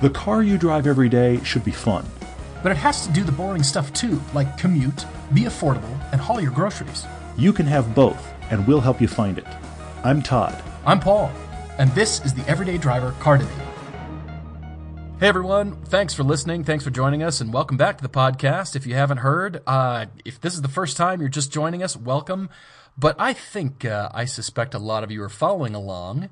The 0.00 0.08
car 0.08 0.42
you 0.42 0.56
drive 0.56 0.86
every 0.86 1.10
day 1.10 1.44
should 1.44 1.62
be 1.62 1.72
fun. 1.72 2.06
But 2.62 2.72
it 2.72 2.78
has 2.78 3.06
to 3.06 3.12
do 3.12 3.22
the 3.22 3.32
boring 3.32 3.62
stuff 3.62 3.92
too, 3.92 4.18
like 4.32 4.56
commute, 4.56 5.04
be 5.34 5.42
affordable, 5.42 5.94
and 6.10 6.18
haul 6.18 6.40
your 6.40 6.52
groceries. 6.52 7.04
You 7.36 7.52
can 7.52 7.66
have 7.66 7.94
both, 7.94 8.32
and 8.50 8.66
we'll 8.66 8.80
help 8.80 9.02
you 9.02 9.08
find 9.08 9.36
it. 9.36 9.44
I'm 10.02 10.22
Todd. 10.22 10.56
I'm 10.86 11.00
Paul, 11.00 11.30
and 11.76 11.90
this 11.90 12.24
is 12.24 12.32
the 12.32 12.48
Everyday 12.48 12.78
Driver 12.78 13.12
Car 13.20 13.36
Debate. 13.36 13.54
Hey 15.18 15.28
everyone, 15.28 15.76
thanks 15.84 16.14
for 16.14 16.22
listening, 16.22 16.64
thanks 16.64 16.82
for 16.82 16.90
joining 16.90 17.22
us, 17.22 17.42
and 17.42 17.52
welcome 17.52 17.76
back 17.76 17.98
to 17.98 18.02
the 18.02 18.08
podcast. 18.08 18.74
If 18.74 18.86
you 18.86 18.94
haven't 18.94 19.18
heard, 19.18 19.60
uh, 19.66 20.06
if 20.24 20.40
this 20.40 20.54
is 20.54 20.62
the 20.62 20.68
first 20.68 20.96
time 20.96 21.20
you're 21.20 21.28
just 21.28 21.52
joining 21.52 21.82
us, 21.82 21.94
welcome. 21.94 22.48
But 22.96 23.16
I 23.18 23.34
think, 23.34 23.84
uh, 23.84 24.08
I 24.14 24.24
suspect 24.24 24.72
a 24.72 24.78
lot 24.78 25.04
of 25.04 25.10
you 25.10 25.22
are 25.22 25.28
following 25.28 25.74
along, 25.74 26.30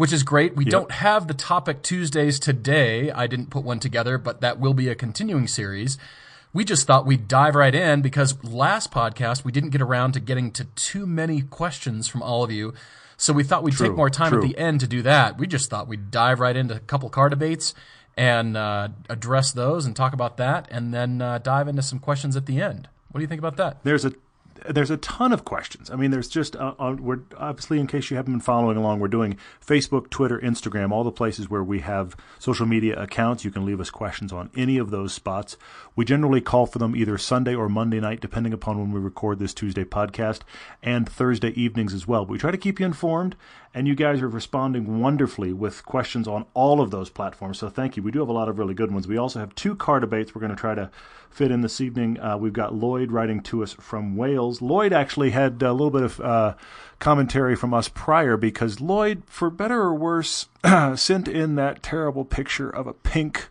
which 0.00 0.14
is 0.14 0.22
great. 0.22 0.56
We 0.56 0.64
Yep. 0.64 0.70
don't 0.72 0.92
have 0.92 1.28
the 1.28 1.34
topic 1.34 1.82
Tuesdays 1.82 2.38
today. 2.40 3.10
I 3.10 3.26
didn't 3.26 3.50
put 3.50 3.64
one 3.64 3.80
together, 3.80 4.16
but 4.16 4.40
that 4.40 4.58
will 4.58 4.72
be 4.72 4.88
a 4.88 4.94
continuing 4.94 5.46
series. 5.46 5.98
We 6.54 6.64
just 6.64 6.86
thought 6.86 7.04
we'd 7.04 7.28
dive 7.28 7.54
right 7.54 7.74
in 7.74 8.00
because 8.00 8.42
last 8.42 8.90
podcast 8.90 9.44
we 9.44 9.52
didn't 9.52 9.70
get 9.70 9.82
around 9.82 10.12
to 10.12 10.20
getting 10.20 10.52
to 10.52 10.64
too 10.74 11.04
many 11.04 11.42
questions 11.42 12.08
from 12.08 12.22
all 12.22 12.42
of 12.42 12.50
you. 12.50 12.72
So 13.18 13.34
we 13.34 13.44
thought 13.44 13.62
we'd 13.62 13.74
True, 13.74 13.88
take 13.88 13.96
more 13.96 14.08
time 14.08 14.30
true. 14.32 14.42
at 14.42 14.48
the 14.48 14.56
end 14.56 14.80
to 14.80 14.86
do 14.86 15.02
that. 15.02 15.36
We 15.36 15.46
just 15.46 15.68
thought 15.68 15.86
we'd 15.86 16.10
dive 16.10 16.40
right 16.40 16.56
into 16.56 16.74
a 16.76 16.80
couple 16.80 17.10
car 17.10 17.28
debates 17.28 17.74
and 18.16 18.56
uh, 18.56 18.88
address 19.10 19.52
those 19.52 19.84
and 19.84 19.94
talk 19.94 20.14
about 20.14 20.38
that, 20.38 20.66
and 20.70 20.94
then 20.94 21.20
uh, 21.20 21.36
dive 21.38 21.68
into 21.68 21.82
some 21.82 21.98
questions 21.98 22.36
at 22.36 22.46
the 22.46 22.62
end. 22.62 22.88
What 23.10 23.18
do 23.18 23.22
you 23.22 23.28
think 23.28 23.38
about 23.38 23.58
that? 23.58 23.80
There's 23.84 24.06
a 24.06 24.14
there's 24.68 24.90
a 24.90 24.96
ton 24.98 25.32
of 25.32 25.44
questions. 25.44 25.90
I 25.90 25.96
mean, 25.96 26.10
there's 26.10 26.28
just 26.28 26.56
uh, 26.56 26.74
on, 26.78 27.02
we're 27.02 27.20
obviously 27.36 27.78
in 27.78 27.86
case 27.86 28.10
you 28.10 28.16
haven't 28.16 28.34
been 28.34 28.40
following 28.40 28.76
along, 28.76 29.00
we're 29.00 29.08
doing 29.08 29.36
Facebook, 29.64 30.10
Twitter, 30.10 30.38
Instagram, 30.38 30.92
all 30.92 31.04
the 31.04 31.12
places 31.12 31.48
where 31.48 31.62
we 31.62 31.80
have 31.80 32.16
social 32.38 32.66
media 32.66 33.00
accounts. 33.00 33.44
You 33.44 33.50
can 33.50 33.64
leave 33.64 33.80
us 33.80 33.90
questions 33.90 34.32
on 34.32 34.50
any 34.56 34.78
of 34.78 34.90
those 34.90 35.12
spots. 35.12 35.56
We 35.96 36.04
generally 36.04 36.40
call 36.40 36.66
for 36.66 36.78
them 36.78 36.96
either 36.96 37.18
Sunday 37.18 37.54
or 37.54 37.68
Monday 37.68 38.00
night, 38.00 38.20
depending 38.20 38.52
upon 38.52 38.78
when 38.78 38.92
we 38.92 39.00
record 39.00 39.38
this 39.38 39.54
Tuesday 39.54 39.84
podcast, 39.84 40.40
and 40.82 41.08
Thursday 41.08 41.50
evenings 41.50 41.94
as 41.94 42.06
well. 42.06 42.24
But 42.24 42.32
we 42.32 42.38
try 42.38 42.50
to 42.50 42.58
keep 42.58 42.80
you 42.80 42.86
informed, 42.86 43.36
and 43.74 43.86
you 43.86 43.94
guys 43.94 44.20
are 44.20 44.28
responding 44.28 45.00
wonderfully 45.00 45.52
with 45.52 45.84
questions 45.84 46.26
on 46.26 46.46
all 46.54 46.80
of 46.80 46.90
those 46.90 47.10
platforms. 47.10 47.58
So 47.58 47.68
thank 47.68 47.96
you. 47.96 48.02
We 48.02 48.10
do 48.10 48.20
have 48.20 48.28
a 48.28 48.32
lot 48.32 48.48
of 48.48 48.58
really 48.58 48.74
good 48.74 48.92
ones. 48.92 49.06
We 49.06 49.16
also 49.16 49.38
have 49.38 49.54
two 49.54 49.76
car 49.76 50.00
debates 50.00 50.34
we're 50.34 50.40
going 50.40 50.50
to 50.50 50.56
try 50.56 50.74
to 50.74 50.90
fit 51.30 51.50
in 51.50 51.60
this 51.60 51.80
evening. 51.80 52.20
Uh, 52.20 52.36
we've 52.36 52.52
got 52.52 52.74
Lloyd 52.74 53.10
writing 53.12 53.40
to 53.44 53.62
us 53.62 53.72
from 53.74 54.16
Wales. 54.16 54.60
Lloyd 54.60 54.92
actually 54.92 55.30
had 55.30 55.62
a 55.62 55.72
little 55.72 55.90
bit 55.90 56.02
of 56.02 56.20
uh, 56.20 56.54
commentary 56.98 57.56
from 57.56 57.72
us 57.72 57.88
prior 57.88 58.36
because 58.36 58.80
Lloyd, 58.80 59.22
for 59.26 59.50
better 59.50 59.80
or 59.80 59.94
worse, 59.94 60.48
sent 60.96 61.28
in 61.28 61.54
that 61.54 61.82
terrible 61.82 62.24
picture 62.24 62.68
of 62.68 62.86
a 62.86 62.92
pink 62.92 63.48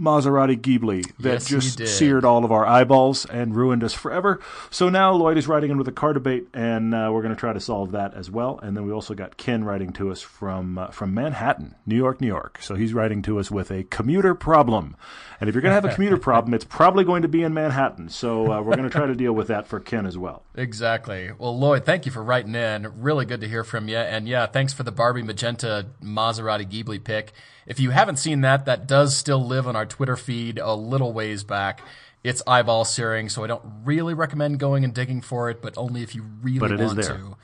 Maserati 0.00 0.56
Ghibli 0.56 1.04
that 1.18 1.32
Yes, 1.32 1.46
just 1.48 1.86
seared 1.88 2.24
all 2.24 2.44
of 2.44 2.52
our 2.52 2.64
eyeballs 2.64 3.24
and 3.26 3.56
ruined 3.56 3.82
us 3.82 3.94
forever. 3.94 4.40
So 4.70 4.88
now 4.88 5.12
Lloyd 5.12 5.36
is 5.36 5.48
writing 5.48 5.70
in 5.72 5.78
with 5.78 5.88
a 5.88 5.92
car 5.92 6.12
debate, 6.12 6.46
and 6.54 6.94
uh, 6.94 7.10
we're 7.12 7.22
going 7.22 7.34
to 7.34 7.38
try 7.40 7.52
to 7.52 7.60
solve 7.60 7.90
that 7.92 8.14
as 8.14 8.30
well. 8.30 8.60
And 8.62 8.76
then 8.76 8.86
we 8.86 8.92
also 8.92 9.14
got 9.14 9.36
Ken 9.36 9.64
writing 9.64 9.92
to 9.94 10.10
us 10.12 10.22
from 10.22 10.78
uh, 10.78 10.88
from 10.88 11.14
Manhattan, 11.14 11.74
New 11.84 11.96
York, 11.96 12.20
New 12.20 12.28
York. 12.28 12.58
So 12.62 12.76
he's 12.76 12.94
writing 12.94 13.22
to 13.22 13.40
us 13.40 13.50
with 13.50 13.72
a 13.72 13.84
commuter 13.84 14.34
problem. 14.34 14.96
And 15.40 15.48
if 15.48 15.54
you're 15.54 15.62
going 15.62 15.70
to 15.70 15.74
have 15.80 15.84
a 15.84 15.94
commuter 15.94 16.16
problem, 16.30 16.52
it's 16.54 16.64
probably 16.64 17.04
going 17.04 17.22
to 17.22 17.28
be 17.28 17.42
in 17.44 17.54
Manhattan. 17.54 18.08
So 18.08 18.52
uh, 18.52 18.60
we're 18.60 18.74
going 18.74 18.88
to 18.88 18.90
try 18.90 19.06
to 19.06 19.14
deal 19.14 19.32
with 19.32 19.48
that 19.48 19.66
for 19.68 19.78
Ken 19.80 20.04
as 20.06 20.18
well. 20.18 20.42
Exactly. 20.56 21.30
Well, 21.38 21.56
Lloyd, 21.56 21.84
thank 21.84 22.04
you 22.04 22.10
for 22.12 22.22
writing 22.22 22.54
in. 22.56 23.00
Really 23.00 23.24
good 23.24 23.40
to 23.42 23.48
hear 23.48 23.62
from 23.62 23.88
you. 23.88 23.96
And 23.96 24.26
yeah, 24.28 24.46
thanks 24.46 24.72
for 24.72 24.82
the 24.82 24.90
Barbie 24.90 25.22
Magenta 25.22 25.86
Maserati 26.02 26.68
Ghibli 26.68 27.02
pick. 27.02 27.32
If 27.66 27.78
you 27.78 27.90
haven't 27.90 28.16
seen 28.16 28.40
that, 28.40 28.64
that 28.64 28.88
does 28.88 29.16
still 29.16 29.44
live 29.46 29.68
on 29.68 29.76
our 29.76 29.86
Twitter 29.86 30.16
feed 30.16 30.58
a 30.58 30.74
little 30.74 31.12
ways 31.12 31.44
back. 31.44 31.80
It's 32.24 32.42
eyeball 32.46 32.84
searing, 32.84 33.28
so 33.28 33.44
I 33.44 33.46
don't 33.46 33.62
really 33.84 34.14
recommend 34.14 34.58
going 34.58 34.82
and 34.84 34.92
digging 34.92 35.20
for 35.20 35.48
it, 35.50 35.62
but 35.62 35.78
only 35.78 36.02
if 36.02 36.14
you 36.16 36.24
really 36.42 36.58
But 36.58 36.72
it 36.72 36.80
is 36.80 36.86
want 36.94 37.02
there. 37.02 37.16
to. 37.16 37.36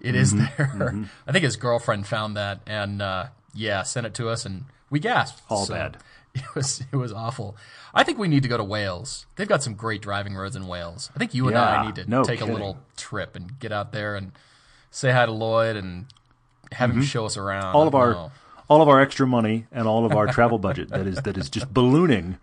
It 0.00 0.14
is 0.14 0.34
there. 0.36 1.06
I 1.26 1.32
think 1.32 1.44
his 1.44 1.56
girlfriend 1.56 2.06
found 2.06 2.36
that 2.36 2.60
and 2.66 3.00
uh, 3.00 3.26
yeah, 3.54 3.82
sent 3.82 4.06
it 4.06 4.14
to 4.14 4.28
us, 4.28 4.44
and 4.44 4.64
we 4.90 5.00
gasped. 5.00 5.40
All 5.48 5.64
So, 5.64 5.74
bad. 5.74 5.96
It 6.34 6.54
was 6.54 6.82
it 6.92 6.96
was 6.96 7.12
awful. 7.12 7.56
I 7.92 8.04
think 8.04 8.18
we 8.18 8.28
need 8.28 8.42
to 8.44 8.48
go 8.48 8.56
to 8.56 8.64
Wales. 8.64 9.26
They've 9.36 9.48
got 9.48 9.62
some 9.62 9.74
great 9.74 10.00
driving 10.00 10.34
roads 10.36 10.54
in 10.56 10.66
Wales. 10.68 11.10
I 11.14 11.18
think 11.18 11.34
you 11.34 11.46
and 11.48 11.54
Yeah, 11.54 11.80
I 11.80 11.86
need 11.86 11.96
to 11.96 12.08
no 12.08 12.22
take 12.22 12.38
kidding. 12.38 12.50
a 12.54 12.56
little 12.56 12.78
trip 12.96 13.34
and 13.36 13.58
get 13.58 13.72
out 13.72 13.92
there 13.92 14.14
and 14.16 14.32
say 14.90 15.10
hi 15.10 15.26
to 15.26 15.32
Lloyd 15.32 15.76
and 15.76 16.06
have 16.72 16.90
him 16.90 17.02
show 17.02 17.26
us 17.26 17.36
around. 17.36 17.64
Mm-hmm. 17.64 17.76
all 17.76 17.88
of 17.88 17.94
our 17.96 18.12
know. 18.12 18.32
all 18.68 18.80
of 18.82 18.88
our 18.88 19.00
extra 19.00 19.26
money 19.26 19.66
and 19.72 19.88
all 19.88 20.06
of 20.06 20.12
our 20.12 20.28
travel 20.28 20.58
budget 20.58 20.88
that 20.90 21.06
is 21.06 21.20
that 21.22 21.36
is 21.36 21.50
just 21.50 21.72
ballooning 21.74 22.38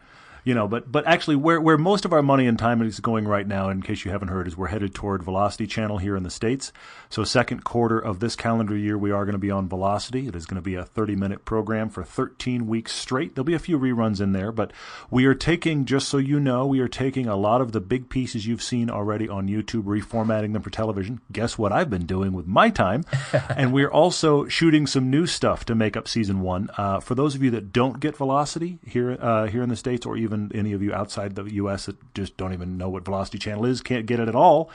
you 0.47 0.53
know 0.53 0.65
but 0.65 0.89
but 0.89 1.05
actually 1.05 1.35
where 1.35 1.59
where 1.59 1.77
most 1.77 2.05
of 2.05 2.13
our 2.13 2.21
money 2.23 2.47
and 2.47 2.57
time 2.57 2.81
is 2.81 3.01
going 3.01 3.27
right 3.27 3.45
now 3.45 3.69
in 3.69 3.81
case 3.81 4.05
you 4.05 4.11
haven't 4.11 4.29
heard 4.29 4.47
is 4.47 4.55
we're 4.55 4.67
headed 4.67 4.95
toward 4.95 5.21
velocity 5.21 5.67
channel 5.67 5.97
here 5.97 6.15
in 6.15 6.23
the 6.23 6.29
states. 6.29 6.71
So 7.09 7.25
second 7.25 7.65
quarter 7.65 7.99
of 7.99 8.21
this 8.21 8.37
calendar 8.37 8.75
year 8.75 8.97
we 8.97 9.11
are 9.11 9.25
going 9.25 9.33
to 9.33 9.39
be 9.39 9.51
on 9.51 9.67
velocity. 9.67 10.25
It 10.25 10.35
is 10.37 10.45
going 10.45 10.55
to 10.55 10.61
be 10.61 10.75
a 10.75 10.85
30 10.85 11.17
minute 11.17 11.43
program 11.43 11.89
for 11.89 12.01
13 12.01 12.65
weeks 12.65 12.93
straight. 12.93 13.35
There'll 13.35 13.43
be 13.43 13.55
a 13.55 13.59
few 13.59 13.77
reruns 13.77 14.21
in 14.21 14.31
there 14.31 14.53
but 14.53 14.71
we 15.11 15.25
are 15.25 15.35
taking 15.35 15.83
just 15.83 16.07
so 16.07 16.17
you 16.17 16.39
know 16.39 16.65
we 16.65 16.79
are 16.79 16.87
taking 16.87 17.27
a 17.27 17.35
lot 17.35 17.59
of 17.59 17.73
the 17.73 17.81
big 17.81 18.07
pieces 18.07 18.47
you've 18.47 18.63
seen 18.63 18.89
already 18.89 19.27
on 19.27 19.49
youtube 19.49 19.83
reformatting 19.83 20.53
them 20.53 20.61
for 20.61 20.69
television. 20.69 21.19
Guess 21.29 21.57
what 21.57 21.73
i've 21.73 21.89
been 21.89 22.05
doing 22.05 22.31
with 22.31 22.47
my 22.47 22.69
time? 22.69 23.03
And 23.57 23.73
we're 23.73 23.89
also 23.89 24.47
shooting 24.47 24.85
some 24.85 25.09
new 25.09 25.25
stuff 25.25 25.65
to 25.65 25.73
make 25.73 25.97
up 25.97 26.07
season 26.07 26.41
one. 26.41 26.69
Uh, 26.77 26.99
for 26.99 27.15
those 27.15 27.33
of 27.33 27.41
you 27.41 27.49
that 27.51 27.71
don't 27.71 27.99
get 27.99 28.15
Velocity 28.15 28.77
here 28.85 29.17
uh, 29.19 29.47
here 29.47 29.63
in 29.63 29.69
the 29.69 29.75
states, 29.75 30.05
or 30.05 30.15
even 30.17 30.36
any 30.53 30.73
of 30.73 30.81
you 30.81 30.93
outside 30.93 31.35
the 31.35 31.43
U.S. 31.55 31.85
that 31.85 31.97
just 32.13 32.37
don't 32.37 32.53
even 32.53 32.77
know 32.77 32.89
what 32.89 33.05
Velocity 33.05 33.37
Channel 33.37 33.65
is, 33.65 33.81
can't 33.81 34.05
get 34.05 34.19
it 34.19 34.27
at 34.27 34.35
all. 34.35 34.69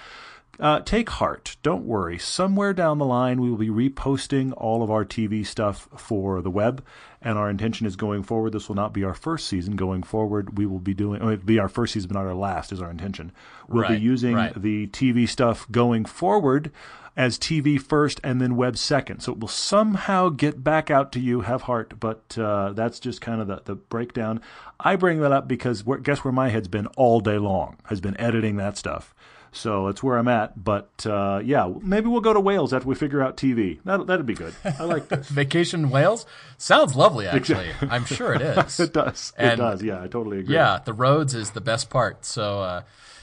Uh, 0.61 0.81
take 0.81 1.09
heart. 1.09 1.57
Don't 1.63 1.87
worry. 1.87 2.19
Somewhere 2.19 2.75
down 2.75 2.99
the 2.99 3.07
line, 3.07 3.41
we 3.41 3.49
will 3.49 3.57
be 3.57 3.71
reposting 3.71 4.53
all 4.57 4.83
of 4.83 4.91
our 4.91 5.05
TV 5.05 5.47
stuff 5.47 5.89
for 5.97 6.43
the 6.43 6.51
web, 6.51 6.85
and 7.23 7.39
our 7.39 7.49
intention 7.49 7.87
is 7.87 7.97
going 7.97 8.23
forward. 8.23 8.53
This 8.53 8.69
will 8.69 8.77
not 8.77 8.93
be 8.93 9.03
our 9.03 9.15
first 9.15 9.49
season. 9.49 9.77
Going 9.77 10.03
forward, 10.03 10.59
we 10.59 10.67
will 10.67 10.79
be 10.79 10.93
doing. 10.93 11.23
It'll 11.23 11.37
be 11.39 11.59
our 11.59 11.71
first 11.71 11.95
season, 11.95 12.09
but 12.09 12.19
not 12.19 12.27
our 12.27 12.35
last. 12.35 12.71
Is 12.71 12.83
our 12.83 12.91
intention. 12.91 13.33
We'll 13.67 13.89
be 13.89 13.97
using 13.97 14.35
right. 14.35 14.55
the 14.55 14.89
TV 14.89 15.27
stuff 15.27 15.67
going 15.71 16.05
forward 16.05 16.71
as 17.17 17.39
TV 17.39 17.81
first 17.81 18.21
and 18.25 18.41
then 18.41 18.57
web 18.57 18.77
second. 18.77 19.21
So 19.21 19.33
it 19.33 19.41
will 19.41 19.49
somehow 19.49 20.29
get 20.31 20.65
back 20.65 20.91
out 20.91 21.13
to 21.13 21.21
you, 21.21 21.43
have 21.43 21.63
heart, 21.63 22.01
but 22.01 22.37
uh, 22.39 22.73
that's 22.73 22.99
just 23.01 23.21
kind 23.21 23.41
of 23.41 23.49
the, 23.49 23.63
the 23.65 23.75
breakdown. 23.75 24.41
I 24.81 24.97
bring 24.97 25.21
that 25.21 25.33
up 25.33 25.47
because 25.47 25.85
where, 25.85 25.99
guess 25.99 26.25
where 26.25 26.33
my 26.33 26.49
head's 26.49 26.69
been 26.69 26.87
all 26.97 27.21
day 27.21 27.39
long, 27.39 27.77
has 27.85 28.01
been 28.01 28.19
editing 28.19 28.57
that 28.57 28.77
stuff. 28.77 29.15
So 29.55 29.87
that's 29.87 30.03
where 30.03 30.17
I'm 30.17 30.29
at. 30.29 30.65
But 30.65 31.07
uh, 31.07 31.43
yeah, 31.45 31.71
maybe 31.83 32.09
we'll 32.09 32.23
go 32.23 32.33
to 32.33 32.41
Wales 32.41 32.73
after 32.73 32.89
we 32.89 32.95
figure 32.95 33.21
out 33.23 33.37
TV. 33.37 33.81
That, 33.85 34.07
that'd 34.07 34.25
be 34.25 34.35
good. 34.35 34.55
I 34.65 34.85
like 34.85 35.09
this. 35.09 35.29
Vacation 35.31 35.85
in 35.85 35.91
Wales 35.91 36.25
sounds 36.57 36.97
lovely. 36.97 37.27
Actually, 37.27 37.69
I'm 37.83 38.07
sure 38.07 38.33
it 38.33 38.41
is. 38.43 38.81
it 38.81 38.95
does. 38.95 39.33
it 39.39 39.57
does. 39.57 39.83
Yeah, 39.83 40.03
I 40.03 40.09
totally 40.09 40.39
agree. 40.39 40.55
Yeah, 40.55 40.81
the 40.83 40.95
roads 40.95 41.35
is 41.35 41.51
the 41.51 41.61
best 41.61 41.91
part. 41.91 42.25
So, 42.25 42.63
uh, 42.63 42.83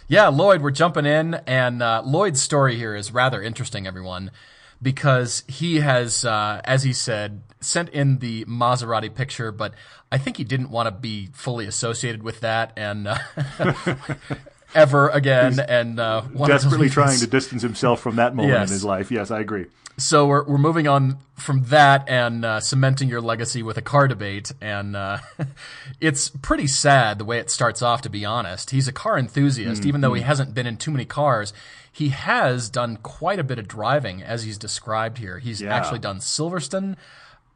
yeah, 0.09 0.27
Lloyd, 0.27 0.63
we're 0.63 0.71
jumping 0.71 1.05
in, 1.05 1.35
and 1.45 1.83
uh, 1.83 2.01
Lloyd's 2.03 2.41
story 2.41 2.75
here 2.75 2.95
is 2.95 3.13
rather 3.13 3.43
interesting, 3.43 3.85
everyone, 3.85 4.31
because 4.81 5.43
he 5.47 5.81
has, 5.81 6.25
uh, 6.25 6.61
as 6.65 6.81
he 6.81 6.93
said, 6.93 7.43
sent 7.61 7.89
in 7.89 8.17
the 8.17 8.43
Maserati 8.45 9.13
picture, 9.13 9.51
but 9.51 9.75
I 10.11 10.17
think 10.17 10.37
he 10.37 10.43
didn't 10.43 10.71
want 10.71 10.87
to 10.87 10.91
be 10.91 11.29
fully 11.33 11.67
associated 11.67 12.23
with 12.23 12.39
that 12.39 12.73
and 12.75 13.07
uh, 13.07 13.17
ever 14.75 15.09
again. 15.09 15.59
and 15.59 15.99
uh, 15.99 16.21
Desperately 16.45 16.89
trying 16.89 17.19
to 17.19 17.27
distance 17.27 17.61
himself 17.61 17.99
from 18.01 18.15
that 18.17 18.35
moment 18.35 18.53
Yes. 18.53 18.69
in 18.69 18.73
his 18.73 18.85
life. 18.85 19.11
Yes, 19.11 19.31
I 19.31 19.39
agree. 19.39 19.65
so 19.97 20.25
we're 20.27 20.43
we're 20.45 20.57
moving 20.57 20.87
on 20.87 21.17
from 21.35 21.63
that 21.65 22.07
and 22.07 22.43
uh, 22.45 22.59
cementing 22.59 23.09
your 23.09 23.21
legacy 23.21 23.61
with 23.63 23.77
a 23.77 23.81
car 23.81 24.07
debate, 24.07 24.51
and 24.61 24.95
uh, 24.95 25.17
it's 26.01 26.29
pretty 26.29 26.67
sad 26.67 27.17
the 27.17 27.25
way 27.25 27.39
it 27.39 27.49
starts 27.49 27.81
off. 27.81 28.01
To 28.03 28.09
be 28.09 28.23
honest, 28.25 28.71
he's 28.71 28.87
a 28.87 28.93
car 28.93 29.17
enthusiast, 29.17 29.81
even 29.85 29.95
Mm-hmm. 29.95 30.01
though 30.01 30.13
he 30.13 30.21
hasn't 30.21 30.53
been 30.53 30.67
in 30.67 30.77
too 30.77 30.91
many 30.91 31.05
cars. 31.05 31.53
He 31.91 32.09
has 32.09 32.69
done 32.69 32.97
quite 32.97 33.39
a 33.39 33.43
bit 33.43 33.59
of 33.59 33.67
driving, 33.67 34.21
as 34.23 34.43
he's 34.43 34.57
described 34.57 35.17
here. 35.17 35.39
He's 35.39 35.61
Yeah. 35.61 35.75
actually 35.75 35.99
done 35.99 36.19
Silverstone. 36.19 36.95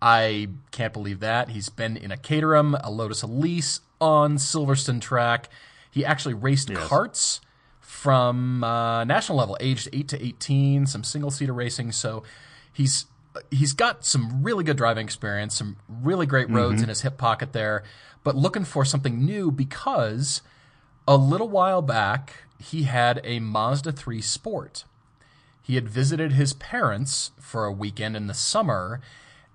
I 0.02 0.50
can't 0.72 0.92
believe 0.92 1.22
that. 1.22 1.50
He's 1.50 1.70
been 1.70 1.96
in 1.96 2.12
a 2.12 2.18
Caterham, 2.18 2.76
a 2.84 2.92
Lotus 2.92 3.22
Elise 3.22 3.80
on 4.02 4.36
Silverstone 4.36 5.00
track. 5.00 5.48
He 5.94 6.04
actually 6.04 6.34
raced 6.34 6.70
karts 6.70 7.40
from 7.80 8.64
uh, 8.64 9.04
national 9.04 9.38
level, 9.38 9.56
aged 9.60 9.90
eight 9.94 10.08
to 10.10 10.24
eighteen, 10.26 10.88
some 10.88 11.04
single 11.04 11.30
seater 11.30 11.54
racing. 11.54 11.92
So 11.92 12.24
he's 12.74 13.06
he's 13.52 13.74
got 13.74 14.04
some 14.06 14.42
really 14.44 14.64
good 14.64 14.78
driving 14.78 15.06
experience, 15.06 15.56
some 15.56 15.78
really 15.88 16.26
great 16.26 16.50
roads 16.50 16.82
in 16.82 16.90
his 16.90 17.02
hip 17.02 17.18
pocket 17.18 17.54
there. 17.54 17.84
But 18.24 18.36
looking 18.36 18.64
for 18.66 18.86
something 18.86 19.24
new 19.24 19.52
because 19.52 20.42
a 21.08 21.16
little 21.16 21.50
while 21.50 21.82
back 21.82 22.34
he 22.60 22.84
had 22.84 23.20
a 23.24 23.40
Mazda 23.40 23.92
3 23.92 24.22
Sport. 24.22 24.86
He 25.62 25.76
had 25.76 25.88
visited 25.90 26.32
his 26.34 26.54
parents 26.54 27.32
for 27.40 27.66
a 27.66 27.72
weekend 27.72 28.16
in 28.16 28.28
the 28.28 28.34
summer, 28.34 29.00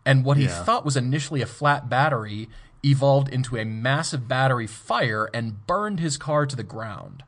and 0.04 0.24
what 0.24 0.36
he 0.36 0.44
Yeah. 0.44 0.62
thought 0.64 0.84
was 0.84 0.96
initially 0.96 1.42
a 1.42 1.46
flat 1.46 1.88
battery 1.88 2.48
evolved 2.84 3.28
into 3.28 3.56
a 3.56 3.64
massive 3.64 4.28
battery 4.28 4.66
fire 4.66 5.28
and 5.34 5.66
burned 5.66 6.00
his 6.00 6.16
car 6.16 6.46
to 6.46 6.54
the 6.56 6.62
ground. 6.62 7.24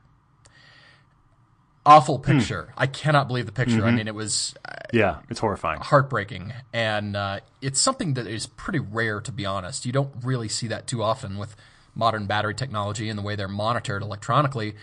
Awful 1.86 2.18
Hmm. 2.18 2.38
picture. 2.38 2.74
I 2.76 2.86
cannot 2.86 3.26
believe 3.26 3.46
the 3.46 3.52
picture. 3.52 3.78
Mm-hmm. 3.78 3.86
I 3.86 3.90
mean, 3.92 4.06
it 4.08 4.14
was 4.14 4.54
Yeah, 4.92 5.20
it's 5.30 5.40
horrifying. 5.40 5.80
heartbreaking, 5.80 6.52
and 6.74 7.16
uh, 7.16 7.40
it's 7.62 7.80
something 7.80 8.14
that 8.14 8.26
is 8.26 8.46
pretty 8.46 8.78
rare, 8.80 9.20
to 9.22 9.32
be 9.32 9.46
honest. 9.46 9.86
You 9.86 9.92
don't 9.92 10.12
really 10.22 10.48
see 10.48 10.66
that 10.68 10.86
too 10.86 11.02
often 11.02 11.38
with 11.38 11.56
modern 11.94 12.26
battery 12.26 12.54
technology 12.54 13.08
and 13.08 13.18
the 13.18 13.22
way 13.22 13.34
they're 13.34 13.48
monitored 13.48 14.02
electronically. 14.02 14.74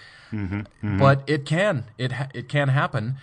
But 0.82 1.24
it 1.28 1.46
can, 1.46 1.86
it 1.98 2.12
ha- 2.14 2.28
it 2.34 2.50
can 2.50 2.70
happen, 2.70 3.18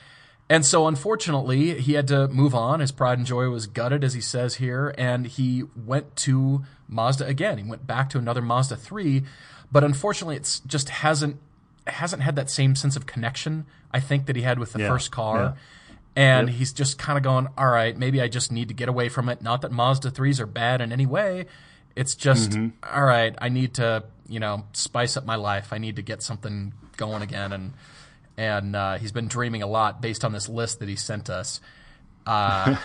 and 0.54 0.64
so 0.66 0.86
unfortunately, 0.86 1.80
he 1.80 1.94
had 1.94 2.08
to 2.08 2.28
move 2.28 2.54
on. 2.54 2.80
His 2.80 2.92
pride 2.92 3.18
and 3.18 3.26
joy 3.26 3.48
was 3.48 3.66
gutted, 3.66 4.04
as 4.04 4.14
he 4.14 4.20
says 4.20 4.56
here, 4.56 4.94
and 4.96 5.26
he 5.26 5.64
went 5.76 6.14
to 6.16 6.64
Mazda 6.88 7.26
again. 7.26 7.58
He 7.58 7.64
went 7.64 7.86
back 7.86 8.10
to 8.10 8.18
another 8.18 8.42
Mazda 8.42 8.76
three, 8.76 9.24
but 9.72 9.82
unfortunately, 9.84 10.36
it 10.36 10.60
just 10.66 10.88
hasn't 10.88 11.36
hasn't 11.86 12.22
had 12.22 12.36
that 12.36 12.48
same 12.50 12.74
sense 12.74 12.96
of 12.96 13.04
connection. 13.06 13.66
I 13.92 14.00
think 14.00 14.26
that 14.26 14.36
he 14.36 14.42
had 14.42 14.58
with 14.58 14.72
the 14.72 14.78
Yeah, 14.80 14.88
first 14.88 15.10
car. 15.10 15.38
yeah. 15.42 15.52
And 16.16 16.48
he's 16.48 16.72
just 16.72 16.96
kind 16.96 17.18
of 17.18 17.24
going, 17.24 17.48
all 17.58 17.68
right, 17.68 17.96
maybe 17.98 18.20
I 18.22 18.28
just 18.28 18.52
need 18.52 18.68
to 18.68 18.74
get 18.74 18.88
away 18.88 19.08
from 19.08 19.28
it. 19.28 19.42
Not 19.42 19.62
that 19.62 19.72
Mazda 19.72 20.10
3s 20.12 20.38
are 20.40 20.46
bad 20.46 20.80
in 20.80 20.92
any 20.92 21.06
way. 21.06 21.46
It's 21.96 22.14
just, 22.14 22.50
Mm-hmm. 22.52 22.68
all 22.96 23.02
right, 23.04 23.34
I 23.38 23.48
need 23.48 23.74
to, 23.74 24.04
you 24.28 24.38
know, 24.40 24.64
spice 24.72 25.16
up 25.16 25.26
my 25.26 25.34
life. 25.34 25.72
I 25.72 25.78
need 25.78 25.96
to 25.96 26.02
get 26.02 26.22
something 26.22 26.72
going 26.96 27.22
again. 27.22 27.52
And 27.52 27.72
and 28.36 28.74
uh, 28.74 28.98
he's 28.98 29.12
been 29.12 29.28
dreaming 29.28 29.62
a 29.62 29.66
lot 29.66 30.00
based 30.00 30.24
on 30.24 30.32
this 30.32 30.48
list 30.48 30.78
that 30.80 30.88
he 30.88 30.96
sent 30.96 31.30
us. 31.30 31.60
Uh, 32.26 32.76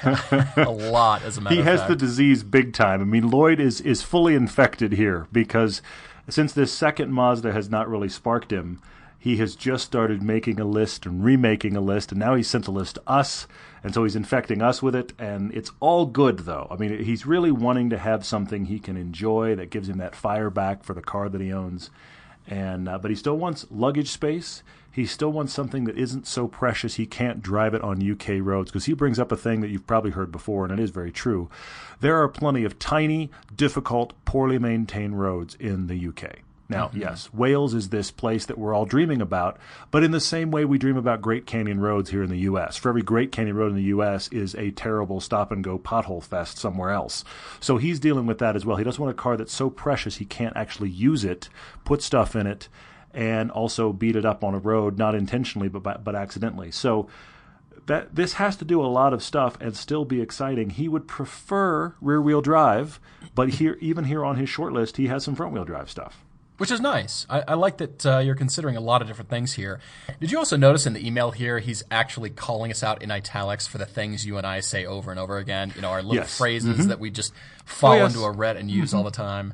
a 0.58 0.70
lot, 0.70 1.24
as 1.24 1.38
a 1.38 1.42
matter 1.42 1.56
he 1.56 1.62
has 1.62 1.80
fact. 1.80 1.90
the 1.90 1.96
disease 1.96 2.44
big 2.44 2.74
time. 2.74 3.02
I 3.02 3.06
mean, 3.06 3.30
Lloyd 3.30 3.60
is 3.60 3.80
is 3.82 4.02
fully 4.02 4.36
infected 4.36 4.94
here 4.94 5.28
because 5.32 5.82
since 6.28 6.52
this 6.52 6.74
second 6.74 7.14
Mazda 7.14 7.54
has 7.54 7.70
not 7.70 7.90
really 7.90 8.10
sparked 8.10 8.52
him, 8.52 8.82
he 9.18 9.38
has 9.38 9.56
just 9.56 9.86
started 9.86 10.22
making 10.22 10.60
a 10.60 10.66
list 10.66 11.06
and 11.06 11.24
remaking 11.24 11.76
a 11.76 11.82
list, 11.82 12.12
and 12.12 12.20
now 12.20 12.36
he 12.36 12.44
sent 12.44 12.68
a 12.68 12.72
list 12.72 12.96
to 12.96 13.04
us, 13.06 13.48
and 13.84 13.94
so 13.94 14.04
he's 14.04 14.16
infecting 14.16 14.62
us 14.62 14.82
with 14.82 14.96
it, 14.96 15.12
and 15.20 15.54
it's 15.54 15.72
all 15.80 16.06
good 16.06 16.40
though. 16.40 16.68
I 16.72 16.78
mean, 16.78 17.04
he's 17.04 17.26
really 17.26 17.52
wanting 17.52 17.90
to 17.92 17.98
have 17.98 18.26
something 18.26 18.66
he 18.66 18.80
can 18.80 18.96
enjoy 18.96 19.56
that 19.56 19.72
gives 19.72 19.90
him 19.90 19.98
that 19.98 20.16
fire 20.16 20.50
back 20.50 20.84
for 20.84 20.94
the 20.94 21.02
car 21.02 21.28
that 21.28 21.42
he 21.42 21.52
owns, 21.52 21.90
and 22.50 22.90
uh, 22.90 22.98
but 22.98 23.12
he 23.12 23.16
still 23.16 23.38
wants 23.38 23.66
luggage 23.70 24.10
space. 24.10 24.64
He 24.92 25.06
still 25.06 25.32
wants 25.32 25.54
something 25.54 25.84
that 25.86 25.98
isn't 25.98 26.26
so 26.26 26.48
precious 26.48 26.96
he 26.96 27.06
can't 27.06 27.44
drive 27.44 27.76
it 27.76 27.84
on 27.84 28.12
UK 28.12 28.40
roads 28.42 28.72
because 28.72 28.86
he 28.86 28.94
brings 28.94 29.20
up 29.20 29.32
a 29.32 29.38
thing 29.38 29.62
that 29.62 29.70
you've 29.70 29.88
probably 29.88 30.12
heard 30.12 30.32
before, 30.32 30.66
and 30.66 30.74
it 30.74 30.82
is 30.82 30.90
very 30.90 31.12
true. 31.12 31.50
There 32.02 32.22
are 32.22 32.28
plenty 32.28 32.64
of 32.64 32.80
tiny, 32.80 33.30
difficult, 33.56 34.14
poorly 34.26 34.58
maintained 34.58 35.20
roads 35.20 35.56
in 35.60 35.88
the 35.88 36.08
UK. 36.08 36.40
Now, 36.70 36.88
mm-hmm. 36.88 37.02
yes, 37.02 37.34
Wales 37.34 37.74
is 37.74 37.90
this 37.90 38.12
place 38.12 38.46
that 38.46 38.58
we're 38.58 38.76
all 38.76 38.86
dreaming 38.86 39.22
about, 39.22 39.58
but 39.90 40.04
in 40.04 40.12
the 40.12 40.20
same 40.20 40.52
way 40.52 40.66
we 40.66 40.78
dream 40.78 40.98
about 40.98 41.22
Great 41.22 41.48
Canyon 41.48 41.82
roads 41.82 42.12
here 42.12 42.22
in 42.22 42.30
the 42.30 42.38
U.S. 42.40 42.78
For 42.78 42.90
every 42.90 43.02
Great 43.02 43.32
Canyon 43.32 43.56
road 43.56 43.72
in 43.72 43.76
the 43.76 43.84
U.S. 43.84 44.28
is 44.30 44.54
a 44.54 44.70
terrible 44.72 45.20
stop 45.20 45.52
and 45.52 45.64
go 45.64 45.80
pothole 45.80 46.24
fest 46.24 46.60
somewhere 46.60 46.92
else. 46.92 47.26
So 47.60 47.78
he's 47.78 48.00
dealing 48.00 48.28
with 48.28 48.38
that 48.38 48.56
as 48.56 48.66
well. 48.66 48.78
He 48.78 48.84
doesn't 48.84 49.04
want 49.04 49.12
a 49.12 49.20
car 49.20 49.36
that's 49.36 49.54
so 49.54 49.72
precious 49.72 50.18
he 50.18 50.26
can't 50.26 50.56
actually 50.56 50.92
use 50.92 51.26
it, 51.26 51.50
put 51.86 52.04
stuff 52.04 52.36
in 52.36 52.46
it, 52.46 52.70
and 53.16 53.50
also 53.50 53.92
beat 53.92 54.16
it 54.16 54.26
up 54.26 54.44
on 54.44 54.54
a 54.54 54.60
road, 54.60 55.00
not 55.00 55.16
intentionally, 55.16 55.70
but 55.70 55.82
by, 55.82 55.98
but 55.98 56.14
accidentally. 56.14 56.70
So 56.70 57.08
that 57.88 58.14
this 58.14 58.34
has 58.34 58.56
to 58.58 58.66
do 58.66 58.80
a 58.80 58.86
lot 58.86 59.14
of 59.14 59.24
stuff 59.24 59.58
and 59.60 59.76
still 59.76 60.06
be 60.06 60.22
exciting. 60.22 60.70
He 60.70 60.88
would 60.88 61.08
prefer 61.08 61.96
rear 62.00 62.22
wheel 62.22 62.42
drive, 62.42 63.00
but 63.34 63.50
here 63.50 63.78
even 63.82 64.04
here 64.04 64.24
on 64.24 64.36
his 64.36 64.50
short 64.50 64.74
list, 64.74 64.98
he 64.98 65.08
has 65.08 65.24
some 65.24 65.34
front 65.34 65.54
wheel 65.54 65.66
drive 65.66 65.90
stuff. 65.90 66.24
Which 66.60 66.72
is 66.72 66.80
nice. 66.82 67.26
I, 67.30 67.44
I 67.48 67.54
like 67.56 67.78
that 67.78 68.06
uh, 68.06 68.18
you're 68.20 68.36
considering 68.36 68.76
a 68.76 68.82
lot 68.82 69.02
of 69.02 69.08
different 69.08 69.30
things 69.30 69.54
here. 69.54 69.80
Did 70.20 70.30
you 70.32 70.38
also 70.38 70.58
notice 70.58 70.86
in 70.86 70.94
the 70.94 71.06
email 71.06 71.32
here, 71.32 71.60
he's 71.60 71.84
actually 71.90 72.30
calling 72.30 72.70
us 72.70 72.84
out 72.84 73.02
in 73.02 73.10
italics 73.12 73.66
for 73.66 73.78
the 73.78 73.86
things 73.86 74.26
you 74.26 74.38
and 74.38 74.46
I 74.46 74.60
say 74.60 74.86
over 74.86 75.10
and 75.10 75.20
over 75.20 75.38
again? 75.38 75.72
You 75.76 75.82
know, 75.82 75.90
our 75.90 76.02
little 76.02 76.16
Yes. 76.18 76.38
phrases 76.38 76.88
that 76.88 77.00
we 77.00 77.12
just 77.12 77.34
fall 77.66 77.96
yes. 77.96 78.14
into 78.14 78.26
a 78.26 78.32
rut 78.32 78.58
and 78.58 78.70
use 78.70 78.94
all 78.94 79.04
the 79.04 79.10
time. 79.10 79.54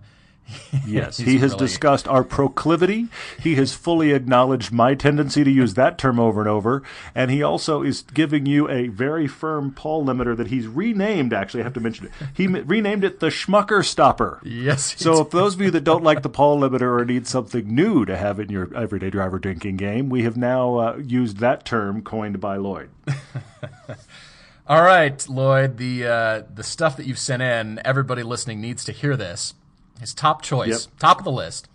Yes, 0.85 1.17
he 1.19 1.37
has 1.39 1.51
really- 1.53 1.65
discussed 1.65 2.07
our 2.07 2.23
proclivity. 2.23 3.07
He 3.39 3.55
has 3.55 3.73
fully 3.73 4.11
acknowledged 4.11 4.71
my 4.71 4.95
tendency 4.95 5.43
to 5.43 5.49
use 5.51 5.73
that 5.73 5.97
term 5.97 6.19
over 6.19 6.41
and 6.41 6.49
over, 6.49 6.83
and 7.13 7.31
he 7.31 7.41
also 7.41 7.81
is 7.81 8.03
giving 8.13 8.45
you 8.45 8.69
a 8.69 8.87
very 8.87 9.27
firm 9.27 9.71
Paul 9.71 10.05
limiter 10.05 10.35
that 10.37 10.47
he's 10.47 10.67
renamed. 10.67 11.33
Actually, 11.33 11.61
I 11.61 11.63
have 11.63 11.73
to 11.73 11.79
mention 11.79 12.07
it. 12.07 12.11
He 12.33 12.47
renamed 12.47 13.03
it 13.03 13.19
the 13.19 13.27
Schmucker 13.27 13.83
Stopper. 13.83 14.39
Yes. 14.43 14.95
So, 15.01 15.21
if 15.21 15.31
those 15.31 15.55
of 15.55 15.61
you 15.61 15.71
that 15.71 15.83
don't 15.83 16.03
like 16.03 16.21
the 16.21 16.29
Paul 16.29 16.59
limiter 16.59 16.99
or 16.99 17.05
need 17.05 17.27
something 17.27 17.73
new 17.73 18.05
to 18.05 18.15
have 18.15 18.39
in 18.39 18.49
your 18.49 18.73
everyday 18.75 19.09
driver 19.09 19.39
drinking 19.39 19.77
game, 19.77 20.09
we 20.09 20.23
have 20.23 20.37
now 20.37 20.75
uh, 20.77 20.97
used 21.03 21.37
that 21.37 21.65
term 21.65 22.01
coined 22.01 22.39
by 22.39 22.57
Lloyd. 22.57 22.89
All 24.67 24.81
right, 24.81 25.27
Lloyd, 25.29 25.77
the 25.77 26.05
uh, 26.05 26.43
the 26.53 26.63
stuff 26.63 26.97
that 26.97 27.05
you've 27.05 27.19
sent 27.19 27.43
in, 27.43 27.79
everybody 27.85 28.23
listening 28.23 28.61
needs 28.61 28.83
to 28.85 28.91
hear 28.91 29.15
this. 29.15 29.53
His 29.99 30.13
top 30.13 30.41
choice, 30.41 30.87
Yep. 30.87 30.99
top 30.99 31.17
of 31.19 31.23
the 31.23 31.31
list, 31.31 31.67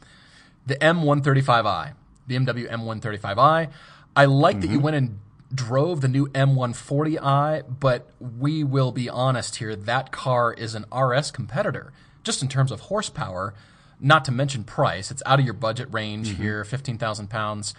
the 0.66 0.76
M135i, 0.76 1.92
the 2.26 2.36
BMW 2.36 2.68
M135i. 2.70 3.68
I 4.16 4.24
like 4.24 4.60
that 4.60 4.70
you 4.70 4.78
went 4.80 4.96
and 4.96 5.18
drove 5.54 6.00
the 6.00 6.08
new 6.08 6.26
M140i, 6.28 7.64
but 7.80 8.10
we 8.20 8.62
will 8.64 8.92
be 8.92 9.08
honest 9.08 9.56
here, 9.56 9.74
that 9.74 10.12
car 10.12 10.52
is 10.52 10.74
an 10.74 10.84
RS 10.94 11.30
competitor, 11.30 11.92
just 12.22 12.42
in 12.42 12.48
terms 12.48 12.70
of 12.70 12.80
horsepower, 12.82 13.54
not 14.00 14.24
to 14.26 14.32
mention 14.32 14.64
price. 14.64 15.10
It's 15.10 15.22
out 15.26 15.38
of 15.38 15.44
your 15.44 15.54
budget 15.54 15.88
range 15.90 16.36
here, 16.36 16.64
15,000 16.64 17.28
pounds. 17.28 17.74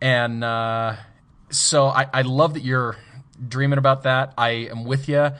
And 0.00 0.42
uh, 0.44 0.96
so 1.50 1.86
I, 1.86 2.06
I 2.12 2.22
love 2.22 2.54
that 2.54 2.62
you're 2.62 2.96
dreaming 3.48 3.78
about 3.78 4.02
that. 4.04 4.32
I 4.38 4.50
am 4.70 4.84
with 4.84 5.08
you. 5.08 5.32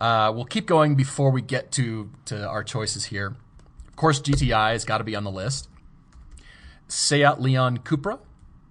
Uh, 0.00 0.32
we'll 0.34 0.44
keep 0.44 0.66
going 0.66 0.96
before 0.96 1.30
we 1.30 1.40
get 1.42 1.70
to, 1.72 2.10
to 2.26 2.46
our 2.46 2.64
choices 2.64 3.06
here. 3.06 3.36
Of 3.94 3.96
course, 3.96 4.20
GTI 4.20 4.72
has 4.72 4.84
got 4.84 4.98
to 4.98 5.04
be 5.04 5.14
on 5.14 5.22
the 5.22 5.30
list. 5.30 5.68
Seat 6.88 7.38
Leon 7.38 7.78
Cupra, 7.78 8.18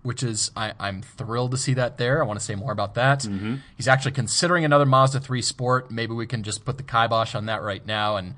which 0.02 0.22
is 0.22 0.52
I, 0.54 0.74
I'm 0.82 1.02
thrilled 1.02 1.52
to 1.52 1.58
see 1.58 1.74
that 1.76 1.98
there. 1.98 2.22
I 2.22 2.28
want 2.28 2.38
to 2.38 2.46
say 2.46 2.56
more 2.56 2.74
about 2.74 2.96
that. 2.96 3.20
Mm-hmm. 3.22 3.56
He's 3.78 3.88
actually 3.88 4.12
considering 4.12 4.66
another 4.66 4.86
Mazda 4.86 5.22
3 5.22 5.42
Sport. 5.42 5.90
Maybe 5.90 6.14
we 6.14 6.28
can 6.28 6.44
just 6.44 6.66
put 6.66 6.76
the 6.76 6.84
kibosh 6.84 7.36
on 7.36 7.46
that 7.46 7.62
right 7.62 7.86
now. 7.86 8.18
And 8.18 8.36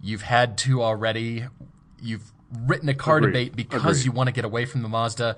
you've 0.00 0.22
had 0.22 0.56
two 0.56 0.80
already. 0.80 1.46
You've 2.00 2.30
written 2.56 2.88
a 2.88 2.94
car 2.94 3.16
Agreed. 3.16 3.32
debate 3.32 3.56
because 3.56 3.82
Agreed. 3.82 4.04
you 4.04 4.12
want 4.12 4.28
to 4.28 4.32
get 4.32 4.44
away 4.44 4.64
from 4.64 4.82
the 4.82 4.88
Mazda. 4.88 5.36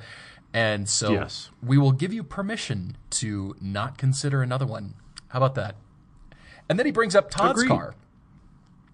And 0.52 0.86
so 0.86 1.12
Yes. 1.12 1.48
we 1.62 1.78
will 1.78 1.92
give 1.92 2.12
you 2.12 2.22
permission 2.22 2.98
to 3.12 3.56
not 3.58 3.96
consider 3.96 4.42
another 4.42 4.66
one. 4.66 4.96
How 5.28 5.38
about 5.38 5.54
that? 5.54 5.76
And 6.68 6.78
then 6.78 6.84
he 6.84 6.92
brings 6.92 7.16
up 7.16 7.30
Todd's 7.30 7.62
Agreed. 7.62 7.68
car. 7.70 7.94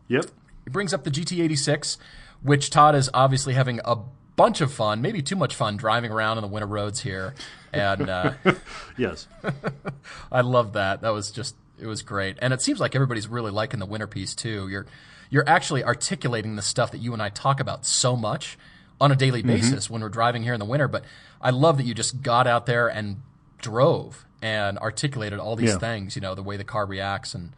Yep. 0.07 0.27
He 0.67 0.71
brings 0.71 0.93
up 0.93 1.05
the 1.05 1.11
GT86, 1.11 1.97
which 2.43 2.69
Todd 2.69 2.95
is 2.95 3.09
obviously 3.15 3.55
having 3.55 3.81
a 3.85 3.97
bunch 4.37 4.61
of 4.61 4.71
fun, 4.73 5.01
maybe 5.01 5.23
too 5.23 5.37
much 5.37 5.55
fun, 5.55 5.77
driving 5.79 6.11
around 6.11 6.37
on 6.37 6.43
the 6.43 6.49
winter 6.49 6.67
roads 6.67 7.01
here. 7.01 7.35
And 7.73 8.11
uh, 8.11 8.33
Yes. 8.99 9.27
I 10.33 10.41
love 10.43 10.75
that. 10.75 11.01
That 11.03 11.11
was 11.11 11.31
just 11.31 11.55
it 11.79 11.87
was 11.87 12.03
great. 12.03 12.37
And 12.43 12.53
it 12.53 12.61
seems 12.63 12.81
like 12.81 12.95
everybody's 12.95 13.29
really 13.29 13.51
liking 13.51 13.81
the 13.81 13.87
winter 13.87 14.07
piece 14.07 14.35
too. 14.35 14.69
You're 14.69 14.87
you're 15.31 15.49
actually 15.49 15.85
articulating 15.85 16.57
the 16.57 16.63
stuff 16.63 16.91
that 16.93 16.99
you 16.99 17.13
and 17.13 17.23
I 17.23 17.29
talk 17.31 17.61
about 17.61 17.85
so 17.87 18.17
much 18.17 18.59
on 19.01 19.13
a 19.13 19.17
daily 19.17 19.43
basis 19.43 19.91
when 19.91 20.01
we're 20.03 20.09
driving 20.09 20.43
here 20.43 20.55
in 20.55 20.59
the 20.61 20.65
winter. 20.67 20.89
But 20.89 21.05
I 21.41 21.51
love 21.51 21.77
that 21.79 21.85
you 21.85 21.95
just 21.95 22.23
got 22.23 22.47
out 22.47 22.67
there 22.67 22.89
and 22.89 23.21
drove 23.59 24.25
and 24.43 24.79
articulated 24.79 25.39
all 25.39 25.55
these 25.57 25.71
Yeah. 25.73 25.79
things, 25.79 26.17
you 26.17 26.23
know, 26.23 26.35
the 26.35 26.43
way 26.43 26.57
the 26.57 26.65
car 26.65 26.87
reacts 26.87 27.35
and, 27.35 27.53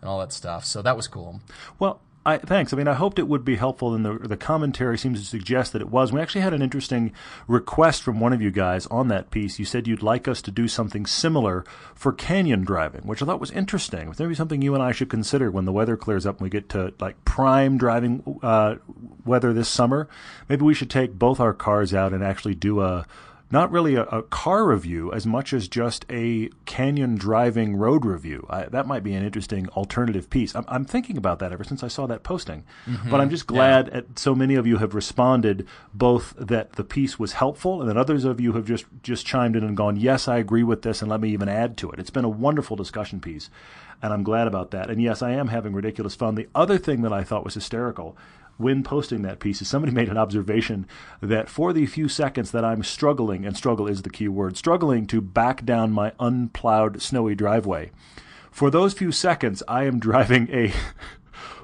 and 0.00 0.08
all 0.10 0.20
that 0.20 0.32
stuff. 0.32 0.64
So 0.64 0.82
that 0.82 0.96
was 0.96 1.08
cool. 1.08 1.40
Well, 1.78 2.00
I, 2.26 2.38
thanks. 2.38 2.72
I 2.72 2.76
mean, 2.76 2.88
I 2.88 2.94
hoped 2.94 3.18
it 3.18 3.28
would 3.28 3.44
be 3.44 3.56
helpful, 3.56 3.94
and 3.94 4.04
the 4.04 4.18
the 4.18 4.36
commentary 4.36 4.96
seems 4.96 5.20
to 5.20 5.26
suggest 5.26 5.72
that 5.72 5.82
it 5.82 5.90
was. 5.90 6.10
We 6.10 6.20
actually 6.20 6.40
had 6.40 6.54
an 6.54 6.62
interesting 6.62 7.12
request 7.46 8.02
from 8.02 8.18
one 8.18 8.32
of 8.32 8.40
you 8.40 8.50
guys 8.50 8.86
on 8.86 9.08
that 9.08 9.30
piece. 9.30 9.58
You 9.58 9.66
said 9.66 9.86
you'd 9.86 10.02
like 10.02 10.26
us 10.26 10.40
to 10.42 10.50
do 10.50 10.66
something 10.66 11.04
similar 11.04 11.64
for 11.94 12.12
canyon 12.12 12.64
driving, 12.64 13.02
which 13.02 13.20
I 13.20 13.26
thought 13.26 13.40
was 13.40 13.50
interesting. 13.50 14.08
It's 14.08 14.18
maybe 14.18 14.34
something 14.34 14.62
you 14.62 14.74
and 14.74 14.82
I 14.82 14.92
should 14.92 15.10
consider 15.10 15.50
when 15.50 15.66
the 15.66 15.72
weather 15.72 15.98
clears 15.98 16.24
up 16.24 16.36
and 16.36 16.44
we 16.44 16.50
get 16.50 16.70
to 16.70 16.94
like 16.98 17.22
prime 17.26 17.76
driving 17.76 18.40
uh, 18.42 18.76
weather 19.26 19.52
this 19.52 19.68
summer. 19.68 20.08
Maybe 20.48 20.64
we 20.64 20.74
should 20.74 20.90
take 20.90 21.18
both 21.18 21.40
our 21.40 21.52
cars 21.52 21.92
out 21.92 22.14
and 22.14 22.24
actually 22.24 22.54
do 22.54 22.80
a 22.80 23.06
not 23.50 23.70
really 23.70 23.94
a, 23.94 24.02
a 24.04 24.22
car 24.22 24.66
review 24.66 25.12
as 25.12 25.26
much 25.26 25.52
as 25.52 25.68
just 25.68 26.04
a 26.10 26.50
canyon 26.64 27.14
driving 27.14 27.76
road 27.76 28.04
review. 28.04 28.46
I, 28.50 28.64
that 28.64 28.86
might 28.86 29.04
be 29.04 29.14
an 29.14 29.24
interesting 29.24 29.68
alternative 29.70 30.30
piece. 30.30 30.54
I'm, 30.54 30.64
I'm 30.66 30.84
thinking 30.84 31.16
about 31.16 31.38
that 31.38 31.52
ever 31.52 31.64
since 31.64 31.82
I 31.82 31.88
saw 31.88 32.06
that 32.06 32.22
posting. 32.22 32.64
Mm-hmm. 32.86 33.10
But 33.10 33.20
I'm 33.20 33.30
just 33.30 33.46
glad 33.46 33.88
at, 33.90 34.18
so 34.18 34.34
many 34.34 34.54
of 34.54 34.66
you 34.66 34.78
have 34.78 34.94
responded 34.94 35.66
both 35.92 36.34
that 36.38 36.72
the 36.72 36.84
piece 36.84 37.18
was 37.18 37.34
helpful 37.34 37.80
and 37.80 37.88
that 37.88 37.96
others 37.96 38.24
of 38.24 38.40
you 38.40 38.54
have 38.54 38.66
just, 38.66 38.86
just 39.02 39.26
chimed 39.26 39.56
in 39.56 39.62
and 39.62 39.76
gone, 39.76 39.96
yes, 39.96 40.26
I 40.26 40.38
agree 40.38 40.64
with 40.64 40.82
this 40.82 41.02
and 41.02 41.10
let 41.10 41.20
me 41.20 41.30
even 41.30 41.48
add 41.48 41.76
to 41.78 41.90
it. 41.90 42.00
It's 42.00 42.10
been 42.10 42.24
a 42.24 42.28
wonderful 42.28 42.76
discussion 42.76 43.20
piece 43.20 43.50
and 44.02 44.12
I'm 44.12 44.22
glad 44.22 44.46
about 44.46 44.70
that. 44.72 44.90
And 44.90 45.00
yes, 45.00 45.22
I 45.22 45.32
am 45.32 45.48
having 45.48 45.72
ridiculous 45.72 46.14
fun. 46.14 46.34
The 46.34 46.48
other 46.54 46.78
thing 46.78 47.02
that 47.02 47.12
I 47.12 47.24
thought 47.24 47.44
was 47.44 47.54
hysterical 47.54 48.16
when 48.56 48.82
posting 48.82 49.22
that 49.22 49.40
piece 49.40 49.60
is 49.62 49.68
somebody 49.68 49.92
made 49.94 50.08
an 50.08 50.18
observation 50.18 50.86
that 51.20 51.48
for 51.48 51.72
the 51.72 51.86
few 51.86 52.08
seconds 52.08 52.50
that 52.50 52.64
I'm 52.64 52.82
struggling, 52.82 53.44
and 53.44 53.56
struggle 53.56 53.86
is 53.86 54.02
the 54.02 54.10
key 54.10 54.28
word, 54.28 54.56
struggling 54.56 55.06
to 55.08 55.20
back 55.20 55.64
down 55.64 55.92
my 55.92 56.12
unplowed 56.18 57.02
snowy 57.02 57.34
driveway, 57.34 57.90
for 58.50 58.70
those 58.70 58.94
few 58.94 59.12
seconds 59.12 59.62
I 59.68 59.84
am 59.84 59.98
driving 60.00 60.48
a 60.50 60.72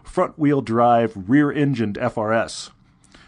front 0.02 0.38
wheel 0.38 0.60
drive 0.60 1.12
rear 1.28 1.52
engined 1.52 1.96
FRS 1.96 2.70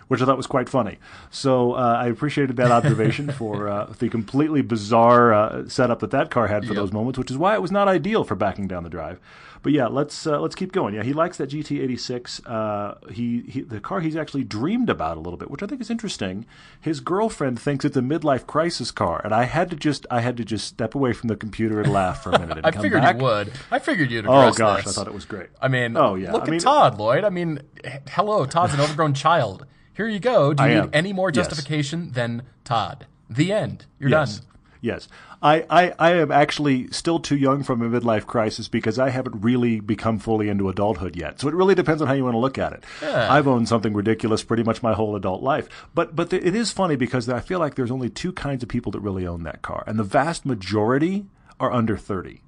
which 0.09 0.21
I 0.21 0.25
thought 0.25 0.37
was 0.37 0.47
quite 0.47 0.69
funny. 0.69 0.99
So 1.31 1.73
uh, 1.73 1.99
I 2.01 2.09
appreciated 2.09 2.57
that 2.57 2.71
observation 2.71 3.31
for 3.39 3.69
uh, 3.69 3.87
the 3.99 4.09
completely 4.09 4.63
bizarre 4.63 5.33
uh, 5.33 5.69
setup 5.69 6.01
that 6.01 6.11
that 6.11 6.31
car 6.31 6.49
had 6.49 6.65
for 6.65 6.75
yep. 6.75 6.77
those 6.77 6.93
moments, 6.93 7.19
which 7.19 7.31
is 7.31 7.39
why 7.39 7.55
it 7.55 7.63
was 7.63 7.71
not 7.73 7.89
ideal 7.89 8.25
for 8.25 8.35
backing 8.35 8.69
down 8.69 8.83
the 8.83 8.91
drive. 8.91 9.21
But 9.63 9.73
yeah, 9.73 9.87
let's 9.87 10.27
uh, 10.27 10.41
let's 10.41 10.57
keep 10.57 10.73
going. 10.73 10.95
Yeah, 10.95 11.05
he 11.05 11.13
likes 11.13 11.37
that 11.37 11.51
GT86. 11.51 12.41
Uh, 12.45 12.95
he, 13.11 13.43
he 13.43 13.61
the 13.61 13.81
car 13.81 14.01
he's 14.01 14.17
actually 14.17 14.43
dreamed 14.43 14.91
about 14.91 15.17
a 15.17 15.21
little 15.21 15.37
bit, 15.37 15.51
which 15.51 15.63
I 15.63 15.67
think 15.67 15.81
is 15.81 15.89
interesting. 15.89 16.47
His 16.81 16.99
girlfriend 16.99 17.61
thinks 17.61 17.85
it's 17.85 17.97
a 17.97 18.01
midlife 18.01 18.47
crisis 18.47 18.91
car, 18.91 19.21
and 19.25 19.33
I 19.33 19.45
had 19.45 19.71
to 19.71 19.77
just 19.77 20.05
I 20.11 20.21
had 20.21 20.37
to 20.39 20.45
just 20.45 20.67
step 20.67 20.97
away 20.97 21.13
from 21.13 21.29
the 21.29 21.37
computer 21.37 21.81
and 21.81 21.93
laugh 21.93 22.25
for 22.25 22.33
a 22.33 22.39
minute. 22.41 22.61
I 22.65 22.73
figured 22.73 23.03
back. 23.03 23.17
you 23.17 23.23
would. 23.23 23.53
I 23.71 23.79
figured 23.79 24.11
you'd. 24.11 24.27
oh 24.27 24.53
gosh, 24.53 24.85
this. 24.85 24.99
I 24.99 25.01
thought 25.01 25.07
it 25.09 25.15
was 25.15 25.25
great. 25.25 25.51
I 25.61 25.69
mean, 25.69 25.97
oh 25.97 26.17
yeah. 26.17 26.33
Look 26.33 26.49
I 26.49 26.57
at 26.57 26.61
Todd 26.61 26.99
Lloyd. 26.99 27.23
I 27.23 27.31
mean, 27.31 27.61
hello, 28.09 28.45
Todd's 28.47 28.75
an 28.75 28.81
overgrown 28.81 29.15
child. 29.15 29.65
Here 29.95 30.09
you 30.09 30.21
go. 30.21 30.55
Do 30.55 30.63
you 30.63 30.69
I 30.69 30.75
need 30.75 30.81
am. 30.81 30.91
any 30.93 31.13
more 31.13 31.31
justification 31.31 32.07
yes. 32.07 32.15
than 32.15 32.43
Todd? 32.65 33.07
The 33.29 33.53
end. 33.53 33.87
You're 33.99 34.11
yes. 34.11 34.39
done. 34.39 34.49
Yes. 34.81 35.09
I, 35.41 35.65
I, 35.71 35.95
I 35.99 36.13
am 36.15 36.33
actually 36.33 36.89
still 36.91 37.19
too 37.19 37.37
young 37.37 37.63
from 37.63 37.83
a 37.83 37.89
midlife 37.89 38.27
crisis 38.27 38.69
because 38.69 38.99
I 38.99 39.11
haven't 39.11 39.41
really 39.41 39.81
become 39.81 40.19
fully 40.19 40.49
into 40.49 40.69
adulthood 40.69 41.17
yet. 41.17 41.41
So 41.41 41.49
it 41.49 41.55
really 41.55 41.75
depends 41.75 42.03
on 42.03 42.09
how 42.09 42.15
you 42.15 42.25
want 42.25 42.35
to 42.35 42.39
look 42.39 42.59
at 42.59 42.73
it. 42.73 42.85
Yeah. 43.01 43.33
I've 43.33 43.47
owned 43.47 43.69
something 43.69 43.95
ridiculous 43.95 44.43
pretty 44.43 44.63
much 44.65 44.83
my 44.83 44.93
whole 44.93 45.15
adult 45.17 45.43
life. 45.43 45.69
But 45.95 46.17
but 46.17 46.33
it 46.33 46.55
is 46.55 46.73
funny 46.73 46.97
because 46.97 47.29
I 47.29 47.41
feel 47.41 47.61
like 47.61 47.77
there's 47.77 47.91
only 47.91 48.11
two 48.11 48.33
kinds 48.33 48.63
of 48.63 48.69
people 48.69 48.93
that 48.93 49.01
really 49.01 49.27
own 49.27 49.45
that 49.45 49.63
car. 49.63 49.85
And 49.87 49.99
the 49.99 50.05
vast 50.05 50.45
majority 50.45 51.27
are 51.61 51.73
under 51.73 51.97
30. 51.97 52.43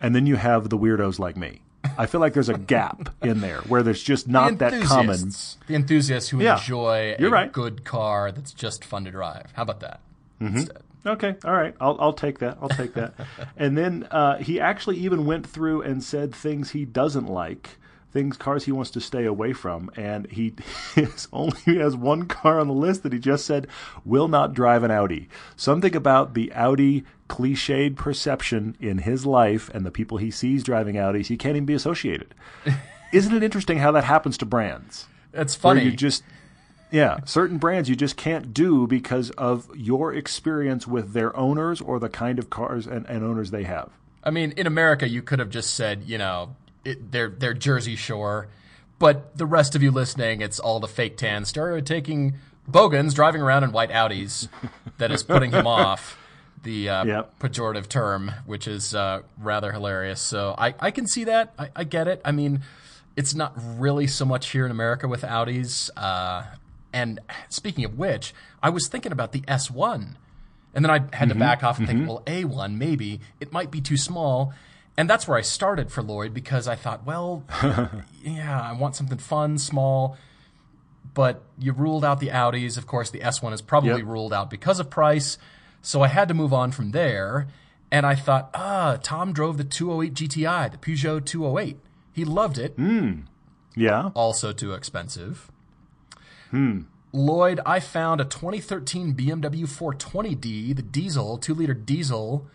And 0.00 0.14
then 0.14 0.26
you 0.26 0.36
have 0.36 0.70
the 0.70 0.78
weirdos 0.78 1.18
like 1.18 1.36
me. 1.36 1.63
I 1.98 2.06
feel 2.06 2.20
like 2.20 2.32
there's 2.34 2.48
a 2.48 2.58
gap 2.58 3.10
in 3.22 3.40
there 3.40 3.60
where 3.62 3.82
there's 3.82 4.02
just 4.02 4.28
not 4.28 4.58
that 4.58 4.82
common. 4.82 5.30
The 5.66 5.74
enthusiasts 5.74 6.28
who 6.28 6.40
yeah, 6.40 6.58
enjoy 6.58 7.16
a 7.18 7.28
right. 7.28 7.52
good 7.52 7.84
car 7.84 8.32
that's 8.32 8.52
just 8.52 8.84
fun 8.84 9.04
to 9.04 9.10
drive. 9.10 9.52
How 9.54 9.62
about 9.62 9.80
that? 9.80 10.00
Mm-hmm. 10.40 11.08
Okay, 11.08 11.36
all 11.44 11.52
right, 11.52 11.74
I'll 11.80 11.96
I'll 12.00 12.12
take 12.12 12.38
that. 12.38 12.58
I'll 12.62 12.68
take 12.68 12.94
that. 12.94 13.14
and 13.56 13.76
then 13.76 14.08
uh, 14.10 14.38
he 14.38 14.60
actually 14.60 14.96
even 14.98 15.26
went 15.26 15.46
through 15.46 15.82
and 15.82 16.02
said 16.02 16.34
things 16.34 16.70
he 16.70 16.84
doesn't 16.84 17.26
like 17.26 17.70
things 18.14 18.36
cars 18.36 18.64
he 18.64 18.72
wants 18.72 18.90
to 18.92 19.00
stay 19.00 19.24
away 19.24 19.52
from 19.52 19.90
and 19.96 20.30
he 20.30 20.54
only 21.32 21.60
has 21.66 21.96
one 21.96 22.26
car 22.26 22.60
on 22.60 22.68
the 22.68 22.72
list 22.72 23.02
that 23.02 23.12
he 23.12 23.18
just 23.18 23.44
said 23.44 23.66
will 24.04 24.28
not 24.28 24.54
drive 24.54 24.82
an 24.84 24.90
Audi. 24.90 25.28
Something 25.56 25.94
about 25.94 26.32
the 26.32 26.50
Audi 26.52 27.04
cliched 27.28 27.96
perception 27.96 28.76
in 28.80 28.98
his 28.98 29.26
life 29.26 29.68
and 29.74 29.84
the 29.84 29.90
people 29.90 30.18
he 30.18 30.30
sees 30.30 30.62
driving 30.62 30.94
Audis, 30.94 31.26
he 31.26 31.36
can't 31.36 31.56
even 31.56 31.66
be 31.66 31.74
associated. 31.74 32.34
Isn't 33.12 33.34
it 33.34 33.42
interesting 33.42 33.78
how 33.78 33.92
that 33.92 34.04
happens 34.04 34.38
to 34.38 34.46
brands? 34.46 35.08
It's 35.32 35.54
funny. 35.54 35.82
you 35.82 35.90
just 35.90 36.22
yeah, 36.90 37.18
certain 37.24 37.58
brands 37.58 37.88
you 37.88 37.96
just 37.96 38.16
can't 38.16 38.54
do 38.54 38.86
because 38.86 39.30
of 39.30 39.68
your 39.74 40.14
experience 40.14 40.86
with 40.86 41.12
their 41.12 41.36
owners 41.36 41.80
or 41.80 41.98
the 41.98 42.08
kind 42.08 42.38
of 42.38 42.50
cars 42.50 42.86
and, 42.86 43.04
and 43.06 43.24
owners 43.24 43.50
they 43.50 43.64
have. 43.64 43.90
I 44.22 44.30
mean, 44.30 44.52
in 44.52 44.68
America, 44.68 45.08
you 45.08 45.20
could 45.20 45.40
have 45.40 45.50
just 45.50 45.74
said, 45.74 46.04
you 46.04 46.18
know, 46.18 46.54
it, 46.84 47.12
they're 47.12 47.28
they're 47.28 47.54
Jersey 47.54 47.96
Shore, 47.96 48.48
but 48.98 49.36
the 49.36 49.46
rest 49.46 49.74
of 49.74 49.82
you 49.82 49.90
listening, 49.90 50.40
it's 50.40 50.58
all 50.58 50.80
the 50.80 50.88
fake 50.88 51.16
tan 51.16 51.44
stereotyping 51.44 52.34
bogans 52.66 53.14
driving 53.14 53.42
around 53.42 53.64
in 53.64 53.72
white 53.72 53.90
Audis 53.90 54.48
that 54.98 55.10
is 55.10 55.22
putting 55.22 55.52
him 55.52 55.66
off. 55.66 56.18
The 56.62 56.88
uh, 56.88 57.04
yep. 57.04 57.38
pejorative 57.40 57.88
term, 57.88 58.32
which 58.46 58.66
is 58.66 58.94
uh, 58.94 59.20
rather 59.38 59.70
hilarious. 59.70 60.18
So 60.18 60.54
I, 60.56 60.74
I 60.80 60.92
can 60.92 61.06
see 61.06 61.24
that. 61.24 61.52
I, 61.58 61.68
I, 61.76 61.84
get 61.84 62.08
it. 62.08 62.22
I 62.24 62.32
mean, 62.32 62.62
it's 63.16 63.34
not 63.34 63.52
really 63.54 64.06
so 64.06 64.24
much 64.24 64.48
here 64.48 64.64
in 64.64 64.70
America 64.70 65.06
with 65.06 65.20
Audis. 65.20 65.90
Uh, 65.94 66.44
and 66.90 67.20
speaking 67.50 67.84
of 67.84 67.98
which, 67.98 68.32
I 68.62 68.70
was 68.70 68.88
thinking 68.88 69.12
about 69.12 69.32
the 69.32 69.42
S1. 69.42 70.14
And 70.74 70.82
then 70.82 70.90
I 70.90 71.00
had 71.00 71.10
mm-hmm. 71.10 71.28
to 71.28 71.34
back 71.34 71.62
off 71.62 71.78
and 71.78 71.86
mm-hmm. 71.86 72.06
think, 72.06 72.08
well, 72.08 72.22
A1, 72.26 72.78
maybe. 72.78 73.20
It 73.40 73.52
might 73.52 73.70
be 73.70 73.82
too 73.82 73.98
small 73.98 74.54
and 74.96 75.10
that's 75.10 75.26
where 75.26 75.36
I 75.36 75.42
started 75.42 75.90
for 75.90 76.02
Lloyd 76.02 76.32
because 76.32 76.68
I 76.68 76.76
thought, 76.76 77.04
well, 77.04 77.42
yeah, 78.22 78.60
I 78.60 78.72
want 78.72 78.94
something 78.94 79.18
fun, 79.18 79.58
small. 79.58 80.16
But 81.14 81.42
you 81.58 81.72
ruled 81.72 82.04
out 82.04 82.20
the 82.20 82.28
Audis. 82.28 82.76
Of 82.76 82.86
course, 82.86 83.10
the 83.10 83.20
S1 83.20 83.52
is 83.52 83.62
probably 83.62 84.00
yep. 84.00 84.06
ruled 84.06 84.32
out 84.32 84.50
because 84.50 84.80
of 84.80 84.90
price. 84.90 85.38
So 85.82 86.02
I 86.02 86.08
had 86.08 86.28
to 86.28 86.34
move 86.34 86.52
on 86.52 86.70
from 86.72 86.92
there. 86.92 87.48
And 87.90 88.06
I 88.06 88.14
thought, 88.14 88.50
ah, 88.54 88.98
Tom 89.02 89.32
drove 89.32 89.56
the 89.56 89.64
208 89.64 90.14
GTI, 90.14 90.72
the 90.72 90.78
Peugeot 90.78 91.24
208. 91.24 91.76
He 92.12 92.24
loved 92.24 92.58
it. 92.58 92.76
Mm. 92.76 93.24
Yeah. 93.76 94.10
Also 94.14 94.52
too 94.52 94.72
expensive. 94.72 95.50
Hmm. 96.50 96.82
Lloyd, 97.12 97.60
I 97.64 97.78
found 97.78 98.20
a 98.20 98.24
2013 98.24 99.14
BMW 99.14 99.68
420D, 99.68 100.74
the 100.74 100.82
diesel, 100.82 101.38
two 101.38 101.54
liter 101.54 101.74
diesel 101.74 102.48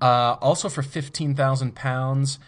uh, 0.00 0.36
also 0.40 0.68
for 0.68 0.82
15,000 0.82 1.74
pounds. 1.74 2.38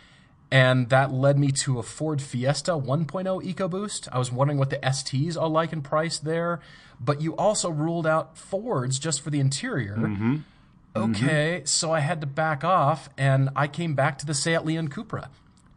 And 0.50 0.88
that 0.88 1.12
led 1.12 1.38
me 1.38 1.52
to 1.52 1.78
a 1.78 1.82
Ford 1.82 2.22
Fiesta 2.22 2.72
1.0 2.72 3.06
EcoBoost. 3.06 4.08
I 4.10 4.18
was 4.18 4.32
wondering 4.32 4.58
what 4.58 4.70
the 4.70 4.78
STs 4.78 5.40
are 5.40 5.48
like 5.48 5.72
in 5.72 5.82
price 5.82 6.18
there. 6.18 6.60
But 7.00 7.20
you 7.20 7.36
also 7.36 7.68
ruled 7.70 8.06
out 8.06 8.36
Fords 8.36 8.98
just 8.98 9.20
for 9.20 9.30
the 9.30 9.40
interior. 9.40 9.96
Mm-hmm. 9.96 10.36
Okay, 10.96 11.58
mm-hmm. 11.58 11.66
so 11.66 11.92
I 11.92 12.00
had 12.00 12.20
to 12.22 12.26
back 12.26 12.64
off 12.64 13.08
and 13.16 13.50
I 13.54 13.68
came 13.68 13.94
back 13.94 14.18
to 14.18 14.26
the 14.26 14.34
Seat 14.34 14.64
Leon 14.64 14.88
Cupra. 14.88 15.28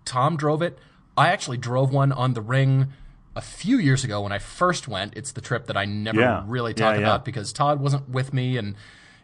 Tom 0.06 0.38
drove 0.38 0.62
it. 0.62 0.80
I 1.18 1.30
actually 1.30 1.58
drove 1.58 1.94
one 1.94 2.12
on 2.12 2.34
the 2.34 2.42
ring 2.42 2.88
a 3.36 3.42
few 3.42 3.78
years 3.78 4.04
ago 4.04 4.22
when 4.22 4.32
I 4.32 4.40
first 4.40 4.88
went. 4.88 5.16
It's 5.16 5.34
the 5.34 5.42
trip 5.42 5.68
that 5.68 5.78
I 5.78 5.86
never 5.86 6.20
yeah. 6.20 6.44
really 6.48 6.74
talk 6.74 6.96
yeah, 6.96 7.01
yeah. 7.01 7.08
about 7.08 7.25
because 7.25 7.54
Todd 7.54 7.80
wasn't 7.80 8.10
with 8.10 8.34
me 8.34 8.58
and 8.58 8.75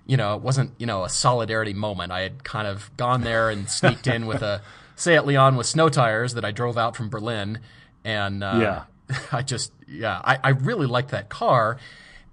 you 0.08 0.16
know, 0.18 0.36
it 0.36 0.42
wasn't, 0.42 0.72
you 0.78 0.86
know, 0.86 1.04
a 1.04 1.10
solidarity 1.10 1.74
moment. 1.74 2.12
I 2.12 2.22
had 2.22 2.44
kind 2.44 2.68
of 2.68 2.90
gone 2.98 3.22
there 3.22 3.50
and 3.50 3.70
sneaked 3.70 4.08
in 4.08 4.26
with 4.26 4.42
a 4.42 4.62
Seat 4.96 5.26
Leon 5.26 5.58
with 5.58 5.68
snow 5.68 5.90
tires 5.90 6.34
that 6.34 6.46
I 6.46 6.52
drove 6.52 6.78
out 6.78 6.96
from 6.96 7.10
Berlin. 7.10 7.60
And 8.04 8.44
uh, 8.44 8.86
yeah. 9.10 9.18
I 9.32 9.42
just, 9.44 9.74
yeah, 9.88 10.22
I, 10.24 10.40
I 10.44 10.50
really 10.50 10.88
liked 10.88 11.10
that 11.10 11.30
car. 11.30 11.78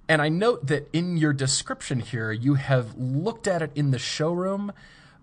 And 0.08 0.22
I 0.22 0.28
note 0.28 0.66
that 0.68 0.88
in 0.92 1.16
your 1.16 1.32
description 1.32 2.00
here, 2.00 2.30
you 2.30 2.54
have 2.54 2.96
looked 2.96 3.48
at 3.48 3.60
it 3.60 3.72
in 3.74 3.90
the 3.90 3.98
showroom, 3.98 4.72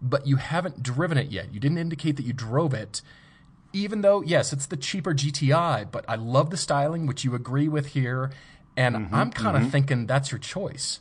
but 0.01 0.27
you 0.27 0.36
haven't 0.36 0.84
driven 0.84 1.17
it 1.17 1.31
yet. 1.31 1.53
You 1.53 1.60
didn't 1.60 1.77
indicate 1.77 2.17
that 2.17 2.25
you 2.25 2.34
drove 2.34 2.74
it. 2.74 3.01
Even 3.74 4.01
though, 4.01 4.22
yes, 4.22 4.51
it's 4.51 4.65
the 4.65 4.75
cheaper 4.75 5.13
GTI, 5.13 5.89
but 5.89 6.03
I 6.08 6.15
love 6.15 6.50
the 6.50 6.58
styling, 6.58 7.05
which 7.05 7.24
you 7.24 7.34
agree 7.34 7.70
with 7.70 7.88
here. 7.88 8.31
And 8.75 8.96
mm-hmm, 8.96 9.15
I'm 9.15 9.31
kind 9.31 9.55
of 9.55 9.63
mm-hmm. 9.63 9.72
thinking 9.72 10.08
that's 10.08 10.31
your 10.31 10.39
choice. 10.39 11.00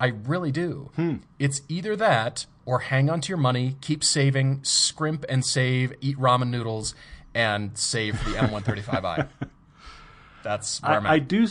I 0.00 0.08
really 0.08 0.50
do. 0.50 0.90
Hmm. 0.96 1.16
It's 1.38 1.60
either 1.68 1.94
that 1.96 2.46
or 2.64 2.80
hang 2.80 3.10
on 3.10 3.20
to 3.20 3.28
your 3.28 3.38
money, 3.38 3.76
keep 3.82 4.02
saving, 4.02 4.60
scrimp 4.64 5.26
and 5.28 5.44
save, 5.44 5.92
eat 6.00 6.16
ramen 6.16 6.48
noodles, 6.48 6.94
and 7.34 7.76
save 7.76 8.14
the 8.24 8.30
M135i. 8.32 9.28
That's 10.42 10.82
where 10.82 10.92
I, 10.92 10.96
am 10.96 11.06
at. 11.06 11.12
I 11.12 11.18
do. 11.18 11.46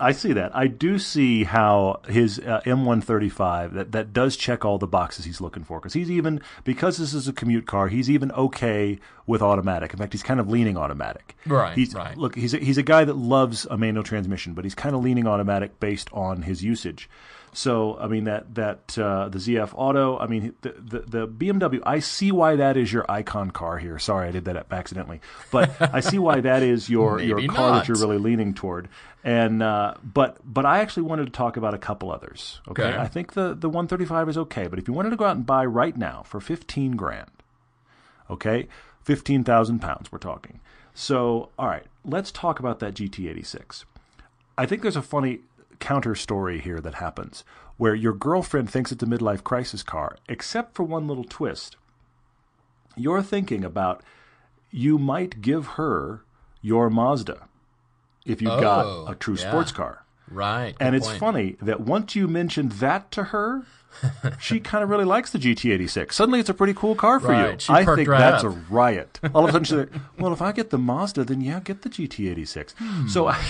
I 0.00 0.12
see 0.12 0.32
that. 0.34 0.54
I 0.54 0.66
do 0.66 0.98
see 0.98 1.44
how 1.44 2.00
his 2.06 2.38
uh, 2.38 2.60
M135 2.64 3.72
that 3.72 3.92
that 3.92 4.12
does 4.12 4.36
check 4.36 4.64
all 4.64 4.78
the 4.78 4.86
boxes 4.86 5.24
he's 5.24 5.40
looking 5.40 5.64
for 5.64 5.80
because 5.80 5.94
he's 5.94 6.10
even 6.10 6.40
because 6.64 6.98
this 6.98 7.14
is 7.14 7.26
a 7.26 7.32
commute 7.32 7.66
car, 7.66 7.88
he's 7.88 8.10
even 8.10 8.30
okay 8.32 8.98
with 9.26 9.42
automatic. 9.42 9.92
In 9.92 9.98
fact, 9.98 10.12
he's 10.12 10.22
kind 10.22 10.40
of 10.40 10.48
leaning 10.48 10.76
automatic. 10.76 11.36
Right. 11.46 11.76
He's, 11.76 11.94
right. 11.94 12.16
Look, 12.16 12.36
he's 12.36 12.54
a, 12.54 12.58
he's 12.58 12.78
a 12.78 12.82
guy 12.82 13.04
that 13.04 13.16
loves 13.16 13.66
a 13.70 13.76
manual 13.76 14.04
transmission, 14.04 14.54
but 14.54 14.64
he's 14.64 14.74
kind 14.74 14.94
of 14.94 15.02
leaning 15.02 15.26
automatic 15.26 15.80
based 15.80 16.10
on 16.12 16.42
his 16.42 16.62
usage. 16.62 17.08
So 17.58 17.98
I 17.98 18.06
mean 18.06 18.22
that 18.24 18.54
that 18.54 18.96
uh, 18.96 19.30
the 19.30 19.38
ZF 19.38 19.70
Auto. 19.74 20.16
I 20.16 20.28
mean 20.28 20.54
the, 20.60 20.76
the, 20.78 20.98
the 21.00 21.26
BMW. 21.26 21.80
I 21.84 21.98
see 21.98 22.30
why 22.30 22.54
that 22.54 22.76
is 22.76 22.92
your 22.92 23.04
icon 23.10 23.50
car 23.50 23.78
here. 23.78 23.98
Sorry, 23.98 24.28
I 24.28 24.30
did 24.30 24.44
that 24.44 24.68
accidentally, 24.70 25.20
but 25.50 25.72
I 25.80 25.98
see 25.98 26.20
why 26.20 26.40
that 26.42 26.62
is 26.62 26.88
your 26.88 27.18
your 27.20 27.44
car 27.48 27.70
not. 27.70 27.78
that 27.78 27.88
you're 27.88 27.96
really 27.96 28.18
leaning 28.18 28.54
toward. 28.54 28.88
And 29.24 29.60
uh, 29.60 29.94
but 30.04 30.38
but 30.44 30.66
I 30.66 30.78
actually 30.78 31.02
wanted 31.02 31.24
to 31.24 31.32
talk 31.32 31.56
about 31.56 31.74
a 31.74 31.78
couple 31.78 32.12
others. 32.12 32.60
Okay? 32.68 32.84
okay, 32.84 32.96
I 32.96 33.08
think 33.08 33.32
the 33.32 33.56
the 33.56 33.68
135 33.68 34.28
is 34.28 34.38
okay, 34.38 34.68
but 34.68 34.78
if 34.78 34.86
you 34.86 34.94
wanted 34.94 35.10
to 35.10 35.16
go 35.16 35.24
out 35.24 35.34
and 35.34 35.44
buy 35.44 35.64
right 35.64 35.96
now 35.96 36.22
for 36.22 36.38
15 36.38 36.92
grand, 36.92 37.42
okay, 38.30 38.68
15,000 39.02 39.80
pounds, 39.80 40.12
we're 40.12 40.18
talking. 40.18 40.60
So 40.94 41.48
all 41.58 41.66
right, 41.66 41.86
let's 42.04 42.30
talk 42.30 42.60
about 42.60 42.78
that 42.78 42.94
GT86. 42.94 43.84
I 44.56 44.64
think 44.64 44.82
there's 44.82 44.94
a 44.94 45.02
funny 45.02 45.40
counter 45.78 46.14
story 46.14 46.60
here 46.60 46.80
that 46.80 46.94
happens 46.94 47.44
where 47.76 47.94
your 47.94 48.12
girlfriend 48.12 48.68
thinks 48.68 48.90
it's 48.90 49.02
a 49.02 49.06
midlife 49.06 49.44
crisis 49.44 49.82
car, 49.84 50.16
except 50.28 50.74
for 50.74 50.82
one 50.82 51.06
little 51.06 51.22
twist. 51.24 51.76
You're 52.96 53.22
thinking 53.22 53.64
about 53.64 54.02
you 54.70 54.98
might 54.98 55.40
give 55.40 55.66
her 55.78 56.22
your 56.60 56.90
Mazda 56.90 57.46
if 58.26 58.42
you've 58.42 58.50
Oh, 58.52 58.60
got 58.60 59.12
a 59.12 59.14
true 59.14 59.36
yeah. 59.38 59.48
sports 59.48 59.70
car. 59.72 60.04
Right. 60.30 60.74
And 60.80 60.94
it's 60.96 61.06
point. 61.06 61.20
funny 61.20 61.56
that 61.62 61.80
once 61.80 62.14
you 62.16 62.26
mentioned 62.28 62.72
that 62.72 63.10
to 63.12 63.24
her, 63.24 63.62
she 64.40 64.60
kind 64.60 64.82
of 64.84 64.90
really 64.90 65.04
likes 65.06 65.30
the 65.30 65.38
GT86. 65.38 66.12
Suddenly, 66.12 66.40
it's 66.40 66.50
a 66.50 66.54
pretty 66.54 66.74
cool 66.74 66.94
car 66.94 67.18
for 67.20 67.32
you. 67.32 67.56
She 67.58 67.72
I 67.72 67.84
think 67.84 68.08
right 68.08 68.18
that's 68.18 68.44
up. 68.44 68.52
a 68.52 68.56
riot. 68.68 69.20
All 69.34 69.44
of 69.44 69.50
a 69.50 69.52
sudden, 69.52 69.64
she's 69.64 69.76
like, 69.76 69.90
"Well, 70.18 70.32
if 70.34 70.42
I 70.42 70.52
get 70.52 70.68
the 70.70 70.76
Mazda, 70.78 71.24
then 71.24 71.40
yeah, 71.40 71.60
get 71.60 71.80
the 71.82 71.88
GT86." 71.88 72.72
Hmm. 72.76 73.08
So 73.08 73.28
I, 73.28 73.40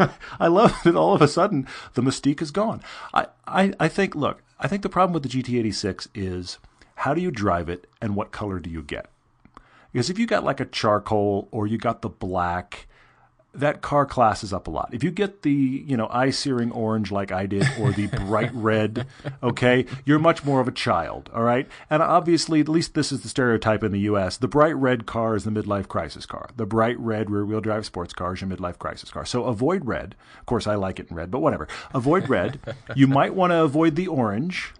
I 0.40 0.48
love 0.48 0.74
that 0.84 0.96
all 0.96 1.14
of 1.14 1.22
a 1.22 1.28
sudden 1.28 1.66
the 1.94 2.02
mystique 2.02 2.42
is 2.42 2.50
gone. 2.50 2.82
I, 3.12 3.26
I, 3.46 3.72
I 3.78 3.88
think. 3.88 4.14
Look, 4.14 4.42
I 4.58 4.68
think 4.68 4.82
the 4.82 4.88
problem 4.88 5.14
with 5.14 5.22
the 5.22 5.42
GT86 5.42 6.08
is 6.14 6.58
how 6.96 7.14
do 7.14 7.20
you 7.20 7.30
drive 7.30 7.68
it 7.68 7.88
and 8.00 8.14
what 8.14 8.32
color 8.32 8.58
do 8.58 8.70
you 8.70 8.82
get? 8.82 9.06
Because 9.92 10.10
if 10.10 10.18
you 10.18 10.26
got 10.26 10.44
like 10.44 10.60
a 10.60 10.66
charcoal 10.66 11.48
or 11.50 11.66
you 11.66 11.78
got 11.78 12.02
the 12.02 12.08
black, 12.08 12.86
that 13.52 13.82
car 13.82 14.06
classes 14.06 14.52
up 14.52 14.68
a 14.68 14.70
lot. 14.70 14.90
If 14.92 15.02
you 15.02 15.10
get 15.10 15.42
the, 15.42 15.52
you 15.52 15.96
know, 15.96 16.08
eye 16.08 16.30
searing 16.30 16.70
orange 16.70 17.10
like 17.10 17.32
I 17.32 17.46
did 17.46 17.66
or 17.80 17.92
the 17.92 18.06
bright 18.06 18.50
red, 18.54 19.06
okay, 19.42 19.86
you're 20.04 20.18
much 20.18 20.44
more 20.44 20.60
of 20.60 20.68
a 20.68 20.72
child, 20.72 21.30
all 21.34 21.42
right? 21.42 21.68
And 21.88 22.02
obviously, 22.02 22.60
at 22.60 22.68
least 22.68 22.94
this 22.94 23.10
is 23.10 23.22
the 23.22 23.28
stereotype 23.28 23.82
in 23.82 23.92
the 23.92 24.00
US, 24.00 24.36
the 24.36 24.48
bright 24.48 24.76
red 24.76 25.06
car 25.06 25.34
is 25.34 25.44
the 25.44 25.50
midlife 25.50 25.88
crisis 25.88 26.26
car. 26.26 26.50
The 26.56 26.66
bright 26.66 26.98
red 27.00 27.30
rear 27.30 27.44
wheel 27.44 27.60
drive 27.60 27.86
sports 27.86 28.12
car 28.12 28.34
is 28.34 28.40
your 28.40 28.50
midlife 28.50 28.78
crisis 28.78 29.10
car. 29.10 29.24
So 29.24 29.44
avoid 29.44 29.84
red. 29.84 30.14
Of 30.38 30.46
course, 30.46 30.66
I 30.66 30.76
like 30.76 31.00
it 31.00 31.10
in 31.10 31.16
red, 31.16 31.30
but 31.30 31.40
whatever. 31.40 31.66
Avoid 31.92 32.28
red. 32.28 32.60
you 32.94 33.06
might 33.08 33.34
want 33.34 33.50
to 33.50 33.62
avoid 33.62 33.96
the 33.96 34.06
orange. 34.06 34.72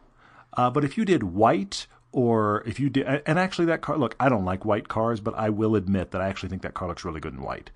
Uh, 0.56 0.70
but 0.70 0.84
if 0.84 0.96
you 0.96 1.04
did 1.04 1.22
white 1.22 1.86
or 2.12 2.62
if 2.66 2.80
you 2.80 2.90
did, 2.90 3.06
and 3.26 3.38
actually 3.38 3.66
that 3.66 3.82
car, 3.82 3.96
look, 3.96 4.16
I 4.18 4.28
don't 4.28 4.44
like 4.44 4.64
white 4.64 4.88
cars, 4.88 5.20
but 5.20 5.34
I 5.34 5.50
will 5.50 5.76
admit 5.76 6.10
that 6.10 6.20
I 6.20 6.28
actually 6.28 6.48
think 6.48 6.62
that 6.62 6.74
car 6.74 6.88
looks 6.88 7.04
really 7.04 7.20
good 7.20 7.34
in 7.34 7.42
white. 7.42 7.70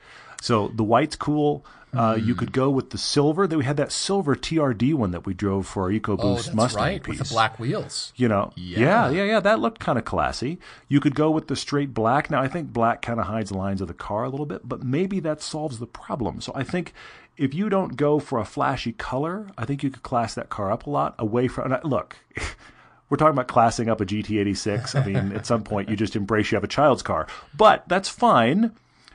So 0.44 0.68
the 0.68 0.84
white's 0.84 1.16
cool. 1.16 1.64
Uh, 1.96 2.18
You 2.20 2.34
could 2.34 2.52
go 2.52 2.70
with 2.70 2.90
the 2.90 2.98
silver. 2.98 3.46
That 3.46 3.56
we 3.56 3.64
had 3.64 3.76
that 3.76 3.92
silver 3.92 4.34
TRD 4.34 4.94
one 4.94 5.12
that 5.12 5.24
we 5.26 5.32
drove 5.32 5.66
for 5.66 5.84
our 5.84 5.90
EcoBoost 5.90 6.18
Oh, 6.22 6.34
that's 6.34 6.52
Mustang 6.52 6.82
right. 6.82 7.02
piece. 7.02 7.18
With 7.20 7.28
the 7.28 7.34
black 7.34 7.58
wheels. 7.60 8.12
You 8.16 8.28
know, 8.28 8.52
Yeah. 8.56 8.78
yeah, 8.80 9.10
yeah, 9.10 9.24
yeah. 9.24 9.40
That 9.40 9.60
looked 9.60 9.78
kind 9.80 9.96
of 9.98 10.04
classy. 10.04 10.58
You 10.88 10.98
could 11.00 11.14
go 11.14 11.30
with 11.30 11.46
the 11.46 11.54
straight 11.56 11.94
black. 11.94 12.30
Now, 12.30 12.42
I 12.42 12.48
think 12.48 12.72
black 12.72 13.00
kind 13.00 13.20
of 13.20 13.26
hides 13.26 13.50
the 13.50 13.56
lines 13.56 13.80
of 13.80 13.86
the 13.88 13.94
car 13.94 14.24
a 14.24 14.28
little 14.28 14.44
bit, 14.44 14.68
but 14.68 14.82
maybe 14.82 15.20
that 15.20 15.40
solves 15.40 15.78
the 15.78 15.86
problem. 15.86 16.40
So 16.40 16.50
I 16.54 16.64
think 16.64 16.92
if 17.36 17.54
you 17.54 17.68
don't 17.68 17.96
go 17.96 18.18
for 18.18 18.38
a 18.40 18.44
flashy 18.44 18.92
color, 18.92 19.48
I 19.56 19.64
think 19.64 19.82
you 19.84 19.90
could 19.90 20.02
class 20.02 20.34
that 20.34 20.48
car 20.50 20.70
up 20.72 20.86
a 20.86 20.90
lot 20.90 21.14
away 21.18 21.46
from. 21.48 21.66
And 21.66 21.74
I, 21.74 21.80
look, 21.84 22.16
we're 23.08 23.16
talking 23.16 23.34
about 23.34 23.46
classing 23.48 23.88
up 23.88 24.00
a 24.00 24.04
GT86. 24.04 25.00
I 25.00 25.06
mean, 25.06 25.32
at 25.32 25.46
some 25.46 25.62
point, 25.62 25.88
you 25.88 25.94
just 25.96 26.16
embrace 26.16 26.50
you 26.50 26.56
have 26.56 26.64
a 26.64 26.68
child's 26.68 27.02
car, 27.02 27.28
but 27.56 27.84
that's 27.88 28.08
fine. 28.08 28.72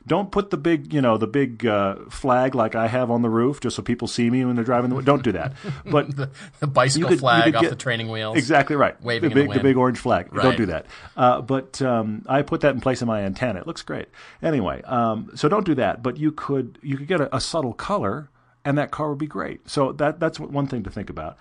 Don't 0.07 0.31
put 0.31 0.49
the 0.49 0.57
big, 0.57 0.93
you 0.93 1.01
know, 1.01 1.17
the 1.17 1.27
big 1.27 1.65
uh, 1.65 1.95
flag 2.09 2.55
like 2.55 2.73
I 2.75 2.87
have 2.87 3.11
on 3.11 3.21
the 3.21 3.29
roof, 3.29 3.59
just 3.59 3.75
so 3.75 3.81
people 3.83 4.07
see 4.07 4.29
me 4.29 4.43
when 4.45 4.55
they're 4.55 4.65
driving. 4.65 4.89
The, 4.89 5.01
don't 5.01 5.23
do 5.23 5.31
that. 5.33 5.53
But 5.85 6.15
The, 6.15 6.29
the 6.59 6.67
bicycle 6.67 7.09
could- 7.09 7.19
flag 7.19 7.55
off 7.55 7.61
get- 7.61 7.69
the 7.69 7.75
training 7.75 8.09
wheels. 8.09 8.37
Exactly 8.37 8.75
right. 8.75 8.99
Waving 9.03 9.29
the 9.29 9.33
in 9.33 9.35
big, 9.35 9.43
the 9.45 9.49
wind. 9.49 9.63
big 9.63 9.77
orange 9.77 9.99
flag. 9.99 10.33
Right. 10.33 10.43
Don't 10.43 10.57
do 10.57 10.65
that. 10.67 10.85
Uh, 11.15 11.41
but 11.41 11.81
um, 11.81 12.23
I 12.27 12.41
put 12.41 12.61
that 12.61 12.73
in 12.73 12.81
place 12.81 13.01
of 13.01 13.07
my 13.07 13.21
antenna. 13.21 13.59
It 13.59 13.67
looks 13.67 13.81
great. 13.83 14.07
Anyway, 14.41 14.81
um, 14.83 15.29
so 15.35 15.47
don't 15.49 15.65
do 15.65 15.75
that. 15.75 16.01
But 16.01 16.17
you 16.17 16.31
could 16.31 16.79
you 16.81 16.97
could 16.97 17.07
get 17.07 17.21
a, 17.21 17.35
a 17.35 17.39
subtle 17.41 17.73
color, 17.73 18.29
and 18.65 18.77
that 18.77 18.91
car 18.91 19.09
would 19.09 19.17
be 19.19 19.27
great. 19.27 19.69
So 19.69 19.91
that 19.93 20.19
that's 20.19 20.39
one 20.39 20.67
thing 20.67 20.83
to 20.83 20.89
think 20.89 21.09
about. 21.09 21.37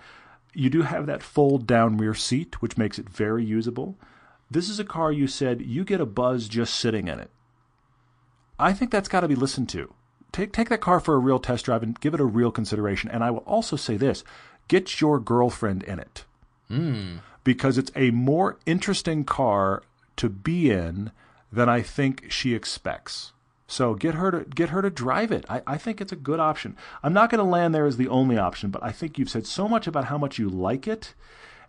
You 0.53 0.69
do 0.69 0.81
have 0.81 1.05
that 1.05 1.21
fold 1.23 1.65
down 1.67 1.97
rear 1.97 2.13
seat, 2.15 2.61
which 2.61 2.77
makes 2.77 2.97
it 2.99 3.07
very 3.09 3.45
usable. 3.45 3.97
This 4.51 4.67
is 4.67 4.79
a 4.79 4.83
car 4.83 5.11
you 5.11 5.27
said 5.27 5.61
you 5.61 5.83
get 5.83 6.01
a 6.01 6.05
buzz 6.07 6.47
just 6.47 6.73
sitting 6.75 7.07
in 7.07 7.19
it. 7.19 7.29
I 8.59 8.73
think 8.73 8.91
that's 8.91 9.09
got 9.09 9.21
to 9.21 9.27
be 9.27 9.35
listened 9.35 9.69
to. 9.69 9.93
Take 10.31 10.53
take 10.53 10.69
that 10.69 10.81
car 10.81 10.99
for 10.99 11.15
a 11.15 11.19
real 11.19 11.39
test 11.39 11.65
drive 11.65 11.81
and 11.81 11.99
give 11.99 12.13
it 12.13 12.19
a 12.19 12.25
real 12.25 12.51
consideration. 12.51 13.09
And 13.09 13.23
I 13.23 13.31
will 13.31 13.39
also 13.39 13.75
say 13.75 13.97
this: 13.97 14.23
get 14.67 15.01
your 15.01 15.19
girlfriend 15.19 15.83
in 15.83 15.99
it 15.99 16.25
hmm. 16.67 17.17
because 17.43 17.77
it's 17.77 17.91
a 17.95 18.11
more 18.11 18.57
interesting 18.65 19.23
car 19.23 19.81
to 20.17 20.29
be 20.29 20.69
in 20.69 21.11
than 21.51 21.69
I 21.69 21.81
think 21.81 22.31
she 22.31 22.53
expects. 22.53 23.31
So 23.67 23.93
get 23.93 24.15
her 24.15 24.31
to 24.31 24.49
get 24.49 24.69
her 24.69 24.81
to 24.81 24.89
drive 24.89 25.31
it. 25.31 25.45
I, 25.49 25.61
I 25.65 25.77
think 25.77 26.01
it's 26.01 26.11
a 26.11 26.17
good 26.17 26.39
option. 26.39 26.75
I'm 27.03 27.13
not 27.13 27.29
going 27.29 27.39
to 27.39 27.49
land 27.49 27.73
there 27.73 27.85
as 27.85 27.97
the 27.97 28.07
only 28.07 28.37
option, 28.37 28.71
but 28.71 28.83
I 28.83 28.91
think 28.91 29.17
you've 29.17 29.29
said 29.29 29.47
so 29.47 29.67
much 29.67 29.87
about 29.87 30.05
how 30.05 30.17
much 30.17 30.39
you 30.39 30.49
like 30.49 30.87
it 30.87 31.13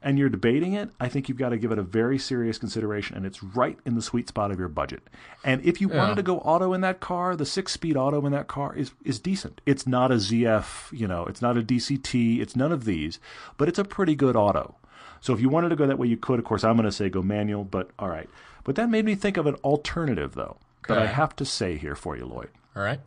and 0.03 0.19
you're 0.19 0.29
debating 0.29 0.73
it. 0.73 0.91
I 0.99 1.09
think 1.09 1.29
you've 1.29 1.39
got 1.39 1.51
to 1.51 1.59
give 1.59 1.73
it 1.73 1.79
a 1.79 1.83
very 1.83 2.19
serious 2.19 2.59
consideration, 2.59 3.17
and 3.17 3.27
it's 3.27 3.43
right 3.43 3.79
in 3.85 3.95
the 3.95 4.03
sweet 4.03 4.29
spot 4.29 4.51
of 4.51 4.59
your 4.59 4.69
budget. 4.69 5.03
And 5.45 5.65
if 5.65 5.81
you 5.81 5.89
wanted 5.89 6.17
to 6.17 6.23
go 6.23 6.39
auto 6.39 6.73
in 6.73 6.81
that 6.81 7.01
car, 7.01 7.37
the 7.37 7.47
six 7.47 7.73
speed 7.73 7.97
auto 7.97 8.25
in 8.25 8.33
that 8.33 8.49
car 8.49 8.75
is 8.75 8.93
is 9.05 9.19
decent. 9.19 9.61
It's 9.67 9.87
not 9.87 10.11
a 10.11 10.17
ZF, 10.17 10.91
you 10.93 11.07
know, 11.07 11.27
it's 11.27 11.43
not 11.43 11.57
a 11.57 11.63
DCT, 11.63 12.41
it's 12.41 12.57
none 12.57 12.73
of 12.73 12.85
these, 12.85 13.21
but 13.57 13.69
it's 13.69 13.79
a 13.79 13.85
pretty 13.85 14.15
good 14.15 14.37
auto. 14.37 14.77
So 15.21 15.35
if 15.35 15.41
you 15.41 15.49
wanted 15.49 15.69
to 15.69 15.77
go 15.77 15.87
that 15.87 15.99
way, 15.99 16.09
you 16.09 16.17
could. 16.17 16.39
Of 16.39 16.45
course, 16.45 16.65
I'm 16.65 16.77
going 16.77 16.87
to 16.87 16.93
say 16.93 17.11
go 17.11 17.23
manual, 17.23 17.65
but 17.65 17.91
all 17.99 18.09
right. 18.09 18.29
But 18.65 18.77
that 18.77 18.89
made 18.91 19.05
me 19.05 19.15
think 19.15 19.37
of 19.37 19.47
an 19.47 19.57
alternative, 19.57 20.35
though, 20.35 20.57
that 20.89 20.99
I 20.99 21.07
have 21.07 21.37
to 21.37 21.45
say 21.45 21.77
here 21.77 21.95
for 21.95 22.17
you, 22.17 22.27
Lloyd. 22.27 22.51
All 22.75 22.83
right. 22.83 23.01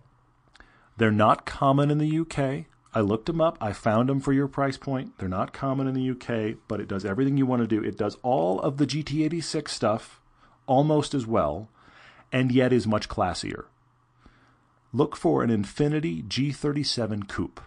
They're 0.97 1.12
not 1.12 1.45
common 1.45 1.89
in 1.89 1.97
the 1.97 2.19
UK. 2.19 2.65
I 2.93 3.01
looked 3.01 3.25
them 3.25 3.41
up. 3.41 3.58
I 3.60 3.73
found 3.73 4.10
them 4.10 4.19
for 4.19 4.34
your 4.34 4.47
price 4.47 4.77
point. 4.77 5.17
They're 5.17 5.27
not 5.27 5.53
common 5.53 5.88
in 5.88 5.95
the 5.95 6.12
UK, 6.12 6.58
but 6.67 6.79
it 6.79 6.88
does 6.88 7.06
everything 7.06 7.38
you 7.38 7.45
want 7.45 7.62
to 7.62 7.67
do. 7.67 7.84
It 7.84 7.97
does 7.97 8.17
all 8.21 8.60
of 8.60 8.77
the 8.77 8.86
GT86 8.86 9.67
stuff 9.69 10.21
almost 10.67 11.13
as 11.13 11.25
well, 11.25 11.69
and 12.32 12.51
yet 12.51 12.71
is 12.71 12.86
much 12.86 13.10
classier. 13.10 13.65
Look 14.91 15.15
for 15.15 15.43
an 15.43 15.49
Infiniti 15.49 16.23
G37 16.27 17.27
Coupe. 17.27 17.62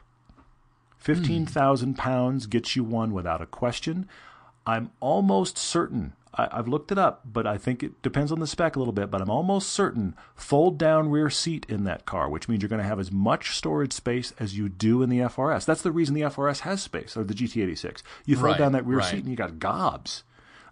15,000 0.98 1.96
pounds 1.96 2.46
gets 2.46 2.76
you 2.76 2.84
one 2.84 3.12
without 3.12 3.42
a 3.42 3.46
question. 3.46 4.08
I'm 4.66 4.90
almost 5.00 5.58
certain, 5.58 6.14
I, 6.36 6.48
I've 6.52 6.68
looked 6.68 6.92
it 6.92 6.98
up, 6.98 7.22
but 7.24 7.46
I 7.46 7.56
think 7.58 7.82
it 7.82 8.02
depends 8.02 8.30
on 8.30 8.40
the 8.40 8.46
spec 8.46 8.76
a 8.76 8.78
little 8.78 8.92
bit, 8.92 9.10
but 9.10 9.20
I'm 9.20 9.30
almost 9.30 9.70
certain 9.70 10.14
fold 10.34 10.78
down 10.78 11.10
rear 11.10 11.30
seat 11.30 11.64
in 11.68 11.84
that 11.84 12.04
car, 12.06 12.28
which 12.28 12.48
means 12.48 12.62
you're 12.62 12.68
going 12.68 12.82
to 12.82 12.88
have 12.88 13.00
as 13.00 13.10
much 13.12 13.56
storage 13.56 13.92
space 13.92 14.32
as 14.38 14.56
you 14.56 14.68
do 14.68 15.02
in 15.02 15.08
the 15.10 15.18
FRS. 15.20 15.64
That's 15.64 15.82
the 15.82 15.92
reason 15.92 16.14
the 16.14 16.22
FRS 16.22 16.60
has 16.60 16.82
space, 16.82 17.16
or 17.16 17.24
the 17.24 17.34
GT86. 17.34 18.02
You 18.24 18.36
fold 18.36 18.44
Right, 18.44 18.58
down 18.58 18.72
that 18.72 18.86
rear 18.86 18.98
right. 18.98 19.10
seat 19.10 19.20
and 19.20 19.28
you 19.30 19.36
got 19.36 19.58
gobs. 19.58 20.22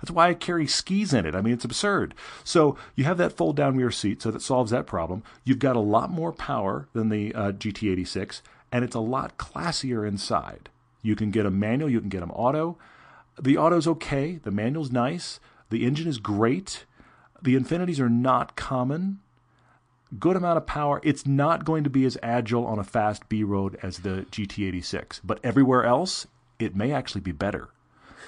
That's 0.02 0.10
why 0.10 0.28
I 0.28 0.34
carry 0.34 0.66
skis 0.66 1.14
in 1.14 1.24
it. 1.24 1.34
I 1.34 1.40
mean, 1.40 1.54
it's 1.54 1.64
absurd. 1.64 2.14
So 2.42 2.76
you 2.94 3.04
have 3.04 3.16
that 3.16 3.32
fold 3.32 3.56
down 3.56 3.76
rear 3.76 3.90
seat, 3.90 4.20
so 4.20 4.30
that 4.30 4.42
solves 4.42 4.70
that 4.70 4.86
problem. 4.86 5.22
You've 5.44 5.58
got 5.60 5.76
a 5.76 5.80
lot 5.80 6.10
more 6.10 6.30
power 6.32 6.88
than 6.92 7.08
the 7.08 7.34
uh, 7.34 7.52
GT86, 7.52 8.42
and 8.70 8.84
it's 8.84 8.94
a 8.94 9.00
lot 9.00 9.38
classier 9.38 10.06
inside. 10.06 10.68
You 11.00 11.16
can 11.16 11.30
get 11.30 11.46
a 11.46 11.50
manual, 11.50 11.88
you 11.88 12.00
can 12.00 12.10
get 12.10 12.20
them 12.20 12.32
auto. 12.32 12.76
The 13.40 13.56
auto's 13.56 13.86
okay, 13.86 14.36
the 14.42 14.50
manual's 14.50 14.92
nice, 14.92 15.40
the 15.70 15.84
engine 15.84 16.08
is 16.08 16.18
great. 16.18 16.84
The 17.42 17.54
Infinitis 17.56 18.00
are 18.00 18.08
not 18.08 18.56
common. 18.56 19.20
Good 20.18 20.36
amount 20.36 20.58
of 20.58 20.66
power. 20.66 21.00
It's 21.02 21.26
not 21.26 21.64
going 21.64 21.84
to 21.84 21.90
be 21.90 22.04
as 22.04 22.16
agile 22.22 22.66
on 22.66 22.78
a 22.78 22.84
fast 22.84 23.28
B 23.28 23.42
road 23.42 23.78
as 23.82 23.98
the 23.98 24.26
GT86, 24.30 25.20
but 25.24 25.40
everywhere 25.42 25.84
else, 25.84 26.26
it 26.58 26.76
may 26.76 26.92
actually 26.92 27.20
be 27.20 27.32
better. 27.32 27.68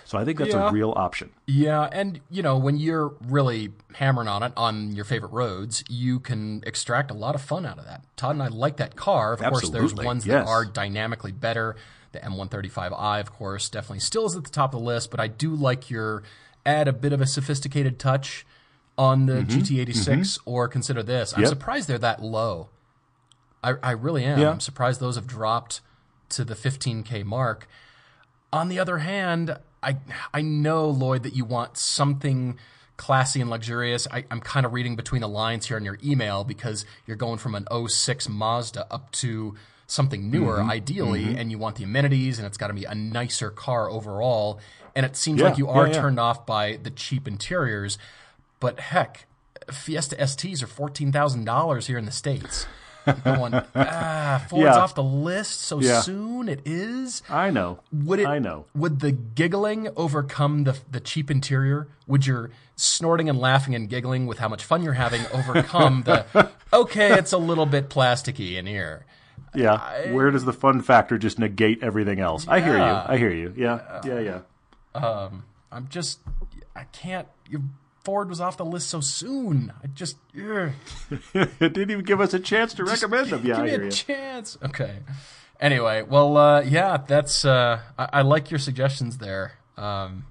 So 0.04 0.18
I 0.18 0.24
think 0.24 0.38
that's 0.38 0.54
Yeah. 0.54 0.68
a 0.68 0.72
real 0.72 0.92
option. 0.96 1.30
Yeah, 1.46 1.88
and 1.90 2.20
you 2.30 2.42
know, 2.42 2.56
when 2.56 2.76
you're 2.76 3.14
really 3.26 3.72
hammering 3.94 4.28
on 4.28 4.42
it 4.44 4.52
on 4.56 4.94
your 4.94 5.04
favorite 5.04 5.32
roads, 5.32 5.82
you 5.88 6.20
can 6.20 6.62
extract 6.64 7.10
a 7.10 7.14
lot 7.14 7.34
of 7.34 7.42
fun 7.42 7.66
out 7.66 7.78
of 7.78 7.86
that. 7.86 8.02
Todd 8.16 8.36
and 8.36 8.42
I 8.42 8.48
like 8.48 8.76
that 8.76 8.94
car. 8.94 9.32
Of 9.32 9.40
course, 9.40 9.68
there's 9.70 9.94
ones 9.94 10.24
yes. 10.24 10.44
that 10.44 10.48
are 10.50 10.64
dynamically 10.64 11.32
better. 11.32 11.74
The 12.12 12.20
M135i, 12.20 13.20
of 13.20 13.32
course, 13.32 13.68
definitely 13.68 13.98
still 13.98 14.26
is 14.26 14.36
at 14.36 14.44
the 14.44 14.50
top 14.50 14.74
of 14.74 14.80
the 14.80 14.86
list, 14.86 15.10
but 15.10 15.18
I 15.18 15.26
do 15.26 15.54
like 15.54 15.90
your 15.90 16.22
add 16.66 16.88
a 16.88 16.92
bit 16.92 17.12
of 17.12 17.20
a 17.20 17.26
sophisticated 17.26 17.98
touch 17.98 18.44
on 18.98 19.26
the 19.26 19.42
GT86 19.42 20.38
or 20.44 20.68
consider 20.68 21.02
this. 21.02 21.32
I'm 21.32 21.36
Mm-hmm. 21.36 21.42
Yep. 21.42 21.48
surprised 21.50 21.88
they're 21.88 21.98
that 21.98 22.22
low. 22.22 22.68
I, 23.62 23.74
I 23.82 23.90
really 23.92 24.24
am. 24.24 24.38
Yeah. 24.38 24.50
I'm 24.50 24.60
surprised 24.60 25.00
those 25.00 25.16
have 25.16 25.26
dropped 25.26 25.80
to 26.30 26.44
the 26.44 26.54
15k 26.54 27.24
mark. 27.24 27.68
On 28.52 28.68
the 28.68 28.78
other 28.78 28.98
hand, 28.98 29.58
I 29.82 29.96
I 30.32 30.40
know 30.42 30.88
Lloyd 30.88 31.22
that 31.24 31.34
you 31.34 31.44
want 31.44 31.76
something 31.76 32.58
classy 32.96 33.40
and 33.42 33.50
luxurious. 33.50 34.06
I, 34.10 34.24
I'm 34.30 34.40
kind 34.40 34.64
of 34.64 34.72
reading 34.72 34.96
between 34.96 35.20
the 35.20 35.28
lines 35.28 35.66
here 35.66 35.76
in 35.76 35.84
your 35.84 35.98
email 36.02 36.44
because 36.44 36.86
you're 37.06 37.16
going 37.16 37.38
from 37.38 37.54
an 37.54 37.66
06 37.88 38.28
Mazda 38.28 38.86
up 38.90 39.10
to 39.12 39.54
something 39.86 40.30
newer, 40.30 40.58
Mm-hmm. 40.58 40.70
ideally, 40.70 41.36
and 41.36 41.50
you 41.50 41.58
want 41.58 41.76
the 41.76 41.84
amenities, 41.84 42.38
and 42.38 42.46
it's 42.46 42.56
got 42.56 42.68
to 42.68 42.72
be 42.74 42.84
a 42.84 42.94
nicer 42.94 43.50
car 43.50 43.90
overall. 43.90 44.58
And 44.96 45.06
it 45.06 45.14
seems 45.14 45.38
Yeah, 45.40 45.48
like 45.50 45.58
you 45.58 45.68
are 45.68 45.86
yeah, 45.86 45.92
yeah. 45.94 46.00
turned 46.00 46.18
off 46.18 46.46
by 46.46 46.78
the 46.82 46.90
cheap 46.90 47.28
interiors, 47.28 47.98
but 48.60 48.80
heck, 48.80 49.26
Fiesta 49.70 50.16
STs 50.16 50.62
are 50.62 50.66
fourteen 50.66 51.12
thousand 51.12 51.44
dollars 51.44 51.86
here 51.86 51.98
in 51.98 52.06
the 52.06 52.10
states. 52.12 52.66
Going, 53.24 53.54
ah, 53.76 54.44
Ford's 54.48 54.64
Yeah. 54.64 54.78
off 54.78 54.94
the 54.96 55.02
list 55.04 55.60
so 55.60 55.80
Yeah. 55.80 56.00
soon. 56.00 56.48
It 56.48 56.62
is. 56.64 57.22
I 57.28 57.50
know. 57.50 57.78
Would 57.92 58.18
it? 58.20 58.26
I 58.26 58.38
know. 58.40 58.64
Would 58.74 58.98
the 59.00 59.12
giggling 59.12 59.88
overcome 59.96 60.64
the 60.64 60.76
the 60.90 60.98
cheap 60.98 61.30
interior? 61.30 61.86
Would 62.08 62.26
your 62.26 62.50
snorting 62.74 63.28
and 63.28 63.38
laughing 63.38 63.74
and 63.76 63.88
giggling 63.88 64.26
with 64.26 64.38
how 64.38 64.48
much 64.48 64.64
fun 64.64 64.82
you're 64.82 64.94
having 64.94 65.22
overcome 65.32 66.02
the? 66.04 66.50
Okay, 66.72 67.12
it's 67.12 67.32
a 67.32 67.38
little 67.38 67.64
bit 67.66 67.88
plasticky 67.90 68.56
in 68.56 68.66
here. 68.66 69.06
yeah. 69.54 69.74
I- 69.74 70.10
Where 70.12 70.30
does 70.32 70.44
the 70.44 70.52
fun 70.52 70.80
factor 70.82 71.16
just 71.16 71.38
negate 71.38 71.82
everything 71.82 72.18
else? 72.18 72.44
I 72.48 72.58
hear 72.60 72.76
you. 72.76 72.82
I 72.82 73.16
hear 73.18 73.30
you. 73.30 73.52
Yeah, 73.56 74.00
yeah, 74.04 74.18
yeah. 74.18 74.38
Um, 74.96 75.44
I'm 75.70 75.88
just, 75.88 76.20
I 76.74 76.84
can't. 76.84 77.28
Your 77.48 77.62
Ford 78.04 78.28
was 78.28 78.40
off 78.40 78.56
the 78.56 78.64
list 78.64 78.88
so 78.88 79.00
soon. 79.00 79.72
I 79.82 79.88
just, 79.88 80.16
it 80.34 80.72
didn't 81.58 81.90
even 81.90 82.04
give 82.04 82.20
us 82.20 82.34
a 82.34 82.40
chance 82.40 82.74
to 82.74 82.84
recommend 82.84 83.30
them. 83.30 83.44
Yeah, 83.44 83.56
give 83.66 83.80
me 83.80 83.88
a 83.88 83.90
chance. 83.90 84.56
Okay. 84.62 84.98
Anyway, 85.60 86.02
well, 86.02 86.36
uh, 86.36 86.60
yeah, 86.60 86.98
that's. 86.98 87.44
Uh, 87.44 87.80
I, 87.98 88.08
I 88.14 88.22
like 88.22 88.50
your 88.50 88.58
suggestions 88.58 89.18
there. 89.18 89.54
Um, 89.76 90.26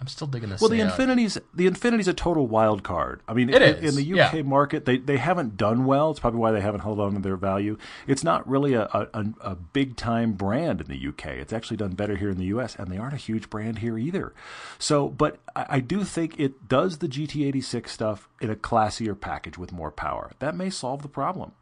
I'm 0.00 0.06
still 0.06 0.28
digging 0.28 0.48
this. 0.50 0.60
Well, 0.60 0.70
the 0.70 0.80
out. 0.80 0.92
Infiniti's 0.96 1.38
the 1.52 1.66
Infiniti's 1.66 2.06
a 2.06 2.14
total 2.14 2.46
wild 2.46 2.84
card. 2.84 3.20
I 3.26 3.34
mean, 3.34 3.48
It 3.50 3.62
in, 3.62 3.74
is, 3.84 3.96
in 3.98 4.04
the 4.04 4.20
UK 4.20 4.34
yeah. 4.34 4.42
market, 4.42 4.84
they 4.84 4.98
they 4.98 5.16
haven't 5.16 5.56
done 5.56 5.86
well. 5.86 6.12
It's 6.12 6.20
probably 6.20 6.38
why 6.38 6.52
they 6.52 6.60
haven't 6.60 6.80
held 6.80 7.00
on 7.00 7.14
to 7.14 7.18
their 7.20 7.36
value. 7.36 7.76
It's 8.06 8.22
not 8.22 8.48
really 8.48 8.74
a 8.74 8.82
a, 8.84 9.08
a, 9.12 9.26
a 9.40 9.54
big 9.56 9.96
time 9.96 10.34
brand 10.34 10.80
in 10.80 10.86
the 10.86 11.08
UK. 11.08 11.26
It's 11.38 11.52
actually 11.52 11.78
done 11.78 11.92
better 11.92 12.16
here 12.16 12.30
in 12.30 12.38
the 12.38 12.46
US, 12.46 12.76
and 12.76 12.92
they 12.92 12.96
aren't 12.96 13.14
a 13.14 13.18
huge 13.18 13.50
brand 13.50 13.78
here 13.80 13.98
either. 13.98 14.32
So, 14.78 15.08
but 15.08 15.38
I, 15.56 15.66
I 15.68 15.80
do 15.80 16.04
think 16.04 16.38
it 16.38 16.68
does 16.68 16.98
the 16.98 17.08
GT86 17.08 17.88
stuff 17.88 18.28
in 18.40 18.50
a 18.50 18.56
classier 18.56 19.20
package 19.20 19.58
with 19.58 19.72
more 19.72 19.90
power. 19.90 20.30
That 20.38 20.54
may 20.54 20.70
solve 20.70 21.02
the 21.02 21.08
problem. 21.08 21.52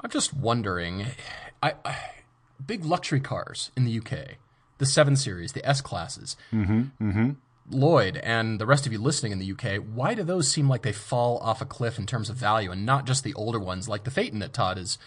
I'm 0.00 0.10
just 0.10 0.32
wondering, 0.32 1.08
I, 1.62 1.74
I 1.84 1.96
big 2.66 2.86
luxury 2.86 3.20
cars 3.20 3.70
in 3.76 3.84
the 3.84 3.98
UK, 3.98 4.36
the 4.78 4.86
seven 4.86 5.14
series, 5.14 5.52
the 5.52 5.66
S 5.68 5.82
classes. 5.82 6.36
Mm-hmm. 6.52 6.80
Mm-hmm. 7.06 7.30
Lloyd 7.68 8.16
and 8.18 8.58
the 8.58 8.66
rest 8.66 8.86
of 8.86 8.92
you 8.92 8.98
listening 8.98 9.32
in 9.32 9.38
the 9.38 9.52
UK, 9.52 9.82
why 9.82 10.14
do 10.14 10.22
those 10.22 10.48
seem 10.48 10.68
like 10.68 10.82
they 10.82 10.92
fall 10.92 11.38
off 11.38 11.60
a 11.60 11.66
cliff 11.66 11.98
in 11.98 12.06
terms 12.06 12.30
of 12.30 12.36
value, 12.36 12.70
and 12.70 12.84
not 12.84 13.06
just 13.06 13.24
the 13.24 13.34
older 13.34 13.58
ones 13.58 13.88
like 13.88 14.04
the 14.04 14.10
Phaeton 14.10 14.40
that 14.40 14.52
Todd 14.52 14.78
is 14.78 14.98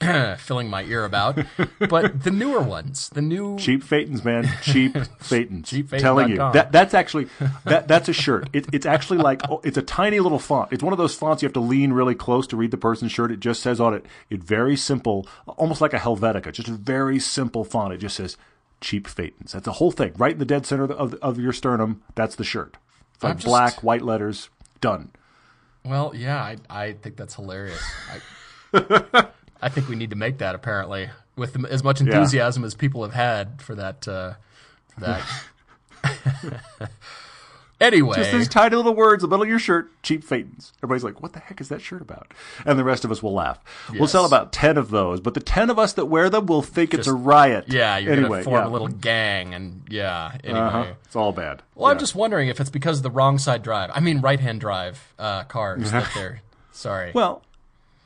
filling 0.38 0.70
my 0.70 0.84
ear 0.84 1.04
about, 1.04 1.38
but 1.88 2.22
the 2.22 2.30
newer 2.30 2.60
ones, 2.60 3.08
the 3.10 3.22
new 3.22 3.58
Cheap 3.58 3.82
Phaetons, 3.82 4.24
man. 4.24 4.48
Cheap 4.62 4.92
Phaetons. 5.20 5.70
Cheapphaetons.com. 5.70 5.98
Telling 5.98 6.28
you 6.30 6.36
that 6.36 6.70
that's 6.70 6.94
actually 6.94 7.28
that 7.64 7.88
that's 7.88 8.08
a 8.08 8.12
shirt. 8.12 8.48
It, 8.52 8.66
it's 8.72 8.86
actually 8.86 9.18
like 9.18 9.42
oh, 9.50 9.60
it's 9.64 9.76
a 9.76 9.82
tiny 9.82 10.20
little 10.20 10.38
font. 10.38 10.72
It's 10.72 10.82
one 10.82 10.92
of 10.92 10.98
those 10.98 11.16
fonts 11.16 11.42
you 11.42 11.46
have 11.46 11.54
to 11.54 11.60
lean 11.60 11.92
really 11.92 12.14
close 12.14 12.46
to 12.48 12.56
read 12.56 12.70
the 12.70 12.76
person's 12.76 13.10
shirt. 13.10 13.32
It 13.32 13.40
just 13.40 13.60
says 13.60 13.80
on 13.80 13.94
it, 13.94 14.06
it 14.30 14.42
very 14.42 14.76
simple, 14.76 15.26
almost 15.46 15.80
like 15.80 15.92
a 15.92 15.98
Helvetica, 15.98 16.52
just 16.52 16.68
a 16.68 16.72
very 16.72 17.18
simple 17.18 17.64
font. 17.64 17.92
It 17.92 17.98
just 17.98 18.16
says 18.16 18.36
cheap 18.80 19.06
Phaetons. 19.06 19.52
That's 19.52 19.64
the 19.64 19.72
whole 19.72 19.90
thing, 19.90 20.12
right 20.16 20.32
in 20.32 20.38
the 20.38 20.44
dead 20.44 20.66
center 20.66 20.84
of, 20.84 20.90
of, 20.92 21.14
of 21.14 21.38
your 21.38 21.52
sternum. 21.52 22.02
That's 22.14 22.34
the 22.36 22.44
shirt. 22.44 22.76
It's 23.14 23.24
like 23.24 23.36
just- 23.36 23.46
black, 23.46 23.82
white 23.82 24.02
letters. 24.02 24.48
Done. 24.80 25.10
Well, 25.84 26.12
yeah, 26.14 26.40
I 26.40 26.56
I 26.68 26.92
think 26.92 27.16
that's 27.16 27.34
hilarious. 27.34 27.82
I, 28.72 29.26
I 29.62 29.68
think 29.68 29.88
we 29.88 29.96
need 29.96 30.10
to 30.10 30.16
make 30.16 30.38
that 30.38 30.54
apparently 30.54 31.10
with 31.34 31.54
the, 31.54 31.66
as 31.70 31.82
much 31.82 32.00
enthusiasm 32.00 32.62
as 32.64 32.74
people 32.74 33.02
have 33.02 33.14
had 33.14 33.60
for 33.62 33.74
that. 33.74 34.06
Uh, 34.06 34.34
for 34.94 35.00
that. 35.00 36.90
anyway, 37.80 38.16
Just 38.16 38.32
these 38.32 38.48
tiny 38.48 38.76
little 38.76 38.94
words 38.94 39.22
in 39.22 39.28
the 39.30 39.34
middle 39.34 39.44
of 39.44 39.48
your 39.48 39.58
shirt, 39.58 39.90
cheap 40.02 40.24
Phaetons. 40.24 40.72
Everybody's 40.78 41.04
like, 41.04 41.22
what 41.22 41.32
the 41.32 41.38
heck 41.40 41.60
is 41.60 41.68
that 41.68 41.80
shirt 41.80 42.00
about? 42.02 42.32
And 42.64 42.78
the 42.78 42.84
rest 42.84 43.04
of 43.04 43.10
us 43.10 43.22
will 43.22 43.34
laugh. 43.34 43.58
We'll 43.92 44.08
sell 44.08 44.24
about 44.24 44.52
10 44.52 44.76
of 44.76 44.90
those, 44.90 45.20
but 45.20 45.34
the 45.34 45.40
10 45.40 45.70
of 45.70 45.78
us 45.78 45.92
that 45.94 46.06
wear 46.06 46.28
them 46.30 46.46
will 46.46 46.62
think 46.62 46.94
it's 46.94 47.06
a 47.06 47.12
riot. 47.12 47.66
yeah, 47.68 47.96
you're 47.98 48.12
anyway, 48.12 48.28
gonna 48.28 48.42
form 48.44 48.62
yeah. 48.62 48.68
a 48.68 48.72
little 48.72 48.88
gang, 48.88 49.54
and 49.54 49.82
yeah. 49.88 50.36
Anyway, 50.44 50.60
Uh-huh. 50.60 50.84
It's 51.04 51.16
all 51.16 51.32
bad. 51.32 51.62
well, 51.74 51.90
I'm 51.90 51.98
just 51.98 52.14
wondering 52.14 52.48
if 52.48 52.60
it's 52.60 52.70
because 52.70 52.98
of 52.98 53.02
the 53.02 53.10
wrong 53.10 53.38
side 53.38 53.62
drive. 53.62 53.90
I 53.94 54.00
mean, 54.00 54.20
right 54.20 54.40
hand 54.40 54.60
drive 54.60 55.12
uh, 55.18 55.44
cars 55.44 55.90
that 55.92 56.08
they're. 56.14 56.42
Sorry. 56.72 57.12
Well, 57.14 57.42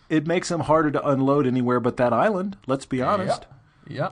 it 0.09 0.27
makes 0.27 0.49
them 0.49 0.61
harder 0.61 0.91
to 0.91 1.09
unload 1.09 1.47
anywhere 1.47 1.81
but 1.81 1.97
that 1.97 2.13
island, 2.13 2.57
let's 2.67 2.85
be 2.87 3.01
honest. 3.03 3.47
yeah. 3.89 3.97
Yeah. 3.97 4.11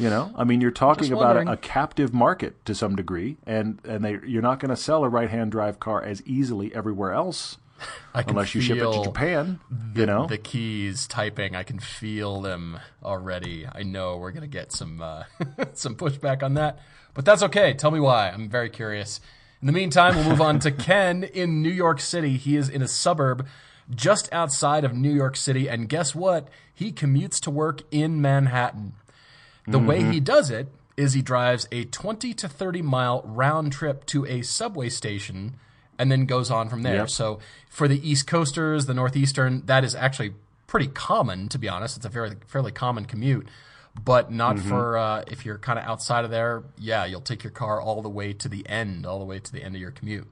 You 0.00 0.10
know, 0.10 0.32
I 0.34 0.44
mean, 0.44 0.60
you're 0.60 0.70
talking 0.70 1.12
about 1.12 1.36
a, 1.36 1.52
a 1.52 1.56
captive 1.56 2.14
market 2.14 2.64
to 2.64 2.74
some 2.74 2.96
degree, 2.96 3.36
and 3.46 3.78
and 3.84 4.04
they 4.04 4.18
you're 4.26 4.42
not 4.42 4.58
going 4.58 4.70
to 4.70 4.76
sell 4.76 5.04
a 5.04 5.08
right-hand 5.08 5.52
drive 5.52 5.78
car 5.78 6.02
as 6.02 6.22
easily 6.26 6.74
everywhere 6.74 7.12
else 7.12 7.58
I 8.14 8.22
can 8.22 8.30
unless 8.30 8.54
you 8.54 8.60
ship 8.60 8.78
it 8.78 8.92
to 8.92 9.02
Japan. 9.04 9.60
The, 9.70 10.00
you 10.00 10.06
know, 10.06 10.26
the 10.26 10.38
keys 10.38 11.06
typing. 11.06 11.54
I 11.54 11.62
can 11.62 11.78
feel 11.78 12.40
them 12.40 12.78
already. 13.02 13.66
I 13.70 13.82
know 13.82 14.16
we're 14.16 14.32
gonna 14.32 14.46
get 14.46 14.72
some 14.72 15.00
uh, 15.00 15.24
some 15.74 15.96
pushback 15.96 16.42
on 16.42 16.54
that, 16.54 16.78
but 17.14 17.24
that's 17.24 17.42
okay. 17.44 17.74
Tell 17.74 17.90
me 17.90 18.00
why. 18.00 18.30
I'm 18.30 18.48
very 18.48 18.70
curious. 18.70 19.20
In 19.60 19.66
the 19.66 19.72
meantime, 19.72 20.16
we'll 20.16 20.24
move 20.24 20.40
on 20.40 20.58
to 20.60 20.70
Ken 20.70 21.24
in 21.24 21.62
New 21.62 21.70
York 21.70 22.00
City. 22.00 22.36
He 22.36 22.56
is 22.56 22.68
in 22.68 22.82
a 22.82 22.88
suburb 22.88 23.46
just 23.94 24.32
outside 24.32 24.84
of 24.84 24.94
New 24.94 25.12
York 25.12 25.36
City, 25.36 25.68
and 25.68 25.88
guess 25.88 26.14
what? 26.14 26.48
He 26.72 26.92
commutes 26.92 27.40
to 27.40 27.50
work 27.50 27.82
in 27.90 28.22
Manhattan. 28.22 28.94
The 29.70 29.78
way 29.78 30.00
Mm-hmm. 30.00 30.10
he 30.12 30.20
does 30.20 30.50
it 30.50 30.68
is 30.96 31.12
he 31.14 31.22
drives 31.22 31.66
a 31.72 31.84
20 31.84 32.34
to 32.34 32.48
30 32.48 32.82
mile 32.82 33.22
round 33.24 33.72
trip 33.72 34.04
to 34.06 34.26
a 34.26 34.42
subway 34.42 34.88
station 34.88 35.54
and 35.98 36.10
then 36.10 36.26
goes 36.26 36.50
on 36.50 36.68
from 36.68 36.82
there. 36.82 36.96
Yep. 36.96 37.10
So 37.10 37.38
for 37.68 37.86
the 37.88 38.08
East 38.08 38.26
Coasters, 38.26 38.86
the 38.86 38.94
Northeastern, 38.94 39.62
that 39.66 39.84
is 39.84 39.94
actually 39.94 40.34
pretty 40.66 40.86
common, 40.88 41.48
to 41.50 41.58
be 41.58 41.68
honest. 41.68 41.96
It's 41.96 42.06
a 42.06 42.10
very 42.10 42.32
fairly 42.46 42.72
common 42.72 43.04
commute, 43.04 43.46
but 44.02 44.30
not 44.32 44.56
Mm-hmm. 44.56 44.68
for 44.68 44.98
uh, 44.98 45.24
if 45.26 45.44
you're 45.44 45.58
kind 45.58 45.78
of 45.78 45.84
outside 45.84 46.24
of 46.24 46.30
there. 46.30 46.62
Yeah, 46.78 47.04
you'll 47.06 47.20
take 47.20 47.42
your 47.44 47.50
car 47.50 47.80
all 47.80 48.02
the 48.02 48.08
way 48.08 48.32
to 48.34 48.48
the 48.48 48.66
end, 48.68 49.04
all 49.06 49.18
the 49.18 49.24
way 49.24 49.38
to 49.40 49.52
the 49.52 49.62
end 49.62 49.74
of 49.74 49.80
your 49.80 49.90
commute. 49.90 50.26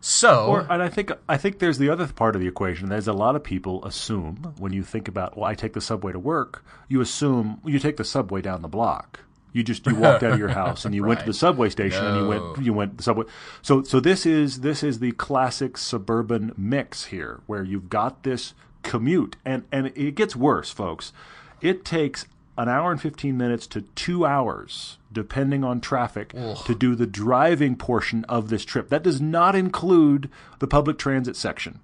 So 0.00 0.46
Or, 0.46 0.66
and 0.70 0.82
I 0.82 0.88
think 0.88 1.10
I 1.28 1.36
think 1.36 1.58
there's 1.58 1.78
the 1.78 1.90
other 1.90 2.06
part 2.06 2.34
of 2.34 2.40
the 2.40 2.48
equation. 2.48 2.88
There's 2.88 3.08
a 3.08 3.12
lot 3.12 3.34
of 3.36 3.42
people 3.42 3.84
assume 3.84 4.54
when 4.58 4.72
you 4.72 4.82
think 4.82 5.08
about, 5.08 5.36
well, 5.36 5.46
I 5.46 5.54
take 5.54 5.72
the 5.72 5.80
subway 5.80 6.12
to 6.12 6.18
work. 6.18 6.64
You 6.88 7.00
assume 7.00 7.60
you 7.64 7.78
take 7.78 7.96
the 7.96 8.04
subway 8.04 8.40
down 8.40 8.62
the 8.62 8.68
block. 8.68 9.20
You 9.52 9.64
just 9.64 9.86
you 9.86 9.96
walked 9.96 10.22
out 10.22 10.32
of 10.32 10.38
your 10.38 10.48
house 10.62 10.84
and 10.84 10.94
you 10.94 11.02
went 11.04 11.20
to 11.20 11.26
the 11.26 11.34
subway 11.34 11.68
station 11.68 12.04
and 12.04 12.16
you 12.16 12.28
went 12.28 12.64
you 12.64 12.72
went 12.72 12.96
the 12.96 13.02
subway. 13.02 13.26
So 13.62 13.82
so 13.82 13.98
this 13.98 14.24
is 14.24 14.60
this 14.60 14.82
is 14.82 15.00
the 15.00 15.12
classic 15.12 15.76
suburban 15.76 16.52
mix 16.56 17.06
here, 17.06 17.40
where 17.46 17.64
you've 17.64 17.88
got 17.90 18.22
this 18.22 18.54
commute 18.82 19.36
and 19.44 19.64
and 19.72 19.88
it 19.96 20.14
gets 20.14 20.36
worse, 20.36 20.70
folks. 20.70 21.12
It 21.60 21.84
takes 21.84 22.26
an 22.58 22.68
hour 22.68 22.90
and 22.90 23.00
15 23.00 23.36
minutes 23.36 23.66
to 23.68 23.82
two 23.94 24.26
hours, 24.26 24.98
depending 25.12 25.62
on 25.64 25.80
traffic, 25.80 26.34
to 26.66 26.74
do 26.74 26.94
the 26.94 27.06
driving 27.06 27.76
portion 27.76 28.24
of 28.24 28.48
this 28.50 28.64
trip. 28.64 28.88
That 28.90 29.02
does 29.04 29.20
not 29.20 29.54
include 29.54 30.28
the 30.58 30.66
public 30.66 30.98
transit 30.98 31.36
section. 31.36 31.78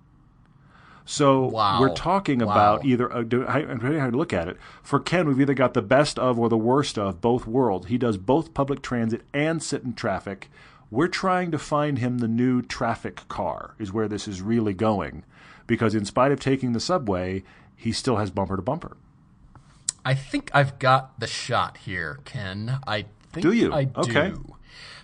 So 1.06 1.46
Wow. 1.46 1.80
we're 1.80 1.94
talking 1.94 2.38
Wow. 2.40 2.50
about 2.52 2.84
either, 2.84 3.12
uh, 3.12 3.22
do, 3.22 3.44
I, 3.46 3.58
I'm 3.58 3.78
trying 3.78 4.10
to 4.10 4.16
look 4.16 4.32
at 4.32 4.48
it. 4.48 4.56
For 4.82 4.98
Ken, 4.98 5.28
we've 5.28 5.40
either 5.40 5.54
got 5.54 5.74
the 5.74 5.82
best 5.82 6.18
of 6.18 6.38
or 6.38 6.48
the 6.48 6.56
worst 6.56 6.98
of 6.98 7.20
both 7.20 7.46
worlds. 7.46 7.86
He 7.86 7.98
does 7.98 8.16
both 8.16 8.54
public 8.54 8.82
transit 8.82 9.22
and 9.32 9.62
sit 9.62 9.82
in 9.84 9.92
traffic. 9.94 10.50
We're 10.90 11.08
trying 11.08 11.50
to 11.50 11.58
find 11.58 11.98
him 11.98 12.18
the 12.18 12.28
new 12.28 12.62
traffic 12.62 13.28
car, 13.28 13.74
is 13.78 13.92
where 13.92 14.08
this 14.08 14.26
is 14.26 14.40
really 14.42 14.74
going. 14.74 15.24
Because 15.66 15.94
in 15.94 16.04
spite 16.04 16.32
of 16.32 16.40
taking 16.40 16.72
the 16.72 16.80
subway, 16.80 17.42
he 17.76 17.92
still 17.92 18.16
has 18.16 18.30
bumper 18.30 18.56
to 18.56 18.62
bumper. 18.62 18.96
I 20.04 20.14
think 20.14 20.50
I've 20.54 20.78
got 20.78 21.18
the 21.18 21.26
shot 21.26 21.78
here, 21.78 22.20
Ken. 22.24 22.78
I 22.86 23.06
think 23.32 23.42
Do 23.42 23.52
you? 23.52 23.72
I 23.72 23.84
do. 23.84 24.00
Okay. 24.00 24.32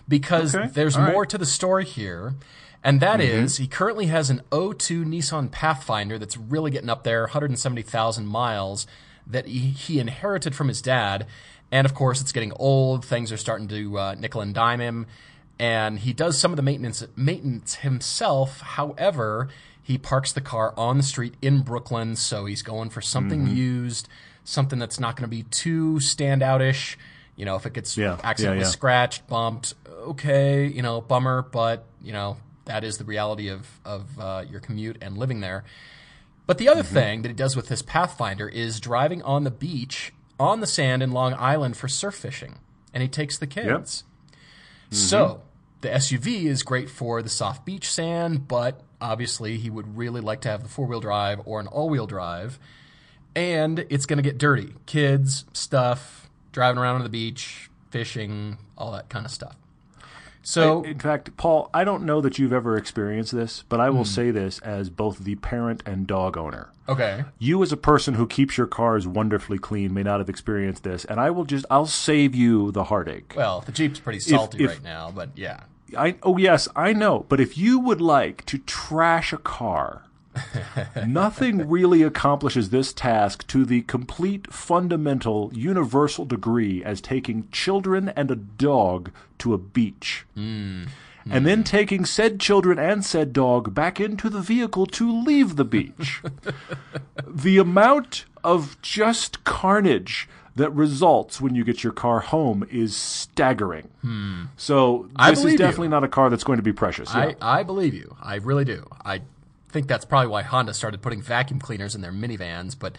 Because 0.07 0.55
Okay. 0.55 0.67
there's 0.73 0.95
All 0.95 1.01
right. 1.01 1.07
Mm-hmm. 1.07 1.13
more 1.13 1.25
to 1.25 1.37
the 1.37 1.45
story 1.45 1.85
here. 1.85 2.35
And 2.83 2.99
that 2.99 3.21
is, 3.21 3.57
he 3.57 3.67
currently 3.67 4.07
has 4.07 4.31
an 4.31 4.41
02 4.51 5.05
Nissan 5.05 5.51
Pathfinder 5.51 6.17
that's 6.17 6.35
really 6.35 6.71
getting 6.71 6.89
up 6.89 7.03
there, 7.03 7.21
170,000 7.21 8.25
miles, 8.25 8.87
that 9.27 9.45
he, 9.45 9.59
he 9.69 9.99
inherited 9.99 10.55
from 10.55 10.67
his 10.67 10.81
dad. 10.81 11.27
And 11.71 11.85
of 11.85 11.93
course, 11.93 12.21
it's 12.21 12.31
getting 12.31 12.51
old. 12.53 13.05
Things 13.05 13.31
are 13.31 13.37
starting 13.37 13.67
to 13.67 13.99
uh, 13.99 14.15
nickel 14.17 14.41
and 14.41 14.51
dime 14.53 14.79
him. 14.79 15.05
And 15.59 15.99
he 15.99 16.11
does 16.11 16.39
some 16.39 16.51
of 16.51 16.55
the 16.57 16.63
maintenance 16.63 17.05
maintenance 17.15 17.75
himself. 17.75 18.61
However, 18.61 19.47
he 19.83 19.99
parks 19.99 20.31
the 20.31 20.41
car 20.41 20.73
on 20.75 20.97
the 20.97 21.03
street 21.03 21.35
in 21.39 21.61
Brooklyn, 21.61 22.15
so 22.15 22.45
he's 22.45 22.63
going 22.63 22.89
for 22.89 23.01
something 23.01 23.45
Mm-hmm. 23.45 23.55
used, 23.55 24.07
something 24.43 24.79
that's 24.79 24.99
not 24.99 25.15
going 25.15 25.29
to 25.29 25.35
be 25.35 25.43
too 25.43 25.95
standoutish. 25.95 26.95
You 27.35 27.45
know, 27.45 27.55
if 27.55 27.65
it 27.65 27.73
gets 27.73 27.97
Yeah, 27.97 28.17
yeah, 28.17 28.19
accidentally 28.23 28.63
yeah. 28.63 28.69
scratched, 28.69 29.27
bumped, 29.27 29.73
okay, 29.89 30.67
you 30.67 30.81
know, 30.81 31.01
bummer, 31.01 31.41
but 31.41 31.85
you 32.01 32.13
know 32.13 32.37
that 32.65 32.83
is 32.83 32.97
the 32.97 33.05
reality 33.05 33.49
of 33.49 33.67
of 33.85 34.19
uh, 34.19 34.43
your 34.49 34.59
commute 34.59 34.97
and 35.01 35.17
living 35.17 35.39
there. 35.39 35.63
But 36.47 36.57
the 36.57 36.67
other 36.67 36.83
thing 36.83 37.21
that 37.21 37.29
he 37.29 37.33
does 37.33 37.55
with 37.55 37.67
this 37.67 37.81
Pathfinder 37.81 38.49
is 38.49 38.79
driving 38.79 39.21
on 39.21 39.43
the 39.43 39.51
beach 39.51 40.13
on 40.39 40.59
the 40.59 40.67
sand 40.67 41.01
in 41.01 41.11
Long 41.11 41.33
Island 41.35 41.77
for 41.77 41.87
surf 41.87 42.15
fishing, 42.15 42.59
and 42.93 43.01
he 43.01 43.07
takes 43.07 43.37
the 43.37 43.47
kids. 43.47 44.03
So 44.89 45.41
the 45.81 45.89
SUV 45.89 46.45
is 46.45 46.63
great 46.63 46.89
for 46.89 47.21
the 47.21 47.29
soft 47.29 47.65
beach 47.65 47.89
sand, 47.91 48.47
but 48.47 48.81
obviously 48.99 49.57
he 49.57 49.69
would 49.69 49.95
really 49.97 50.19
like 50.21 50.41
to 50.41 50.49
have 50.49 50.63
the 50.63 50.69
four 50.69 50.85
wheel 50.85 50.99
drive 50.99 51.41
or 51.45 51.59
an 51.59 51.67
all 51.67 51.89
wheel 51.89 52.07
drive. 52.07 52.59
And 53.35 53.85
it's 53.89 54.05
going 54.05 54.17
to 54.17 54.23
get 54.23 54.37
dirty. 54.37 54.73
Kids, 54.85 55.45
stuff, 55.53 56.29
driving 56.51 56.81
around 56.81 56.95
on 56.95 57.03
the 57.03 57.09
beach, 57.09 57.69
fishing, 57.89 58.57
all 58.77 58.91
that 58.91 59.09
kind 59.09 59.25
of 59.25 59.31
stuff. 59.31 59.55
So, 60.43 60.83
in 60.83 60.97
fact, 60.97 61.37
Paul, 61.37 61.69
I 61.73 61.83
don't 61.83 62.03
know 62.03 62.19
that 62.21 62.39
you've 62.39 62.53
ever 62.53 62.75
experienced 62.75 63.31
this, 63.31 63.63
but 63.69 63.79
I 63.79 63.89
will 63.89 63.99
hmm. 63.99 64.09
say 64.09 64.31
this 64.31 64.59
as 64.59 64.89
both 64.89 65.19
the 65.19 65.35
parent 65.35 65.83
and 65.85 66.07
dog 66.07 66.35
owner. 66.35 66.71
okay. 66.89 67.25
You, 67.37 67.61
as 67.61 67.71
a 67.71 67.77
person 67.77 68.15
who 68.15 68.25
keeps 68.25 68.57
your 68.57 68.67
cars 68.67 69.07
wonderfully 69.07 69.59
clean, 69.59 69.93
may 69.93 70.03
not 70.03 70.19
have 70.19 70.29
experienced 70.29 70.83
this, 70.83 71.05
and 71.05 71.19
I 71.19 71.29
will 71.29 71.45
just 71.45 71.65
I'll 71.69 71.85
save 71.85 72.33
you 72.33 72.71
the 72.71 72.85
heartache. 72.85 73.33
Well, 73.35 73.61
the 73.61 73.71
Jeep's 73.71 73.99
pretty 73.99 74.19
salty 74.19 74.63
if- 74.63 74.69
right 74.69 74.83
now, 74.83 75.11
but 75.13 75.29
yeah. 75.35 75.61
I 75.97 76.15
oh 76.23 76.37
yes, 76.37 76.69
I 76.73 76.93
know. 76.93 77.25
But 77.27 77.41
if 77.41 77.57
you 77.57 77.77
would 77.77 77.99
like 77.99 78.45
to 78.45 78.57
trash 78.59 79.33
a 79.33 79.37
car, 79.37 80.03
nothing 81.07 81.69
really 81.69 82.03
accomplishes 82.03 82.69
this 82.69 82.93
task 82.93 83.45
to 83.47 83.65
the 83.65 83.81
complete, 83.83 84.51
fundamental, 84.51 85.51
universal 85.53 86.25
degree 86.25 86.83
as 86.83 87.01
taking 87.01 87.47
children 87.51 88.09
and 88.09 88.31
a 88.31 88.35
dog 88.35 89.11
to 89.39 89.53
a 89.53 89.57
beach. 89.57 90.25
Hmm. 90.35 90.83
And 91.29 91.45
then 91.45 91.59
hmm. 91.59 91.65
taking 91.65 92.05
said 92.05 92.39
children 92.39 92.79
and 92.79 93.05
said 93.05 93.33
dog 93.33 93.75
back 93.75 93.99
into 93.99 94.29
the 94.29 94.41
vehicle 94.41 94.87
to 94.87 95.21
leave 95.21 95.55
the 95.55 95.65
beach. 95.65 96.21
the 97.27 97.57
amount 97.57 98.25
of 98.43 98.81
just 98.81 99.43
carnage 99.43 100.27
that 100.55 100.71
results 100.71 101.39
when 101.39 101.55
you 101.55 101.63
get 101.63 101.83
your 101.83 101.93
car 101.93 102.19
home 102.19 102.67
is 102.69 102.95
staggering. 102.95 103.87
Hmm. 104.01 104.43
So 104.57 105.09
this 105.27 105.43
is 105.43 105.53
you. 105.53 105.57
definitely 105.57 105.87
not 105.87 106.03
a 106.03 106.07
car 106.07 106.29
that's 106.29 106.43
going 106.43 106.57
to 106.57 106.63
be 106.63 106.73
precious. 106.73 107.13
yeah. 107.13 107.33
I, 107.41 107.59
I 107.59 107.63
believe 107.63 107.93
you. 107.93 108.15
I 108.21 108.35
really 108.35 108.65
do. 108.65 108.85
I 109.05 109.21
think 109.71 109.87
that's 109.87 110.05
probably 110.05 110.27
why 110.27 110.41
Honda 110.43 110.73
started 110.73 111.01
putting 111.01 111.21
vacuum 111.21 111.59
cleaners 111.59 111.95
in 111.95 112.01
their 112.01 112.11
minivans, 112.11 112.77
but 112.77 112.97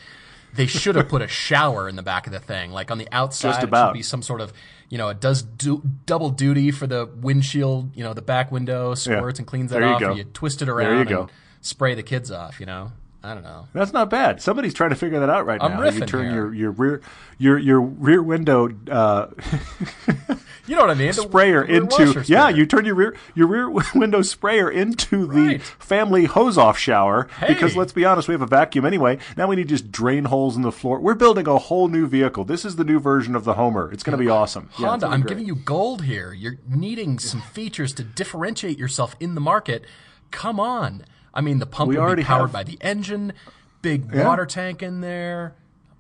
they 0.55 0.67
should 0.67 0.97
have 0.97 1.09
put 1.09 1.23
a 1.23 1.29
shower 1.29 1.89
in 1.89 1.97
the 1.97 2.03
back 2.03 2.27
of 2.27 2.33
the 2.33 2.39
thing. 2.41 2.73
Like 2.73 2.91
on 2.91 2.99
the 2.99 3.09
outside, 3.13 3.51
Just 3.51 3.63
it 3.63 3.69
about. 3.69 3.89
should 3.91 3.95
be 3.99 4.03
some 4.03 4.21
sort 4.23 4.41
of, 4.41 4.53
you 4.91 4.99
know, 4.99 5.09
it 5.09 5.21
does 5.21 5.43
do, 5.43 5.83
double 6.05 6.29
duty 6.31 6.71
for 6.71 6.87
the 6.87 7.07
windshield, 7.07 7.97
you 7.97 8.05
know, 8.05 8.13
the 8.13 8.21
back 8.23 8.53
window 8.53 8.95
squirts 8.95 9.39
and 9.39 9.49
cleans 9.49 9.71
that 9.71 9.79
There 9.81 9.89
you 9.89 9.95
off. 9.95 10.01
go. 10.01 10.15
You 10.15 10.25
twist 10.25 10.61
it 10.61 10.69
around. 10.69 10.91
you 10.91 10.97
around 10.99 11.09
go. 11.09 11.29
spray 11.63 11.95
the 11.95 12.03
kids 12.03 12.31
off, 12.31 12.61
you 12.61 12.67
know? 12.67 12.93
I 13.25 13.35
don't 13.35 13.45
know. 13.45 13.69
That's 13.73 13.93
not 13.93 14.11
bad. 14.11 14.43
Somebody's 14.43 14.75
trying 14.75 14.91
to 14.91 14.97
figure 14.97 15.21
that 15.21 15.31
out 15.31 15.47
right 15.47 15.63
I'm 15.63 15.73
now. 15.81 15.89
You 15.89 16.05
turn 16.07 16.25
here. 16.27 16.35
your, 16.35 16.55
your 16.55 16.71
rear 16.73 17.01
your 17.39 17.59
your 17.59 17.81
rear 17.81 18.23
window 18.23 18.69
uh, 18.91 19.29
You 20.67 20.77
know 20.77 20.83
what 20.83 20.91
I 20.91 20.95
mean? 20.95 21.09
The 21.13 21.23
sprayer 21.23 21.63
into 21.63 22.07
washer 22.07 22.23
yeah. 22.27 22.49
You 22.49 22.67
turn 22.67 22.85
your 22.85 22.95
rear 22.95 23.17
your 23.35 23.47
rear 23.49 23.71
window 23.95 24.23
sprayer 24.23 24.71
into 24.71 25.27
Right. 25.27 25.59
the 25.61 25.65
family 25.85 26.25
hose 26.27 26.57
off 26.59 26.79
shower 26.79 27.29
because 27.47 27.77
let's 27.77 27.93
be 27.93 28.05
honest, 28.05 28.29
we 28.29 28.35
have 28.35 28.43
a 28.43 28.47
vacuum 28.47 28.85
anyway. 28.85 29.19
Now 29.37 29.49
we 29.49 29.57
need 29.57 29.69
just 29.69 29.91
drain 29.93 30.25
holes 30.27 30.57
in 30.57 30.63
the 30.63 30.73
floor. 30.73 31.01
We're 31.01 31.15
building 31.15 31.47
a 31.47 31.59
whole 31.59 31.89
new 31.89 32.07
vehicle. 32.07 32.45
This 32.45 32.65
is 32.65 32.77
the 32.77 32.85
new 32.85 32.99
version 33.01 33.35
of 33.37 33.45
the 33.45 33.55
Homer. 33.55 33.91
It's 33.93 34.03
going 34.03 34.17
to 34.17 34.23
be 34.23 34.31
awesome. 34.31 34.69
Honda, 34.73 35.07
gonna 35.07 35.15
I'm 35.15 35.21
great. 35.23 35.29
giving 35.31 35.47
you 35.47 35.57
gold 35.57 36.05
here. 36.05 36.33
You're 36.33 36.59
needing 36.69 37.19
some 37.19 37.41
features 37.41 37.93
to 37.95 38.05
differentiate 38.05 38.79
yourself 38.79 39.15
in 39.21 39.35
the 39.35 39.41
market. 39.41 39.85
Come 40.31 40.59
on. 40.61 41.05
I 41.35 41.41
mean, 41.41 41.59
the 41.59 41.67
pump 41.67 41.89
We 41.89 41.99
would 41.99 42.17
be 42.17 42.25
powered 42.25 42.43
have- 42.51 42.53
by 42.53 42.63
the 42.65 42.79
engine, 42.81 43.33
big 43.81 44.13
Yeah. 44.15 44.27
water 44.27 44.47
tank 44.47 44.83
in 44.83 45.01
there. 45.01 45.55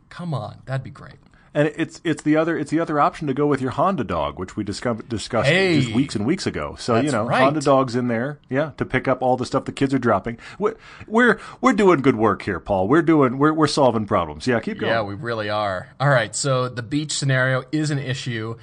Come 0.08 0.34
on, 0.34 0.58
that'd 0.66 0.84
be 0.84 0.90
great. 0.90 1.14
And 1.54 1.70
it's 1.76 2.00
it's 2.02 2.22
the 2.22 2.34
other 2.34 2.56
it's 2.56 2.70
the 2.70 2.80
other 2.80 2.98
option 2.98 3.26
to 3.26 3.34
go 3.34 3.46
with 3.46 3.60
your 3.60 3.72
Honda 3.72 4.04
dog, 4.04 4.38
which 4.38 4.56
we 4.56 4.64
discussed 4.64 5.06
discussed 5.10 5.50
Hey. 5.50 5.82
just 5.82 5.94
weeks 5.94 6.14
and 6.16 6.24
weeks 6.24 6.46
ago. 6.46 6.76
So 6.78 6.98
you 6.98 7.10
know, 7.12 7.24
right. 7.26 7.42
Honda 7.42 7.60
dog's 7.60 7.94
in 7.94 8.08
there, 8.08 8.38
yeah, 8.48 8.70
to 8.78 8.86
pick 8.86 9.06
up 9.06 9.20
all 9.20 9.36
the 9.36 9.44
stuff 9.44 9.66
the 9.66 9.72
kids 9.72 9.92
are 9.92 9.98
dropping. 9.98 10.38
We're 10.58 10.76
we're, 11.06 11.38
we're 11.60 11.74
doing 11.74 12.00
good 12.00 12.16
work 12.16 12.40
here, 12.42 12.58
Paul. 12.58 12.88
We're 12.88 13.02
doing 13.02 13.36
we're 13.36 13.52
we're 13.52 13.66
solving 13.66 14.06
problems. 14.06 14.46
Yeah, 14.46 14.60
keep 14.60 14.78
going. 14.78 14.92
Yeah, 14.92 15.02
we 15.02 15.14
really 15.14 15.50
are. 15.50 15.88
All 16.00 16.08
right, 16.08 16.34
so 16.34 16.70
the 16.70 16.82
beach 16.82 17.12
scenario 17.12 17.64
is 17.70 17.90
an 17.90 17.98
issue. 17.98 18.56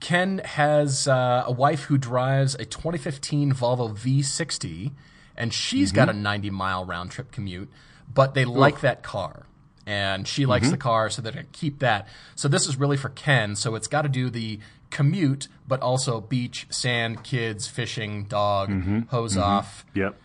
Ken 0.00 0.40
has 0.42 1.06
uh, 1.06 1.44
a 1.46 1.52
wife 1.52 1.82
who 1.84 1.98
drives 1.98 2.54
a 2.54 2.64
2015 2.64 3.52
Volvo 3.52 3.94
V60, 3.94 4.92
and 5.40 5.54
she's 5.54 5.90
got 5.90 6.10
a 6.10 6.12
mm-hmm. 6.12 6.22
90 6.22 6.50
mile 6.50 6.84
round 6.84 7.10
trip 7.10 7.32
commute, 7.32 7.70
but 8.12 8.34
they 8.34 8.44
like 8.44 8.82
that 8.82 9.02
car. 9.02 9.46
And 9.86 10.28
she 10.28 10.44
likes 10.46 10.68
the 10.68 10.76
mm-hmm. 10.76 10.82
car, 10.82 11.10
so 11.10 11.22
they're 11.22 11.32
going 11.32 11.46
to 11.46 11.58
keep 11.58 11.80
that. 11.80 12.06
So 12.36 12.46
this 12.46 12.68
is 12.68 12.76
really 12.76 12.98
for 12.98 13.08
Ken. 13.08 13.56
So 13.56 13.74
it's 13.74 13.88
got 13.88 14.02
to 14.02 14.08
do 14.08 14.28
the 14.28 14.60
commute, 14.90 15.48
but 15.66 15.80
also 15.80 16.20
beach, 16.20 16.66
sand, 16.68 17.24
kids, 17.24 17.66
fishing, 17.66 18.24
dog, 18.24 18.68
mm-hmm. 18.68 19.00
hose 19.08 19.36
off. 19.38 19.86
Yep. 19.94 20.20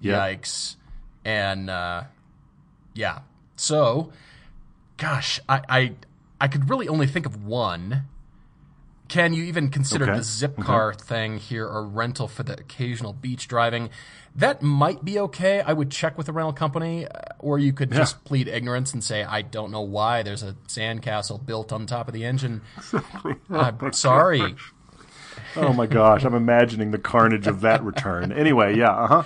Yep. 0.00 0.18
Yikes. 0.18 0.76
And 1.24 1.68
uh, 1.68 2.04
yeah. 2.94 3.20
So, 3.56 4.12
gosh, 4.96 5.40
I, 5.48 5.60
I 5.68 5.92
I 6.40 6.48
could 6.48 6.70
really 6.70 6.88
only 6.88 7.06
think 7.06 7.26
of 7.26 7.44
one. 7.44 8.04
Can 9.08 9.34
you 9.34 9.44
even 9.44 9.68
consider 9.68 10.04
Okay. 10.04 10.14
the 10.14 10.20
Zipcar 10.20 10.98
thing 10.98 11.36
here 11.36 11.66
or 11.68 11.84
rental 11.86 12.26
for 12.26 12.42
the 12.42 12.54
occasional 12.54 13.12
beach 13.12 13.46
driving? 13.48 13.90
That 14.34 14.62
might 14.62 15.04
be 15.04 15.18
okay. 15.20 15.60
I 15.60 15.72
would 15.74 15.90
check 15.90 16.16
with 16.16 16.26
the 16.26 16.32
rental 16.32 16.54
company, 16.54 17.06
uh, 17.06 17.10
or 17.38 17.58
you 17.58 17.72
could 17.72 17.92
just 17.92 18.24
plead 18.24 18.48
ignorance 18.48 18.92
and 18.94 19.04
say, 19.04 19.22
"I 19.22 19.42
don't 19.42 19.70
know 19.70 19.82
why 19.82 20.22
there's 20.22 20.42
a 20.42 20.54
sandcastle 20.68 21.44
built 21.44 21.72
on 21.72 21.86
top 21.86 22.08
of 22.08 22.14
the 22.14 22.24
engine." 22.24 22.62
I'm 23.50 23.92
sorry. 23.92 24.56
Oh 25.56 25.72
my 25.72 25.86
gosh, 25.86 26.24
I'm 26.24 26.34
imagining 26.34 26.90
the 26.90 26.98
carnage 26.98 27.46
of 27.46 27.60
that 27.60 27.84
return. 27.84 28.32
Anyway, 28.32 28.76
yeah, 28.76 28.90
uh 28.90 29.06
huh. 29.06 29.22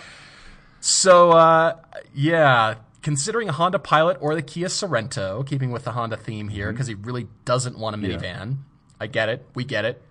So, 0.80 1.30
uh, 1.30 1.76
yeah, 2.14 2.74
considering 3.02 3.48
a 3.48 3.52
Honda 3.52 3.78
Pilot 3.78 4.18
or 4.20 4.34
the 4.34 4.42
Kia 4.42 4.66
Sorento, 4.68 5.46
keeping 5.46 5.70
with 5.70 5.84
the 5.84 5.92
Honda 5.92 6.16
theme 6.16 6.48
here, 6.48 6.70
because 6.72 6.86
he 6.88 6.94
really 6.94 7.28
doesn't 7.44 7.78
want 7.78 7.96
a 7.96 7.98
minivan. 7.98 8.58
I 9.00 9.06
get 9.06 9.28
it. 9.28 9.46
We 9.54 9.64
get 9.64 9.84
it. 9.84 10.02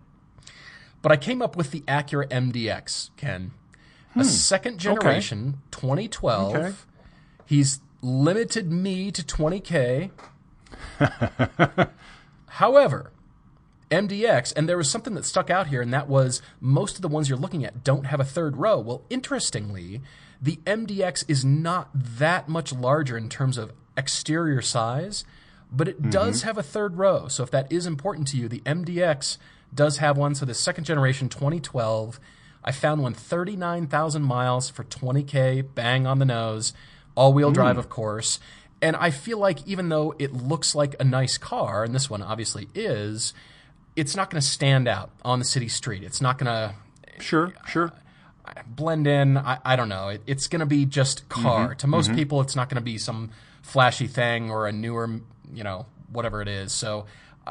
But 1.02 1.12
I 1.12 1.18
came 1.18 1.42
up 1.42 1.56
with 1.56 1.72
the 1.72 1.82
Acura 1.82 2.28
MDX, 2.30 3.12
Ken. 3.18 3.52
A 4.16 4.20
hmm. 4.20 4.24
second 4.24 4.80
generation, 4.80 5.62
2012. 5.72 6.56
Okay. 6.56 6.74
He's 7.46 7.82
limited 8.02 8.72
me 8.72 9.12
to 9.12 9.24
20K. 9.24 10.12
However, 12.48 13.12
MDX, 13.90 14.54
and 14.56 14.68
there 14.68 14.78
was 14.78 14.90
something 14.90 15.14
that 15.16 15.26
stuck 15.26 15.50
out 15.50 15.68
here, 15.68 15.82
and 15.82 15.94
that 15.94 16.10
was 16.10 16.42
most 16.60 16.96
of 16.96 17.02
the 17.02 17.08
ones 17.08 17.30
you're 17.30 17.38
looking 17.38 17.64
at 17.64 17.84
don't 17.84 18.06
have 18.06 18.20
a 18.20 18.26
third 18.26 18.58
row. 18.58 18.80
Well, 18.80 19.04
interestingly, 19.10 20.02
the 20.42 20.58
MDX 20.66 21.26
is 21.28 21.46
not 21.46 21.90
that 21.94 22.50
much 22.50 22.74
larger 22.74 23.18
in 23.18 23.30
terms 23.30 23.58
of 23.58 23.72
exterior 23.96 24.62
size, 24.62 25.24
but 25.72 25.88
it 25.88 26.10
does 26.10 26.40
mm-hmm. 26.40 26.48
have 26.48 26.58
a 26.58 26.64
third 26.64 26.98
row. 26.98 27.28
So 27.28 27.44
if 27.44 27.52
that 27.52 27.72
is 27.72 27.86
important 27.86 28.28
to 28.30 28.38
you, 28.38 28.48
the 28.48 28.60
MDX 28.62 29.38
does 29.74 29.98
have 29.98 30.18
one. 30.18 30.36
So 30.36 30.46
the 30.46 30.54
second 30.54 30.86
generation 30.86 31.30
2012, 31.30 32.20
I 32.64 32.72
found 32.72 33.02
one 33.02 33.14
39,000 33.14 34.24
miles 34.24 34.70
for 34.70 34.84
20K, 34.84 35.68
bang 35.76 36.08
on 36.08 36.20
the 36.20 36.26
nose, 36.26 36.74
all 37.16 37.34
wheel 37.34 37.50
hmm. 37.50 37.56
drive, 37.56 37.78
of 37.78 37.90
course. 37.90 38.40
And 38.82 38.96
I 38.96 39.10
feel 39.10 39.40
like 39.40 39.66
even 39.68 39.90
though 39.90 40.14
it 40.20 40.34
looks 40.34 40.76
like 40.76 40.96
a 41.00 41.04
nice 41.04 41.38
car, 41.38 41.84
and 41.84 41.94
this 41.94 42.10
one 42.10 42.22
obviously 42.22 42.70
is, 42.76 43.34
it's 43.96 44.16
not 44.16 44.30
going 44.30 44.40
to 44.40 44.48
stand 44.48 44.88
out 44.88 45.10
on 45.26 45.40
the 45.40 45.46
city 45.46 45.68
street. 45.68 46.04
It's 46.04 46.22
not 46.22 46.38
going 46.38 46.46
to 46.46 46.76
Sure, 47.20 47.48
uh, 47.48 47.68
sure. 47.68 47.92
blend 48.68 49.08
in. 49.08 49.38
I, 49.38 49.60
I 49.64 49.76
don't 49.76 49.90
know. 49.90 50.10
It, 50.10 50.22
it's 50.28 50.48
going 50.48 50.60
to 50.60 50.66
be 50.66 50.86
just 50.86 51.28
car. 51.30 51.70
Mm-hmm. 51.70 51.78
To 51.78 51.88
most 51.88 52.08
mm-hmm. 52.08 52.16
people, 52.16 52.42
it's 52.42 52.56
not 52.56 52.70
going 52.70 52.76
to 52.76 52.86
be 52.86 52.98
some 52.98 53.32
flashy 53.62 54.08
thing 54.08 54.50
or 54.50 54.68
a 54.68 54.72
newer, 54.72 55.22
you 55.54 55.64
know, 55.64 55.86
whatever 56.12 56.42
it 56.42 56.48
is. 56.48 56.72
So 56.72 57.06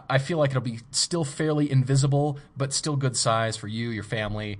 I- 0.09 0.19
feel 0.19 0.39
like 0.39 0.51
it'll 0.51 0.63
be 0.63 0.81
still 0.91 1.25
fairly 1.25 1.71
invisible, 1.71 2.39
but 2.57 2.73
still 2.73 2.97
good 2.97 3.17
size 3.17 3.57
for 3.57 3.69
you, 3.69 3.91
your 3.91 4.05
family. 4.05 4.59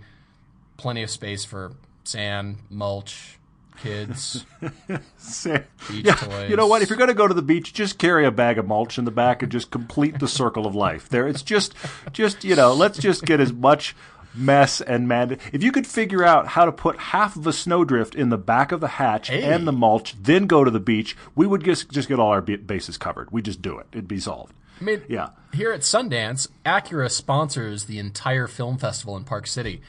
Plenty 0.77 1.03
of 1.03 1.11
space 1.11 1.45
for 1.45 1.73
sand, 2.05 2.59
mulch, 2.71 3.39
kids. 3.79 4.45
Beach 4.61 6.05
yeah, 6.05 6.15
toys. 6.15 6.51
you 6.51 6.57
know 6.57 6.67
what? 6.67 6.83
If 6.83 6.91
you're 6.91 6.99
going 6.99 7.09
to 7.09 7.15
go 7.15 7.29
to 7.29 7.35
the 7.35 7.43
beach, 7.43 7.73
just 7.73 7.99
carry 7.99 8.25
a 8.27 8.31
bag 8.31 8.59
of 8.59 8.67
mulch 8.67 8.99
in 8.99 9.05
the 9.05 9.11
back 9.11 9.43
and 9.43 9.51
just 9.53 9.71
complete 9.71 10.19
the 10.19 10.29
circle 10.29 10.67
of 10.67 10.75
life. 10.75 11.09
There, 11.09 11.29
it's 11.29 11.43
just, 11.43 11.75
just 12.13 12.45
you 12.45 12.57
know, 12.57 12.73
let's 12.73 12.99
just 12.99 13.25
get 13.25 13.41
as 13.41 13.53
much 13.53 13.95
mess 14.37 14.81
and 14.81 15.09
mad. 15.09 15.39
If 15.53 15.63
you 15.63 15.73
could 15.73 15.87
figure 15.87 16.23
out 16.25 16.49
how 16.49 16.65
to 16.67 16.73
put 16.73 16.99
half 16.99 17.37
of 17.37 17.47
a 17.47 17.53
snowdrift 17.53 18.15
in 18.15 18.29
the 18.29 18.37
back 18.39 18.71
of 18.73 18.81
the 18.81 18.89
hatch 18.89 19.29
Hey. 19.29 19.43
and 19.43 19.67
the 19.67 19.73
mulch, 19.73 20.15
then 20.23 20.47
go 20.47 20.63
to 20.65 20.71
the 20.71 20.81
beach, 20.81 21.17
we 21.35 21.47
would 21.47 21.65
just 21.65 21.91
just 21.91 22.09
get 22.09 22.19
all 22.21 22.31
our 22.31 22.43
bases 22.43 22.99
covered. 22.99 23.31
We 23.31 23.43
just 23.43 23.63
do 23.63 23.79
it. 23.79 23.87
It'd 23.93 24.09
be 24.09 24.21
solved. 24.21 24.53
I 24.81 24.85
mean, 24.85 25.03
Yeah. 25.09 25.31
here 25.55 25.73
at 25.73 25.81
Sundance, 25.81 26.49
Acura 26.67 27.11
sponsors 27.11 27.85
the 27.85 27.99
entire 27.99 28.47
film 28.47 28.77
festival 28.77 29.17
in 29.17 29.25
Park 29.25 29.47
City, 29.47 29.81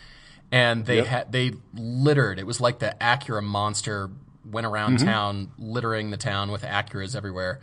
and 0.51 0.85
they 0.85 0.97
Yep. 0.97 1.05
had 1.07 1.31
they 1.33 1.51
littered. 1.73 2.39
It 2.39 2.47
was 2.47 2.61
like 2.61 2.79
the 2.79 2.95
Acura 3.01 3.43
monster 3.43 4.09
went 4.49 4.65
around 4.65 4.97
Mm-hmm. 4.99 5.05
town, 5.07 5.51
littering 5.59 6.09
the 6.11 6.15
town 6.17 6.51
with 6.51 6.61
Acuras 6.63 7.17
everywhere. 7.17 7.59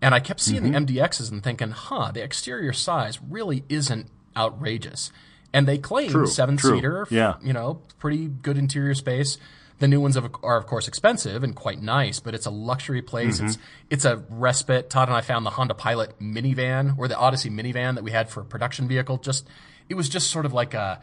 And 0.00 0.14
I 0.14 0.20
kept 0.20 0.38
seeing 0.40 0.62
Mm-hmm. 0.62 0.84
the 0.86 0.94
MDXs 1.00 1.30
and 1.32 1.42
thinking, 1.42 1.72
huh, 1.72 2.12
the 2.12 2.22
exterior 2.22 2.72
size 2.72 3.18
really 3.28 3.64
isn't 3.68 4.06
outrageous. 4.36 5.10
And 5.52 5.66
they 5.66 5.78
claim 5.78 6.26
seven 6.26 6.58
seater, 6.58 7.06
Yeah. 7.10 7.34
you 7.42 7.52
know, 7.52 7.82
pretty 7.98 8.26
good 8.28 8.56
interior 8.56 8.94
space. 8.94 9.36
The 9.80 9.88
new 9.88 10.00
ones 10.00 10.16
are 10.16 10.56
of 10.58 10.66
course 10.66 10.86
expensive 10.86 11.42
and 11.42 11.56
quite 11.56 11.80
nice, 11.80 12.20
but 12.20 12.34
it's 12.34 12.44
a 12.46 12.50
luxury 12.50 13.00
place. 13.02 13.38
Mm-hmm. 13.38 13.46
It's 13.46 13.58
it's 13.88 14.04
a 14.04 14.22
respite. 14.28 14.90
Todd 14.90 15.08
and 15.08 15.16
I 15.16 15.22
found 15.22 15.46
the 15.46 15.50
Honda 15.50 15.74
Pilot 15.74 16.18
minivan 16.20 16.98
or 16.98 17.08
the 17.08 17.16
Odyssey 17.16 17.48
minivan 17.50 17.94
that 17.94 18.04
we 18.04 18.10
had 18.10 18.28
for 18.28 18.42
a 18.42 18.44
production 18.44 18.86
vehicle. 18.88 19.16
Just 19.16 19.48
it 19.88 19.94
was 19.94 20.08
just 20.08 20.30
sort 20.30 20.44
of 20.46 20.52
like 20.52 20.74
a 20.74 21.00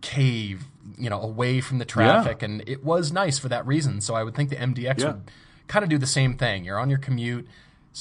cave, 0.00 0.66
you 0.96 1.10
know, 1.10 1.20
away 1.20 1.60
from 1.60 1.78
the 1.78 1.84
traffic, 1.84 2.42
and 2.42 2.62
it 2.68 2.84
was 2.84 3.10
nice 3.10 3.38
for 3.38 3.48
that 3.48 3.66
reason. 3.66 4.00
So 4.00 4.14
I 4.14 4.22
would 4.22 4.34
think 4.34 4.50
the 4.50 4.56
MDX 4.56 4.98
Yeah. 5.00 5.06
would 5.06 5.30
kind 5.66 5.82
of 5.82 5.88
do 5.88 5.98
the 5.98 6.06
same 6.06 6.36
thing. 6.36 6.64
You're 6.64 6.78
on 6.78 6.90
your 6.90 6.98
commute, 6.98 7.48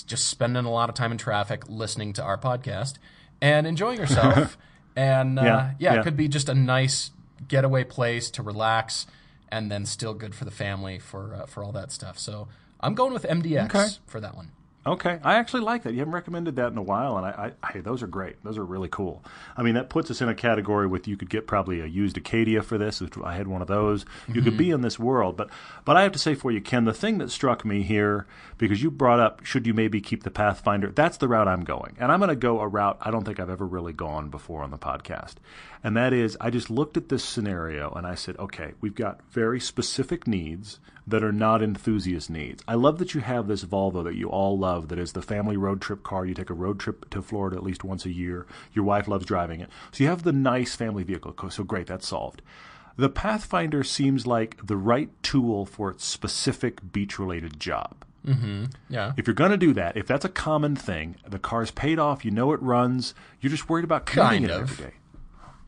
just 0.06 0.28
spending 0.28 0.66
a 0.66 0.70
lot 0.72 0.90
of 0.90 0.96
time 0.96 1.12
in 1.12 1.18
traffic, 1.18 1.64
listening 1.68 2.14
to 2.14 2.24
our 2.24 2.38
podcast, 2.38 2.96
and 3.42 3.66
enjoying 3.66 4.00
yourself. 4.00 4.58
and 4.98 5.40
uh, 5.40 5.44
Yeah, 5.44 5.72
yeah, 5.80 5.94
yeah. 5.94 6.00
it 6.00 6.04
could 6.04 6.18
be 6.18 6.28
just 6.28 6.50
a 6.50 6.56
nice 6.56 7.12
getaway 7.48 7.84
place 7.86 8.30
to 8.32 8.44
relax, 8.44 9.06
and 9.50 9.72
then 9.72 9.86
still 9.86 10.14
good 10.14 10.34
for 10.36 10.44
the 10.44 10.52
family 10.52 11.00
for 11.00 11.34
uh, 11.36 11.46
for 11.46 11.64
all 11.64 11.72
that 11.72 11.92
stuff. 11.92 12.18
So 12.20 12.48
I'm 12.82 12.96
going 12.96 13.14
with 13.14 13.24
MDX 13.24 13.66
Okay. 13.66 13.88
for 14.08 14.20
that 14.20 14.36
one. 14.36 14.52
Okay, 14.88 15.20
I 15.22 15.36
actually 15.36 15.64
like 15.64 15.84
that. 15.84 15.92
You 15.92 16.00
haven't 16.00 16.14
recommended 16.14 16.56
that 16.56 16.72
in 16.72 16.78
a 16.78 16.82
while, 16.82 17.18
and 17.18 17.26
I, 17.26 17.52
I, 17.62 17.72
hey, 17.74 17.82
those 17.82 18.02
are 18.02 18.08
great. 18.08 18.42
Those 18.46 18.58
are 18.58 18.64
really 18.64 18.88
cool. 18.88 19.22
I 19.58 19.62
mean, 19.62 19.74
that 19.74 19.90
puts 19.90 20.10
us 20.10 20.22
in 20.22 20.30
a 20.30 20.34
category 20.34 20.88
with 20.88 21.10
you 21.10 21.18
could 21.18 21.30
get 21.30 21.46
probably 21.46 21.82
a 21.82 21.86
used 21.86 22.16
Acadia 22.16 22.62
for 22.64 22.78
this. 22.78 23.02
which 23.02 23.18
I 23.22 23.36
had 23.36 23.48
one 23.48 23.62
of 23.62 23.68
those. 23.68 24.06
You 24.30 24.36
could 24.36 24.46
mm-hmm. 24.46 24.58
be 24.58 24.72
in 24.72 24.82
this 24.82 24.98
world, 24.98 25.36
but 25.36 25.50
but 25.84 25.98
I 25.98 26.04
have 26.04 26.14
to 26.14 26.20
say 26.20 26.36
for 26.36 26.52
you, 26.52 26.62
Ken, 26.62 26.86
the 26.86 26.94
thing 26.94 27.18
that 27.18 27.32
struck 27.32 27.66
me 27.66 27.84
here 27.84 28.28
because 28.58 28.82
you 28.82 28.90
brought 28.90 29.20
up 29.20 29.44
should 29.44 29.68
you 29.68 29.74
maybe 29.74 30.00
keep 30.00 30.24
the 30.24 30.32
Pathfinder? 30.32 30.90
That's 30.92 31.18
the 31.18 31.28
route 31.28 31.50
I'm 31.50 31.66
going, 31.66 31.98
and 32.00 32.10
I'm 32.10 32.20
going 32.20 32.30
to 32.30 32.36
go 32.38 32.62
a 32.62 32.68
route 32.68 32.98
I 33.02 33.12
don't 33.12 33.26
think 33.26 33.42
I've 33.42 33.50
ever 33.50 33.66
really 33.66 33.94
gone 33.94 34.30
before 34.30 34.64
on 34.64 34.72
the 34.72 34.78
podcast, 34.78 35.36
and 35.84 35.98
that 35.98 36.14
is 36.14 36.38
I 36.40 36.50
just 36.50 36.70
looked 36.70 36.96
at 36.96 37.10
this 37.10 37.26
scenario 37.26 37.92
and 37.92 38.08
I 38.08 38.16
said, 38.16 38.38
okay, 38.38 38.72
we've 38.80 38.96
got 38.96 39.22
very 39.32 39.60
specific 39.60 40.28
needs 40.28 40.80
that 41.08 41.24
are 41.24 41.32
not 41.32 41.64
enthusiast 41.64 42.30
needs. 42.30 42.62
I 42.68 42.76
love 42.76 43.00
that 43.00 43.16
you 43.16 43.22
have 43.22 43.48
this 43.48 43.64
Volvo 43.64 44.04
that 44.04 44.16
you 44.16 44.30
all 44.30 44.58
love 44.60 44.90
that 44.90 45.00
is 45.00 45.14
the 45.14 45.22
family 45.22 45.56
road 45.56 45.82
trip 45.82 46.04
car. 46.04 46.26
You 46.26 46.34
take 46.34 46.50
a 46.50 46.54
road 46.54 46.80
trip 46.80 47.10
to 47.12 47.22
Florida 47.22 47.56
at 47.56 47.64
least 47.64 47.86
once 47.86 48.06
a 48.06 48.12
year. 48.12 48.46
Your 48.74 48.84
wife 48.84 49.08
loves 49.08 49.26
driving 49.26 49.62
it. 49.62 49.70
So 49.92 50.04
you 50.04 50.10
have 50.10 50.24
the 50.24 50.34
nice 50.34 50.76
family 50.76 51.04
vehicle. 51.04 51.34
So 51.50 51.64
great, 51.64 51.88
that's 51.88 52.08
solved. 52.08 52.42
The 52.98 53.10
Pathfinder 53.10 53.84
seems 53.84 54.28
like 54.28 54.58
the 54.66 54.76
right 54.76 55.10
tool 55.24 55.66
for 55.66 55.92
its 55.92 56.04
specific 56.04 56.92
beach 56.92 57.18
related 57.18 57.60
job. 57.60 58.04
Mm-hmm. 58.26 58.66
Yeah. 58.90 59.14
If 59.16 59.28
you're 59.28 59.34
going 59.34 59.52
to 59.52 59.58
do 59.58 59.74
that, 59.74 59.96
if 59.96 60.08
that's 60.08 60.26
a 60.26 60.30
common 60.30 60.76
thing, 60.76 61.16
the 61.26 61.40
car's 61.40 61.72
paid 61.72 62.00
off, 62.00 62.26
you 62.26 62.32
know 62.32 62.52
it 62.52 62.62
runs, 62.62 63.14
you're 63.40 63.52
just 63.52 63.70
worried 63.70 63.86
about 63.86 64.06
Kind 64.06 64.46
it 64.46 64.52
every 64.52 64.86
day. 64.86 64.94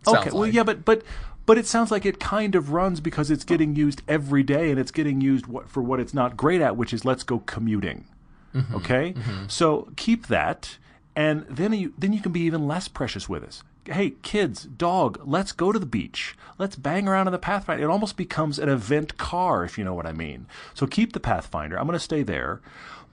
Sounds 0.05 0.17
okay, 0.19 0.29
well, 0.31 0.41
like. 0.41 0.53
yeah, 0.53 0.63
but 0.63 0.85
but 0.85 1.03
but 1.49 1.57
it 1.57 1.65
sounds 1.65 1.89
like 1.89 2.05
it 2.05 2.19
kind 2.19 2.53
of 2.53 2.73
runs 2.73 2.99
because 2.99 3.31
it's 3.31 3.43
getting 3.43 3.75
used 3.75 4.03
every 4.07 4.43
day, 4.43 4.69
and 4.69 4.79
it's 4.79 4.91
getting 4.91 5.19
used 5.19 5.47
what, 5.47 5.67
for 5.67 5.81
what 5.81 5.99
it's 5.99 6.13
not 6.13 6.37
great 6.37 6.61
at, 6.61 6.77
which 6.77 6.93
is 6.93 7.03
let's 7.05 7.23
go 7.23 7.39
commuting. 7.39 8.05
Mm-hmm. 8.53 8.75
Okay, 8.75 9.15
so 9.47 9.89
keep 9.95 10.27
that, 10.27 10.77
and 11.15 11.47
then 11.49 11.73
you 11.73 11.91
then 11.97 12.13
you 12.13 12.21
can 12.21 12.31
be 12.31 12.41
even 12.41 12.67
less 12.67 12.87
precious 12.87 13.27
with 13.27 13.43
us. 13.43 13.63
Hey, 13.85 14.11
kids, 14.21 14.63
dog, 14.63 15.19
let's 15.25 15.51
go 15.51 15.71
to 15.71 15.79
the 15.79 15.85
beach. 15.85 16.35
Let's 16.57 16.75
bang 16.75 17.07
around 17.07 17.27
in 17.27 17.33
the 17.33 17.39
Pathfinder. 17.39 17.83
It 17.83 17.89
almost 17.89 18.17
becomes 18.17 18.59
an 18.59 18.69
event 18.69 19.17
car, 19.17 19.63
if 19.63 19.77
you 19.77 19.83
know 19.83 19.93
what 19.93 20.05
I 20.05 20.11
mean. 20.11 20.45
So 20.73 20.85
keep 20.85 21.13
the 21.13 21.19
Pathfinder. 21.19 21.79
I'm 21.79 21.87
going 21.87 21.97
to 21.97 21.99
stay 22.03 22.21
there. 22.21 22.61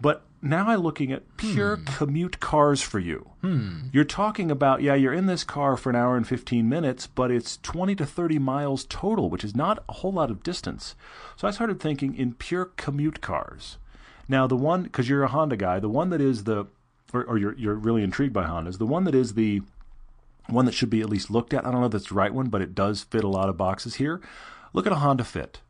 But 0.01 0.23
now 0.43 0.69
I'm 0.69 0.81
looking 0.81 1.13
at 1.13 1.37
pure 1.37 1.77
hmm. 1.77 1.85
commute 1.85 2.41
cars 2.41 2.83
for 2.83 2.99
you. 2.99 3.31
Hmm. 3.41 3.89
You're 3.93 4.05
talking 4.05 4.51
about, 4.51 4.83
yeah, 4.83 4.95
you're 4.95 5.13
in 5.13 5.27
this 5.27 5.45
car 5.45 5.77
for 5.77 5.91
an 5.91 5.97
hour 5.97 6.17
and 6.17 6.27
15 6.27 6.69
minutes, 6.69 7.07
but 7.07 7.31
it's 7.31 7.59
20 7.59 7.95
to 7.97 8.07
30 8.07 8.39
miles 8.39 8.85
total, 8.85 9.31
which 9.31 9.45
is 9.45 9.55
not 9.55 9.83
a 9.89 9.95
whole 9.95 10.13
lot 10.13 10.31
of 10.31 10.43
distance. 10.43 10.95
So 11.37 11.49
I 11.49 11.51
started 11.51 11.81
thinking 11.81 12.15
in 12.15 12.35
pure 12.35 12.67
commute 12.77 13.21
cars. 13.21 13.79
Now, 14.29 14.47
the 14.47 14.57
one, 14.57 14.83
because 14.83 15.09
you're 15.09 15.23
a 15.23 15.29
Honda 15.29 15.57
guy, 15.57 15.79
the 15.79 15.89
one 15.89 16.11
that 16.11 16.21
is 16.21 16.45
the, 16.45 16.67
or, 17.13 17.25
or 17.25 17.39
you're, 17.39 17.55
you're 17.55 17.75
really 17.75 18.03
intrigued 18.03 18.33
by 18.33 18.45
Hondas, 18.45 18.79
the 18.79 18.87
one 18.87 19.05
that 19.05 19.15
is 19.15 19.35
the 19.35 19.63
one 20.49 20.65
that 20.67 20.73
should 20.75 20.91
be 20.91 21.01
at 21.01 21.09
least 21.09 21.31
looked 21.31 21.53
at. 21.55 21.67
I 21.67 21.71
don't 21.71 21.81
know 21.81 21.87
if 21.87 21.93
that's 21.93 22.09
the 22.09 22.15
right 22.15 22.33
one, 22.33 22.49
but 22.49 22.63
it 22.63 22.75
does 22.75 23.03
fit 23.03 23.25
a 23.25 23.29
lot 23.29 23.49
of 23.49 23.57
boxes 23.57 23.97
here. 23.97 24.21
Look 24.73 24.87
at 24.87 24.93
a 24.93 24.97
Honda 24.97 25.25
Fit. 25.25 25.61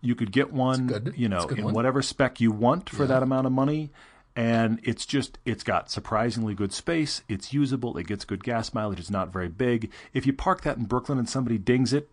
You 0.00 0.14
could 0.14 0.32
get 0.32 0.52
one, 0.52 1.12
you 1.16 1.28
know, 1.28 1.36
It's 1.36 1.44
a 1.44 1.48
good 1.48 1.58
in 1.58 1.64
one. 1.66 1.74
whatever 1.74 2.02
spec 2.02 2.40
you 2.40 2.50
want 2.50 2.90
for 2.90 3.06
that 3.06 3.22
amount 3.22 3.46
of 3.46 3.52
money. 3.52 3.90
And 4.34 4.80
it's 4.82 5.04
just, 5.04 5.38
it's 5.44 5.62
got 5.62 5.90
surprisingly 5.90 6.54
good 6.54 6.72
space. 6.72 7.22
It's 7.28 7.52
usable. 7.52 7.96
It 7.98 8.06
gets 8.06 8.24
good 8.24 8.42
gas 8.42 8.72
mileage. 8.72 8.98
It's 8.98 9.10
not 9.10 9.32
very 9.32 9.48
big. 9.48 9.90
If 10.14 10.26
you 10.26 10.32
park 10.32 10.62
that 10.62 10.78
in 10.78 10.86
Brooklyn 10.86 11.18
and 11.18 11.28
somebody 11.28 11.58
dings 11.58 11.92
it, 11.92 12.08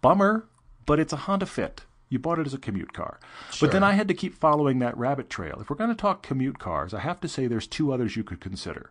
bummer, 0.00 0.46
but 0.86 1.00
it's 1.00 1.12
a 1.12 1.16
Honda 1.16 1.46
Fit. 1.46 1.82
You 2.08 2.18
bought 2.18 2.38
it 2.38 2.46
as 2.46 2.54
a 2.54 2.58
commute 2.58 2.92
car. 2.92 3.20
But 3.60 3.70
then 3.72 3.82
I 3.84 3.92
had 3.92 4.08
to 4.08 4.14
keep 4.14 4.34
following 4.34 4.78
that 4.78 4.96
rabbit 4.96 5.28
trail. 5.30 5.58
If 5.60 5.70
we're 5.70 5.76
going 5.76 5.90
to 5.90 5.96
talk 5.96 6.22
commute 6.22 6.58
cars, 6.58 6.94
I 6.94 7.00
have 7.00 7.20
to 7.20 7.28
say 7.28 7.46
there's 7.46 7.66
two 7.66 7.92
others 7.92 8.16
you 8.16 8.24
could 8.24 8.40
consider. 8.40 8.90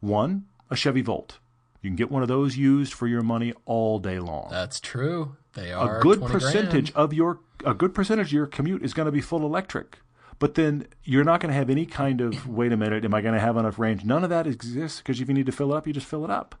One, 0.00 0.46
a 0.70 0.76
Chevy 0.76 1.02
Volt. 1.02 1.38
You 1.82 1.90
can 1.90 1.96
get 1.96 2.10
one 2.10 2.22
of 2.22 2.28
those 2.28 2.56
used 2.56 2.92
for 2.92 3.06
your 3.06 3.22
money 3.22 3.52
all 3.64 3.98
day 3.98 4.18
long. 4.18 4.48
That's 4.50 4.80
true. 4.80 5.36
They 5.54 5.72
are 5.72 5.98
a 5.98 6.00
good 6.00 6.22
percentage 6.22 6.92
grand. 6.92 7.04
of 7.10 7.12
your 7.12 7.40
a 7.64 7.74
good 7.74 7.94
percentage 7.94 8.28
of 8.28 8.32
your 8.32 8.46
commute 8.46 8.82
is 8.82 8.94
going 8.94 9.06
to 9.06 9.12
be 9.12 9.20
full 9.20 9.44
electric. 9.44 9.98
But 10.38 10.54
then 10.54 10.86
you're 11.02 11.24
not 11.24 11.40
going 11.40 11.50
to 11.50 11.58
have 11.58 11.70
any 11.70 11.86
kind 11.86 12.20
of 12.20 12.48
wait 12.48 12.72
a 12.72 12.76
minute, 12.76 13.04
am 13.04 13.14
I 13.14 13.20
going 13.20 13.34
to 13.34 13.40
have 13.40 13.56
enough 13.56 13.78
range? 13.78 14.04
None 14.04 14.24
of 14.24 14.30
that 14.30 14.46
exists 14.46 14.98
because 14.98 15.20
if 15.20 15.28
you 15.28 15.34
need 15.34 15.46
to 15.46 15.52
fill 15.52 15.72
it 15.72 15.76
up, 15.76 15.86
you 15.86 15.92
just 15.92 16.06
fill 16.06 16.24
it 16.24 16.30
up. 16.30 16.54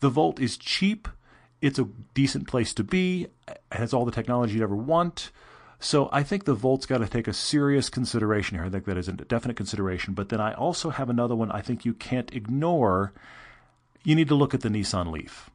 The 0.00 0.10
Volt 0.10 0.40
is 0.40 0.56
cheap. 0.56 1.08
It's 1.62 1.78
a 1.78 1.88
decent 2.12 2.46
place 2.46 2.74
to 2.74 2.84
be. 2.84 3.28
It 3.48 3.60
has 3.72 3.94
all 3.94 4.04
the 4.04 4.12
technology 4.12 4.54
you'd 4.54 4.62
ever 4.62 4.76
want. 4.76 5.30
So 5.78 6.08
I 6.10 6.22
think 6.22 6.44
the 6.44 6.54
Volt's 6.54 6.86
got 6.86 6.98
to 6.98 7.06
take 7.06 7.28
a 7.28 7.32
serious 7.32 7.88
consideration 7.90 8.56
here. 8.56 8.64
I 8.66 8.70
think 8.70 8.86
that 8.86 8.96
is 8.96 9.08
a 9.08 9.12
definite 9.12 9.56
consideration. 9.56 10.14
But 10.14 10.30
then 10.30 10.40
I 10.40 10.54
also 10.54 10.90
have 10.90 11.10
another 11.10 11.34
one 11.36 11.52
I 11.52 11.60
think 11.60 11.84
you 11.84 11.92
can't 11.92 12.32
ignore. 12.34 13.12
You 14.02 14.14
need 14.14 14.28
to 14.28 14.34
look 14.34 14.54
at 14.54 14.62
the 14.62 14.68
Nissan 14.68 15.10
Leaf. 15.12 15.50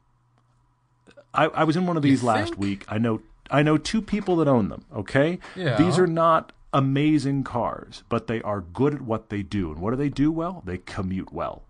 I, 1.34 1.46
I 1.46 1.64
was 1.64 1.76
in 1.76 1.86
one 1.86 1.96
of 1.96 2.02
these 2.02 2.22
last 2.22 2.50
think? 2.50 2.60
week. 2.60 2.84
I 2.88 2.98
know 2.98 3.20
I 3.50 3.62
know 3.62 3.76
two 3.78 4.00
people 4.00 4.36
that 4.36 4.48
own 4.48 4.68
them. 4.68 4.84
Okay, 4.94 5.38
Yeah. 5.56 5.76
these 5.76 5.98
are 5.98 6.06
not 6.06 6.52
amazing 6.72 7.42
cars, 7.44 8.02
but 8.08 8.26
they 8.26 8.40
are 8.42 8.60
good 8.60 8.94
at 8.94 9.02
what 9.02 9.28
they 9.28 9.42
do. 9.42 9.72
And 9.72 9.80
what 9.80 9.90
do 9.90 9.96
they 9.96 10.08
do 10.08 10.30
well? 10.30 10.62
They 10.64 10.78
commute 10.78 11.32
well. 11.32 11.62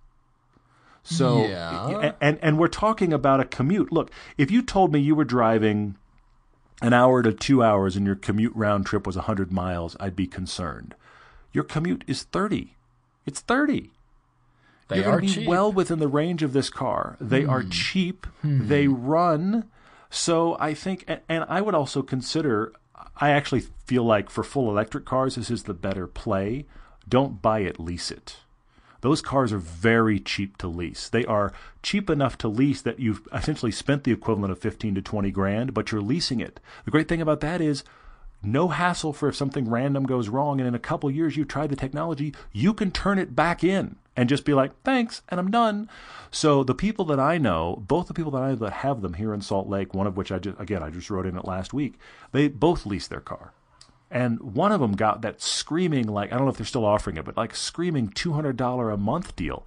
So 1.03 1.47
Yeah. 1.47 2.13
and 2.21 2.39
and 2.43 2.59
we're 2.59 2.69
talking 2.69 3.13
about 3.13 3.41
a 3.41 3.45
commute. 3.45 3.91
Look, 3.93 4.11
if 4.37 4.51
you 4.51 4.63
told 4.63 4.93
me 4.93 5.01
you 5.01 5.15
were 5.15 5.25
driving 5.25 5.97
an 6.83 6.93
hour 6.93 7.23
to 7.23 7.33
2 7.33 7.63
hours 7.63 7.97
and 7.97 8.07
your 8.07 8.17
commute 8.17 8.55
round 8.55 8.87
trip 8.87 9.07
was 9.07 9.17
100 9.17 9.53
miles, 9.53 9.97
I'd 10.01 10.17
be 10.17 10.27
concerned. 10.27 10.95
Your 11.53 11.65
commute 11.65 12.05
is 12.07 12.25
30. 12.25 12.75
It's 13.27 13.41
30. 13.41 13.91
They 14.89 14.99
You're 14.99 15.11
are 15.11 15.21
be 15.21 15.29
cheap. 15.29 15.45
Hmm. 15.45 15.49
well 15.49 15.73
within 15.73 15.99
the 15.99 16.09
range 16.09 16.43
of 16.43 16.53
this 16.53 16.69
car. 16.71 17.17
They 17.21 17.45
are 17.45 17.63
cheap. 17.63 18.27
They 18.43 18.89
run. 18.89 19.65
So 20.11 20.57
I 20.61 20.75
think, 20.75 21.05
and, 21.09 21.21
and 21.29 21.45
I 21.49 21.61
would 21.61 21.75
also 21.75 22.03
consider. 22.03 22.73
I 23.17 23.31
actually 23.31 23.63
feel 23.87 24.05
like 24.05 24.29
for 24.31 24.43
full 24.45 24.69
electric 24.71 25.05
cars, 25.05 25.37
this 25.37 25.51
is 25.51 25.63
the 25.65 25.75
better 25.75 26.07
play. 26.07 26.67
Don't 27.09 27.41
buy 27.41 27.61
it, 27.61 27.81
lease 27.81 28.11
it. 28.11 28.37
Those 29.03 29.21
cars 29.21 29.53
are 29.53 29.59
very 29.59 30.19
cheap 30.19 30.57
to 30.59 30.69
lease. 30.69 31.09
They 31.09 31.25
are 31.27 31.53
cheap 31.83 32.09
enough 32.09 32.39
to 32.39 32.49
lease 32.49 32.83
that 32.83 33.01
you've 33.01 33.27
essentially 33.33 33.73
spent 33.73 34.05
the 34.05 34.13
equivalent 34.13 34.53
of 34.53 34.61
15 34.61 34.95
to 34.95 35.03
20 35.03 35.31
grand, 35.33 35.75
but 35.75 35.93
you're 35.93 36.01
leasing 36.01 36.41
it. 36.41 36.61
The 36.85 36.91
great 36.93 37.09
thing 37.09 37.21
about 37.21 37.41
that 37.41 37.61
is 37.61 37.85
no 38.45 38.69
hassle 38.69 39.13
for 39.13 39.29
if 39.29 39.37
something 39.37 39.69
random 39.69 40.05
goes 40.05 40.29
wrong 40.29 40.61
and 40.61 40.69
in 40.69 40.75
a 40.75 40.81
couple 40.81 41.11
years 41.11 41.37
you've 41.37 41.49
tried 41.49 41.71
the 41.71 41.77
technology, 41.77 42.33
you 42.53 42.73
can 42.73 42.91
turn 42.91 43.19
it 43.19 43.35
back 43.35 43.65
in 43.65 43.97
and 44.17 44.29
just 44.29 44.45
be 44.45 44.55
like, 44.55 44.71
thanks, 44.85 45.23
and 45.29 45.41
I'm 45.41 45.51
done. 45.51 45.89
So 46.31 46.63
the 46.63 46.75
people 46.75 47.05
that 47.07 47.19
I 47.19 47.39
know, 47.39 47.83
both 47.87 48.07
the 48.07 48.15
people 48.15 48.33
that 48.33 48.43
I 48.43 48.51
know 48.51 48.57
that 48.57 48.73
have 48.73 49.03
them 49.03 49.15
here 49.15 49.35
in 49.35 49.41
Salt 49.41 49.69
Lake, 49.69 49.95
one 49.95 50.07
of 50.07 50.17
which 50.17 50.31
I 50.31 50.39
just, 50.39 50.61
again, 50.61 50.83
I 50.83 50.91
just 50.91 51.11
wrote 51.11 51.27
in 51.27 51.37
it 51.37 51.45
last 51.45 51.73
week, 51.73 51.95
they 52.31 52.49
both 52.49 52.87
lease 52.87 53.09
their 53.09 53.21
car. 53.21 53.53
And 54.15 54.41
one 54.41 54.73
of 54.73 54.81
them 54.81 54.93
got 54.93 55.23
that 55.23 55.41
screaming, 55.41 56.07
like, 56.07 56.33
I 56.33 56.37
don't 56.37 56.45
know 56.45 56.51
if 56.51 56.59
they're 56.59 56.67
still 56.67 56.85
offering 56.85 57.17
it, 57.17 57.25
but 57.25 57.37
like 57.37 57.57
screaming 57.57 58.11
$200 58.11 58.93
a 58.93 58.97
month 58.99 59.35
deal. 59.37 59.67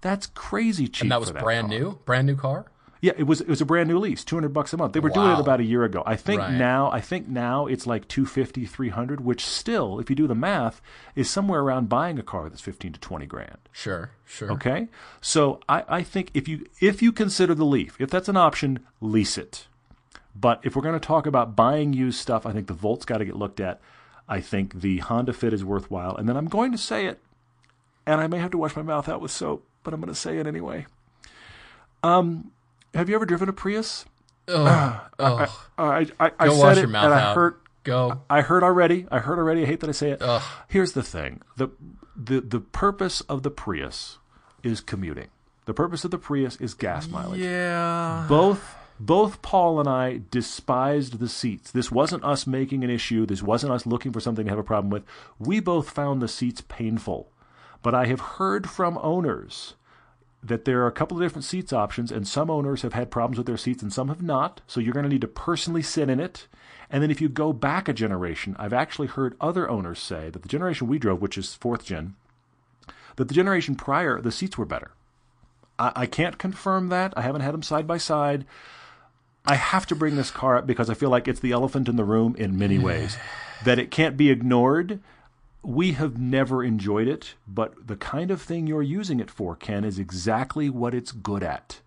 That's 0.00 0.26
crazy 0.26 0.88
cheap. 0.88 1.02
and 1.02 1.12
that 1.12 1.20
was 1.20 1.30
for 1.30 1.38
brand 1.38 1.68
car. 1.68 1.78
new, 1.78 1.98
brand 2.04 2.26
new 2.26 2.36
car. 2.36 2.66
Yeah, 3.00 3.12
it 3.18 3.24
was 3.24 3.42
it 3.42 3.48
was 3.48 3.60
a 3.60 3.66
brand 3.66 3.88
new 3.90 3.98
lease, 3.98 4.24
200 4.24 4.48
bucks 4.54 4.72
a 4.72 4.78
month. 4.78 4.94
They 4.94 5.00
were 5.00 5.10
doing 5.10 5.30
it 5.32 5.38
about 5.38 5.60
a 5.60 5.64
year 5.64 5.84
ago. 5.84 6.02
I 6.06 6.16
think 6.16 6.40
Right. 6.40 6.54
now 6.54 6.90
I 6.90 7.02
think 7.02 7.28
now 7.28 7.66
it's 7.66 7.86
like 7.86 8.08
250, 8.08 8.64
300, 8.64 9.20
which 9.20 9.44
still, 9.44 9.98
if 10.00 10.08
you 10.08 10.16
do 10.16 10.26
the 10.26 10.34
math, 10.34 10.80
is 11.14 11.28
somewhere 11.28 11.60
around 11.60 11.90
buying 11.90 12.18
a 12.18 12.22
car 12.22 12.48
that's 12.48 12.62
15 12.62 12.94
to 12.94 13.00
20 13.00 13.26
grand. 13.26 13.58
Sure, 13.72 14.10
sure. 14.24 14.50
Okay? 14.52 14.88
So 15.20 15.60
I, 15.68 15.84
I 15.86 16.02
think 16.02 16.30
if 16.32 16.48
you 16.48 16.64
if 16.80 17.02
you 17.02 17.12
consider 17.12 17.54
the 17.54 17.66
Leaf, 17.66 17.94
if 18.00 18.08
that's 18.08 18.28
an 18.30 18.38
option, 18.38 18.80
lease 19.02 19.36
it. 19.36 19.66
But 20.34 20.60
if 20.64 20.74
we're 20.74 20.82
going 20.82 20.98
to 20.98 21.06
talk 21.06 21.26
about 21.26 21.54
buying 21.54 21.92
used 21.92 22.18
stuff, 22.20 22.44
I 22.46 22.52
think 22.52 22.66
the 22.66 22.74
Volt's 22.74 23.04
got 23.04 23.18
to 23.18 23.24
get 23.24 23.36
looked 23.36 23.60
at. 23.60 23.80
I 24.28 24.40
think 24.40 24.80
the 24.80 24.98
Honda 24.98 25.32
Fit 25.32 25.52
is 25.52 25.64
worthwhile. 25.64 26.16
And 26.16 26.28
then 26.28 26.36
I'm 26.36 26.48
going 26.48 26.72
to 26.72 26.78
say 26.78 27.06
it, 27.06 27.20
and 28.06 28.20
I 28.20 28.26
may 28.26 28.38
have 28.38 28.50
to 28.52 28.58
wash 28.58 28.74
my 28.74 28.82
mouth 28.82 29.08
out 29.08 29.20
with 29.20 29.30
soap, 29.30 29.64
but 29.82 29.94
I'm 29.94 30.00
going 30.00 30.12
to 30.12 30.18
say 30.18 30.38
it 30.38 30.46
anyway. 30.46 30.86
Um, 32.02 32.50
have 32.94 33.08
you 33.08 33.14
ever 33.14 33.26
driven 33.26 33.48
a 33.48 33.52
Prius? 33.52 34.04
Uh, 34.46 34.98
I 35.18 35.48
I, 35.78 36.06
I 36.38 36.46
Go 36.46 36.54
said 36.54 36.58
wash 36.60 36.76
it, 36.76 36.80
your 36.80 36.88
mouth 36.88 37.04
and 37.04 37.14
I 37.14 37.20
out. 37.22 37.34
heard 37.34 37.54
Go. 37.84 38.20
I 38.28 38.40
heard 38.40 38.62
already. 38.62 39.06
I 39.10 39.18
heard 39.18 39.38
already. 39.38 39.62
I 39.62 39.66
hate 39.66 39.80
that 39.80 39.88
I 39.88 39.92
say 39.92 40.10
it. 40.10 40.18
Ugh. 40.22 40.42
Here's 40.68 40.92
the 40.92 41.02
thing: 41.02 41.40
the 41.56 41.68
the 42.16 42.40
the 42.40 42.60
purpose 42.60 43.20
of 43.22 43.42
the 43.42 43.50
Prius 43.50 44.18
is 44.62 44.80
commuting. 44.80 45.28
The 45.66 45.74
purpose 45.74 46.04
of 46.04 46.10
the 46.10 46.18
Prius 46.18 46.56
is 46.56 46.74
gas 46.74 47.08
mileage. 47.08 47.40
Yeah. 47.40 48.26
Both 48.28 48.74
both 49.00 49.42
Paul 49.42 49.80
and 49.80 49.88
I 49.88 50.20
despised 50.30 51.18
the 51.18 51.28
seats. 51.28 51.70
This 51.70 51.90
wasn't 51.90 52.24
us 52.24 52.46
making 52.46 52.84
an 52.84 52.90
issue. 52.90 53.26
This 53.26 53.42
wasn't 53.42 53.72
us 53.72 53.86
looking 53.86 54.12
for 54.12 54.20
something 54.20 54.44
to 54.44 54.50
have 54.50 54.58
a 54.58 54.64
problem 54.64 54.90
with. 54.90 55.04
We 55.38 55.60
both 55.60 55.90
found 55.90 56.22
the 56.22 56.28
seats 56.28 56.62
painful. 56.68 57.28
But 57.82 57.94
I 57.94 58.06
have 58.06 58.20
heard 58.20 58.68
from 58.68 58.98
owners 59.02 59.74
that 60.42 60.64
there 60.64 60.82
are 60.82 60.86
a 60.86 60.92
couple 60.92 61.16
of 61.16 61.22
different 61.22 61.44
seats 61.44 61.72
options, 61.72 62.12
and 62.12 62.28
some 62.28 62.50
owners 62.50 62.82
have 62.82 62.92
had 62.92 63.10
problems 63.10 63.38
with 63.38 63.46
their 63.46 63.56
seats 63.56 63.82
and 63.82 63.92
some 63.92 64.08
have 64.08 64.22
not. 64.22 64.60
So 64.66 64.80
you're 64.80 64.94
going 64.94 65.04
to 65.04 65.10
need 65.10 65.22
to 65.22 65.28
personally 65.28 65.82
sit 65.82 66.08
in 66.08 66.20
it. 66.20 66.46
And 66.90 67.02
then 67.02 67.10
if 67.10 67.20
you 67.20 67.28
go 67.28 67.52
back 67.52 67.88
a 67.88 67.92
generation, 67.92 68.54
I've 68.58 68.72
actually 68.72 69.08
heard 69.08 69.36
other 69.40 69.68
owners 69.68 69.98
say 69.98 70.30
that 70.30 70.42
the 70.42 70.48
generation 70.48 70.86
we 70.86 70.98
drove, 70.98 71.20
which 71.20 71.36
is 71.36 71.54
fourth 71.54 71.84
gen, 71.84 72.14
that 73.16 73.28
the 73.28 73.34
generation 73.34 73.74
prior, 73.74 74.20
the 74.20 74.30
seats 74.30 74.56
were 74.56 74.64
better. 74.64 74.92
I, 75.78 75.92
I 75.96 76.06
can't 76.06 76.38
confirm 76.38 76.88
that. 76.88 77.14
I 77.16 77.22
haven't 77.22 77.40
had 77.40 77.54
them 77.54 77.62
side 77.62 77.86
by 77.86 77.98
side. 77.98 78.44
I 79.44 79.56
have 79.56 79.86
to 79.86 79.94
bring 79.94 80.16
this 80.16 80.30
car 80.30 80.56
up 80.56 80.66
because 80.66 80.88
I 80.88 80.94
feel 80.94 81.10
like 81.10 81.28
it's 81.28 81.40
the 81.40 81.52
elephant 81.52 81.88
in 81.88 81.96
the 81.96 82.04
room 82.04 82.34
in 82.38 82.58
many 82.58 82.78
ways. 82.78 83.16
that 83.64 83.78
it 83.78 83.90
can't 83.90 84.16
be 84.16 84.30
ignored. 84.30 85.00
We 85.62 85.92
have 85.92 86.18
never 86.18 86.62
enjoyed 86.62 87.08
it, 87.08 87.34
but 87.46 87.86
the 87.86 87.96
kind 87.96 88.30
of 88.30 88.42
thing 88.42 88.66
you're 88.66 88.82
using 88.82 89.20
it 89.20 89.30
for, 89.30 89.56
Ken, 89.56 89.84
is 89.84 89.98
exactly 89.98 90.68
what 90.68 90.94
it's 90.94 91.12
good 91.12 91.42
at. 91.42 91.80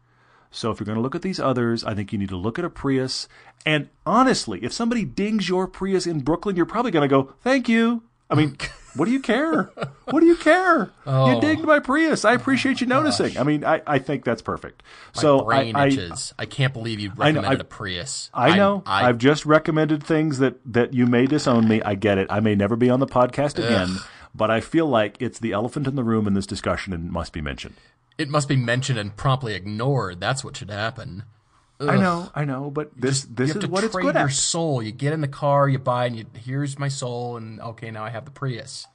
So 0.49 0.71
if 0.71 0.79
you're 0.79 0.85
going 0.85 0.95
to 0.95 1.01
look 1.01 1.13
at 1.13 1.21
these 1.21 1.39
others, 1.39 1.83
I 1.83 1.93
think 1.93 2.11
you 2.11 2.17
need 2.17 2.29
to 2.29 2.37
look 2.37 2.57
at 2.57 2.65
a 2.65 2.69
Prius. 2.69 3.27
And 3.65 3.89
honestly, 4.05 4.59
if 4.63 4.73
somebody 4.73 5.05
dings 5.05 5.49
your 5.49 5.67
Prius 5.67 6.07
in 6.07 6.21
Brooklyn, 6.21 6.55
you're 6.55 6.65
probably 6.65 6.91
going 6.91 7.07
to 7.07 7.13
go, 7.15 7.33
"Thank 7.41 7.67
you." 7.69 8.03
I 8.29 8.35
mean, 8.35 8.57
what 8.95 9.05
do 9.05 9.11
you 9.11 9.19
care? 9.19 9.71
What 10.05 10.21
do 10.21 10.25
you 10.25 10.35
care? 10.35 10.91
Oh. 11.05 11.33
You 11.35 11.41
digged 11.41 11.63
my 11.63 11.79
Prius. 11.79 12.25
I 12.25 12.31
oh 12.31 12.35
appreciate 12.35 12.81
you 12.81 12.87
noticing. 12.87 13.37
I 13.37 13.43
mean, 13.43 13.63
I, 13.63 13.81
I 13.85 13.99
think 13.99 14.23
that's 14.23 14.41
perfect. 14.41 14.83
My 15.15 15.21
so 15.21 15.41
brain 15.43 15.75
I, 15.75 15.83
I, 15.83 15.87
itches. 15.87 16.33
I, 16.39 16.45
can't 16.45 16.73
believe 16.73 16.99
you 16.99 17.09
know, 17.09 17.15
recommended 17.17 17.59
I- 17.59 17.61
a 17.61 17.63
Prius. 17.65 18.29
I 18.33 18.55
know. 18.55 18.83
I, 18.85 19.03
I, 19.03 19.07
have 19.07 19.17
just 19.17 19.45
recommended 19.45 20.03
things 20.03 20.39
that, 20.39 20.55
that 20.65 20.93
you 20.93 21.05
may 21.05 21.25
disown 21.25 21.67
me. 21.67 21.81
I 21.81 21.95
get 21.95 22.17
it. 22.17 22.27
I 22.29 22.39
may 22.39 22.55
never 22.55 22.75
be 22.75 22.89
on 22.89 22.99
the 22.99 23.07
podcast 23.07 23.57
again, 23.57 23.97
but 24.33 24.49
I 24.49 24.61
feel 24.61 24.87
like 24.87 25.17
it's 25.19 25.39
the 25.39 25.51
elephant 25.51 25.87
in 25.87 25.95
the 25.95 26.03
room 26.03 26.25
in 26.27 26.33
this 26.33 26.47
discussion 26.47 26.93
and 26.93 27.07
it 27.09 27.11
must 27.11 27.33
be 27.33 27.41
mentioned. 27.41 27.75
it 28.17 28.29
must 28.29 28.47
be 28.47 28.55
mentioned 28.55 28.97
and 28.97 29.15
promptly 29.15 29.53
ignored. 29.55 30.19
That's 30.19 30.43
what 30.43 30.57
should 30.57 30.71
happen. 30.71 31.23
I 31.79 31.97
know, 31.97 32.29
I 32.33 32.45
know, 32.45 32.71
but 32.71 32.91
this 32.99 33.23
this 33.23 33.49
you 33.49 33.53
have 33.53 33.57
is 33.57 33.63
to 33.65 33.69
what 33.69 33.83
it's 33.83 33.93
trade 33.93 34.03
good 34.03 34.15
your 34.15 34.25
at. 34.25 34.33
soul. 34.33 34.81
You 34.81 34.91
get 34.91 35.13
in 35.13 35.21
the 35.21 35.27
car, 35.27 35.69
you 35.69 35.77
buy, 35.77 36.07
and 36.07 36.15
you 36.15 36.25
here's 36.33 36.79
my 36.79 36.87
soul, 36.87 37.37
and 37.37 37.59
okay, 37.61 37.91
now 37.91 38.03
I 38.03 38.09
have 38.09 38.25
the 38.25 38.31
Prius. 38.31 38.87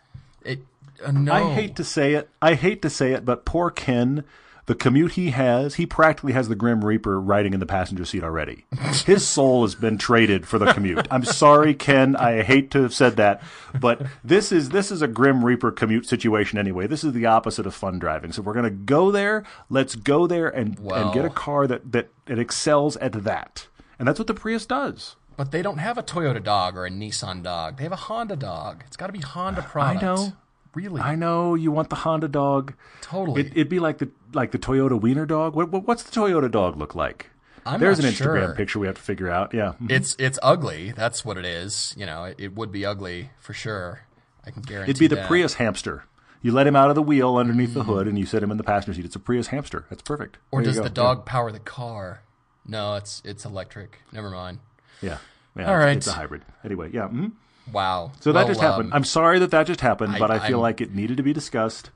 It 0.44 0.64
uh, 1.04 1.12
no. 1.12 1.32
I 1.32 1.54
hate 1.54 1.76
to 1.76 1.84
say 1.84 2.14
it. 2.14 2.28
I 2.40 2.54
hate 2.54 2.82
to 2.82 2.90
say 2.90 3.12
it, 3.12 3.24
but 3.24 3.44
poor 3.44 3.70
Ken, 3.70 4.24
the 4.66 4.74
commute 4.74 5.12
he 5.12 5.30
has, 5.30 5.74
he 5.74 5.86
practically 5.86 6.32
has 6.32 6.48
the 6.48 6.54
Grim 6.54 6.84
Reaper 6.84 7.20
riding 7.20 7.52
in 7.52 7.60
the 7.60 7.66
passenger 7.66 8.04
seat 8.04 8.22
already. 8.22 8.64
His 9.04 9.26
soul 9.26 9.62
has 9.62 9.74
been 9.74 9.98
traded 9.98 10.46
for 10.46 10.58
the 10.58 10.72
commute. 10.72 11.08
I'm 11.10 11.24
sorry, 11.24 11.74
Ken. 11.74 12.14
I 12.14 12.42
hate 12.42 12.70
to 12.72 12.82
have 12.82 12.94
said 12.94 13.16
that, 13.16 13.42
but 13.80 14.06
this 14.22 14.52
is 14.52 14.68
this 14.68 14.92
is 14.92 15.02
a 15.02 15.08
Grim 15.08 15.44
Reaper 15.44 15.72
commute 15.72 16.06
situation 16.06 16.58
anyway. 16.58 16.86
This 16.86 17.02
is 17.02 17.12
the 17.12 17.26
opposite 17.26 17.66
of 17.66 17.74
fun 17.74 17.98
driving. 17.98 18.32
So 18.32 18.42
we're 18.42 18.54
gonna 18.54 18.70
go 18.70 19.10
there. 19.10 19.44
Let's 19.68 19.96
go 19.96 20.26
there 20.26 20.48
and 20.48 20.78
and 20.78 21.12
get 21.12 21.24
a 21.24 21.30
car 21.30 21.66
that 21.66 21.90
that 21.92 22.10
it 22.28 22.38
excels 22.38 22.96
at 22.98 23.24
that. 23.24 23.66
And 23.98 24.06
that's 24.06 24.18
what 24.18 24.28
the 24.28 24.34
Prius 24.34 24.66
does. 24.66 25.16
But 25.36 25.50
they 25.50 25.62
don't 25.62 25.78
have 25.78 25.98
a 25.98 26.02
Toyota 26.02 26.42
dog 26.42 26.76
or 26.76 26.86
a 26.86 26.90
Nissan 26.90 27.42
dog. 27.42 27.78
They 27.78 27.84
have 27.84 27.92
a 27.92 27.96
Honda 27.96 28.36
dog. 28.36 28.84
It's 28.86 28.96
got 28.96 29.06
to 29.06 29.12
be 29.12 29.20
Honda 29.20 29.62
product. 29.62 30.02
know. 30.02 30.32
Really? 30.74 31.00
I 31.00 31.14
know 31.14 31.54
you 31.54 31.70
want 31.70 31.90
the 31.90 31.96
Honda 31.96 32.28
dog. 32.28 32.74
Totally. 33.02 33.42
It, 33.42 33.46
it'd 33.52 33.68
be 33.68 33.78
like 33.78 33.98
the 33.98 34.10
like 34.32 34.52
the 34.52 34.58
Toyota 34.58 34.98
Wiener 35.00 35.26
dog. 35.26 35.54
What, 35.54 35.70
what, 35.70 35.86
what's 35.86 36.02
the 36.02 36.10
Toyota 36.18 36.50
dog 36.50 36.76
look 36.78 36.94
like? 36.94 37.28
I'm 37.64 37.78
There's 37.78 37.98
an 37.98 38.06
Instagram 38.06 38.46
sure. 38.46 38.54
picture 38.54 38.78
we 38.78 38.86
have 38.86 38.96
to 38.96 39.02
figure 39.02 39.30
out. 39.30 39.54
Yeah. 39.54 39.74
It's 39.88 40.16
it's 40.18 40.38
ugly. 40.42 40.92
That's 40.92 41.24
what 41.24 41.36
it 41.38 41.44
is. 41.44 41.94
You 41.96 42.06
know, 42.06 42.24
it, 42.24 42.36
it 42.38 42.54
would 42.56 42.72
be 42.72 42.84
ugly 42.84 43.30
for 43.38 43.52
sure. 43.52 44.00
I 44.44 44.50
can 44.50 44.62
guarantee. 44.62 44.90
It'd 44.90 45.00
be 45.00 45.06
the 45.06 45.16
that. 45.16 45.28
Prius 45.28 45.54
hamster. 45.54 46.04
You 46.40 46.50
let 46.50 46.66
him 46.66 46.74
out 46.74 46.88
of 46.88 46.96
the 46.96 47.02
wheel 47.02 47.36
underneath 47.36 47.72
the 47.72 47.84
hood 47.84 48.08
and 48.08 48.18
you 48.18 48.26
set 48.26 48.42
him 48.42 48.50
in 48.50 48.56
the 48.56 48.64
passenger 48.64 48.94
seat. 48.94 49.04
It's 49.04 49.14
a 49.14 49.20
Prius 49.20 49.48
hamster. 49.48 49.84
That's 49.88 50.02
perfect. 50.02 50.38
Or 50.50 50.60
There 50.60 50.72
does 50.72 50.82
the 50.82 50.90
dog 50.90 51.24
power 51.24 51.52
the 51.52 51.60
car? 51.60 52.22
No, 52.66 52.96
it's 52.96 53.22
it's 53.24 53.44
electric. 53.44 54.00
Never 54.10 54.28
mind. 54.30 54.58
Yeah. 55.00 55.18
yeah. 55.56 55.70
All 55.70 55.80
it's- 55.82 56.06
a 56.08 56.12
hybrid. 56.12 56.42
Anyway, 56.64 56.90
yeah. 56.92 57.08
mhm. 57.08 57.32
Wow. 57.70 58.12
So 58.20 58.32
that 58.32 58.40
Well, 58.40 58.48
just 58.48 58.60
happened. 58.60 58.92
um, 58.92 58.96
I'm 58.96 59.04
sorry 59.04 59.38
that 59.38 59.50
that 59.52 59.66
just 59.66 59.80
happened, 59.82 60.14
I- 60.16 60.18
but 60.18 60.30
I 60.30 60.38
feel 60.40 60.56
I'm- 60.58 60.62
like 60.62 60.80
it 60.80 60.94
needed 60.94 61.16
to 61.18 61.22
be 61.22 61.32
discussed. 61.32 61.90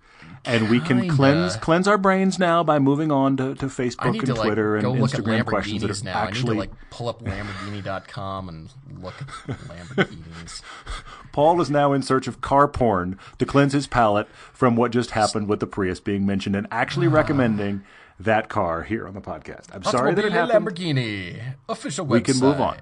And 0.45 0.71
we 0.71 0.79
can 0.79 1.09
cleanse 1.09 1.57
cleanse 1.57 1.89
our 1.89 1.99
brains 1.99 2.39
now 2.39 2.63
by 2.63 2.79
moving 2.79 3.11
on 3.11 3.37
to, 3.39 3.57
to 3.57 3.67
Facebook 3.67 4.17
and 4.17 4.27
to 4.27 4.35
like 4.35 4.47
Twitter 4.47 4.77
and 4.77 4.87
look 5.01 5.13
at 5.13 5.21
Instagram 5.21 5.45
questions 5.45 5.83
that 5.83 5.91
are 5.91 6.05
now. 6.05 6.19
actually 6.19 6.59
I 6.59 6.61
need 6.61 6.67
to 6.71 6.77
like 6.77 6.91
pull 6.91 7.09
up 7.09 7.21
Lamborghini.com 7.23 8.49
and 8.49 8.71
look 9.03 9.15
at 9.21 9.57
Lamborghinis. 9.59 10.63
Paul 11.33 11.61
is 11.61 11.69
now 11.69 11.93
in 11.93 12.03
search 12.03 12.29
of 12.29 12.41
car 12.41 12.69
porn 12.69 13.19
to 13.39 13.45
cleanse 13.47 13.73
his 13.73 13.89
palate 13.89 14.29
from 14.53 14.77
what 14.77 14.93
just 14.93 15.11
happened 15.11 15.49
with 15.49 15.59
the 15.59 15.67
Prius 15.67 15.99
being 15.99 16.25
mentioned 16.25 16.55
and 16.55 16.69
actually 16.71 17.09
recommending 17.21 17.83
that 18.21 18.49
car 18.49 18.85
here 18.85 19.07
on 19.09 19.15
the 19.15 19.21
podcast. 19.21 19.65
I'm 19.73 19.83
sorry 19.83 20.15
that 20.15 20.25
it 20.25 20.31
happened. 20.33 20.65
Lamborghini 20.69 21.55
official 21.69 22.07
website. 22.07 22.11
We 22.11 22.21
can 22.21 22.39
move 22.39 22.61
on. 22.61 22.77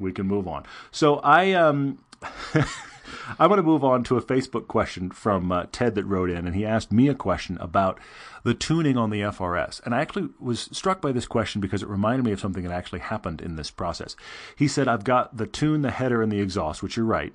We 0.00 0.12
can 0.12 0.26
move 0.26 0.48
on. 0.48 0.64
So 0.90 1.18
I 1.18 1.52
um 1.52 1.98
I 3.38 3.46
want 3.46 3.58
to 3.58 3.64
move 3.64 3.84
on 3.84 4.04
to 4.04 4.16
a 4.16 4.22
Facebook 4.22 4.66
question 4.66 5.10
from 5.10 5.50
uh, 5.52 5.66
Ted 5.72 5.94
that 5.94 6.04
wrote 6.04 6.30
in, 6.30 6.46
and 6.46 6.54
he 6.54 6.66
asked 6.66 6.92
me 6.92 7.08
a 7.08 7.14
question 7.14 7.58
about 7.60 7.98
the 8.42 8.54
tuning 8.54 8.96
on 8.96 9.10
the 9.10 9.20
FRS. 9.20 9.80
And 9.84 9.94
I 9.94 10.00
actually 10.00 10.28
was 10.38 10.68
struck 10.72 11.00
by 11.00 11.12
this 11.12 11.26
question 11.26 11.60
because 11.60 11.82
it 11.82 11.88
reminded 11.88 12.24
me 12.24 12.32
of 12.32 12.40
something 12.40 12.64
that 12.64 12.72
actually 12.72 13.00
happened 13.00 13.40
in 13.40 13.56
this 13.56 13.70
process. 13.70 14.16
He 14.56 14.68
said, 14.68 14.88
"I've 14.88 15.04
got 15.04 15.36
the 15.36 15.46
tune, 15.46 15.82
the 15.82 15.90
header, 15.90 16.22
and 16.22 16.30
the 16.30 16.40
exhaust," 16.40 16.82
which 16.82 16.96
you're 16.96 17.06
right. 17.06 17.34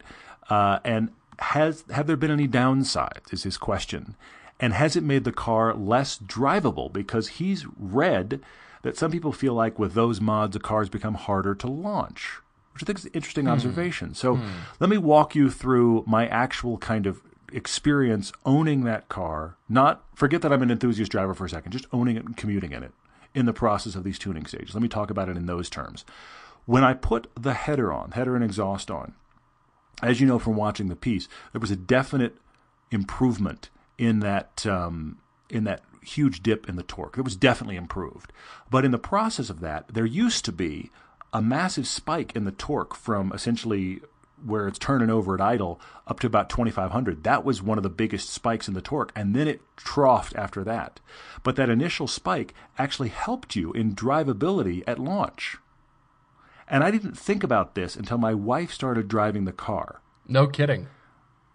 Uh, 0.50 0.80
and 0.84 1.10
has 1.40 1.84
have 1.92 2.08
there 2.08 2.18
been 2.18 2.32
any 2.32 2.48
downsides? 2.48 3.34
Is 3.34 3.44
his 3.44 3.58
question. 3.58 4.16
And 4.60 4.74
has 4.74 4.96
it 4.96 5.04
made 5.04 5.26
the 5.26 5.34
car 5.34 5.74
less 5.74 6.18
drivable? 6.18 6.92
Because 6.92 7.28
he's 7.28 7.66
read 7.78 8.40
that 8.84 8.96
some 8.96 9.12
people 9.12 9.34
feel 9.34 9.54
like 9.54 9.78
with 9.78 9.94
those 9.94 10.22
mods, 10.22 10.54
the 10.54 10.60
cars 10.62 10.88
become 10.88 11.16
harder 11.16 11.54
to 11.56 11.68
launch 11.68 12.40
which 12.76 12.84
I 12.84 12.86
think 12.86 13.00
is 13.00 13.06
an 13.06 13.12
interesting 13.14 13.48
observation. 13.48 14.14
So 14.14 14.38
let 14.82 14.90
me 14.90 14.98
walk 14.98 15.34
you 15.34 15.50
through 15.50 16.04
my 16.06 16.28
actual 16.28 16.78
kind 16.78 17.06
of 17.06 17.22
experience 17.54 18.34
owning 18.46 18.84
that 18.84 19.08
car. 19.08 19.56
Not 19.70 20.04
forget 20.14 20.42
that 20.42 20.52
I'm 20.52 20.62
an 20.62 20.70
enthusiast 20.70 21.10
driver 21.10 21.34
for 21.34 21.46
a 21.46 21.50
second, 21.50 21.72
just 21.72 21.88
owning 21.94 22.18
it 22.18 22.26
and 22.26 22.36
commuting 22.36 22.74
in 22.74 22.84
it 22.84 22.92
in 23.34 23.46
the 23.46 23.54
process 23.54 23.96
of 23.96 24.04
these 24.04 24.20
tuning 24.20 24.46
stages. 24.46 24.76
Let 24.76 24.84
me 24.84 24.90
talk 24.90 25.10
about 25.10 25.30
it 25.30 25.38
in 25.38 25.46
those 25.46 25.70
terms. 25.70 26.04
When 26.66 26.84
I 26.84 26.94
put 26.94 27.28
the 27.40 27.54
header 27.54 27.94
on, 27.94 28.12
header 28.12 28.36
and 28.36 28.44
exhaust 28.44 28.92
on, 28.92 29.14
as 30.04 30.20
you 30.20 30.28
know 30.28 30.38
from 30.38 30.58
watching 30.58 30.90
the 30.90 30.98
piece, 30.98 31.30
there 31.54 31.62
was 31.62 31.72
a 31.72 31.78
definite 31.78 32.36
improvement 32.92 33.70
in 33.98 34.20
that 34.20 34.66
um, 34.66 35.20
in 35.50 35.64
that 35.64 35.82
huge 36.02 36.44
dip 36.44 36.68
in 36.68 36.76
the 36.76 36.84
torque. 36.84 37.18
It 37.18 37.24
was 37.24 37.38
definitely 37.38 37.78
improved. 37.78 38.34
But 38.70 38.84
in 38.84 38.92
the 38.92 38.98
process 38.98 39.50
of 39.50 39.62
that, 39.62 39.88
there 39.88 40.06
used 40.06 40.44
to 40.46 40.52
be 40.52 40.92
a 41.36 41.42
massive 41.42 41.86
spike 41.86 42.34
in 42.34 42.46
the 42.46 42.52
torque 42.54 42.96
from 42.96 43.34
essentially 43.34 44.00
where 44.46 44.70
it's 44.70 44.80
turning 44.80 45.10
over 45.10 45.36
at 45.36 45.42
idle 45.42 45.82
up 46.08 46.18
to 46.22 46.28
about 46.28 46.50
2500 46.50 47.24
that 47.26 47.44
was 47.44 47.62
one 47.62 47.78
of 47.78 47.84
the 47.84 47.90
biggest 47.90 48.30
spikes 48.30 48.70
in 48.70 48.74
the 48.74 48.82
torque 48.82 49.12
and 49.18 49.36
then 49.36 49.46
it 49.46 49.60
troughed 49.76 50.34
after 50.36 50.64
that 50.64 51.02
but 51.44 51.58
that 51.58 51.70
initial 51.70 52.08
spike 52.08 52.54
actually 52.78 53.10
helped 53.10 53.54
you 53.54 53.74
in 53.74 53.94
drivability 53.94 54.82
at 54.88 54.98
launch 54.98 55.58
and 56.70 56.86
i 56.86 56.90
didn't 56.92 57.18
think 57.18 57.44
about 57.44 57.76
this 57.76 57.98
until 57.98 58.18
my 58.18 58.34
wife 58.34 58.72
started 58.72 59.10
driving 59.10 59.44
the 59.44 59.52
car 59.52 60.02
No 60.28 60.48
kidding. 60.48 60.88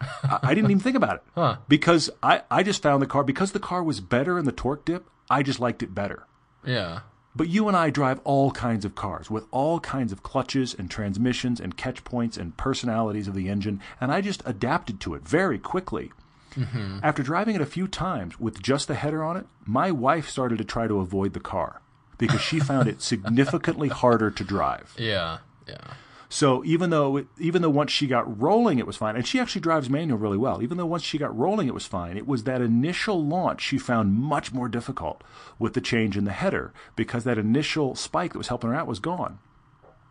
I, 0.02 0.40
I 0.42 0.54
didn't 0.54 0.70
even 0.70 0.80
think 0.82 0.96
about 0.96 1.16
it 1.16 1.22
huh. 1.34 1.56
because 1.68 2.10
I, 2.22 2.42
I 2.50 2.62
just 2.62 2.82
found 2.82 3.00
the 3.00 3.06
car 3.06 3.24
because 3.24 3.52
the 3.52 3.58
car 3.60 3.82
was 3.82 4.00
better 4.00 4.38
in 4.38 4.44
the 4.44 4.52
torque 4.52 4.84
dip 4.84 5.06
i 5.30 5.42
just 5.42 5.58
liked 5.60 5.82
it 5.82 5.94
better 5.94 6.26
Yeah. 6.64 7.00
But 7.34 7.48
you 7.48 7.68
and 7.68 7.76
I 7.76 7.90
drive 7.90 8.20
all 8.24 8.50
kinds 8.50 8.84
of 8.84 8.94
cars 8.94 9.30
with 9.30 9.44
all 9.50 9.80
kinds 9.80 10.12
of 10.12 10.22
clutches 10.22 10.74
and 10.74 10.90
transmissions 10.90 11.60
and 11.60 11.76
catch 11.76 12.04
points 12.04 12.36
and 12.36 12.56
personalities 12.56 13.28
of 13.28 13.34
the 13.34 13.48
engine, 13.48 13.80
and 14.00 14.12
I 14.12 14.20
just 14.20 14.42
adapted 14.44 15.00
to 15.00 15.14
it 15.14 15.26
very 15.26 15.58
quickly. 15.58 16.12
Mm-hmm. 16.56 16.98
After 17.02 17.22
driving 17.22 17.54
it 17.54 17.60
a 17.60 17.66
few 17.66 17.86
times 17.86 18.40
with 18.40 18.60
just 18.60 18.88
the 18.88 18.94
header 18.94 19.22
on 19.22 19.36
it, 19.36 19.46
my 19.64 19.90
wife 19.90 20.28
started 20.28 20.58
to 20.58 20.64
try 20.64 20.88
to 20.88 20.98
avoid 20.98 21.32
the 21.32 21.40
car 21.40 21.80
because 22.18 22.40
she 22.40 22.58
found 22.58 22.88
it 22.88 23.00
significantly 23.02 23.88
harder 23.88 24.30
to 24.30 24.44
drive. 24.44 24.94
Yeah. 24.98 25.38
Yeah. 25.68 25.94
So 26.32 26.64
even 26.64 26.90
though 26.90 27.26
even 27.38 27.60
though 27.60 27.68
once 27.68 27.90
she 27.90 28.06
got 28.06 28.40
rolling 28.40 28.78
it 28.78 28.86
was 28.86 28.96
fine, 28.96 29.16
and 29.16 29.26
she 29.26 29.40
actually 29.40 29.62
drives 29.62 29.90
manual 29.90 30.16
really 30.16 30.38
well. 30.38 30.62
Even 30.62 30.78
though 30.78 30.86
once 30.86 31.02
she 31.02 31.18
got 31.18 31.36
rolling 31.36 31.66
it 31.66 31.74
was 31.74 31.86
fine, 31.86 32.16
it 32.16 32.26
was 32.26 32.44
that 32.44 32.62
initial 32.62 33.22
launch 33.22 33.60
she 33.60 33.78
found 33.78 34.14
much 34.14 34.52
more 34.52 34.68
difficult 34.68 35.24
with 35.58 35.74
the 35.74 35.80
change 35.80 36.16
in 36.16 36.24
the 36.24 36.30
header 36.30 36.72
because 36.94 37.24
that 37.24 37.36
initial 37.36 37.96
spike 37.96 38.32
that 38.32 38.38
was 38.38 38.46
helping 38.46 38.70
her 38.70 38.76
out 38.76 38.86
was 38.86 39.00
gone. 39.00 39.40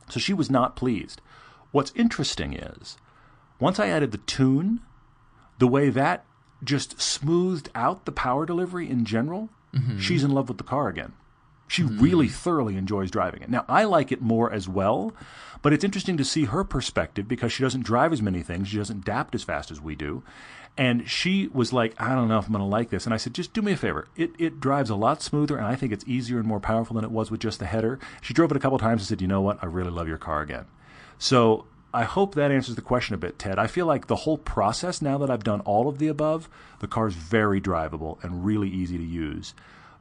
So 0.09 0.19
she 0.19 0.33
was 0.33 0.49
not 0.49 0.75
pleased. 0.75 1.21
What's 1.71 1.93
interesting 1.95 2.53
is 2.53 2.97
once 3.57 3.79
I 3.79 3.87
added 3.87 4.11
the 4.11 4.17
tune, 4.17 4.81
the 5.57 5.67
way 5.67 5.89
that 5.89 6.25
just 6.61 6.99
smoothed 6.99 7.69
out 7.73 8.03
the 8.03 8.11
power 8.11 8.45
delivery 8.45 8.89
in 8.89 9.05
general, 9.05 9.47
mm-hmm. 9.73 9.99
she's 9.99 10.25
in 10.25 10.31
love 10.31 10.49
with 10.49 10.57
the 10.57 10.65
car 10.65 10.89
again. 10.89 11.13
She 11.69 11.83
hmm. 11.83 11.99
really 11.99 12.27
thoroughly 12.27 12.75
enjoys 12.75 13.09
driving 13.09 13.41
it. 13.41 13.49
Now, 13.49 13.63
I 13.69 13.85
like 13.85 14.11
it 14.11 14.21
more 14.21 14.51
as 14.51 14.67
well, 14.67 15.13
but 15.61 15.71
it's 15.71 15.83
interesting 15.85 16.17
to 16.17 16.25
see 16.25 16.45
her 16.45 16.65
perspective 16.65 17.27
because 17.27 17.53
she 17.53 17.63
doesn't 17.63 17.85
drive 17.85 18.11
as 18.11 18.21
many 18.21 18.43
things. 18.43 18.67
She 18.67 18.77
doesn't 18.77 18.97
adapt 18.97 19.35
as 19.35 19.43
fast 19.43 19.71
as 19.71 19.79
we 19.79 19.95
do. 19.95 20.23
And 20.77 21.09
she 21.09 21.47
was 21.47 21.71
like, 21.71 21.93
I 22.01 22.15
don't 22.15 22.27
know 22.27 22.39
if 22.39 22.47
I'm 22.47 22.53
going 22.53 22.63
to 22.63 22.65
like 22.65 22.89
this. 22.89 23.05
And 23.05 23.13
I 23.13 23.17
said, 23.17 23.33
just 23.33 23.53
do 23.53 23.61
me 23.61 23.73
a 23.73 23.77
favor. 23.77 24.07
It, 24.15 24.31
it 24.39 24.59
drives 24.59 24.89
a 24.89 24.95
lot 24.95 25.21
smoother, 25.21 25.57
and 25.57 25.67
I 25.67 25.75
think 25.75 25.91
it's 25.91 26.05
easier 26.07 26.39
and 26.39 26.47
more 26.47 26.59
powerful 26.59 26.95
than 26.95 27.03
it 27.03 27.11
was 27.11 27.29
with 27.29 27.41
just 27.41 27.59
the 27.59 27.65
header. 27.65 27.99
She 28.21 28.33
drove 28.33 28.51
it 28.51 28.57
a 28.57 28.59
couple 28.59 28.79
times 28.79 29.01
and 29.01 29.07
said, 29.07 29.21
you 29.21 29.27
know 29.27 29.41
what? 29.41 29.59
I 29.61 29.67
really 29.67 29.91
love 29.91 30.07
your 30.07 30.17
car 30.17 30.41
again. 30.41 30.65
So 31.17 31.65
I 31.93 32.03
hope 32.03 32.33
that 32.35 32.51
answers 32.51 32.75
the 32.75 32.81
question 32.81 33.13
a 33.13 33.17
bit, 33.17 33.37
Ted. 33.37 33.59
I 33.59 33.67
feel 33.67 33.85
like 33.85 34.07
the 34.07 34.15
whole 34.15 34.37
process, 34.37 35.01
now 35.01 35.17
that 35.19 35.29
I've 35.29 35.43
done 35.43 35.59
all 35.61 35.89
of 35.89 35.99
the 35.99 36.07
above, 36.07 36.49
the 36.79 36.87
car's 36.87 37.13
very 37.13 37.59
drivable 37.59 38.23
and 38.23 38.45
really 38.45 38.69
easy 38.69 38.97
to 38.97 39.03
use. 39.03 39.53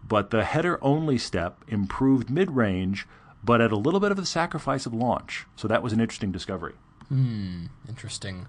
But 0.07 0.31
the 0.31 0.45
header 0.45 0.79
only 0.83 1.19
step 1.19 1.63
improved 1.69 2.31
mid 2.31 2.53
range, 2.53 3.07
but 3.45 3.61
at 3.61 3.73
a 3.73 3.77
little 3.77 4.01
bit 4.01 4.11
of 4.11 4.17
the 4.17 4.27
sacrifice 4.27 4.87
of 4.87 4.95
launch. 4.95 5.47
So 5.57 5.69
that 5.69 5.83
was 5.83 5.93
an 5.93 6.01
interesting 6.01 6.33
discovery. 6.33 6.75
Hmm, 7.09 7.67
interesting. 7.89 8.47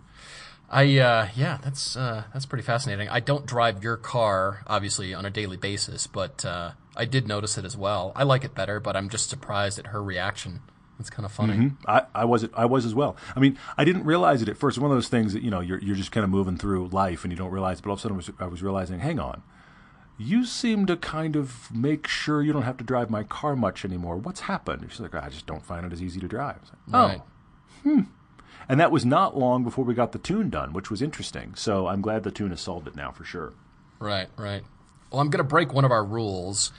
I 0.70 1.00
uh, 1.00 1.30
yeah, 1.36 1.58
that's 1.64 1.96
uh, 1.98 2.24
that's 2.32 2.46
pretty 2.46 2.64
fascinating. 2.64 3.10
I 3.10 3.20
don't 3.20 3.46
drive 3.46 3.84
your 3.84 3.98
car 3.98 4.64
obviously 4.68 5.14
on 5.14 5.26
a 5.26 5.30
daily 5.30 5.58
basis, 5.58 6.06
but 6.06 6.46
uh, 6.46 6.72
I 6.96 7.06
did 7.06 7.28
notice 7.28 7.58
it 7.58 7.66
as 7.66 7.76
well. 7.76 8.12
I 8.16 8.24
like 8.24 8.44
it 8.44 8.54
better, 8.54 8.80
but 8.80 8.96
I'm 8.96 9.10
just 9.10 9.30
surprised 9.30 9.80
at 9.80 9.88
her 9.88 10.04
reaction. 10.04 10.62
It's 11.00 11.10
kind 11.10 11.26
of 11.26 11.32
funny. 11.32 11.54
Mm-hmm. 11.54 11.90
I, 11.90 12.04
I 12.14 12.26
was 12.26 12.48
I 12.54 12.66
was 12.66 12.86
as 12.86 12.94
well. 12.94 13.16
I 13.36 13.40
mean, 13.40 13.58
I 13.78 13.86
didn't 13.86 14.04
realize 14.04 14.42
it 14.42 14.50
at 14.50 14.58
first. 14.58 14.78
One 14.78 14.92
of 14.92 14.98
those 14.98 15.08
things 15.08 15.34
that 15.34 15.42
you 15.42 15.50
know 15.50 15.62
you're 15.62 15.80
you're 15.80 15.96
just 15.96 16.12
kind 16.12 16.24
of 16.24 16.30
moving 16.30 16.58
through 16.58 16.90
life 16.90 17.24
and 17.24 17.32
you 17.32 17.38
don't 17.38 17.52
realize. 17.52 17.80
But 17.82 17.90
all 17.90 17.94
of 17.94 18.00
a 18.00 18.02
sudden, 18.02 18.16
I 18.16 18.18
was, 18.18 18.32
I 18.40 18.46
was 18.48 18.62
realizing, 18.62 19.00
hang 19.00 19.18
on, 19.18 19.42
you 20.20 20.46
seem 20.46 20.86
to 20.86 20.98
kind 20.98 21.36
of 21.38 21.74
make 21.74 22.06
sure 22.06 22.44
you 22.44 22.52
don't 22.52 22.64
have 22.64 22.78
to 22.78 22.84
drive 22.84 23.10
my 23.10 23.24
car 23.24 23.56
much 23.56 23.86
anymore. 23.86 24.18
What's 24.18 24.42
happened? 24.42 24.86
She's 24.90 25.00
like, 25.00 25.16
I 25.16 25.30
just 25.30 25.48
don't 25.48 25.66
find 25.66 25.86
it 25.86 25.94
as 25.94 26.04
easy 26.04 26.20
to 26.20 26.28
drive. 26.28 26.60
Like, 26.88 26.94
oh, 26.94 27.08
right. 27.08 27.22
hmm. 27.84 28.02
And 28.68 28.80
that 28.80 28.92
was 28.92 29.06
not 29.06 29.38
long 29.38 29.64
before 29.64 29.86
we 29.86 29.94
got 29.94 30.12
the 30.12 30.20
tune 30.20 30.50
done, 30.50 30.74
which 30.74 30.92
was 30.92 31.02
interesting. 31.02 31.56
So 31.56 31.88
I'm 31.88 32.02
glad 32.02 32.24
the 32.24 32.32
tune 32.32 32.50
has 32.50 32.60
solved 32.62 32.88
it 32.88 32.96
now 32.96 33.12
for 33.12 33.24
sure. 33.24 33.54
Right, 33.98 34.28
right. 34.38 34.64
Well, 35.10 35.22
I'm 35.22 35.30
going 35.30 35.40
to 35.40 35.44
break 35.44 35.74
one 35.74 35.86
of 35.86 35.92
our 35.92 36.04
rules 36.04 36.72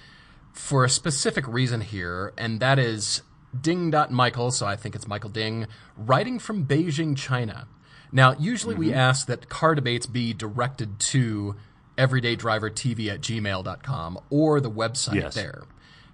for 0.53 0.85
a 0.85 0.91
specific 0.91 1.49
reason 1.49 1.81
here, 1.81 2.33
and 2.37 2.61
that 2.61 2.79
is 2.79 3.23
Ding.Michael, 3.59 4.51
so 4.51 4.67
I 4.67 4.77
think 4.77 4.95
it's 4.95 5.09
Michael 5.09 5.31
Ding, 5.31 5.67
writing 5.97 6.39
from 6.39 6.67
Beijing, 6.67 7.17
China. 7.17 7.67
Now, 8.13 8.37
usually 8.39 8.75
mm-hmm. 8.75 8.85
we 8.85 8.95
ask 8.95 9.27
that 9.27 9.49
car 9.49 9.75
debates 9.75 10.07
be 10.07 10.35
directed 10.35 10.99
to 11.01 11.57
everydaydrivertv 12.01 13.09
at 13.09 13.21
gmail.com 13.21 14.19
or 14.31 14.61
the 14.61 14.71
website 14.71 15.15
yes. 15.15 15.35
there. 15.35 15.65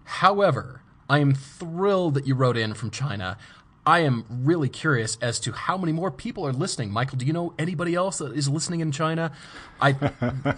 However, 0.05 0.83
I 1.09 1.21
am 1.21 1.33
thrilled 1.33 2.15
that 2.15 2.27
you 2.27 2.35
wrote 2.35 2.57
in 2.57 2.75
from 2.75 2.91
China. 2.91 3.39
I 3.87 4.01
am 4.01 4.25
really 4.29 4.69
curious 4.69 5.17
as 5.23 5.39
to 5.41 5.53
how 5.53 5.79
many 5.79 5.93
more 5.93 6.11
people 6.11 6.45
are 6.45 6.53
listening. 6.53 6.91
Michael, 6.91 7.19
do 7.19 7.25
you 7.25 7.33
know 7.33 7.55
anybody 7.57 7.95
else 7.95 8.19
that 8.19 8.37
is 8.37 8.49
listening 8.49 8.81
in 8.81 8.91
China? 8.91 9.31
I, 9.81 9.95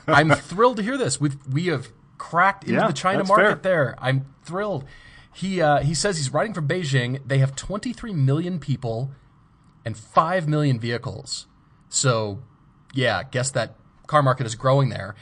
I'm 0.09 0.31
thrilled 0.31 0.79
to 0.79 0.83
hear 0.83 0.97
this. 0.97 1.20
We've 1.20 1.37
we 1.47 1.66
have 1.66 1.89
cracked 2.16 2.64
into 2.64 2.81
yeah, 2.81 2.87
the 2.87 2.95
China 2.95 3.24
market 3.24 3.62
fair. 3.62 3.95
there. 3.95 3.95
I'm 3.99 4.24
thrilled. 4.45 4.87
He 5.35 5.61
uh, 5.61 5.81
he 5.81 5.93
says 5.95 6.16
he's 6.16 6.33
writing 6.33 6.55
from 6.55 6.66
Beijing. 6.66 7.20
They 7.26 7.39
have 7.39 7.55
23 7.55 8.14
million 8.14 8.59
people 8.59 9.11
and 9.85 9.97
5 9.97 10.49
million 10.49 10.81
vehicles. 10.81 11.47
So, 11.89 12.43
yeah, 12.93 13.22
guess 13.22 13.51
that 13.53 13.74
car 14.09 14.23
market 14.23 14.47
is 14.47 14.57
growing 14.57 14.89
there. 14.89 15.15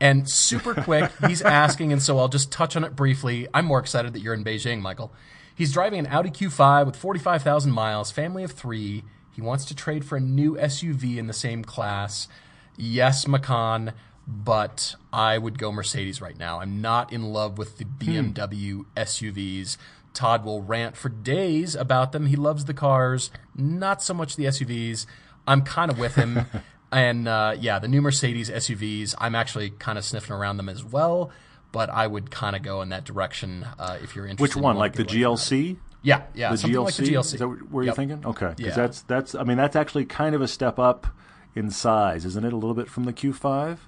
And 0.00 0.28
super 0.28 0.74
quick, 0.84 1.10
he's 1.26 1.42
asking, 1.42 1.92
and 1.92 2.00
so 2.00 2.18
I'll 2.18 2.28
just 2.28 2.52
touch 2.52 2.76
on 2.76 2.84
it 2.84 2.94
briefly. 2.94 3.48
I'm 3.52 3.64
more 3.64 3.80
excited 3.80 4.12
that 4.12 4.20
you're 4.20 4.34
in 4.34 4.44
Beijing, 4.44 4.80
Michael. 4.80 5.12
He's 5.52 5.72
driving 5.72 5.98
an 5.98 6.06
Audi 6.06 6.30
Q5 6.30 6.86
with 6.86 6.96
45,000 6.96 7.72
miles, 7.72 8.12
family 8.12 8.44
of 8.44 8.52
three. 8.52 9.04
He 9.32 9.40
wants 9.40 9.64
to 9.66 9.74
trade 9.74 10.04
for 10.04 10.16
a 10.16 10.20
new 10.20 10.56
SUV 10.56 11.16
in 11.16 11.26
the 11.26 11.32
same 11.32 11.64
class. 11.64 12.28
Yes, 12.76 13.26
Macan, 13.26 13.92
but 14.26 14.94
I 15.12 15.38
would 15.38 15.58
go 15.58 15.70
Mercedes 15.70 16.20
right 16.20 16.38
now. 16.38 16.60
I'm 16.60 16.80
not 16.80 17.12
in 17.12 17.32
love 17.32 17.58
with 17.58 17.78
the 17.78 17.84
BMW 17.84 18.78
hmm. 18.78 18.82
SUVs. 18.96 19.76
Todd 20.12 20.44
will 20.44 20.62
rant 20.62 20.96
for 20.96 21.08
days 21.08 21.74
about 21.74 22.12
them. 22.12 22.26
He 22.26 22.36
loves 22.36 22.64
the 22.64 22.74
cars, 22.74 23.30
not 23.56 24.02
so 24.02 24.14
much 24.14 24.36
the 24.36 24.44
SUVs. 24.44 25.06
I'm 25.46 25.62
kind 25.62 25.90
of 25.90 25.98
with 25.98 26.14
him. 26.14 26.46
and 26.94 27.28
uh, 27.28 27.56
yeah, 27.58 27.78
the 27.78 27.88
new 27.88 28.00
Mercedes 28.00 28.48
SUVs, 28.48 29.14
I'm 29.18 29.34
actually 29.34 29.70
kind 29.70 29.98
of 29.98 30.04
sniffing 30.04 30.34
around 30.34 30.56
them 30.56 30.68
as 30.68 30.84
well 30.84 31.32
but 31.74 31.90
I 31.90 32.06
would 32.06 32.30
kind 32.30 32.54
of 32.54 32.62
go 32.62 32.82
in 32.82 32.90
that 32.90 33.02
direction 33.02 33.66
uh, 33.80 33.98
if 34.00 34.14
you're 34.14 34.28
interested. 34.28 34.56
Which 34.56 34.62
one, 34.62 34.76
like 34.76 34.92
the 34.92 35.02
GLC? 35.02 35.76
yeah, 36.04 36.22
yeah, 36.32 36.50
the 36.50 36.56
GLC. 36.56 36.84
Like 36.84 36.94
the 36.94 37.02
GLC. 37.02 37.34
Is 37.34 37.40
that 37.40 37.48
where 37.48 37.82
yep. 37.82 37.86
you're 37.86 37.94
thinking? 37.96 38.24
Okay, 38.24 38.54
because 38.56 38.60
yeah. 38.64 38.74
that's 38.74 39.02
that's. 39.02 39.34
I 39.34 39.42
mean, 39.42 39.56
that's 39.56 39.74
actually 39.74 40.04
kind 40.04 40.36
of 40.36 40.40
a 40.40 40.46
step 40.46 40.78
up 40.78 41.08
in 41.56 41.70
size, 41.70 42.24
isn't 42.24 42.44
it? 42.44 42.52
A 42.52 42.56
little 42.56 42.74
bit 42.74 42.88
from 42.88 43.04
the 43.04 43.12
Q5. 43.12 43.78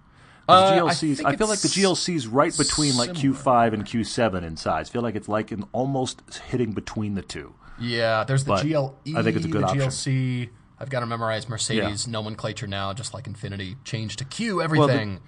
Uh, 0.49 0.73
GLCs, 0.73 1.25
I, 1.25 1.31
I, 1.31 1.37
feel 1.37 1.49
like 1.49 1.59
the 1.59 1.69
GLC 1.69 2.15
is 2.15 2.29
right 2.29 2.57
between 2.57 2.93
similar. 2.93 3.13
like 3.13 3.17
Q5 3.17 3.73
and 3.73 3.85
Q7 3.85 4.45
in 4.45 4.57
size. 4.57 4.89
I 4.89 4.93
feel 4.93 5.03
like 5.03 5.17
it's 5.17 5.29
like 5.29 5.51
in 5.51 5.65
almost 5.73 6.23
hitting 6.49 6.71
between 6.71 7.15
the 7.15 7.23
two. 7.23 7.55
Yeah, 7.81 8.23
there's 8.25 8.45
the 8.45 8.51
but 8.51 8.63
GLE. 8.65 9.17
I 9.17 9.23
think 9.23 9.37
it's 9.37 9.47
a 9.47 9.49
good 9.49 9.63
the 9.63 9.67
option. 9.67 9.81
GLC. 9.81 10.49
I've 10.79 10.91
got 10.91 11.01
to 11.01 11.07
memorize 11.07 11.49
Mercedes 11.49 12.07
yeah. 12.07 12.13
nomenclature 12.13 12.67
now, 12.67 12.93
just 12.93 13.15
like 13.15 13.25
Infiniti. 13.25 13.77
Change 13.85 14.17
to 14.17 14.25
Q 14.25 14.61
everything. 14.61 15.11
Well, 15.11 15.21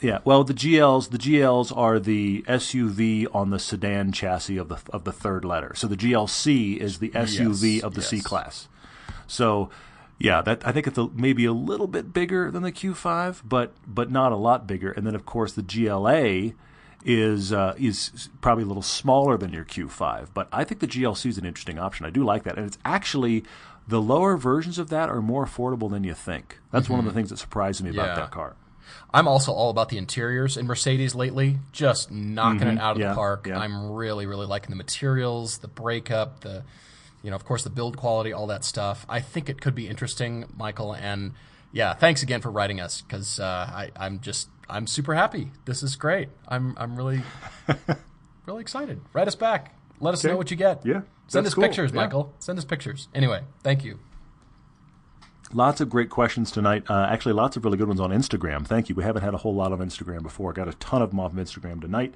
yeah, 0.00 0.18
well, 0.24 0.44
the 0.44 0.52
GLs, 0.52 1.10
the 1.10 1.18
GLs 1.18 1.74
are 1.74 1.98
the 1.98 2.42
SUV 2.42 3.26
on 3.34 3.50
the 3.50 3.58
sedan 3.58 4.12
chassis 4.12 4.58
of 4.58 4.68
the 4.68 4.78
of 4.90 5.04
the 5.04 5.12
third 5.12 5.44
letter. 5.44 5.74
So 5.74 5.86
the 5.86 5.96
GLC 5.96 6.76
is 6.76 6.98
the 6.98 7.10
SUV 7.10 7.76
yes, 7.76 7.82
of 7.82 7.94
the 7.94 8.00
yes. 8.00 8.10
C 8.10 8.20
class. 8.20 8.68
So, 9.26 9.70
yeah, 10.18 10.42
that 10.42 10.66
I 10.66 10.72
think 10.72 10.86
it's 10.86 10.98
a, 10.98 11.08
maybe 11.14 11.46
a 11.46 11.52
little 11.52 11.86
bit 11.86 12.12
bigger 12.12 12.50
than 12.50 12.62
the 12.62 12.72
Q5, 12.72 13.42
but 13.44 13.72
but 13.86 14.10
not 14.10 14.32
a 14.32 14.36
lot 14.36 14.66
bigger. 14.66 14.90
And 14.90 15.06
then 15.06 15.14
of 15.14 15.24
course 15.24 15.52
the 15.52 15.62
GLA 15.62 16.52
is 17.06 17.52
uh, 17.52 17.74
is 17.78 18.28
probably 18.42 18.64
a 18.64 18.66
little 18.66 18.82
smaller 18.82 19.38
than 19.38 19.50
your 19.50 19.64
Q5. 19.64 20.28
But 20.34 20.48
I 20.52 20.64
think 20.64 20.80
the 20.80 20.88
GLC 20.88 21.26
is 21.26 21.38
an 21.38 21.46
interesting 21.46 21.78
option. 21.78 22.04
I 22.04 22.10
do 22.10 22.22
like 22.22 22.42
that, 22.42 22.58
and 22.58 22.66
it's 22.66 22.78
actually 22.84 23.44
the 23.88 24.00
lower 24.00 24.36
versions 24.36 24.78
of 24.78 24.90
that 24.90 25.08
are 25.08 25.22
more 25.22 25.46
affordable 25.46 25.90
than 25.90 26.04
you 26.04 26.14
think. 26.14 26.58
That's 26.70 26.84
mm-hmm. 26.84 26.94
one 26.94 26.98
of 27.00 27.04
the 27.04 27.10
mm-hmm. 27.10 27.18
things 27.18 27.30
that 27.30 27.38
surprised 27.38 27.82
me 27.82 27.90
about 27.90 28.16
that 28.16 28.30
car. 28.30 28.56
I'm 29.12 29.28
also 29.28 29.52
all 29.52 29.70
about 29.70 29.88
the 29.88 29.98
interiors 29.98 30.56
in 30.56 30.66
Mercedes 30.66 31.14
lately, 31.14 31.58
just 31.72 32.10
knocking 32.10 32.60
mm-hmm. 32.60 32.78
it 32.78 32.80
out 32.80 32.96
of 32.96 33.00
yeah, 33.00 33.08
the 33.10 33.14
park. 33.14 33.46
Yeah. 33.46 33.58
I'm 33.58 33.92
really, 33.92 34.26
really 34.26 34.46
liking 34.46 34.70
the 34.70 34.76
materials, 34.76 35.58
the 35.58 35.68
breakup, 35.68 36.40
the, 36.40 36.64
you 37.22 37.30
know, 37.30 37.36
of 37.36 37.44
course, 37.44 37.64
the 37.64 37.70
build 37.70 37.96
quality, 37.96 38.32
all 38.32 38.48
that 38.48 38.64
stuff. 38.64 39.06
I 39.08 39.20
think 39.20 39.48
it 39.48 39.60
could 39.60 39.74
be 39.74 39.88
interesting, 39.88 40.44
Michael. 40.56 40.92
And 40.92 41.32
yeah, 41.72 41.94
thanks 41.94 42.22
again 42.22 42.40
for 42.40 42.50
writing 42.50 42.80
us 42.80 43.02
because 43.02 43.40
uh, 43.40 43.88
I'm 43.96 44.20
just 44.20 44.48
I'm 44.68 44.86
super 44.86 45.14
happy. 45.14 45.50
This 45.64 45.82
is 45.82 45.96
great. 45.96 46.28
I'm 46.48 46.76
I'm 46.78 46.96
really 46.96 47.22
really 48.46 48.60
excited. 48.60 49.00
Write 49.12 49.28
us 49.28 49.34
back. 49.34 49.74
Let 50.00 50.14
us 50.14 50.24
okay. 50.24 50.32
know 50.32 50.36
what 50.36 50.50
you 50.50 50.56
get. 50.56 50.84
Yeah. 50.84 51.02
Send 51.28 51.46
us 51.46 51.54
cool. 51.54 51.64
pictures, 51.64 51.92
Michael. 51.92 52.32
Send 52.38 52.58
us 52.58 52.64
pictures. 52.64 53.08
Anyway, 53.14 53.42
thank 53.62 53.84
you. 53.84 53.98
Lots 55.52 55.80
of 55.80 55.88
great 55.88 56.10
questions 56.10 56.50
tonight. 56.50 56.84
Uh, 56.88 57.06
actually, 57.08 57.32
lots 57.32 57.56
of 57.56 57.64
really 57.64 57.78
good 57.78 57.88
ones 57.88 58.00
on 58.00 58.10
Instagram. 58.10 58.66
Thank 58.66 58.88
you. 58.88 58.94
We 58.94 59.04
haven't 59.04 59.22
had 59.22 59.34
a 59.34 59.38
whole 59.38 59.54
lot 59.54 59.72
on 59.72 59.78
Instagram 59.78 60.22
before. 60.22 60.52
Got 60.52 60.68
a 60.68 60.74
ton 60.74 61.02
of 61.02 61.10
them 61.10 61.20
off 61.20 61.32
of 61.32 61.38
Instagram 61.38 61.80
tonight. 61.80 62.14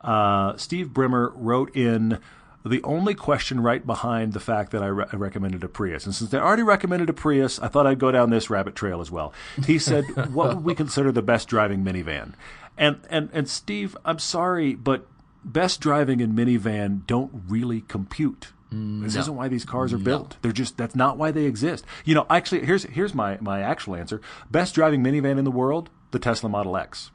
Uh, 0.00 0.56
Steve 0.56 0.92
Brimmer 0.92 1.32
wrote 1.34 1.74
in 1.76 2.18
the 2.64 2.82
only 2.82 3.14
question 3.14 3.60
right 3.60 3.84
behind 3.84 4.32
the 4.34 4.40
fact 4.40 4.70
that 4.72 4.82
I, 4.82 4.86
re- 4.86 5.06
I, 5.12 5.16
recommended 5.16 5.64
a 5.64 5.68
Prius. 5.68 6.04
And 6.04 6.14
since 6.14 6.30
they 6.30 6.38
already 6.38 6.62
recommended 6.62 7.08
a 7.08 7.12
Prius, 7.12 7.58
I 7.58 7.68
thought 7.68 7.86
I'd 7.86 7.98
go 7.98 8.10
down 8.10 8.30
this 8.30 8.50
rabbit 8.50 8.74
trail 8.74 9.00
as 9.00 9.10
well. 9.10 9.32
He 9.66 9.78
said, 9.78 10.04
"What 10.32 10.48
would 10.48 10.64
we 10.64 10.74
consider 10.74 11.10
the 11.10 11.22
best 11.22 11.48
driving 11.48 11.84
minivan?" 11.84 12.34
And 12.76 13.00
and 13.08 13.30
and 13.32 13.48
Steve, 13.48 13.96
I'm 14.04 14.18
sorry, 14.18 14.74
but 14.74 15.06
best 15.44 15.80
driving 15.80 16.20
and 16.20 16.36
minivan 16.36 17.06
don't 17.06 17.44
really 17.48 17.82
compute. 17.82 18.52
Mm, 18.72 19.02
this 19.02 19.14
no. 19.14 19.20
isn't 19.20 19.36
why 19.36 19.48
these 19.48 19.64
cars 19.64 19.92
are 19.92 19.98
no. 19.98 20.04
built. 20.04 20.36
They're 20.42 20.52
just 20.52 20.76
that's 20.76 20.94
not 20.94 21.16
why 21.16 21.30
they 21.30 21.44
exist. 21.44 21.84
You 22.04 22.14
know, 22.14 22.26
actually, 22.30 22.64
here's 22.64 22.84
here's 22.84 23.14
my 23.14 23.38
my 23.40 23.60
actual 23.60 23.96
answer. 23.96 24.20
Best 24.50 24.74
driving 24.74 25.02
minivan 25.02 25.38
in 25.38 25.44
the 25.44 25.50
world, 25.50 25.90
the 26.12 26.18
Tesla 26.18 26.48
Model 26.48 26.76
X. 26.76 27.10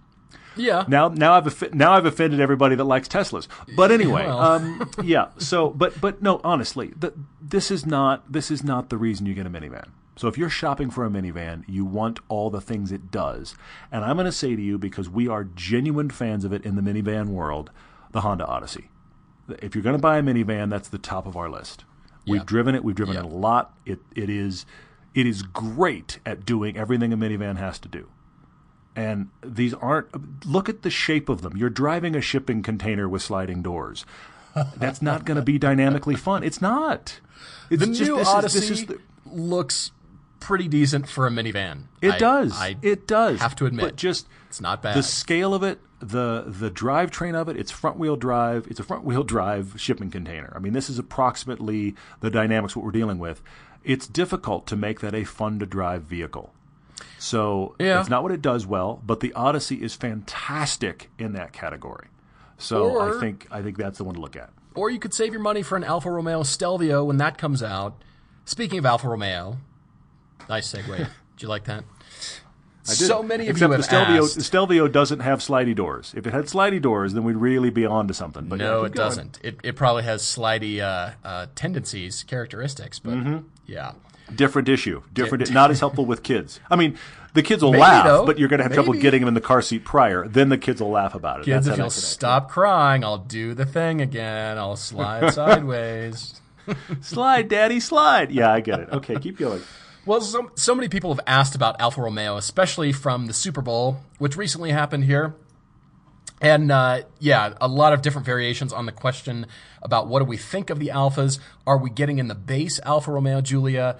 Yeah. 0.57 0.85
Now 0.87 1.09
now 1.09 1.33
I've 1.33 1.73
now 1.73 1.93
I've 1.93 2.05
offended 2.05 2.39
everybody 2.39 2.75
that 2.75 2.83
likes 2.83 3.07
Teslas. 3.07 3.47
But 3.75 3.91
anyway, 3.91 4.25
well. 4.25 4.39
um, 4.39 4.89
yeah. 5.03 5.29
So 5.37 5.69
but 5.69 5.99
but 6.01 6.21
no, 6.21 6.41
honestly, 6.43 6.93
the, 6.97 7.13
this 7.41 7.71
is 7.71 7.85
not 7.85 8.31
this 8.31 8.51
is 8.51 8.63
not 8.63 8.89
the 8.89 8.97
reason 8.97 9.25
you 9.25 9.33
get 9.33 9.45
a 9.45 9.49
minivan. 9.49 9.89
So 10.17 10.29
if 10.29 10.37
you're 10.37 10.49
shopping 10.49 10.89
for 10.89 11.05
a 11.05 11.09
minivan, 11.09 11.65
you 11.67 11.83
want 11.83 12.19
all 12.29 12.49
the 12.49 12.61
things 12.61 12.91
it 12.91 13.11
does. 13.11 13.55
And 13.91 14.05
I'm 14.05 14.15
going 14.15 14.25
to 14.25 14.31
say 14.31 14.55
to 14.55 14.61
you 14.61 14.77
because 14.77 15.09
we 15.09 15.27
are 15.27 15.43
genuine 15.43 16.09
fans 16.09 16.45
of 16.45 16.53
it 16.53 16.63
in 16.63 16.77
the 16.77 16.81
minivan 16.81 17.27
world, 17.27 17.69
the 18.15 18.21
Honda 18.21 18.45
Odyssey 18.47 18.89
if 19.61 19.75
you're 19.75 19.83
going 19.83 19.95
to 19.95 20.01
buy 20.01 20.17
a 20.17 20.23
minivan, 20.23 20.69
that's 20.69 20.89
the 20.89 20.97
top 20.97 21.25
of 21.25 21.35
our 21.35 21.49
list. 21.49 21.85
We've 22.27 22.37
yep. 22.37 22.47
driven 22.47 22.75
it. 22.75 22.83
We've 22.83 22.95
driven 22.95 23.15
yep. 23.15 23.25
it 23.25 23.31
a 23.31 23.35
lot. 23.35 23.77
It 23.85 23.99
it 24.15 24.29
is 24.29 24.65
it 25.13 25.27
is 25.27 25.43
great 25.43 26.19
at 26.25 26.45
doing 26.45 26.77
everything 26.77 27.13
a 27.13 27.17
minivan 27.17 27.57
has 27.57 27.77
to 27.79 27.87
do. 27.87 28.09
And 28.95 29.29
these 29.43 29.73
aren't 29.75 30.45
look 30.45 30.69
at 30.69 30.81
the 30.81 30.89
shape 30.89 31.29
of 31.29 31.41
them. 31.41 31.55
You're 31.55 31.69
driving 31.69 32.15
a 32.15 32.21
shipping 32.21 32.63
container 32.63 33.07
with 33.07 33.21
sliding 33.21 33.61
doors. 33.61 34.05
that's 34.75 35.01
not 35.01 35.25
going 35.25 35.35
to 35.35 35.43
be 35.43 35.59
dynamically 35.59 36.15
fun. 36.15 36.43
It's 36.43 36.61
not. 36.61 37.19
It's 37.69 37.81
the 37.81 37.87
just, 37.87 38.01
new 38.01 38.19
Odyssey 38.19 38.73
is 38.73 38.85
the, 38.85 38.99
looks 39.25 39.91
pretty 40.39 40.67
decent 40.67 41.07
for 41.07 41.27
a 41.27 41.29
minivan. 41.29 41.83
it 42.01 42.13
I- 42.13 42.17
does. 42.17 42.53
I 42.53 42.77
it 42.81 43.05
does. 43.07 43.39
have 43.39 43.55
to 43.57 43.65
admit, 43.65 43.85
but 43.85 43.95
just 43.97 44.27
it's 44.47 44.61
not 44.61 44.81
bad. 44.81 44.95
the 44.95 45.03
scale 45.03 45.53
of 45.53 45.61
it, 45.61 45.79
the 45.99 46.43
the 46.47 46.69
drivetrain 46.69 47.35
of 47.35 47.47
it, 47.49 47.57
it's 47.57 47.71
front 47.71 47.97
wheel 47.97 48.15
drive. 48.15 48.67
It's 48.69 48.79
a 48.79 48.83
front 48.83 49.03
wheel 49.03 49.23
drive 49.35 49.73
shipping 49.77 50.11
container. 50.11 50.51
I 50.55 50.59
mean, 50.59 50.73
this 50.73 50.89
is 50.89 50.99
approximately 50.99 51.95
the 52.19 52.29
dynamics 52.29 52.75
what 52.75 52.83
we're 52.85 52.91
dealing 52.91 53.19
with. 53.19 53.41
It's 53.83 54.07
difficult 54.07 54.65
to 54.67 54.75
make 54.75 54.99
that 55.01 55.13
a 55.13 55.23
fun 55.23 55.59
to 55.59 55.65
drive 55.65 56.03
vehicle. 56.03 56.51
So 57.19 57.75
Yeah. 57.79 57.99
it's 57.99 58.09
not 58.09 58.23
what 58.23 58.31
it 58.31 58.41
does 58.41 58.65
well, 58.65 59.01
but 59.05 59.19
the 59.19 59.31
Odyssey 59.33 59.81
is 59.83 59.95
fantastic 59.95 61.09
in 61.17 61.33
that 61.33 61.53
category. 61.53 62.07
So 62.57 62.89
Or- 62.89 63.15
I 63.17 63.19
think 63.19 63.47
I 63.51 63.61
think 63.61 63.77
that's 63.77 63.97
the 63.97 64.03
one 64.03 64.15
to 64.15 64.21
look 64.21 64.35
at. 64.35 64.49
Or 64.75 64.89
you 64.89 64.99
could 64.99 65.13
save 65.13 65.31
your 65.31 65.41
money 65.41 65.61
for 65.61 65.77
an 65.77 65.83
Alfa 65.85 66.09
Romeo 66.11 66.43
Stelvio 66.43 67.05
when 67.05 67.17
that 67.17 67.37
comes 67.37 67.63
out. 67.63 67.95
Speaking 68.43 68.77
of 68.79 68.85
Alfa 68.85 69.07
Romeo, 69.07 69.57
nice 70.49 70.71
segue. 70.73 70.97
Did 70.97 71.07
you 71.41 71.47
like 71.47 71.63
that? 71.65 71.83
So 72.85 73.23
many 73.23 73.45
of 73.47 73.51
Except 73.51 73.61
you 73.61 73.67
the 73.69 73.75
have 73.77 73.85
Stelvio, 73.85 74.23
asked. 74.23 74.41
Stelvio 74.41 74.87
doesn't 74.87 75.19
have 75.21 75.39
slidey 75.39 75.75
doors. 75.75 76.13
If 76.15 76.27
it 76.27 76.33
had 76.33 76.45
slidey 76.45 76.81
doors, 76.81 77.13
then 77.13 77.23
we'd 77.23 77.35
really 77.35 77.69
be 77.71 77.85
on 77.85 78.07
to 78.07 78.13
something. 78.13 78.45
But 78.45 78.59
no, 78.59 78.83
keep 78.83 78.93
it 78.93 78.95
going. 78.97 79.07
doesn't. 79.09 79.39
It, 79.43 79.59
it 79.63 79.75
probably 79.75 80.03
has 80.03 80.21
slidey 80.21 80.79
uh, 80.81 81.11
uh, 81.27 81.47
tendencies, 81.55 82.23
characteristics, 82.23 82.99
but 82.99 83.13
Mm-hmm. 83.15 83.37
yeah. 83.65 83.93
Different 84.35 84.69
issue. 84.69 85.03
Different. 85.13 85.51
not 85.51 85.69
as 85.71 85.79
helpful 85.79 86.05
with 86.05 86.23
kids. 86.23 86.59
I 86.69 86.75
mean, 86.75 86.97
the 87.35 87.43
kids 87.43 87.61
will 87.63 87.71
Maybe, 87.73 87.81
laugh, 87.81 88.05
though. 88.05 88.25
but 88.25 88.39
you're 88.39 88.47
going 88.49 88.57
to 88.57 88.63
have 88.63 88.73
trouble 88.73 88.93
getting 88.93 89.19
them 89.21 89.27
in 89.27 89.33
the 89.35 89.41
car 89.41 89.61
seat 89.61 89.83
prior. 89.85 90.27
Then 90.27 90.49
the 90.49 90.57
kids 90.57 90.81
will 90.81 90.89
laugh 90.89 91.13
about 91.13 91.41
it. 91.41 91.45
Kids, 91.45 91.65
That's 91.67 91.75
if 91.75 91.77
you'll 91.77 91.89
that 91.89 91.93
connects. 91.93 92.07
stop 92.07 92.49
crying, 92.49 93.03
I'll 93.03 93.19
do 93.19 93.53
the 93.53 93.65
thing 93.67 94.01
again. 94.01 94.57
I'll 94.57 94.75
slide 94.77 95.31
sideways. 95.33 96.41
slide, 97.01 97.47
daddy, 97.49 97.79
slide. 97.79 98.31
Yeah, 98.31 98.51
I 98.51 98.61
get 98.61 98.79
it. 98.79 98.89
Okay, 98.91 99.15
keep 99.19 99.37
going. 99.37 99.61
Well, 100.05 100.21
so, 100.21 100.51
so 100.53 100.75
many 100.75 100.87
people 100.87 101.13
have 101.13 101.23
asked 101.25 101.55
about 101.55 101.81
Alfa 101.81 101.99
Romeo, 101.99 102.37
especially 102.37 102.91
from 102.91 103.25
the 103.25 103.33
Super 103.33 103.61
Bowl, 103.61 104.01
which 104.19 104.37
recently 104.37 104.69
happened 104.69 105.05
here. 105.05 105.35
And 106.41 106.71
uh, 106.71 107.03
yeah, 107.19 107.53
a 107.59 107.67
lot 107.67 107.93
of 107.93 108.03
different 108.03 108.25
variations 108.25 108.71
on 108.71 108.85
the 108.85 108.91
question 108.91 109.47
about 109.81 110.07
what 110.07 110.19
do 110.19 110.25
we 110.25 110.37
think 110.37 110.69
of 110.69 110.77
the 110.77 110.89
Alfas? 110.89 111.39
Are 111.65 111.77
we 111.77 111.89
getting 111.89 112.19
in 112.19 112.27
the 112.27 112.35
base 112.35 112.79
Alfa 112.83 113.11
Romeo 113.11 113.41
Giulia? 113.41 113.97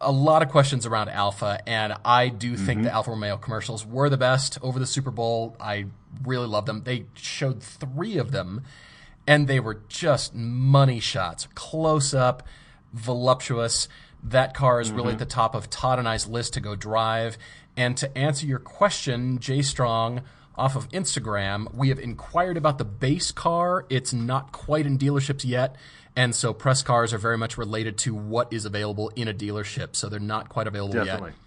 A 0.00 0.10
lot 0.10 0.42
of 0.42 0.48
questions 0.48 0.86
around 0.86 1.10
Alfa, 1.10 1.60
and 1.66 1.94
I 2.04 2.28
do 2.28 2.56
think 2.56 2.82
the 2.82 2.90
Alfa 2.90 3.10
Romeo 3.10 3.36
commercials 3.36 3.86
were 3.86 4.08
the 4.08 4.16
best 4.16 4.58
over 4.62 4.78
the 4.78 4.86
Super 4.86 5.12
Bowl. 5.12 5.54
I 5.60 5.86
really 6.24 6.48
love 6.48 6.66
them. 6.66 6.82
They 6.84 7.06
showed 7.14 7.62
three 7.62 8.16
of 8.18 8.32
them, 8.32 8.62
and 9.26 9.46
they 9.46 9.60
were 9.60 9.80
just 9.88 10.34
money 10.34 10.98
shots, 10.98 11.46
close 11.54 12.14
up, 12.14 12.42
voluptuous. 12.92 13.86
That 14.22 14.54
car 14.54 14.80
is 14.80 14.92
really 14.92 15.12
at 15.12 15.18
the 15.18 15.26
top 15.26 15.54
of 15.54 15.68
Todd 15.68 15.98
and 15.98 16.08
I's 16.08 16.26
list 16.28 16.54
to 16.54 16.60
go 16.60 16.76
drive. 16.76 17.36
And 17.76 17.96
to 17.96 18.16
answer 18.16 18.46
your 18.46 18.58
question, 18.58 19.38
Jay 19.38 19.62
Strong, 19.62 20.22
off 20.56 20.76
of 20.76 20.88
Instagram, 20.90 21.72
we 21.74 21.88
have 21.88 21.98
inquired 21.98 22.56
about 22.56 22.78
the 22.78 22.84
base 22.84 23.32
car. 23.32 23.86
It's 23.88 24.12
not 24.12 24.52
quite 24.52 24.86
in 24.86 24.98
dealerships 24.98 25.44
yet. 25.44 25.76
And 26.14 26.34
so 26.34 26.52
press 26.52 26.82
cars 26.82 27.12
are 27.12 27.18
very 27.18 27.38
much 27.38 27.56
related 27.56 27.96
to 27.98 28.14
what 28.14 28.52
is 28.52 28.64
available 28.64 29.10
in 29.16 29.28
a 29.28 29.34
dealership. 29.34 29.96
So 29.96 30.08
they're 30.08 30.20
not 30.20 30.48
quite 30.48 30.66
available 30.66 30.94
Definitely. 30.94 31.30
yet. 31.30 31.38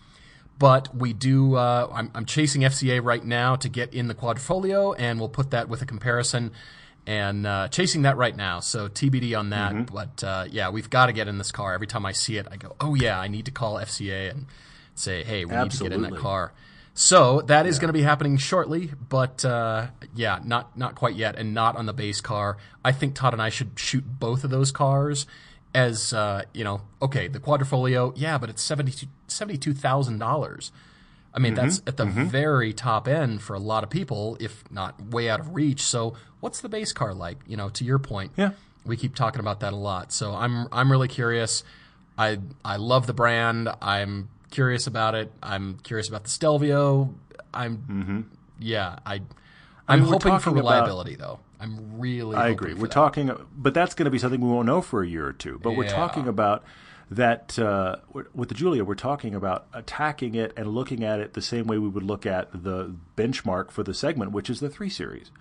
But 0.57 0.95
we 0.95 1.13
do. 1.13 1.55
Uh, 1.55 1.89
I'm, 1.93 2.11
I'm 2.15 2.25
chasing 2.25 2.61
FCA 2.61 3.03
right 3.03 3.23
now 3.23 3.55
to 3.57 3.69
get 3.69 3.93
in 3.93 4.07
the 4.07 4.15
Quadrifoglio, 4.15 4.95
and 4.97 5.19
we'll 5.19 5.29
put 5.29 5.51
that 5.51 5.67
with 5.67 5.81
a 5.81 5.85
comparison. 5.85 6.51
And 7.07 7.45
uh, 7.45 7.67
chasing 7.67 8.01
that 8.01 8.17
right 8.17 8.35
now, 8.35 8.61
so 8.61 8.87
TBD 8.87 9.37
on 9.37 9.51
that. 9.51 9.73
Mm-hmm. 9.73 9.95
But 9.95 10.23
uh, 10.23 10.45
yeah, 10.49 10.69
we've 10.69 10.89
got 10.89 11.05
to 11.05 11.13
get 11.13 11.27
in 11.27 11.37
this 11.37 11.51
car. 11.51 11.73
Every 11.73 11.85
time 11.85 12.03
I 12.05 12.13
see 12.13 12.37
it, 12.37 12.47
I 12.49 12.57
go, 12.57 12.75
"Oh 12.79 12.95
yeah, 12.95 13.19
I 13.19 13.27
need 13.27 13.45
to 13.45 13.51
call 13.51 13.75
FCA 13.75 14.31
and 14.31 14.47
say, 14.95 15.23
hey, 15.23 15.45
we 15.45 15.55
need 15.55 15.71
to 15.71 15.83
get 15.83 15.91
in 15.91 16.01
that 16.01 16.17
car." 16.17 16.53
So 16.97 17.41
that 17.41 17.65
is 17.67 17.77
going 17.77 17.89
to 17.89 17.93
be 17.93 18.03
happening 18.03 18.37
shortly, 18.37 18.91
but 19.09 19.43
uh, 19.43 19.87
yeah, 20.15 20.39
not 20.43 20.77
not 20.77 20.95
quite 20.95 21.15
yet, 21.15 21.35
and 21.35 21.53
not 21.53 21.75
on 21.75 21.85
the 21.85 21.93
base 21.93 22.21
car. 22.21 22.57
I 22.83 22.91
think 22.93 23.15
Todd 23.15 23.33
and 23.33 23.41
I 23.41 23.49
should 23.49 23.77
shoot 23.77 24.03
both 24.19 24.43
of 24.43 24.49
those 24.49 24.71
cars 24.71 25.27
as 25.75 26.13
uh, 26.13 26.43
you 26.53 26.63
know. 26.63 26.81
Okay, 27.01 27.27
the 27.27 27.39
Quadrifoglio, 27.39 28.13
yeah, 28.15 28.37
but 28.37 28.49
it's 28.49 28.61
seventy 28.61 29.57
two 29.57 29.73
thousand 29.73 30.19
dollars. 30.19 30.71
I 31.33 31.39
mean, 31.39 31.53
that's 31.53 31.81
at 31.85 31.97
the 31.97 32.05
very 32.05 32.71
top 32.71 33.09
end 33.09 33.41
for 33.41 33.55
a 33.55 33.59
lot 33.59 33.83
of 33.83 33.89
people, 33.89 34.37
if 34.39 34.63
not 34.71 35.03
way 35.03 35.29
out 35.29 35.41
of 35.41 35.53
reach. 35.53 35.81
So, 35.81 36.13
what's 36.45 36.61
the 36.61 36.69
base 36.69 36.93
car 36.93 37.13
like? 37.13 37.39
You 37.47 37.57
know, 37.57 37.69
to 37.69 37.83
your 37.83 37.97
point, 37.97 38.31
Yeah. 38.37 38.51
we 38.85 38.95
keep 38.97 39.15
talking 39.15 39.39
about 39.39 39.59
that 39.61 39.73
a 39.73 39.75
lot. 39.91 40.11
So, 40.13 40.33
I'm 40.35 40.67
I'm 40.71 40.91
really 40.91 41.07
curious. 41.07 41.63
I 42.17 42.37
I 42.63 42.75
love 42.77 43.07
the 43.07 43.13
brand. 43.13 43.67
I'm 43.81 44.29
curious 44.51 44.85
about 44.87 45.15
it. 45.15 45.31
I'm 45.41 45.79
curious 45.79 46.07
about 46.07 46.23
the 46.23 46.29
Stelvio. 46.29 47.13
I'm 47.53 48.29
yeah. 48.59 48.99
I 49.05 49.21
I'm 49.87 49.99
mean, 50.01 50.07
hoping 50.09 50.19
for 50.19 50.29
talking 50.29 50.53
about- 50.53 50.61
reliability 50.61 51.15
though. 51.15 51.39
I'm 51.59 51.99
really. 51.99 52.35
I 52.35 52.49
agree. 52.49 52.73
for 52.73 52.81
We're 52.81 52.87
that. 52.87 52.93
talking, 52.93 53.31
but 53.57 53.73
that's 53.73 53.95
going 53.95 54.05
to 54.05 54.11
be 54.11 54.19
something 54.19 54.41
we 54.41 54.49
won't 54.49 54.67
know 54.67 54.81
for 54.81 55.01
a 55.01 55.07
year 55.07 55.25
or 55.25 55.33
two. 55.33 55.57
But 55.63 55.71
we're 55.71 55.87
talking 55.89 56.27
about 56.27 56.63
that 57.09 57.57
uh, 57.57 57.95
with 58.33 58.49
the 58.49 58.55
Giulia. 58.55 58.83
We're 58.83 58.95
talking 58.95 59.33
about 59.33 59.65
attacking 59.73 60.35
it 60.35 60.51
and 60.57 60.67
looking 60.67 61.03
at 61.03 61.19
it 61.21 61.33
the 61.33 61.41
same 61.41 61.65
way 61.65 61.77
we 61.77 61.87
would 61.87 62.03
look 62.03 62.25
at 62.25 62.51
the 62.63 62.93
benchmark 63.15 63.71
for 63.71 63.83
the 63.83 63.93
segment, 63.93 64.31
which 64.31 64.49
is 64.49 64.59
the 64.59 64.69
three 64.69 64.89
series. 64.89 65.31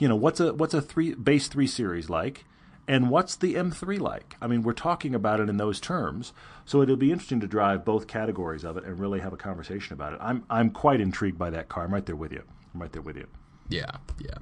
You 0.00 0.08
know, 0.08 0.16
what's 0.16 0.40
a 0.40 0.54
what's 0.54 0.74
a 0.74 0.80
three 0.80 1.14
base 1.14 1.46
three 1.46 1.66
series 1.66 2.08
like, 2.08 2.46
and 2.88 3.10
what's 3.10 3.36
the 3.36 3.54
M3 3.54 4.00
like? 4.00 4.34
I 4.40 4.46
mean, 4.46 4.62
we're 4.62 4.72
talking 4.72 5.14
about 5.14 5.40
it 5.40 5.50
in 5.50 5.58
those 5.58 5.78
terms. 5.78 6.32
So 6.64 6.80
it'll 6.80 6.96
be 6.96 7.12
interesting 7.12 7.40
to 7.40 7.46
drive 7.46 7.84
both 7.84 8.06
categories 8.06 8.64
of 8.64 8.78
it 8.78 8.84
and 8.84 8.98
really 8.98 9.20
have 9.20 9.34
a 9.34 9.36
conversation 9.36 9.92
about 9.92 10.14
it. 10.14 10.18
I'm 10.22 10.44
I'm 10.48 10.70
quite 10.70 11.02
intrigued 11.02 11.38
by 11.38 11.50
that 11.50 11.68
car. 11.68 11.84
I'm 11.84 11.92
right 11.92 12.04
there 12.04 12.16
with 12.16 12.32
you. 12.32 12.42
I'm 12.74 12.80
right 12.80 12.90
there 12.90 13.02
with 13.02 13.16
you. 13.16 13.26
Yeah, 13.68 13.90
yeah. 14.18 14.38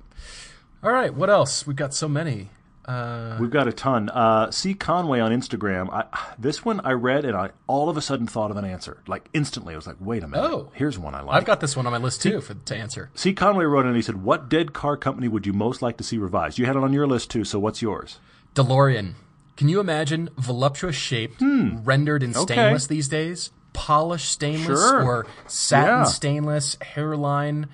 All 0.83 0.93
right, 0.93 1.13
what 1.13 1.29
else? 1.29 1.67
We've 1.67 1.77
got 1.77 1.93
so 1.93 2.09
many. 2.09 2.51
Uh, 2.89 3.37
We've 3.39 3.51
got 3.51 3.69
a 3.69 3.73
ton. 3.73 4.09
Uh, 4.09 4.51
C 4.51 4.73
Conway 4.73 5.21
on 5.21 5.31
Instagram. 5.31 5.91
I, 5.93 6.05
this 6.39 6.65
one 6.65 6.81
I 6.81 6.93
read 6.93 7.27
and 7.27 7.37
I 7.37 7.51
all 7.67 7.91
of 7.91 7.99
a 7.99 8.01
sudden 8.01 8.27
thought 8.27 8.51
of 8.51 8.57
an 8.57 8.65
answer. 8.65 9.03
Like 9.07 9.29
instantly, 9.35 9.75
I 9.75 9.77
was 9.77 9.87
like, 9.87 9.97
"Wait 10.01 10.23
a 10.25 10.29
minute! 10.29 10.43
Oh. 10.51 10.71
here's 10.75 10.99
one 10.99 11.15
I 11.15 11.21
like." 11.21 11.37
I've 11.37 11.45
got 11.45 11.61
this 11.61 11.77
one 11.77 11.87
on 11.87 11.93
my 11.93 11.99
list 11.99 12.23
too 12.23 12.41
for 12.41 12.55
to 12.55 12.75
answer. 12.77 13.11
See 13.15 13.35
Conway 13.35 13.67
wrote 13.67 13.83
in 13.83 13.89
and 13.89 13.97
he 13.97 14.01
said, 14.03 14.23
"What 14.25 14.49
dead 14.49 14.73
car 14.73 14.97
company 14.97 15.29
would 15.29 15.47
you 15.47 15.53
most 15.53 15.83
like 15.83 15.99
to 15.99 16.05
see 16.05 16.17
revised?" 16.17 16.59
You 16.59 16.65
had 16.65 16.77
it 16.77 16.83
on 16.83 16.95
your 16.95 17.07
list 17.07 17.31
too. 17.31 17.45
So 17.45 17.59
what's 17.59 17.83
yours? 17.83 18.21
DeLorean. 18.55 19.13
Can 19.59 19.69
you 19.69 19.81
imagine 19.81 20.31
voluptuous 20.39 20.97
shaped, 20.97 21.43
rendered 21.43 22.23
in 22.23 22.33
stainless 22.33 22.87
these 22.87 23.09
days? 23.09 23.51
Polished 23.75 24.29
stainless 24.31 24.67
Sure. 24.81 25.03
or 25.05 25.27
satin 25.47 25.87
Yeah. 25.99 26.05
stainless, 26.05 26.77
hairline 26.81 27.67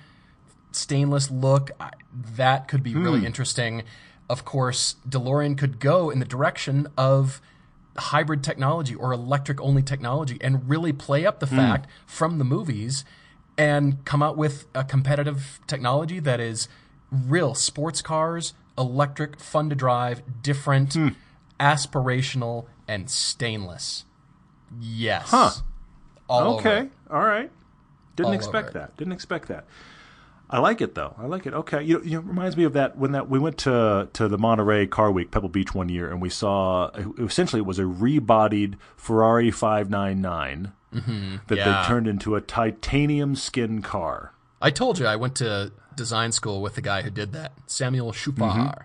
stainless 0.71 1.31
look. 1.31 1.71
I- 1.79 1.91
That 2.35 2.67
could 2.67 2.81
be 2.83 2.95
really 2.95 3.25
interesting. 3.25 3.83
Of 4.29 4.45
course, 4.45 4.95
DeLorean 5.07 5.57
could 5.57 5.79
go 5.79 6.09
in 6.09 6.19
the 6.19 6.25
direction 6.25 6.87
of 6.97 7.41
hybrid 7.97 8.43
technology 8.43 8.95
or 8.95 9.13
electric 9.13 9.61
only 9.61 9.81
technology 9.81 10.37
and 10.41 10.67
really 10.69 10.91
play 10.91 11.25
up 11.25 11.39
the 11.39 11.45
hmm. 11.45 11.55
fact 11.55 11.89
from 12.05 12.39
the 12.39 12.43
movies 12.43 13.05
and 13.57 14.03
come 14.03 14.21
out 14.21 14.35
with 14.35 14.65
a 14.75 14.83
competitive 14.83 15.59
technology 15.67 16.19
that 16.19 16.39
is 16.39 16.67
real 17.11 17.53
sports 17.55 18.01
cars, 18.01 18.53
electric, 18.77 19.39
fun 19.39 19.69
to 19.69 19.75
drive, 19.75 20.21
different, 20.41 20.93
hmm. 20.93 21.09
aspirational, 21.59 22.65
and 22.87 23.09
stainless. 23.09 24.05
Yes. 24.79 25.29
Huh. 25.29 25.51
All 26.27 26.57
okay, 26.57 26.89
all 27.09 27.23
right. 27.23 27.51
Didn't 28.15 28.27
All 28.27 28.33
expect 28.33 28.73
that. 28.73 28.95
Didn't 28.97 29.13
expect 29.13 29.47
that. 29.49 29.65
I 30.49 30.59
like 30.59 30.79
it 30.81 30.93
though. 30.95 31.15
I 31.17 31.25
like 31.25 31.45
it. 31.47 31.53
Okay, 31.53 31.81
you 31.83 31.97
know, 31.97 32.03
you 32.03 32.11
know, 32.11 32.19
it 32.19 32.25
reminds 32.25 32.55
me 32.55 32.63
of 32.65 32.73
that 32.73 32.97
when 32.97 33.11
that 33.13 33.29
we 33.29 33.39
went 33.39 33.57
to 33.59 34.07
to 34.13 34.27
the 34.27 34.37
Monterey 34.37 34.85
Car 34.87 35.11
Week, 35.11 35.31
Pebble 35.31 35.49
Beach 35.49 35.73
one 35.73 35.89
year, 35.89 36.09
and 36.09 36.21
we 36.21 36.29
saw 36.29 36.89
essentially 37.17 37.59
it 37.61 37.65
was 37.65 37.79
a 37.79 37.83
rebodied 37.83 38.75
Ferrari 38.95 39.51
599 39.51 40.71
that 40.91 41.01
Mm-hmm. 41.01 41.53
Yeah. 41.53 41.81
they 41.81 41.87
turned 41.87 42.07
into 42.07 42.35
a 42.35 42.41
titanium 42.41 43.35
skin 43.35 43.81
car. 43.81 44.31
I 44.61 44.71
told 44.71 44.97
you 44.97 45.05
I 45.07 45.17
went 45.17 45.35
to 45.35 45.73
design 45.95 46.31
school 46.31 46.61
with 46.61 46.75
the 46.75 46.81
guy 46.81 47.01
who 47.01 47.09
did 47.09 47.33
that, 47.33 47.51
Samuel 47.67 48.13
Choupard. 48.13 48.83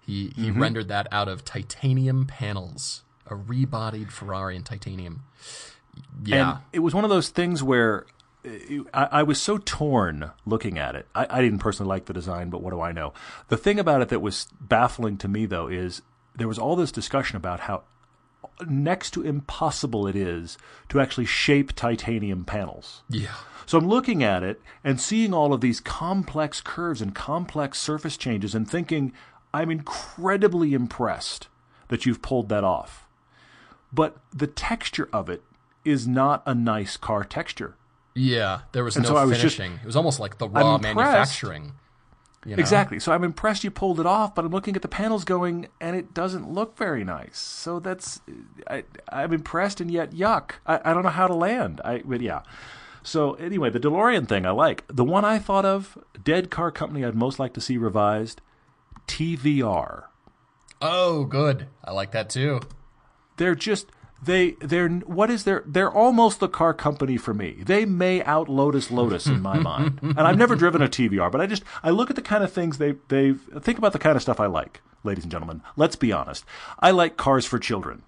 He 0.00 0.32
he 0.36 0.50
rendered 0.50 0.88
that 0.88 1.06
out 1.12 1.28
of 1.28 1.44
titanium 1.44 2.26
panels, 2.26 3.02
a 3.26 3.34
rebodied 3.34 4.10
Ferrari 4.10 4.56
in 4.56 4.62
titanium. 4.62 5.22
Yeah. 6.24 6.50
And 6.50 6.58
it 6.72 6.78
was 6.78 6.94
one 6.94 7.04
of 7.04 7.10
those 7.10 7.28
things 7.28 7.62
where 7.62 8.06
I, 8.44 9.08
I 9.12 9.22
was 9.22 9.40
so 9.40 9.58
torn 9.58 10.30
looking 10.46 10.78
at 10.78 10.94
it. 10.94 11.06
I, 11.14 11.26
I 11.28 11.42
didn't 11.42 11.58
personally 11.58 11.88
like 11.88 12.06
the 12.06 12.12
design, 12.12 12.50
but 12.50 12.62
what 12.62 12.70
do 12.70 12.80
I 12.80 12.92
know? 12.92 13.12
The 13.48 13.56
thing 13.56 13.78
about 13.78 14.02
it 14.02 14.08
that 14.08 14.20
was 14.20 14.48
baffling 14.60 15.18
to 15.18 15.28
me, 15.28 15.46
though, 15.46 15.68
is 15.68 16.02
there 16.34 16.48
was 16.48 16.58
all 16.58 16.76
this 16.76 16.92
discussion 16.92 17.36
about 17.36 17.60
how 17.60 17.82
next 18.66 19.10
to 19.12 19.22
impossible 19.22 20.06
it 20.06 20.16
is 20.16 20.58
to 20.88 21.00
actually 21.00 21.26
shape 21.26 21.74
titanium 21.74 22.44
panels. 22.44 23.02
yeah. 23.08 23.34
So 23.66 23.78
I'm 23.78 23.86
looking 23.86 24.24
at 24.24 24.42
it 24.42 24.60
and 24.82 25.00
seeing 25.00 25.32
all 25.32 25.52
of 25.52 25.60
these 25.60 25.78
complex 25.78 26.60
curves 26.60 27.00
and 27.00 27.14
complex 27.14 27.78
surface 27.78 28.16
changes 28.16 28.52
and 28.52 28.68
thinking, 28.68 29.12
I'm 29.54 29.70
incredibly 29.70 30.74
impressed 30.74 31.46
that 31.86 32.04
you've 32.04 32.20
pulled 32.20 32.48
that 32.48 32.64
off. 32.64 33.06
But 33.92 34.16
the 34.34 34.48
texture 34.48 35.08
of 35.12 35.28
it 35.28 35.44
is 35.84 36.08
not 36.08 36.42
a 36.46 36.54
nice 36.54 36.96
car 36.96 37.22
texture. 37.22 37.76
Yeah, 38.14 38.60
there 38.72 38.82
was 38.84 38.96
And 38.96 39.04
no 39.04 39.10
so 39.14 39.26
was 39.26 39.40
just- 39.40 39.56
finishing. 39.56 39.78
it 39.82 39.86
was 39.86 39.96
almost 39.96 40.18
like 40.20 40.38
the 40.38 40.48
raw 40.48 40.78
manufacturing. 40.78 41.72
you 42.44 42.56
know? 42.56 42.60
Exactly. 42.60 42.98
So 42.98 43.12
I'm 43.12 43.22
impressed 43.22 43.62
you 43.64 43.70
pulled 43.70 44.00
it 44.00 44.06
off, 44.06 44.34
but 44.34 44.44
I'm 44.44 44.50
looking 44.50 44.74
at 44.74 44.82
the 44.82 44.88
panels 44.88 45.24
going, 45.24 45.68
and 45.80 45.94
it 45.94 46.12
doesn't 46.14 46.50
look 46.50 46.76
very 46.76 47.04
nice. 47.04 47.38
So 47.38 47.78
that's, 47.78 48.20
I, 48.68 48.84
I'm 49.12 49.32
impressed 49.32 49.80
and 49.80 49.90
yet 49.90 50.12
yuck. 50.12 50.52
I, 50.66 50.80
I 50.84 50.94
don't 50.94 51.02
know 51.02 51.10
how 51.10 51.26
to 51.26 51.34
land. 51.34 51.80
I, 51.84 51.98
but 52.04 52.20
yeah. 52.20 52.40
So 53.02 53.34
anyway, 53.34 53.70
the 53.70 53.78
DeLorean 53.80 54.26
thing 54.26 54.44
I 54.46 54.50
like. 54.50 54.84
The 54.88 55.04
one 55.04 55.24
I 55.24 55.38
thought 55.38 55.64
of, 55.64 55.96
dead 56.24 56.50
car 56.50 56.70
company 56.70 57.04
I'd 57.04 57.14
most 57.14 57.38
like 57.38 57.52
to 57.54 57.60
see 57.60 57.76
revised, 57.76 58.40
TVR. 59.06 60.04
Oh, 60.82 61.24
good. 61.24 61.66
I 61.84 61.92
like 61.92 62.12
that 62.12 62.30
too. 62.30 62.60
They're 63.36 63.54
just 63.54 63.86
they 64.22 64.52
they're 64.60 64.88
what 64.88 65.30
is 65.30 65.44
their 65.44 65.62
they're 65.66 65.90
almost 65.90 66.40
the 66.40 66.48
car 66.48 66.74
company 66.74 67.16
for 67.16 67.32
me. 67.32 67.62
They 67.64 67.84
may 67.84 68.22
out 68.24 68.48
Lotus 68.48 68.90
Lotus 68.90 69.26
in 69.26 69.40
my 69.40 69.58
mind. 69.58 69.98
And 70.10 70.20
I've 70.20 70.36
never 70.36 70.56
driven 70.56 70.82
a 70.82 70.88
TVR, 70.88 71.30
but 71.30 71.40
I 71.40 71.46
just 71.46 71.62
I 71.82 71.90
look 71.90 72.10
at 72.10 72.16
the 72.16 72.22
kind 72.22 72.44
of 72.44 72.52
things 72.52 72.78
they 72.78 72.96
they 73.08 73.32
think 73.32 73.78
about 73.78 73.92
the 73.92 73.98
kind 73.98 74.16
of 74.16 74.22
stuff 74.22 74.40
I 74.40 74.46
like, 74.46 74.80
ladies 75.04 75.24
and 75.24 75.30
gentlemen. 75.30 75.62
Let's 75.76 75.96
be 75.96 76.12
honest. 76.12 76.44
I 76.78 76.90
like 76.90 77.16
cars 77.16 77.46
for 77.46 77.58
children. 77.58 78.02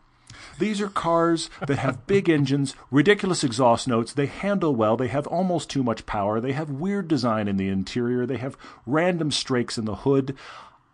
These 0.58 0.80
are 0.80 0.88
cars 0.88 1.48
that 1.66 1.78
have 1.78 2.06
big 2.06 2.28
engines, 2.28 2.74
ridiculous 2.90 3.42
exhaust 3.42 3.88
notes, 3.88 4.12
they 4.12 4.26
handle 4.26 4.74
well, 4.74 4.96
they 4.96 5.08
have 5.08 5.26
almost 5.26 5.70
too 5.70 5.82
much 5.82 6.06
power, 6.06 6.40
they 6.40 6.52
have 6.52 6.70
weird 6.70 7.08
design 7.08 7.48
in 7.48 7.56
the 7.56 7.68
interior, 7.68 8.26
they 8.26 8.36
have 8.36 8.56
random 8.86 9.30
strakes 9.30 9.78
in 9.78 9.86
the 9.86 9.96
hood. 9.96 10.36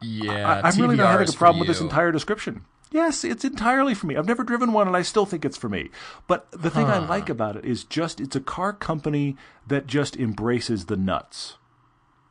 Yeah, 0.01 0.61
I, 0.63 0.69
I'm 0.69 0.81
really 0.81 0.97
not 0.97 1.11
having 1.11 1.29
a 1.29 1.33
problem 1.33 1.59
with 1.59 1.69
this 1.69 1.81
entire 1.81 2.13
description. 2.13 2.65
Yes, 2.91 3.23
it's 3.23 3.45
entirely 3.45 3.95
for 3.95 4.07
me. 4.07 4.17
I've 4.17 4.27
never 4.27 4.45
driven 4.45 4.73
one, 4.73 4.87
and 4.87 4.97
I 4.97 5.03
still 5.03 5.27
think 5.27 5.45
it's 5.45 5.57
for 5.57 5.69
me. 5.69 5.91
But 6.27 6.51
the 6.51 6.71
thing 6.71 6.87
I 6.87 6.99
like 6.99 7.29
about 7.29 7.57
it 7.57 7.65
is 7.65 7.85
just 7.85 8.21
it's 8.21 8.37
a 8.37 8.41
car 8.41 8.73
company 8.73 9.37
that 9.67 9.87
just 9.87 10.17
embraces 10.17 10.87
the 10.87 10.97
nuts. 10.97 11.59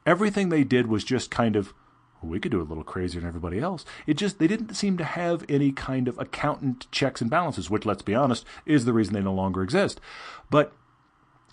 Everything 0.05 0.49
they 0.49 0.63
did 0.63 0.87
was 0.87 1.03
just 1.03 1.29
kind 1.29 1.55
of 1.55 1.73
well, 2.21 2.31
we 2.31 2.39
could 2.39 2.51
do 2.51 2.61
a 2.61 2.63
little 2.63 2.83
crazier 2.83 3.21
than 3.21 3.27
everybody 3.27 3.59
else. 3.59 3.85
It 4.07 4.15
just 4.15 4.39
they 4.39 4.47
didn't 4.47 4.73
seem 4.73 4.97
to 4.97 5.03
have 5.03 5.45
any 5.47 5.71
kind 5.71 6.07
of 6.07 6.17
accountant 6.17 6.89
checks 6.91 7.21
and 7.21 7.29
balances, 7.29 7.69
which 7.69 7.85
let's 7.85 8.01
be 8.01 8.15
honest 8.15 8.45
is 8.65 8.85
the 8.85 8.93
reason 8.93 9.13
they 9.13 9.21
no 9.21 9.33
longer 9.33 9.61
exist. 9.61 10.01
But 10.49 10.73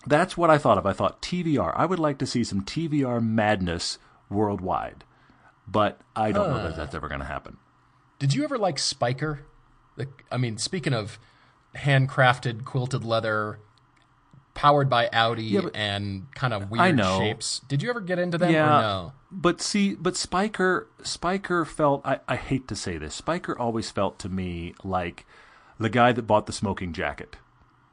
that's 0.07 0.35
what 0.37 0.49
I 0.49 0.57
thought 0.57 0.77
of. 0.77 0.85
I 0.85 0.93
thought 0.93 1.21
TVR. 1.21 1.73
I 1.75 1.85
would 1.85 1.99
like 1.99 2.17
to 2.19 2.25
see 2.25 2.43
some 2.43 2.61
TVR 2.61 3.23
madness 3.23 3.97
worldwide. 4.29 5.03
But 5.67 5.99
I 6.15 6.31
don't 6.31 6.49
know 6.51 6.63
that 6.63 6.75
that's 6.75 6.93
ever 6.93 7.07
going 7.07 7.21
to 7.21 7.25
happen. 7.25 7.57
Did 8.19 8.33
you 8.33 8.43
ever 8.43 8.57
like 8.57 8.77
Spyker? 8.77 9.39
The, 9.97 10.07
I 10.31 10.37
mean, 10.37 10.57
speaking 10.57 10.93
of 10.93 11.19
handcrafted 11.75 12.65
quilted 12.65 13.03
leather, 13.03 13.59
powered 14.53 14.89
by 14.89 15.09
Audi 15.11 15.57
but- 15.59 15.75
and 15.75 16.27
kind 16.33 16.53
of 16.53 16.71
weird 16.71 16.97
shapes. 16.99 17.61
Did 17.67 17.83
you 17.83 17.89
ever 17.89 18.01
get 18.01 18.19
into 18.19 18.37
them 18.37 18.51
Yeah. 18.51 18.65
or 18.77 18.81
no? 18.81 19.13
But 19.31 19.59
see, 19.61 19.95
but 19.95 20.13
Spyker, 20.13 20.85
Spyker 21.01 21.67
felt. 21.67 22.01
I, 22.05 22.19
I 22.27 22.37
hate 22.37 22.67
to 22.69 22.75
say 22.75 22.97
this. 22.97 23.19
Spyker 23.19 23.55
always 23.59 23.91
felt 23.91 24.17
to 24.19 24.29
me 24.29 24.73
like 24.83 25.25
the 25.77 25.89
guy 25.89 26.13
that 26.13 26.21
bought 26.23 26.45
the 26.45 26.53
smoking 26.53 26.93
jacket, 26.93 27.35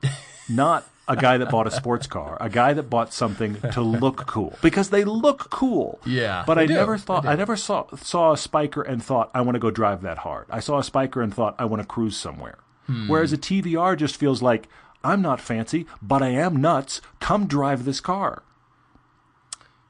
not 0.49 0.89
a 1.13 1.17
guy 1.21 1.39
that 1.39 1.51
bought 1.51 1.67
a 1.67 1.71
sports 1.71 2.07
car. 2.07 2.37
A 2.41 2.49
guy 2.49 2.73
that 2.73 2.85
bought 2.91 3.13
something 3.13 3.61
to 3.73 3.81
look 3.81 4.27
cool 4.27 4.57
because 4.63 4.91
they 4.91 5.05
look 5.05 5.51
cool. 5.51 6.01
Yeah, 6.07 6.45
But 6.47 6.59
I 6.59 6.67
do. 6.67 6.75
never 6.75 6.97
thought. 6.99 7.27
I 7.27 7.35
never 7.35 7.57
saw 7.57 7.87
saw 7.97 8.33
a 8.33 8.37
Spyker 8.37 8.87
and 8.87 9.03
thought 9.03 9.31
I 9.35 9.41
want 9.43 9.55
to 9.57 9.61
go 9.61 9.71
drive 9.71 10.03
that 10.03 10.19
hard. 10.19 10.47
I 10.51 10.61
saw 10.61 10.79
a 10.79 10.83
Spyker 10.83 11.23
and 11.23 11.35
thought 11.35 11.55
I 11.59 11.65
want 11.67 11.83
to 11.83 11.87
cruise 11.87 12.17
somewhere. 12.17 12.59
Hmm. 12.87 13.09
Whereas 13.09 13.33
a 13.33 13.39
TVR 13.39 13.97
just 13.97 14.17
feels 14.17 14.43
like 14.43 14.69
I'm 15.05 15.23
not 15.23 15.41
fancy, 15.41 15.87
but 16.01 16.23
I 16.23 16.29
am 16.31 16.57
nuts. 16.61 17.01
Come 17.21 17.47
drive 17.47 17.85
this 17.85 18.01
car. 18.01 18.43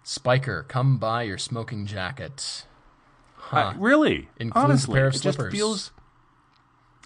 Spyker, 0.04 0.66
come 0.66 0.98
buy 0.98 1.22
your 1.22 1.38
smoking 1.38 1.86
jacket. 1.86 2.64
I- 3.52 3.74
really, 3.76 4.28
Includes 4.38 4.56
a 4.56 4.58
honestly, 4.66 4.94
pair 4.94 5.06
of 5.08 5.14
it 5.14 5.22
just 5.22 5.42
feels. 5.50 5.92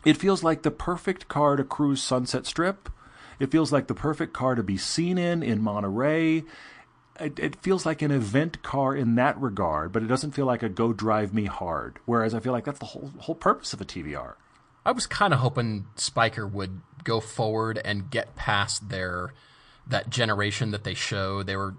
It 0.04 0.16
feels 0.16 0.44
like 0.44 0.62
the 0.62 0.70
perfect 0.70 1.26
car 1.28 1.56
to 1.56 1.64
cruise 1.64 2.02
Sunset 2.02 2.46
Strip. 2.46 2.88
It 3.38 3.50
feels 3.50 3.72
like 3.72 3.86
the 3.86 3.94
perfect 3.94 4.32
car 4.32 4.54
to 4.54 4.62
be 4.62 4.76
seen 4.76 5.18
in 5.18 5.42
in 5.42 5.62
Monterey. 5.62 6.44
It, 7.18 7.38
it 7.38 7.56
feels 7.56 7.86
like 7.86 8.02
an 8.02 8.10
event 8.10 8.62
car 8.62 8.94
in 8.94 9.14
that 9.14 9.40
regard, 9.40 9.90
but 9.92 10.02
it 10.02 10.06
doesn't 10.06 10.32
feel 10.32 10.44
like 10.46 10.62
a 10.62 10.68
go 10.68 10.92
drive 10.92 11.32
me 11.32 11.46
hard. 11.46 11.98
Whereas 12.04 12.34
I 12.34 12.40
feel 12.40 12.52
like 12.52 12.64
that's 12.64 12.78
the 12.78 12.86
whole 12.86 13.12
whole 13.18 13.34
purpose 13.34 13.72
of 13.72 13.80
a 13.80 13.84
TVR. 13.84 14.34
I 14.84 14.92
was 14.92 15.06
kind 15.06 15.34
of 15.34 15.40
hoping 15.40 15.86
Spyker 15.96 16.50
would 16.50 16.80
go 17.02 17.20
forward 17.20 17.80
and 17.84 18.10
get 18.10 18.36
past 18.36 18.88
their 18.88 19.32
that 19.86 20.10
generation 20.10 20.70
that 20.70 20.84
they 20.84 20.94
show. 20.94 21.42
They 21.42 21.56
were, 21.56 21.74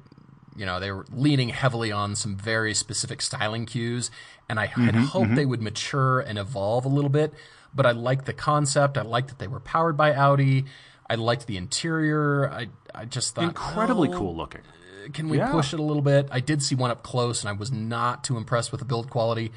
you 0.55 0.65
know, 0.65 0.79
they 0.79 0.91
were 0.91 1.05
leaning 1.11 1.49
heavily 1.49 1.91
on 1.91 2.15
some 2.15 2.35
very 2.35 2.73
specific 2.73 3.21
styling 3.21 3.65
cues, 3.65 4.09
and 4.49 4.59
I 4.59 4.65
had 4.65 4.95
mm-hmm, 4.95 5.03
hoped 5.03 5.25
mm-hmm. 5.27 5.35
they 5.35 5.45
would 5.45 5.61
mature 5.61 6.19
and 6.19 6.37
evolve 6.37 6.85
a 6.85 6.89
little 6.89 7.09
bit. 7.09 7.33
But 7.73 7.85
I 7.85 7.91
liked 7.91 8.25
the 8.25 8.33
concept. 8.33 8.97
I 8.97 9.03
liked 9.03 9.27
that 9.27 9.39
they 9.39 9.47
were 9.47 9.59
powered 9.59 9.97
by 9.97 10.13
Audi. 10.13 10.65
I 11.09 11.15
liked 11.15 11.47
the 11.47 11.57
interior. 11.57 12.49
I 12.51 12.67
I 12.93 13.05
just 13.05 13.35
thought 13.35 13.43
Incredibly 13.45 14.09
well, 14.09 14.19
cool 14.19 14.35
looking. 14.35 14.61
can 15.13 15.29
we 15.29 15.37
Yeah. 15.37 15.51
push 15.51 15.73
it 15.73 15.79
a 15.79 15.83
little 15.83 16.01
bit? 16.01 16.27
I 16.31 16.39
did 16.39 16.61
see 16.63 16.75
one 16.75 16.91
up 16.91 17.03
close, 17.03 17.41
and 17.41 17.49
I 17.49 17.53
was 17.53 17.71
not 17.71 18.23
too 18.23 18.37
impressed 18.37 18.71
with 18.71 18.79
the 18.79 18.85
build 18.85 19.09
quality. 19.09 19.51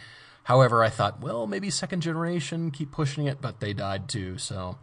However, 0.44 0.82
I 0.84 0.90
thought, 0.90 1.20
well, 1.20 1.46
maybe 1.46 1.70
second 1.70 2.00
generation, 2.02 2.70
keep 2.70 2.90
pushing 2.90 3.26
it, 3.26 3.40
but 3.40 3.60
they 3.60 3.72
died 3.72 4.08
too. 4.08 4.36
So, 4.38 4.78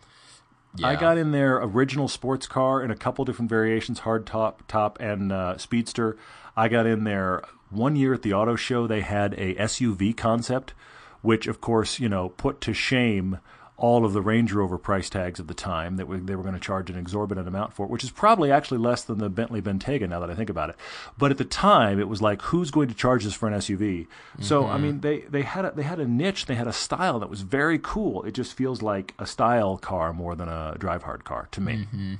yeah. 0.76 0.88
I 0.88 0.96
got 0.96 1.18
in 1.18 1.32
their 1.32 1.58
original 1.58 2.08
sports 2.08 2.48
car 2.48 2.82
in 2.82 2.90
a 2.92 2.96
couple 2.96 3.26
different 3.26 3.50
variations, 3.50 4.00
hard 4.00 4.26
top, 4.26 4.64
top, 4.68 5.00
and 5.00 5.32
uh, 5.32 5.58
speedster. 5.58 6.18
I 6.56 6.68
got 6.68 6.86
in 6.86 7.04
there 7.04 7.44
one 7.70 7.96
year 7.96 8.14
at 8.14 8.22
the 8.22 8.34
auto 8.34 8.56
show. 8.56 8.88
They 8.88 9.02
had 9.02 9.34
a 9.34 9.56
SUV 9.56 10.16
concept, 10.16 10.74
which 11.22 11.48
of 11.48 11.60
course 11.62 12.00
you 12.00 12.10
know 12.10 12.30
put 12.30 12.62
to 12.62 12.74
shame 12.74 13.40
all 13.78 14.06
of 14.06 14.14
the 14.14 14.22
Range 14.22 14.52
Rover 14.52 14.80
price 14.80 15.10
tags 15.10 15.40
of 15.40 15.48
the 15.48 15.54
time 15.54 15.98
that 15.98 16.08
we, 16.08 16.18
they 16.18 16.36
were 16.36 16.42
going 16.42 16.56
to 16.56 16.60
charge 16.60 16.90
an 16.90 16.98
exorbitant 16.98 17.48
amount 17.48 17.74
for, 17.74 17.86
it, 17.86 17.92
which 17.92 18.04
is 18.04 18.10
probably 18.10 18.52
actually 18.52 18.80
less 18.80 19.04
than 19.04 19.20
the 19.20 19.30
Bentley 19.30 19.62
Bentayga 19.62 20.10
now 20.10 20.20
that 20.20 20.32
I 20.32 20.36
think 20.36 20.50
about 20.50 20.72
it. 20.72 20.76
But 21.18 21.30
at 21.30 21.38
the 21.38 21.46
time, 21.46 22.00
it 22.00 22.08
was 22.08 22.22
like, 22.22 22.42
who's 22.42 22.72
going 22.72 22.88
to 22.88 22.96
charge 22.96 23.24
this 23.24 23.36
for 23.36 23.48
an 23.48 23.54
SUV? 23.54 24.08
So 24.42 24.66
I 24.66 24.74
mm-hmm. 24.74 24.84
mean, 24.84 25.00
they 25.02 25.20
they 25.22 25.44
had 25.44 25.66
a, 25.66 25.72
they 25.72 25.84
had 25.84 26.00
a 26.00 26.08
niche, 26.08 26.48
they 26.48 26.56
had 26.56 26.68
a 26.68 26.74
style 26.74 27.20
that 27.20 27.30
was 27.30 27.42
very 27.42 27.80
cool. 27.82 28.24
It 28.24 28.32
just 28.32 28.54
feels 28.54 28.82
like 28.82 29.14
a 29.20 29.28
style 29.28 29.78
car 29.78 30.12
more 30.12 30.36
than 30.36 30.50
a 30.50 30.76
drive 30.80 31.04
hard 31.04 31.24
car 31.24 31.48
to 31.52 31.62
me. 31.62 31.74
Mm-hmm. 31.74 32.16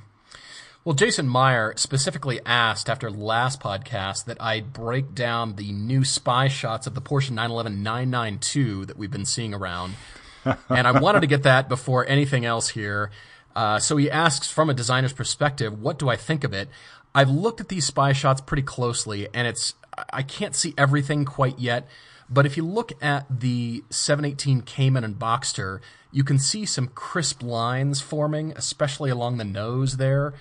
Well, 0.84 0.94
Jason 0.94 1.28
Meyer 1.28 1.74
specifically 1.76 2.40
asked 2.46 2.88
after 2.88 3.10
last 3.10 3.60
podcast 3.60 4.24
that 4.26 4.40
I 4.40 4.60
break 4.60 5.14
down 5.14 5.56
the 5.56 5.72
new 5.72 6.04
spy 6.04 6.48
shots 6.48 6.86
of 6.86 6.94
the 6.94 7.02
Porsche 7.02 7.30
911 7.30 7.82
992 7.82 8.86
that 8.86 8.96
we've 8.96 9.10
been 9.10 9.26
seeing 9.26 9.52
around. 9.52 9.96
And 10.44 10.86
I 10.86 11.00
wanted 11.00 11.20
to 11.20 11.26
get 11.26 11.42
that 11.44 11.68
before 11.68 12.06
anything 12.06 12.44
else 12.44 12.70
here. 12.70 13.10
Uh, 13.54 13.78
so 13.78 13.96
he 13.96 14.10
asks 14.10 14.50
from 14.50 14.70
a 14.70 14.74
designer's 14.74 15.12
perspective, 15.12 15.80
what 15.80 15.98
do 15.98 16.08
I 16.08 16.16
think 16.16 16.44
of 16.44 16.52
it? 16.52 16.68
I've 17.14 17.30
looked 17.30 17.60
at 17.60 17.68
these 17.68 17.86
spy 17.86 18.12
shots 18.12 18.40
pretty 18.40 18.62
closely, 18.62 19.28
and 19.34 19.46
it's 19.46 19.74
I 20.12 20.22
can't 20.22 20.54
see 20.54 20.74
everything 20.78 21.24
quite 21.24 21.58
yet. 21.58 21.88
But 22.30 22.46
if 22.46 22.56
you 22.56 22.64
look 22.64 22.92
at 23.02 23.26
the 23.40 23.82
718 23.90 24.62
Cayman 24.62 25.02
and 25.02 25.18
Boxster, 25.18 25.80
you 26.12 26.24
can 26.24 26.38
see 26.38 26.66
some 26.66 26.88
crisp 26.88 27.42
lines 27.42 28.00
forming, 28.00 28.52
especially 28.52 29.10
along 29.10 29.38
the 29.38 29.44
nose 29.44 29.96
there. 29.96 30.34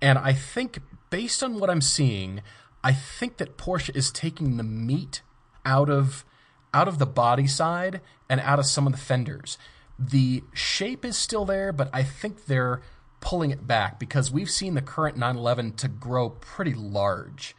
And 0.00 0.18
I 0.18 0.32
think, 0.32 0.80
based 1.10 1.42
on 1.42 1.60
what 1.60 1.70
I'm 1.70 1.80
seeing, 1.80 2.42
I 2.82 2.92
think 2.92 3.36
that 3.36 3.56
Porsche 3.56 3.94
is 3.94 4.10
taking 4.10 4.56
the 4.56 4.64
meat 4.64 5.22
out 5.64 5.88
of 5.88 6.24
out 6.74 6.88
of 6.88 6.98
the 6.98 7.06
body 7.06 7.46
side 7.46 8.00
and 8.32 8.40
out 8.40 8.58
of 8.58 8.64
some 8.64 8.86
of 8.86 8.94
the 8.94 8.98
fenders. 8.98 9.58
The 9.98 10.42
shape 10.54 11.04
is 11.04 11.18
still 11.18 11.44
there, 11.44 11.70
but 11.70 11.90
I 11.92 12.02
think 12.02 12.46
they're 12.46 12.80
pulling 13.20 13.50
it 13.50 13.66
back 13.66 14.00
because 14.00 14.32
we've 14.32 14.48
seen 14.48 14.72
the 14.72 14.80
current 14.80 15.18
911 15.18 15.74
to 15.74 15.88
grow 15.88 16.30
pretty 16.30 16.72
large 16.72 17.54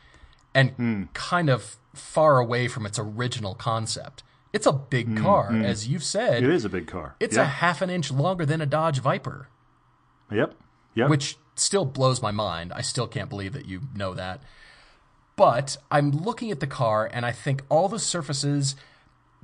and 0.56 0.72
hmm. 0.72 1.04
kind 1.14 1.48
of 1.48 1.78
far 1.94 2.40
away 2.40 2.68
from 2.68 2.88
its 2.88 2.98
original 2.98 3.54
concept. 3.54 4.24
It's 4.52 4.66
a 4.66 4.74
big 4.74 5.10
hmm, 5.10 5.18
car, 5.18 5.52
hmm. 5.52 5.64
as 5.64 5.88
you've 5.88 6.04
said. 6.04 6.44
It 6.44 6.50
is 6.50 6.66
a 6.66 6.70
big 6.70 6.88
car. 6.88 7.18
It's 7.20 7.36
yeah. 7.36 7.44
a 7.44 7.46
half 7.46 7.84
an 7.84 7.92
inch 7.92 8.12
longer 8.12 8.44
than 8.44 8.60
a 8.60 8.66
Dodge 8.66 8.98
Viper 8.98 9.50
yep. 10.32 10.56
Yep. 10.96 11.08
which 11.08 11.38
still 11.54 11.86
blows 11.86 12.20
my 12.20 12.32
mind. 12.32 12.74
I 12.74 12.82
still 12.82 13.08
can't 13.08 13.30
believe 13.30 13.54
that 13.54 13.68
you 13.68 13.82
know 13.96 14.16
that. 14.16 14.42
But 15.36 15.78
I'm 15.92 16.10
looking 16.10 16.50
at 16.50 16.62
the 16.62 16.68
car 16.68 17.08
and 17.14 17.28
I 17.28 17.32
think 17.32 17.62
all 17.70 17.88
the 17.88 18.00
surfaces, 18.00 18.76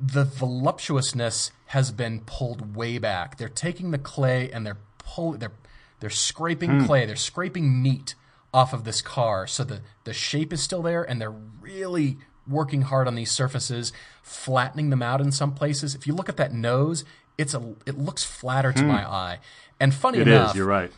the 0.01 0.23
voluptuousness 0.25 1.51
has 1.67 1.91
been 1.91 2.21
pulled 2.21 2.75
way 2.75 2.97
back. 2.97 3.37
They're 3.37 3.49
taking 3.49 3.91
the 3.91 3.97
clay 3.97 4.51
and 4.51 4.65
they're 4.65 4.77
pull, 4.97 5.33
they're 5.33 5.51
they're 5.99 6.09
scraping 6.09 6.85
clay, 6.85 7.05
they're 7.05 7.15
scraping 7.15 7.81
meat 7.81 8.15
off 8.53 8.73
of 8.73 8.83
this 8.83 9.01
car, 9.01 9.45
so 9.47 9.63
the 9.63 9.81
the 10.05 10.13
shape 10.13 10.53
is 10.53 10.61
still 10.63 10.81
there, 10.81 11.03
and 11.03 11.19
they're 11.21 11.29
really 11.61 12.17
working 12.47 12.83
hard 12.83 13.07
on 13.07 13.15
these 13.15 13.29
surfaces, 13.31 13.91
flattening 14.23 14.89
them 14.89 15.03
out 15.03 15.21
in 15.21 15.31
some 15.31 15.53
places. 15.53 15.93
If 15.93 16.07
you 16.07 16.13
look 16.13 16.29
at 16.29 16.37
that 16.37 16.53
nose, 16.53 17.03
it's 17.37 17.53
a 17.53 17.75
it 17.85 17.97
looks 17.97 18.23
flatter 18.23 18.71
to 18.71 18.83
my 18.83 19.05
eye. 19.07 19.39
And 19.79 19.93
funny 19.93 20.17
Hmm. 20.19 20.21
It 20.21 20.27
enough, 20.29 20.51
is. 20.51 20.57
You're 20.57 20.65
right. 20.65 20.91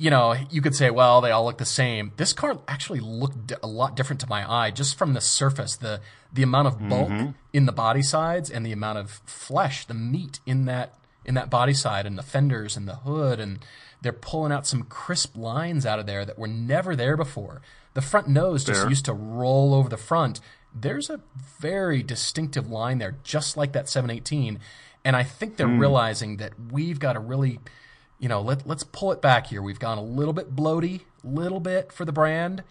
You 0.00 0.08
know, 0.08 0.34
you 0.50 0.62
could 0.62 0.74
say, 0.74 0.88
well, 0.88 1.20
they 1.20 1.30
all 1.30 1.44
look 1.44 1.58
the 1.58 1.66
same. 1.66 2.12
This 2.16 2.32
car 2.32 2.58
actually 2.66 3.00
looked 3.00 3.52
a 3.62 3.66
lot 3.66 3.96
different 3.96 4.18
to 4.22 4.28
my 4.30 4.50
eye 4.50 4.70
just 4.70 4.96
from 4.96 5.12
the 5.12 5.20
surface, 5.20 5.76
the 5.76 6.00
the 6.32 6.42
amount 6.42 6.68
of 6.68 6.88
bulk 6.88 7.10
mm-hmm. 7.10 7.30
in 7.52 7.66
the 7.66 7.72
body 7.72 8.00
sides 8.00 8.48
and 8.50 8.64
the 8.64 8.72
amount 8.72 8.96
of 8.96 9.20
flesh, 9.26 9.84
the 9.84 9.92
meat 9.92 10.40
in 10.46 10.64
that 10.64 10.94
in 11.26 11.34
that 11.34 11.50
body 11.50 11.74
side 11.74 12.06
and 12.06 12.16
the 12.16 12.22
fenders 12.22 12.78
and 12.78 12.88
the 12.88 12.96
hood 12.96 13.38
and 13.38 13.58
they're 14.00 14.14
pulling 14.14 14.52
out 14.52 14.66
some 14.66 14.84
crisp 14.84 15.36
lines 15.36 15.84
out 15.84 15.98
of 15.98 16.06
there 16.06 16.24
that 16.24 16.38
were 16.38 16.48
never 16.48 16.96
there 16.96 17.18
before. 17.18 17.60
The 17.92 18.00
front 18.00 18.26
nose 18.26 18.64
just 18.64 18.80
Fair. 18.80 18.88
used 18.88 19.04
to 19.04 19.12
roll 19.12 19.74
over 19.74 19.90
the 19.90 19.98
front. 19.98 20.40
There's 20.74 21.10
a 21.10 21.20
very 21.60 22.02
distinctive 22.02 22.70
line 22.70 22.96
there, 22.96 23.18
just 23.22 23.58
like 23.58 23.72
that 23.72 23.86
718. 23.86 24.60
And 25.04 25.14
I 25.14 25.24
think 25.24 25.58
they're 25.58 25.66
mm. 25.66 25.78
realizing 25.78 26.38
that 26.38 26.54
we've 26.72 26.98
got 26.98 27.12
to 27.12 27.20
really 27.20 27.58
you 28.20 28.28
know, 28.28 28.40
let 28.40 28.66
let's 28.66 28.84
pull 28.84 29.10
it 29.10 29.20
back 29.20 29.48
here. 29.48 29.60
We've 29.62 29.78
gone 29.80 29.98
a 29.98 30.02
little 30.04 30.32
bit 30.34 30.54
bloaty, 30.54 31.00
little 31.24 31.58
bit 31.60 31.92
for 31.92 32.04
the 32.04 32.12
brand. 32.12 32.62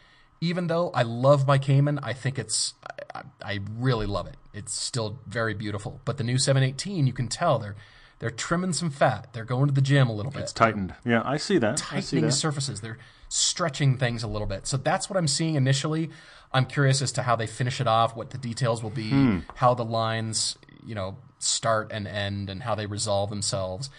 Even 0.42 0.68
though 0.68 0.90
I 0.92 1.02
love 1.04 1.46
my 1.46 1.58
Cayman, 1.58 2.00
I 2.02 2.14
think 2.14 2.40
it's 2.40 2.74
I, 3.14 3.24
I 3.44 3.60
really 3.78 4.06
love 4.06 4.28
it. 4.28 4.36
It's 4.54 4.74
still 4.74 5.20
very 5.28 5.54
beautiful. 5.54 6.00
But 6.06 6.16
the 6.18 6.24
new 6.24 6.38
718, 6.38 7.06
you 7.08 7.12
can 7.14 7.28
tell 7.28 7.60
they're 7.60 7.76
they're 8.20 8.30
trimming 8.30 8.72
some 8.74 8.90
fat. 8.90 9.34
They're 9.34 9.44
going 9.44 9.68
to 9.68 9.74
the 9.74 9.82
gym 9.82 10.08
a 10.10 10.14
little 10.14 10.32
bit. 10.32 10.44
It's 10.44 10.54
tightened. 10.54 10.94
Yeah, 11.06 11.22
I 11.26 11.38
see 11.38 11.58
that. 11.58 11.72
I 11.92 12.00
see 12.00 12.18
tightening 12.18 12.26
that. 12.26 12.32
surfaces. 12.34 12.80
They're 12.82 13.00
stretching 13.28 13.98
things 13.98 14.24
a 14.24 14.28
little 14.28 14.48
bit. 14.48 14.68
So 14.68 14.78
that's 14.78 15.10
what 15.10 15.18
I'm 15.18 15.28
seeing 15.28 15.56
initially. 15.56 16.10
I'm 16.52 16.66
curious 16.66 17.02
as 17.02 17.12
to 17.14 17.24
how 17.24 17.36
they 17.36 17.48
finish 17.48 17.80
it 17.80 17.88
off, 17.88 18.16
what 18.16 18.32
the 18.32 18.38
details 18.38 18.82
will 18.82 18.90
be, 18.90 19.10
Hmm. 19.10 19.40
how 19.56 19.74
the 19.74 19.86
lines, 19.86 20.58
you 20.86 20.96
know, 20.96 21.18
start 21.38 21.92
and 21.92 22.08
end, 22.08 22.50
and 22.50 22.64
how 22.64 22.76
they 22.76 22.86
resolve 22.88 23.30
themselves. 23.30 23.90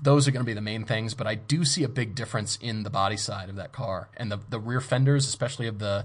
Those 0.00 0.26
are 0.26 0.32
going 0.32 0.44
to 0.44 0.46
be 0.46 0.54
the 0.54 0.60
main 0.60 0.84
things, 0.84 1.14
but 1.14 1.26
I 1.26 1.34
do 1.36 1.64
see 1.64 1.84
a 1.84 1.88
big 1.88 2.14
difference 2.14 2.58
in 2.60 2.82
the 2.82 2.90
body 2.90 3.16
side 3.16 3.48
of 3.48 3.56
that 3.56 3.72
car 3.72 4.08
and 4.16 4.30
the 4.30 4.40
the 4.48 4.58
rear 4.58 4.80
fenders, 4.80 5.26
especially 5.26 5.66
of 5.66 5.78
the, 5.78 6.04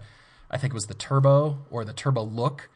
I 0.49 0.57
think 0.57 0.73
it 0.73 0.75
was 0.75 0.85
the 0.85 0.93
turbo 0.93 1.59
or 1.69 1.83
the 1.83 1.93
turbo 1.93 2.23
look. 2.23 2.69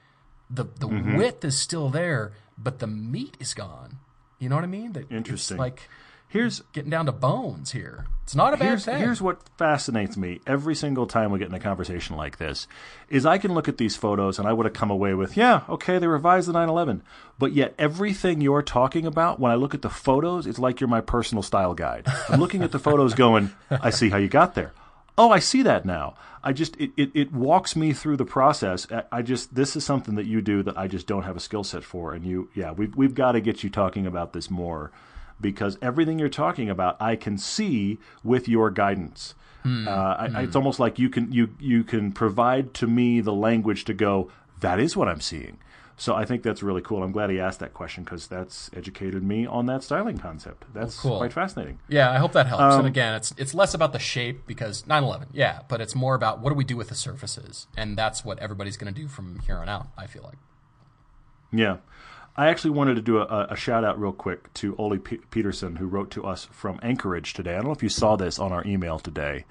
The 0.49 0.63
the 0.65 0.87
Mm-hmm. 0.87 1.15
width 1.17 1.45
is 1.45 1.57
still 1.57 1.89
there, 1.89 2.33
but 2.57 2.79
the 2.79 2.87
meat 2.87 3.37
is 3.39 3.53
gone. 3.53 3.97
You 4.39 4.49
know 4.49 4.55
what 4.55 4.63
I 4.63 4.67
mean? 4.67 4.93
Interesting. 5.09 5.57
like 5.57 5.87
Here's 6.33 6.61
getting 6.73 6.89
down 6.89 7.05
to 7.05 7.11
bones 7.11 7.73
here. 7.73 8.07
It's 8.23 8.33
not 8.33 8.55
a 8.55 8.57
bad 8.57 8.65
here's, 8.69 8.85
thing. 8.85 8.97
here's 8.97 9.21
what 9.21 9.47
fascinates 9.55 10.17
me 10.17 10.39
every 10.47 10.73
single 10.73 11.05
time 11.05 11.31
we 11.31 11.37
get 11.37 11.47
in 11.49 11.53
a 11.53 11.59
conversation 11.59 12.15
like 12.15 12.39
this 12.39 12.67
is 13.07 13.23
I 13.23 13.37
can 13.37 13.53
look 13.53 13.67
at 13.67 13.77
these 13.77 13.95
photos 13.95 14.39
and 14.39 14.47
I 14.47 14.53
would 14.53 14.65
have 14.65 14.73
come 14.73 14.89
away 14.89 15.13
with, 15.13 15.37
yeah, 15.37 15.61
okay, 15.69 15.99
they 15.99 16.07
revised 16.07 16.47
the 16.47 16.53
911. 16.53 17.03
But 17.37 17.51
yet 17.51 17.75
everything 17.77 18.41
you're 18.41 18.63
talking 18.63 19.05
about, 19.05 19.39
when 19.39 19.51
I 19.51 19.55
look 19.55 19.75
at 19.75 19.83
the 19.83 19.91
photos, 19.91 20.47
it's 20.47 20.57
like 20.57 20.79
you're 20.79 20.87
my 20.87 21.01
personal 21.01 21.43
style 21.43 21.75
guide. 21.75 22.07
I'm 22.27 22.39
looking 22.39 22.63
at 22.63 22.71
the 22.71 22.79
photos 22.79 23.13
going, 23.13 23.51
I 23.69 23.91
see 23.91 24.09
how 24.09 24.17
you 24.17 24.27
got 24.27 24.55
there. 24.55 24.73
Oh, 25.19 25.29
I 25.29 25.37
see 25.37 25.61
that 25.61 25.85
now. 25.85 26.15
I 26.43 26.51
just 26.51 26.75
it, 26.77 26.93
it, 26.97 27.11
it 27.13 27.31
walks 27.31 27.75
me 27.75 27.93
through 27.93 28.17
the 28.17 28.25
process. 28.25 28.87
I- 28.91 29.03
I 29.11 29.21
just 29.21 29.53
this 29.53 29.75
is 29.75 29.85
something 29.85 30.15
that 30.15 30.25
you 30.25 30.41
do 30.41 30.63
that 30.63 30.79
I 30.79 30.87
just 30.87 31.05
don't 31.05 31.23
have 31.23 31.35
a 31.35 31.39
skill 31.39 31.63
set 31.63 31.83
for. 31.83 32.15
And 32.15 32.25
you 32.25 32.49
yeah, 32.55 32.71
we've 32.71 32.95
we've 32.95 33.13
got 33.13 33.33
to 33.33 33.39
get 33.39 33.63
you 33.63 33.69
talking 33.69 34.07
about 34.07 34.33
this 34.33 34.49
more 34.49 34.91
because 35.41 35.77
everything 35.81 36.19
you're 36.19 36.29
talking 36.29 36.69
about 36.69 37.01
I 37.01 37.15
can 37.15 37.37
see 37.37 37.99
with 38.23 38.47
your 38.47 38.69
guidance. 38.71 39.35
Uh, 39.65 39.89
I, 39.89 40.29
I- 40.35 40.41
It's 40.41 40.55
almost 40.57 40.79
like 40.79 40.99
you 40.99 41.09
can 41.09 41.31
you 41.31 41.55
you 41.59 41.83
can 41.85 42.11
provide 42.11 42.73
to 42.75 42.87
me 42.87 43.21
the 43.21 43.33
language 43.33 43.85
to 43.85 43.93
go. 43.93 44.29
That 44.59 44.79
is 44.79 44.95
what 44.97 45.07
I'm 45.07 45.21
seeing. 45.21 45.57
So 45.95 46.15
I 46.15 46.25
think 46.25 46.41
that's 46.41 46.63
really 46.63 46.81
cool. 46.81 47.03
I'm 47.03 47.11
glad 47.11 47.29
he 47.29 47.39
asked 47.39 47.59
that 47.59 47.73
question 47.73 48.03
because 48.03 48.27
that's 48.27 48.69
educated 48.75 49.21
me 49.23 49.45
on 49.45 49.67
that 49.67 49.83
styling 49.83 50.17
concept. 50.17 50.65
That's 50.73 50.99
cool. 50.99 51.17
quite 51.19 51.31
fascinating. 51.31 51.77
Yeah, 51.87 52.11
I 52.11 52.17
hope 52.17 52.31
that 52.33 52.47
helps. 52.47 52.63
Um, 52.63 52.79
and 52.79 52.87
again, 52.87 53.13
it's 53.13 53.31
it's 53.37 53.53
less 53.53 53.73
about 53.75 53.93
the 53.93 53.99
shape 53.99 54.47
because 54.47 54.85
911, 54.87 55.29
yeah, 55.33 55.59
but 55.69 55.79
it's 55.81 55.93
more 55.95 56.15
about 56.15 56.39
what 56.39 56.49
do 56.49 56.55
we 56.55 56.63
do 56.65 56.75
with 56.75 56.89
the 56.89 56.95
surfaces, 56.95 57.67
and 57.77 57.95
that's 57.95 58.25
what 58.25 58.39
everybody's 58.39 58.75
going 58.75 58.91
to 58.93 59.01
do 59.01 59.07
from 59.07 59.39
here 59.45 59.57
on 59.57 59.69
out. 59.69 59.87
I 59.97 60.07
feel 60.07 60.23
like. 60.23 60.39
Yeah. 61.51 61.77
I 62.35 62.47
actually 62.47 62.71
wanted 62.71 62.95
to 62.95 63.01
do 63.01 63.19
a, 63.19 63.47
a 63.51 63.55
shout 63.55 63.83
out 63.83 63.99
real 63.99 64.11
quick 64.11 64.51
to 64.55 64.75
Ole 64.77 64.97
P- 64.97 65.17
Peterson, 65.29 65.75
who 65.75 65.85
wrote 65.87 66.09
to 66.11 66.25
us 66.25 66.45
from 66.51 66.79
Anchorage 66.81 67.33
today. 67.33 67.51
I 67.53 67.55
don't 67.57 67.65
know 67.65 67.71
if 67.71 67.83
you 67.83 67.89
saw 67.89 68.15
this 68.15 68.39
on 68.39 68.51
our 68.51 68.65
email 68.65 68.97
today. 68.99 69.45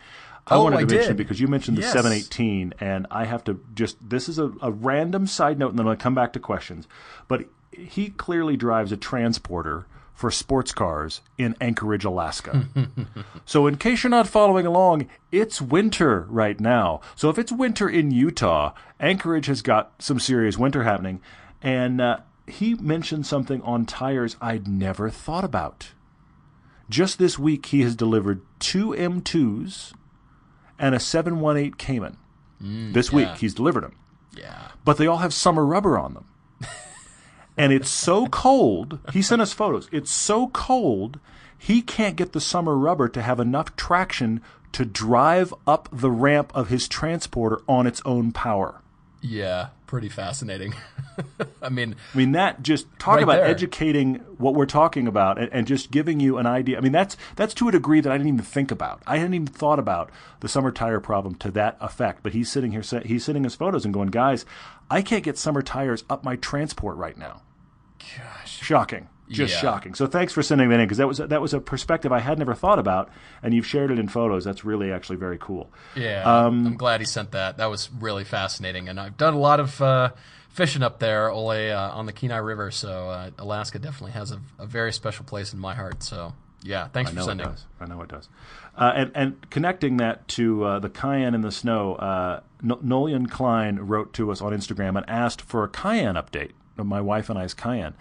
I 0.48 0.56
Oh, 0.56 0.64
wanted 0.64 0.76
I 0.78 0.84
mention 0.84 1.08
did. 1.08 1.16
because 1.16 1.40
you 1.40 1.46
mentioned 1.46 1.76
the 1.76 1.82
Yes. 1.82 1.92
718, 1.92 2.74
and 2.80 3.06
I 3.10 3.24
have 3.26 3.44
to 3.44 3.60
just 3.74 3.96
this 4.10 4.28
is 4.28 4.40
a, 4.40 4.50
a 4.60 4.72
random 4.72 5.28
side 5.28 5.58
note, 5.60 5.70
and 5.70 5.78
then 5.78 5.86
I'll 5.86 5.94
come 5.94 6.16
back 6.16 6.32
to 6.32 6.40
questions. 6.40 6.88
But 7.28 7.44
he 7.70 8.10
clearly 8.10 8.56
drives 8.56 8.90
a 8.90 8.96
transporter 8.96 9.86
for 10.14 10.32
sports 10.32 10.72
cars 10.72 11.20
in 11.38 11.54
Anchorage, 11.60 12.04
Alaska. 12.04 12.66
so, 13.46 13.68
in 13.68 13.76
case 13.76 14.02
you're 14.02 14.10
not 14.10 14.26
following 14.26 14.66
along, 14.66 15.08
it's 15.30 15.62
winter 15.62 16.26
right 16.28 16.58
now. 16.58 17.00
So, 17.14 17.30
if 17.30 17.38
it's 17.38 17.52
winter 17.52 17.88
in 17.88 18.10
Utah, 18.10 18.72
Anchorage 18.98 19.46
has 19.46 19.62
got 19.62 19.92
some 20.00 20.18
serious 20.18 20.58
winter 20.58 20.82
happening. 20.82 21.20
And 21.62 22.00
uh, 22.00 22.18
he 22.52 22.74
mentioned 22.74 23.26
something 23.26 23.62
on 23.62 23.86
tires 23.86 24.36
I'd 24.40 24.68
never 24.68 25.10
thought 25.10 25.44
about. 25.44 25.92
Just 26.88 27.18
this 27.18 27.38
week, 27.38 27.66
he 27.66 27.80
has 27.82 27.96
delivered 27.96 28.42
two 28.58 28.90
M2s 28.90 29.92
and 30.78 30.94
a 30.94 31.00
718 31.00 31.74
Cayman. 31.74 32.16
Mm, 32.62 32.92
this 32.92 33.12
week, 33.12 33.28
he's 33.38 33.54
delivered 33.54 33.84
them. 33.84 33.96
Yeah. 34.36 34.68
But 34.84 34.98
they 34.98 35.06
all 35.06 35.18
have 35.18 35.32
summer 35.32 35.64
rubber 35.64 35.98
on 35.98 36.14
them. 36.14 36.24
and 37.56 37.72
it's 37.72 37.90
so 37.90 38.26
cold. 38.26 38.98
He 39.12 39.22
sent 39.22 39.42
us 39.42 39.52
photos. 39.52 39.88
It's 39.90 40.12
so 40.12 40.48
cold, 40.48 41.18
he 41.56 41.80
can't 41.80 42.16
get 42.16 42.32
the 42.32 42.40
summer 42.40 42.76
rubber 42.76 43.08
to 43.08 43.22
have 43.22 43.38
enough 43.38 43.76
traction 43.76 44.42
to 44.72 44.84
drive 44.84 45.54
up 45.66 45.88
the 45.92 46.10
ramp 46.10 46.50
of 46.54 46.68
his 46.68 46.88
transporter 46.88 47.60
on 47.68 47.86
its 47.86 48.02
own 48.04 48.32
power. 48.32 48.80
Yeah, 49.20 49.68
pretty 49.92 50.08
fascinating. 50.08 50.72
I 51.62 51.68
mean, 51.68 51.96
I 52.14 52.16
mean, 52.16 52.32
that 52.32 52.62
just 52.62 52.86
talk 52.98 53.16
Right 53.16 53.24
about 53.24 53.36
there. 53.36 53.44
educating 53.44 54.14
what 54.38 54.54
we're 54.54 54.64
talking 54.64 55.06
about 55.06 55.36
and, 55.38 55.52
and 55.52 55.66
just 55.66 55.90
giving 55.90 56.18
you 56.18 56.38
an 56.38 56.46
idea. 56.46 56.78
I 56.78 56.80
mean, 56.80 56.92
that's 56.92 57.14
that's 57.36 57.52
to 57.52 57.68
a 57.68 57.72
degree 57.72 58.00
that 58.00 58.10
I 58.10 58.16
didn't 58.16 58.28
even 58.32 58.40
think 58.40 58.70
about. 58.70 59.02
I 59.06 59.18
hadn't 59.18 59.34
even 59.34 59.48
thought 59.48 59.78
about 59.78 60.10
the 60.40 60.48
summer 60.48 60.72
tire 60.72 60.98
problem 60.98 61.34
to 61.34 61.50
that 61.50 61.76
effect. 61.78 62.22
But 62.22 62.32
he's 62.32 62.50
sitting 62.50 62.72
here, 62.72 62.80
he's 63.04 63.26
sending 63.26 63.44
us 63.44 63.54
photos 63.54 63.84
and 63.84 63.92
going, 63.92 64.08
guys, 64.08 64.46
I 64.90 65.02
can't 65.02 65.22
get 65.24 65.36
summer 65.36 65.60
tires 65.60 66.04
up 66.08 66.24
my 66.24 66.36
transport 66.36 66.96
right 66.96 67.18
now. 67.18 67.42
gosh. 67.98 68.62
Shocking, 68.62 69.10
just 69.32 69.54
Yeah. 69.54 69.60
shocking. 69.60 69.94
So 69.94 70.06
thanks 70.06 70.32
for 70.32 70.42
sending 70.42 70.68
that 70.68 70.78
in 70.80 70.86
because 70.86 70.98
that 70.98 71.08
was 71.08 71.18
that 71.18 71.40
was 71.40 71.54
a 71.54 71.60
perspective 71.60 72.12
I 72.12 72.20
had 72.20 72.38
never 72.38 72.54
thought 72.54 72.78
about, 72.78 73.08
and 73.42 73.52
you've 73.54 73.66
shared 73.66 73.90
it 73.90 73.98
in 73.98 74.08
photos. 74.08 74.44
That's 74.44 74.64
really 74.64 74.92
actually 74.92 75.16
very 75.16 75.38
cool. 75.38 75.70
Yeah, 75.96 76.22
Um, 76.24 76.66
I'm 76.66 76.76
glad 76.76 77.00
he 77.00 77.06
sent 77.06 77.32
that. 77.32 77.56
That 77.56 77.70
was 77.70 77.90
really 77.98 78.24
fascinating, 78.24 78.88
and 78.88 79.00
I've 79.00 79.16
done 79.16 79.34
a 79.34 79.38
lot 79.38 79.58
of 79.60 79.80
uh, 79.82 80.10
fishing 80.50 80.82
up 80.82 80.98
there, 80.98 81.30
Ole, 81.30 81.70
uh, 81.72 81.90
on 81.90 82.06
the 82.06 82.12
Kenai 82.12 82.36
River. 82.36 82.70
So 82.70 83.08
uh, 83.10 83.30
Alaska 83.38 83.78
definitely 83.78 84.12
has 84.12 84.30
a, 84.32 84.40
a 84.58 84.66
very 84.66 84.92
special 84.92 85.24
place 85.24 85.52
in 85.52 85.58
my 85.58 85.74
heart. 85.74 86.02
So 86.02 86.34
yeah, 86.62 86.88
thanks 86.88 87.10
I 87.10 87.14
for 87.14 87.16
know 87.16 87.22
it 87.22 87.26
sending. 87.26 87.46
does. 87.48 87.66
I 87.80 87.86
know 87.86 88.02
it 88.02 88.08
does. 88.08 88.28
Uh, 88.76 88.92
and, 88.94 89.10
and 89.14 89.50
connecting 89.50 89.98
that 89.98 90.26
to 90.28 90.64
uh, 90.64 90.78
the 90.78 90.88
Cayenne 90.88 91.34
in 91.34 91.42
the 91.42 91.50
snow, 91.52 91.94
uh, 91.96 92.40
Nolian 92.62 93.26
Klein 93.26 93.78
wrote 93.80 94.14
to 94.14 94.30
us 94.30 94.40
on 94.40 94.52
Instagram 94.52 94.96
and 94.96 95.04
asked 95.10 95.42
for 95.42 95.62
a 95.64 95.68
Cayenne 95.68 96.14
update. 96.14 96.52
My 96.78 97.00
wife 97.02 97.28
and 97.28 97.38
I's 97.38 97.52
Cayenne, 97.52 97.92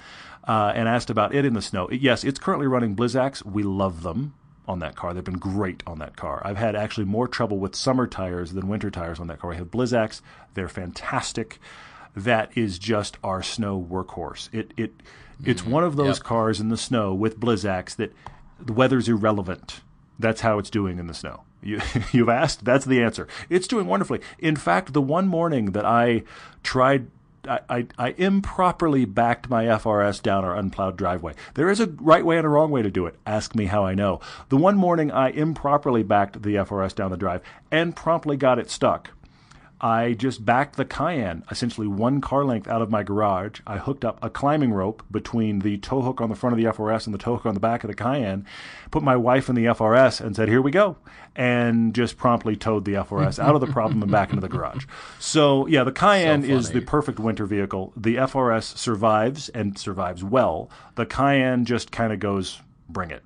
uh, 0.51 0.73
and 0.75 0.89
asked 0.89 1.09
about 1.09 1.33
it 1.33 1.45
in 1.45 1.53
the 1.53 1.61
snow. 1.61 1.87
Yes, 1.91 2.23
it's 2.23 2.39
currently 2.39 2.67
running 2.67 2.93
Blizzaks. 2.95 3.45
We 3.45 3.63
love 3.63 4.03
them 4.03 4.33
on 4.67 4.79
that 4.79 4.95
car. 4.95 5.13
They've 5.13 5.23
been 5.23 5.37
great 5.37 5.81
on 5.87 5.99
that 5.99 6.15
car. 6.17 6.41
I've 6.43 6.57
had 6.57 6.75
actually 6.75 7.05
more 7.05 7.27
trouble 7.27 7.57
with 7.57 7.73
summer 7.75 8.05
tires 8.07 8.51
than 8.51 8.67
winter 8.67 8.91
tires 8.91 9.19
on 9.19 9.27
that 9.27 9.39
car. 9.39 9.51
We 9.51 9.55
have 9.57 9.71
Blizzaks. 9.71 10.21
They're 10.53 10.67
fantastic. 10.67 11.59
That 12.15 12.51
is 12.55 12.77
just 12.77 13.17
our 13.23 13.41
snow 13.41 13.81
workhorse. 13.89 14.49
It 14.53 14.73
it 14.75 14.91
it's 15.45 15.65
one 15.65 15.83
of 15.85 15.95
those 15.95 16.17
Yep. 16.17 16.23
cars 16.25 16.59
in 16.59 16.67
the 16.69 16.77
snow 16.77 17.13
with 17.13 17.39
Blizzaks 17.39 17.95
that 17.95 18.13
the 18.59 18.73
weather's 18.73 19.07
irrelevant. 19.07 19.79
That's 20.19 20.41
how 20.41 20.59
it's 20.59 20.69
doing 20.69 20.99
in 20.99 21.07
the 21.07 21.13
snow. 21.13 21.43
You, 21.63 21.79
you've 22.11 22.29
asked, 22.29 22.65
that's 22.65 22.85
the 22.85 23.01
answer. 23.01 23.27
It's 23.49 23.67
doing 23.67 23.87
wonderfully. 23.87 24.19
In 24.37 24.55
fact, 24.55 24.93
the 24.93 25.01
one 25.01 25.27
morning 25.27 25.71
that 25.71 25.85
I 25.85 26.23
tried, 26.63 27.07
I, 27.47 27.87
I, 27.97 28.09
improperly 28.17 29.05
backed 29.05 29.49
my 29.49 29.65
FRS 29.65 30.21
down 30.21 30.45
our 30.45 30.55
unplowed 30.55 30.97
driveway. 30.97 31.33
There 31.55 31.69
is 31.69 31.79
a 31.79 31.87
right 31.87 32.25
way 32.25 32.37
and 32.37 32.45
a 32.45 32.49
wrong 32.49 32.71
way 32.71 32.81
to 32.81 32.91
do 32.91 33.05
it. 33.07 33.15
Ask 33.25 33.55
me 33.55 33.65
how 33.65 33.83
I 33.83 33.95
know. 33.95 34.19
The 34.49 34.57
one 34.57 34.77
morning 34.77 35.11
I 35.11 35.29
improperly 35.29 36.03
backed 36.03 36.43
the 36.43 36.55
FRS 36.55 36.93
down 36.93 37.11
the 37.11 37.17
drive 37.17 37.41
and 37.71 37.95
promptly 37.95 38.37
got 38.37 38.59
it 38.59 38.69
stuck. 38.69 39.11
I 39.83 40.13
just 40.13 40.45
backed 40.45 40.75
the 40.75 40.85
Cayenne 40.85 41.43
essentially 41.49 41.87
one 41.87 42.21
car 42.21 42.45
length 42.45 42.67
out 42.67 42.83
of 42.83 42.91
my 42.91 43.01
garage. 43.01 43.61
I 43.65 43.79
hooked 43.79 44.05
up 44.05 44.19
a 44.21 44.29
climbing 44.29 44.71
rope 44.71 45.03
between 45.09 45.59
the 45.59 45.79
tow 45.79 46.03
hook 46.03 46.21
on 46.21 46.29
the 46.29 46.35
front 46.35 46.53
of 46.53 46.63
the 46.63 46.69
FRS 46.71 47.07
and 47.07 47.15
the 47.15 47.17
tow 47.17 47.35
hook 47.35 47.47
on 47.47 47.55
the 47.55 47.59
back 47.59 47.83
of 47.83 47.87
the 47.87 47.95
Cayenne, 47.95 48.45
put 48.91 49.01
my 49.01 49.15
wife 49.15 49.49
in 49.49 49.55
the 49.55 49.65
FRS 49.65 50.21
and 50.21 50.35
said, 50.35 50.49
Here 50.49 50.61
we 50.61 50.69
go. 50.69 50.97
And 51.35 51.95
just 51.95 52.15
promptly 52.15 52.55
towed 52.55 52.85
the 52.85 52.93
FRS 52.93 53.39
out 53.39 53.55
of 53.55 53.61
the 53.61 53.67
problem 53.67 54.03
and 54.03 54.11
back 54.11 54.29
into 54.29 54.41
the 54.41 54.49
garage. 54.49 54.85
So, 55.17 55.65
yeah, 55.65 55.83
the 55.83 55.91
Cayenne 55.91 56.43
So 56.43 56.49
is 56.49 56.69
the 56.69 56.81
perfect 56.81 57.19
winter 57.19 57.47
vehicle. 57.47 57.91
The 57.97 58.17
FRS 58.17 58.77
survives 58.77 59.49
and 59.49 59.79
survives 59.79 60.23
well. 60.23 60.69
The 60.95 61.07
Cayenne 61.07 61.65
just 61.65 61.91
kind 61.91 62.13
of 62.13 62.19
goes, 62.19 62.61
Bring 62.87 63.09
it. 63.09 63.23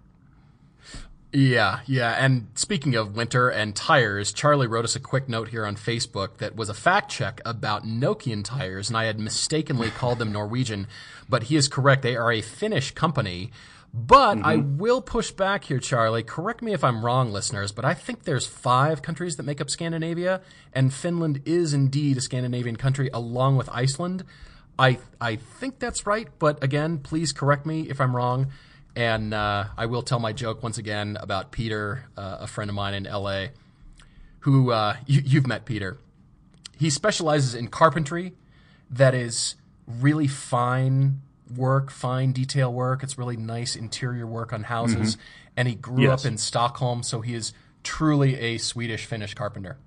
Yeah, 1.35 1.81
yeah. 1.85 2.11
And 2.17 2.47
speaking 2.55 2.95
of 2.95 3.17
winter 3.17 3.49
and 3.49 3.75
tires, 3.75 4.31
Charlie 4.31 4.67
wrote 4.67 4.85
us 4.85 4.95
a 4.95 5.01
quick 5.01 5.27
note 5.27 5.49
here 5.49 5.65
on 5.65 5.75
Facebook 5.75 6.37
that 6.37 6.55
was 6.55 6.69
a 6.69 6.73
fact 6.73 7.11
check 7.11 7.41
about 7.43 7.83
Nokian 7.83 8.41
tires, 8.41 8.87
and 8.87 8.95
I 8.95 9.03
had 9.03 9.19
mistakenly 9.19 9.89
called 9.89 10.19
them 10.19 10.31
Norwegian, 10.31 10.87
but 11.27 11.43
he 11.43 11.57
is 11.57 11.67
correct. 11.67 12.03
They 12.03 12.15
are 12.15 12.31
a 12.31 12.41
Finnish 12.41 12.91
company. 12.91 13.51
But 13.93 14.45
I 14.45 14.57
mm-hmm. 14.57 14.77
will 14.77 15.01
push 15.01 15.31
back 15.31 15.65
here, 15.65 15.79
Charlie. 15.79 16.23
Correct 16.23 16.61
me 16.61 16.71
if 16.71 16.85
I'm 16.85 17.03
wrong, 17.03 17.31
listeners, 17.33 17.73
but 17.73 17.83
I 17.83 17.93
think 17.93 18.23
there's 18.23 18.47
five 18.47 19.01
countries 19.01 19.35
that 19.35 19.43
make 19.43 19.59
up 19.59 19.69
Scandinavia, 19.69 20.39
and 20.71 20.93
Finland 20.93 21.41
is 21.43 21.73
indeed 21.73 22.15
a 22.15 22.21
Scandinavian 22.21 22.77
country 22.77 23.09
along 23.13 23.57
with 23.57 23.67
Iceland. 23.73 24.23
I 24.79 24.99
I 25.19 25.35
think 25.35 25.79
that's 25.79 26.05
right, 26.05 26.29
but 26.39 26.63
again, 26.63 26.99
please 26.99 27.33
correct 27.33 27.65
me 27.65 27.89
if 27.89 27.99
I'm 27.99 28.15
wrong. 28.15 28.51
And 28.95 29.33
uh, 29.33 29.65
I 29.77 29.85
will 29.87 30.01
tell 30.01 30.19
my 30.19 30.31
joke 30.31 30.63
once 30.63 30.77
again 30.77 31.17
about 31.19 31.51
Peter, 31.51 32.05
uh, 32.15 32.37
a 32.41 32.47
friend 32.47 32.69
of 32.69 32.75
mine 32.75 32.93
in 32.93 33.03
LA, 33.03 33.47
who 34.39 34.71
uh, 34.71 34.95
you, 35.05 35.21
you've 35.25 35.47
met 35.47 35.65
Peter. 35.65 35.97
He 36.77 36.89
specializes 36.89 37.53
in 37.55 37.67
carpentry 37.67 38.33
that 38.89 39.13
is 39.13 39.55
really 39.87 40.27
fine 40.27 41.21
work, 41.55 41.91
fine 41.91 42.31
detail 42.31 42.71
work. 42.73 43.03
It's 43.03 43.17
really 43.17 43.37
nice 43.37 43.75
interior 43.75 44.25
work 44.25 44.53
on 44.53 44.63
houses. 44.63 45.17
And 45.57 45.67
he 45.67 45.75
grew 45.75 46.03
Yes. 46.03 46.25
up 46.25 46.31
in 46.31 46.37
Stockholm, 46.37 47.03
so 47.03 47.21
he 47.21 47.33
is 47.33 47.53
truly 47.83 48.35
a 48.39 48.57
Swedish 48.57 49.05
Finnish 49.05 49.33
carpenter. 49.33 49.77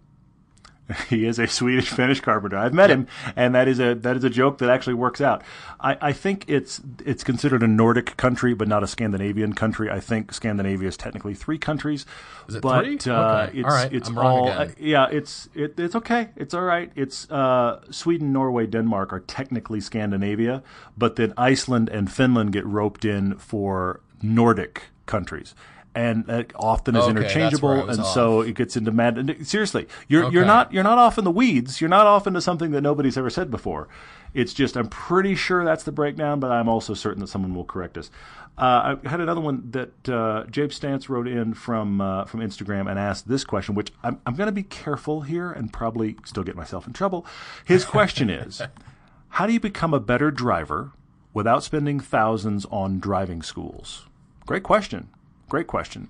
He 1.08 1.26
is 1.26 1.38
a 1.38 1.46
Swedish 1.46 1.90
Finnish 1.90 2.20
carpenter. 2.20 2.56
I've 2.56 2.72
met 2.72 2.90
him, 2.90 3.06
and 3.36 3.54
that 3.54 3.68
is 3.68 3.78
a 3.78 3.94
that 3.94 4.16
is 4.16 4.24
a 4.24 4.30
joke 4.30 4.58
that 4.58 4.70
actually 4.70 4.94
works 4.94 5.20
out. 5.20 5.42
I, 5.80 5.98
I 6.00 6.12
think 6.12 6.44
it's 6.48 6.80
it's 7.04 7.22
considered 7.22 7.62
a 7.62 7.66
Nordic 7.66 8.16
country, 8.16 8.54
but 8.54 8.68
not 8.68 8.82
a 8.82 8.86
Scandinavian 8.86 9.52
country. 9.52 9.90
I 9.90 10.00
think 10.00 10.32
Scandinavia 10.32 10.88
is 10.88 10.96
technically 10.96 11.34
three 11.34 11.58
countries. 11.58 12.06
Is 12.48 12.54
it 12.56 12.62
but, 12.62 12.84
three? 12.84 12.98
Uh, 13.12 13.28
Okay. 13.28 13.58
It's, 13.58 13.68
All 13.68 13.74
right. 13.74 13.92
It's 13.92 14.08
I'm 14.08 14.18
wrong 14.18 14.38
all, 14.38 14.48
again. 14.48 14.68
uh, 14.68 14.74
yeah, 14.78 15.08
it's 15.10 15.48
it, 15.54 15.78
it's 15.78 15.94
okay. 15.94 16.28
It's 16.36 16.54
all 16.54 16.62
right. 16.62 16.90
It's 16.96 17.30
uh, 17.30 17.80
Sweden, 17.90 18.32
Norway, 18.32 18.66
Denmark 18.66 19.12
are 19.12 19.20
technically 19.20 19.80
Scandinavia, 19.80 20.62
but 20.96 21.16
then 21.16 21.34
Iceland 21.36 21.88
and 21.90 22.10
Finland 22.10 22.52
get 22.52 22.64
roped 22.66 23.04
in 23.04 23.36
for 23.36 24.00
Nordic 24.22 24.84
countries. 25.06 25.54
And 25.94 26.26
that 26.26 26.52
often 26.54 26.94
is 26.94 27.02
Okay, 27.04 27.10
interchangeable, 27.10 27.68
where 27.70 27.78
I 27.82 27.84
was 27.84 27.96
and 27.98 28.06
off. 28.06 28.14
so 28.14 28.40
it 28.42 28.54
gets 28.54 28.76
into 28.76 28.92
mad. 28.92 29.46
Seriously, 29.46 29.88
you're 30.06 30.30
you're 30.30 30.44
not 30.44 30.72
you're 30.72 30.84
not 30.84 30.98
off 30.98 31.18
in 31.18 31.24
the 31.24 31.30
weeds. 31.30 31.80
You're 31.80 31.90
not 31.90 32.06
off 32.06 32.26
into 32.26 32.40
something 32.40 32.70
that 32.72 32.82
nobody's 32.82 33.16
ever 33.18 33.30
said 33.30 33.50
before. 33.50 33.88
It's 34.34 34.52
just 34.52 34.76
I'm 34.76 34.88
pretty 34.88 35.34
sure 35.34 35.64
that's 35.64 35.84
the 35.84 35.90
breakdown, 35.92 36.38
but 36.40 36.52
I'm 36.52 36.68
also 36.68 36.94
certain 36.94 37.20
that 37.20 37.28
someone 37.28 37.54
will 37.54 37.64
correct 37.64 37.96
us. 37.98 38.10
Uh, 38.56 38.96
I 39.04 39.08
had 39.08 39.20
another 39.20 39.40
one 39.40 39.70
that 39.70 40.08
uh, 40.08 40.44
Jabe 40.50 40.70
Stance 40.72 41.08
wrote 41.08 41.26
in 41.26 41.54
from 41.54 42.00
uh, 42.00 42.26
from 42.26 42.40
Instagram 42.40 42.88
and 42.88 42.98
asked 42.98 43.26
this 43.28 43.42
question, 43.44 43.74
which 43.74 43.90
I'm, 44.04 44.20
I'm 44.26 44.34
going 44.36 44.48
to 44.48 44.52
be 44.52 44.64
careful 44.64 45.22
here 45.22 45.50
and 45.50 45.72
probably 45.72 46.16
still 46.24 46.42
get 46.44 46.54
myself 46.54 46.86
in 46.86 46.92
trouble. 46.92 47.24
His 47.64 47.84
question 47.84 48.28
is, 48.30 48.60
how 49.30 49.46
do 49.46 49.52
you 49.52 49.60
become 49.60 49.94
a 49.94 50.00
better 50.00 50.30
driver 50.30 50.92
without 51.32 51.64
spending 51.64 51.98
thousands 51.98 52.66
on 52.66 53.00
driving 53.00 53.42
schools? 53.42 54.06
Great 54.46 54.62
question. 54.64 55.08
Great 55.48 55.66
question. 55.66 56.08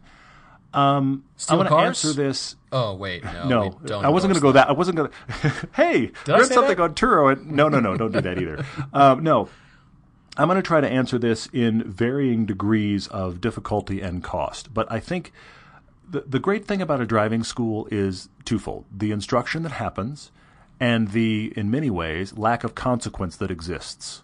Um, 0.75 1.25
Steal 1.37 1.61
I'm 1.61 1.67
going 1.67 1.81
to 1.81 1.87
answer 1.87 2.13
this 2.13 2.57
Oh 2.71 2.95
wait, 2.95 3.25
no, 3.25 3.49
no, 3.49 3.81
don't 3.87 4.05
I 4.05 4.11
wasn't 4.11 4.33
going 4.33 4.41
to 4.41 4.43
go 4.43 4.53
that. 4.53 4.69
I 4.69 4.73
wasn't 4.73 4.99
going 4.99 5.11
to. 5.43 5.69
hey, 5.73 6.13
Did 6.25 6.35
I 6.35 6.39
read 6.41 6.49
something 6.49 6.77
that? 6.77 6.83
on 6.83 6.95
Turo. 6.95 7.33
And, 7.33 7.53
no, 7.53 7.69
no, 7.69 7.81
no, 7.81 7.97
don't 7.97 8.13
do 8.13 8.21
that 8.21 8.41
either. 8.41 8.65
um, 8.93 9.23
no, 9.23 9.49
I'm 10.37 10.47
going 10.49 10.57
to 10.57 10.63
try 10.63 10.81
to 10.81 10.89
answer 10.89 11.19
this 11.19 11.49
in 11.53 11.83
varying 11.91 12.45
degrees 12.45 13.07
of 13.09 13.41
difficulty 13.41 14.03
and 14.03 14.23
cost. 14.23 14.75
But 14.75 14.91
I 14.93 15.01
think 15.01 15.33
the 16.09 16.21
the 16.21 16.39
great 16.39 16.67
thing 16.67 16.83
about 16.83 17.01
a 17.01 17.07
driving 17.07 17.45
school 17.45 17.89
is 17.91 18.29
twofold: 18.45 18.85
the 18.95 19.11
instruction 19.11 19.63
that 19.63 19.73
happens, 19.73 20.31
and 20.79 21.13
the, 21.13 21.55
in 21.57 21.71
many 21.71 21.89
ways, 21.89 22.37
lack 22.37 22.63
of 22.63 22.75
consequence 22.75 23.37
that 23.37 23.51
exists 23.51 24.23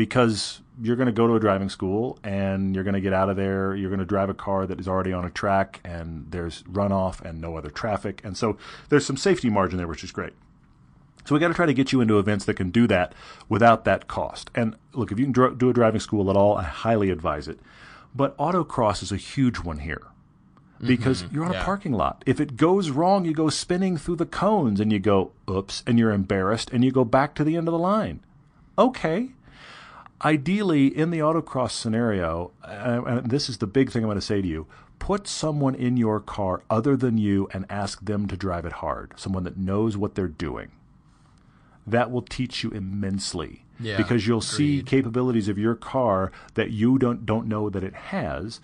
because 0.00 0.62
you're 0.80 0.96
going 0.96 1.08
to 1.08 1.12
go 1.12 1.26
to 1.26 1.34
a 1.34 1.38
driving 1.38 1.68
school 1.68 2.18
and 2.24 2.74
you're 2.74 2.84
going 2.84 2.94
to 2.94 3.02
get 3.02 3.12
out 3.12 3.28
of 3.28 3.36
there. 3.36 3.76
You're 3.76 3.90
going 3.90 3.98
to 3.98 4.06
drive 4.06 4.30
a 4.30 4.34
car 4.34 4.66
that 4.66 4.80
is 4.80 4.88
already 4.88 5.12
on 5.12 5.26
a 5.26 5.30
track 5.30 5.78
and 5.84 6.24
there's 6.30 6.62
runoff 6.62 7.20
and 7.20 7.38
no 7.38 7.58
other 7.58 7.68
traffic. 7.68 8.22
And 8.24 8.34
so 8.34 8.56
there's 8.88 9.04
some 9.04 9.18
safety 9.18 9.50
margin 9.50 9.76
there, 9.76 9.86
which 9.86 10.02
is 10.02 10.10
great. 10.10 10.32
So 11.26 11.34
we 11.34 11.38
got 11.38 11.48
to 11.48 11.54
try 11.54 11.66
to 11.66 11.74
get 11.74 11.92
you 11.92 12.00
into 12.00 12.18
events 12.18 12.46
that 12.46 12.54
can 12.54 12.70
do 12.70 12.86
that 12.86 13.14
without 13.50 13.84
that 13.84 14.08
cost. 14.08 14.50
And 14.54 14.74
look, 14.94 15.12
if 15.12 15.18
you 15.18 15.30
can 15.30 15.58
do 15.58 15.68
a 15.68 15.74
driving 15.74 16.00
school 16.00 16.30
at 16.30 16.36
all, 16.36 16.56
I 16.56 16.62
highly 16.62 17.10
advise 17.10 17.46
it. 17.46 17.60
But 18.14 18.34
autocross 18.38 19.02
is 19.02 19.12
a 19.12 19.18
huge 19.18 19.58
one 19.58 19.80
here 19.80 20.06
because 20.80 21.24
mm-hmm. 21.24 21.34
you're 21.34 21.44
on 21.44 21.52
yeah. 21.52 21.60
a 21.60 21.64
parking 21.64 21.92
lot. 21.92 22.22
If 22.24 22.40
it 22.40 22.56
goes 22.56 22.88
wrong, 22.88 23.26
you 23.26 23.34
go 23.34 23.50
spinning 23.50 23.98
through 23.98 24.16
the 24.16 24.24
cones 24.24 24.80
and 24.80 24.90
you 24.90 24.98
go, 24.98 25.32
oops, 25.48 25.82
and 25.86 25.98
you're 25.98 26.10
embarrassed 26.10 26.70
and 26.70 26.82
you 26.82 26.90
go 26.90 27.04
back 27.04 27.34
to 27.34 27.44
the 27.44 27.58
end 27.58 27.68
of 27.68 27.72
the 27.72 27.78
line. 27.78 28.20
Okay. 28.78 29.32
Ideally, 30.22 30.86
in 30.86 31.10
the 31.10 31.18
autocross 31.20 31.70
scenario, 31.70 32.52
uh, 32.62 33.02
and 33.06 33.30
this 33.30 33.48
is 33.48 33.58
the 33.58 33.66
big 33.66 33.90
thing 33.90 34.02
I'm 34.02 34.08
going 34.08 34.16
to 34.16 34.20
say 34.20 34.42
to 34.42 34.48
you 34.48 34.66
put 34.98 35.26
someone 35.26 35.74
in 35.74 35.96
your 35.96 36.20
car 36.20 36.62
other 36.68 36.94
than 36.94 37.16
you 37.18 37.48
and 37.52 37.64
ask 37.70 38.04
them 38.04 38.28
to 38.28 38.36
drive 38.36 38.66
it 38.66 38.72
hard, 38.74 39.12
someone 39.16 39.44
that 39.44 39.56
knows 39.56 39.96
what 39.96 40.14
they're 40.14 40.28
doing. 40.28 40.70
That 41.86 42.10
will 42.10 42.22
teach 42.22 42.62
you 42.62 42.70
immensely 42.70 43.64
Yeah, 43.80 43.96
because 43.96 44.26
you'll 44.26 44.42
see 44.42 44.82
capabilities 44.82 45.48
of 45.48 45.58
your 45.58 45.74
car 45.74 46.30
that 46.52 46.70
you 46.70 46.98
don't 46.98 47.24
don't 47.24 47.48
know 47.48 47.70
that 47.70 47.82
it 47.82 47.94
has, 47.94 48.60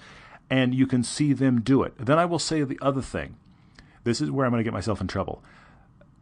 and 0.50 0.74
you 0.74 0.86
can 0.86 1.02
see 1.02 1.32
them 1.32 1.62
do 1.62 1.82
it. 1.82 1.94
Then 1.98 2.18
I 2.18 2.26
will 2.26 2.38
say 2.38 2.62
the 2.62 2.78
other 2.82 3.02
thing. 3.02 3.36
This 4.04 4.20
is 4.20 4.30
where 4.30 4.46
I'm 4.46 4.52
going 4.52 4.60
to 4.60 4.64
get 4.64 4.74
myself 4.74 5.00
in 5.00 5.08
trouble. 5.08 5.42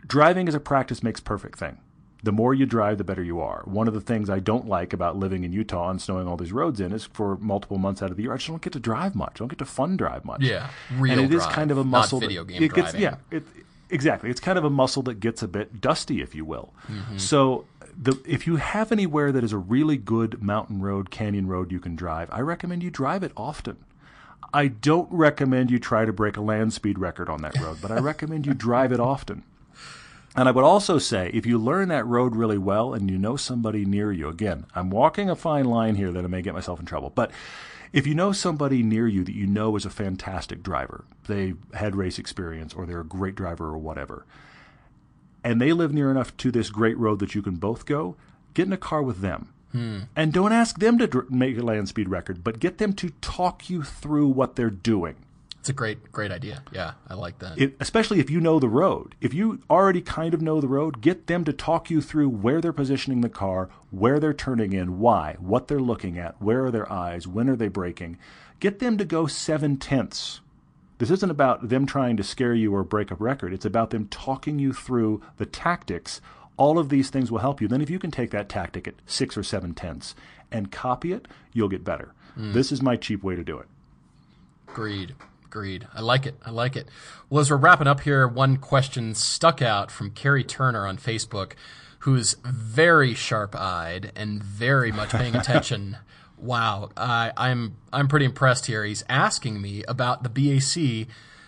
Driving 0.06 0.48
as 0.48 0.54
a 0.54 0.60
practice 0.60 1.02
makes 1.02 1.20
perfect 1.20 1.58
thing. 1.58 1.78
The 2.24 2.32
more 2.32 2.54
you 2.54 2.64
drive, 2.64 2.96
the 2.96 3.04
better 3.04 3.22
you 3.22 3.38
are. 3.40 3.60
One 3.66 3.86
of 3.86 3.92
the 3.92 4.00
things 4.00 4.30
I 4.30 4.38
don't 4.38 4.66
like 4.66 4.94
about 4.94 5.16
living 5.16 5.44
in 5.44 5.52
Utah 5.52 5.90
and 5.90 6.00
snowing 6.00 6.26
all 6.26 6.38
these 6.38 6.52
roads 6.52 6.80
in 6.80 6.90
is 6.92 7.04
for 7.04 7.36
multiple 7.36 7.76
months 7.76 8.00
out 8.02 8.10
of 8.10 8.16
the 8.16 8.22
year, 8.22 8.32
I 8.32 8.36
just 8.36 8.48
don't 8.48 8.62
get 8.62 8.72
to 8.72 8.80
drive 8.80 9.14
much. 9.14 9.32
I 9.34 9.38
don't 9.40 9.48
get 9.48 9.58
to 9.58 9.66
fun 9.66 9.98
drive 9.98 10.24
much. 10.24 10.40
Yeah, 10.40 10.70
real 10.96 11.12
and 11.12 11.20
it 11.20 11.34
is 11.34 11.42
drive, 11.42 11.54
kind 11.54 11.70
of 11.70 11.76
a 11.76 11.84
not 11.84 11.90
muscle. 11.90 12.20
video 12.20 12.42
that, 12.42 12.52
game 12.52 12.62
it 12.62 12.72
gets, 12.72 12.92
driving. 12.92 13.02
Yeah, 13.02 13.16
it, 13.30 13.44
exactly. 13.90 14.30
It's 14.30 14.40
kind 14.40 14.56
of 14.56 14.64
a 14.64 14.70
muscle 14.70 15.02
that 15.02 15.20
gets 15.20 15.42
a 15.42 15.48
bit 15.48 15.82
dusty, 15.82 16.22
if 16.22 16.34
you 16.34 16.46
will. 16.46 16.72
Mm-hmm. 16.88 17.18
So, 17.18 17.66
the, 18.00 18.18
if 18.26 18.46
you 18.46 18.56
have 18.56 18.90
anywhere 18.90 19.30
that 19.30 19.44
is 19.44 19.52
a 19.52 19.58
really 19.58 19.98
good 19.98 20.42
mountain 20.42 20.80
road, 20.80 21.10
canyon 21.10 21.46
road 21.46 21.70
you 21.70 21.78
can 21.78 21.94
drive, 21.94 22.30
I 22.32 22.40
recommend 22.40 22.82
you 22.82 22.90
drive 22.90 23.22
it 23.22 23.32
often. 23.36 23.76
I 24.54 24.68
don't 24.68 25.10
recommend 25.10 25.70
you 25.70 25.78
try 25.78 26.04
to 26.04 26.12
break 26.12 26.38
a 26.38 26.40
land 26.40 26.72
speed 26.72 26.98
record 26.98 27.28
on 27.28 27.42
that 27.42 27.58
road, 27.58 27.78
but 27.82 27.90
I 27.90 27.98
recommend 27.98 28.46
you 28.46 28.54
drive 28.54 28.92
it 28.92 29.00
often. 29.00 29.42
And 30.36 30.48
I 30.48 30.52
would 30.52 30.64
also 30.64 30.98
say, 30.98 31.30
if 31.32 31.46
you 31.46 31.58
learn 31.58 31.88
that 31.88 32.06
road 32.06 32.34
really 32.34 32.58
well 32.58 32.92
and 32.92 33.08
you 33.08 33.18
know 33.18 33.36
somebody 33.36 33.84
near 33.84 34.10
you, 34.10 34.28
again, 34.28 34.66
I'm 34.74 34.90
walking 34.90 35.30
a 35.30 35.36
fine 35.36 35.64
line 35.64 35.94
here 35.94 36.10
that 36.10 36.24
I 36.24 36.28
may 36.28 36.42
get 36.42 36.54
myself 36.54 36.80
in 36.80 36.86
trouble, 36.86 37.10
but 37.10 37.30
if 37.92 38.04
you 38.08 38.14
know 38.14 38.32
somebody 38.32 38.82
near 38.82 39.06
you 39.06 39.22
that 39.22 39.34
you 39.34 39.46
know 39.46 39.76
is 39.76 39.86
a 39.86 39.90
fantastic 39.90 40.62
driver, 40.64 41.04
they 41.28 41.54
had 41.74 41.94
race 41.94 42.18
experience 42.18 42.74
or 42.74 42.84
they're 42.84 43.00
a 43.00 43.04
great 43.04 43.36
driver 43.36 43.66
or 43.66 43.78
whatever, 43.78 44.26
and 45.44 45.60
they 45.60 45.72
live 45.72 45.92
near 45.92 46.10
enough 46.10 46.36
to 46.38 46.50
this 46.50 46.70
great 46.70 46.98
road 46.98 47.20
that 47.20 47.36
you 47.36 47.42
can 47.42 47.54
both 47.54 47.86
go, 47.86 48.16
get 48.54 48.66
in 48.66 48.72
a 48.72 48.76
car 48.76 49.02
with 49.02 49.20
them. 49.20 49.50
Hmm. 49.70 50.00
And 50.16 50.32
don't 50.32 50.52
ask 50.52 50.78
them 50.80 50.98
to 50.98 51.06
dr- 51.06 51.30
make 51.30 51.56
a 51.58 51.62
land 51.62 51.88
speed 51.88 52.08
record, 52.08 52.42
but 52.42 52.58
get 52.58 52.78
them 52.78 52.92
to 52.94 53.10
talk 53.20 53.70
you 53.70 53.84
through 53.84 54.28
what 54.28 54.56
they're 54.56 54.70
doing 54.70 55.16
It's 55.64 55.70
a 55.70 55.72
great, 55.72 56.12
great 56.12 56.30
idea. 56.30 56.62
Yeah, 56.72 56.92
I 57.08 57.14
like 57.14 57.38
that. 57.38 57.58
it, 57.58 57.74
especially 57.80 58.20
if 58.20 58.28
you 58.28 58.38
know 58.38 58.58
the 58.58 58.68
road. 58.68 59.14
If 59.22 59.32
you 59.32 59.60
already 59.70 60.02
kind 60.02 60.34
of 60.34 60.42
know 60.42 60.60
the 60.60 60.68
road, 60.68 61.00
get 61.00 61.26
them 61.26 61.42
to 61.46 61.54
talk 61.54 61.88
you 61.88 62.02
through 62.02 62.28
where 62.28 62.60
they're 62.60 62.70
positioning 62.70 63.22
the 63.22 63.30
car, 63.30 63.70
where 63.90 64.20
they're 64.20 64.34
turning 64.34 64.74
in, 64.74 64.98
why, 64.98 65.36
what 65.38 65.68
they're 65.68 65.80
looking 65.80 66.18
at, 66.18 66.38
where 66.38 66.66
are 66.66 66.70
their 66.70 66.92
eyes, 66.92 67.26
when 67.26 67.48
are 67.48 67.56
they 67.56 67.68
braking. 67.68 68.18
Get 68.60 68.78
them 68.78 68.98
to 68.98 69.06
go 69.06 69.26
seven 69.26 69.78
tenths. 69.78 70.42
This 70.98 71.10
isn't 71.10 71.30
about 71.30 71.70
them 71.70 71.86
trying 71.86 72.18
to 72.18 72.22
scare 72.22 72.52
you 72.52 72.74
or 72.74 72.84
break 72.84 73.10
a 73.10 73.14
record. 73.14 73.54
It's 73.54 73.64
about 73.64 73.88
them 73.88 74.06
talking 74.08 74.58
you 74.58 74.74
through 74.74 75.22
the 75.38 75.46
tactics. 75.46 76.20
All 76.58 76.78
of 76.78 76.90
these 76.90 77.08
things 77.08 77.32
will 77.32 77.38
help 77.38 77.62
you. 77.62 77.68
Then, 77.68 77.80
if 77.80 77.88
you 77.88 77.98
can 77.98 78.10
take 78.10 78.32
that 78.32 78.50
tactic 78.50 78.86
at 78.86 78.96
six 79.06 79.34
or 79.34 79.42
seven 79.42 79.72
tenths 79.72 80.14
and 80.52 80.70
copy 80.70 81.14
it, 81.14 81.26
you'll 81.54 81.70
get 81.70 81.84
better. 81.84 82.12
Hmm. 82.34 82.52
This 82.52 82.70
is 82.70 82.82
my 82.82 82.96
cheap 82.96 83.22
way 83.22 83.34
to 83.34 83.42
do 83.42 83.58
it. 83.58 83.66
Agreed. 84.68 85.14
Agreed. 85.54 85.86
I 85.94 86.00
like 86.00 86.26
it. 86.26 86.34
I 86.44 86.50
like 86.50 86.74
it. 86.74 86.88
Well, 87.30 87.40
as 87.40 87.48
we're 87.48 87.58
wrapping 87.58 87.86
up 87.86 88.00
here, 88.00 88.26
one 88.26 88.56
question 88.56 89.14
stuck 89.14 89.62
out 89.62 89.88
from 89.88 90.10
Carrie 90.10 90.42
Turner 90.42 90.84
on 90.84 90.98
Facebook, 90.98 91.52
who's 92.00 92.34
very 92.44 93.14
sharp-eyed 93.14 94.10
and 94.16 94.42
very 94.42 94.90
much 94.90 95.10
paying 95.10 95.36
attention. 95.36 95.96
wow, 96.38 96.90
I, 96.96 97.30
I'm 97.36 97.76
I'm 97.92 98.08
pretty 98.08 98.26
impressed 98.26 98.66
here. 98.66 98.82
He's 98.84 99.04
asking 99.08 99.62
me 99.62 99.84
about 99.86 100.24
the 100.24 100.28
BAC, 100.28 101.06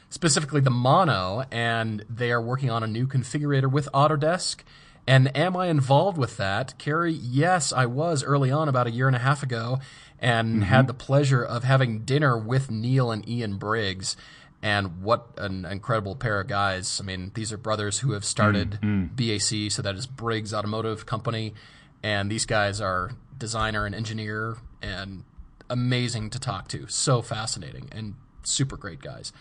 specifically 0.09 0.61
the 0.61 0.71
Mono, 0.71 1.45
and 1.51 2.05
they 2.09 2.31
are 2.31 2.41
working 2.41 2.71
on 2.71 2.85
a 2.85 2.87
new 2.87 3.09
configurator 3.09 3.69
with 3.69 3.89
Autodesk. 3.93 4.61
And 5.09 5.37
am 5.37 5.57
I 5.57 5.67
involved 5.67 6.17
with 6.17 6.37
that, 6.37 6.79
Carrie? 6.79 7.13
Yes, 7.13 7.73
I 7.73 7.87
was 7.87 8.23
early 8.23 8.53
on, 8.53 8.69
about 8.69 8.87
a 8.87 8.91
year 8.93 9.09
and 9.09 9.17
a 9.17 9.21
half 9.21 9.43
ago 9.43 9.81
and 10.19 10.49
mm-hmm. 10.49 10.63
had 10.63 10.87
the 10.87 10.95
pleasure 10.95 11.45
of 11.45 11.65
having 11.65 12.01
dinner 12.01 12.37
with 12.39 12.71
Neill 12.71 13.11
and 13.11 13.29
Ian 13.29 13.57
Briggs. 13.57 14.17
And 14.63 15.03
what 15.03 15.29
an 15.37 15.65
incredible 15.65 16.17
pair 16.17 16.41
of 16.41 16.49
guys. 16.49 17.01
I 17.01 17.05
mean, 17.05 17.31
these 17.35 17.53
are 17.53 17.59
brothers 17.59 18.01
who 18.01 18.13
have 18.13 18.25
started 18.25 18.79
mm-hmm. 18.83 19.15
BAC, 19.15 19.71
so 19.71 19.83
that 19.83 19.95
is 19.95 20.07
Briggs 20.07 20.53
Automotive 20.53 21.07
Company. 21.07 21.55
And 22.03 22.31
these 22.31 22.47
guys 22.47 22.81
are 22.81 23.13
designer 23.39 23.85
and 23.85 23.95
engineer 23.95 24.57
and 24.83 25.25
amazing 25.69 26.31
to 26.31 26.41
talk 26.41 26.69
to. 26.69 26.87
So 26.89 27.23
fascinating 27.23 27.89
and 27.93 28.15
super 28.43 28.77
great 28.77 29.01
guys. 29.01 29.33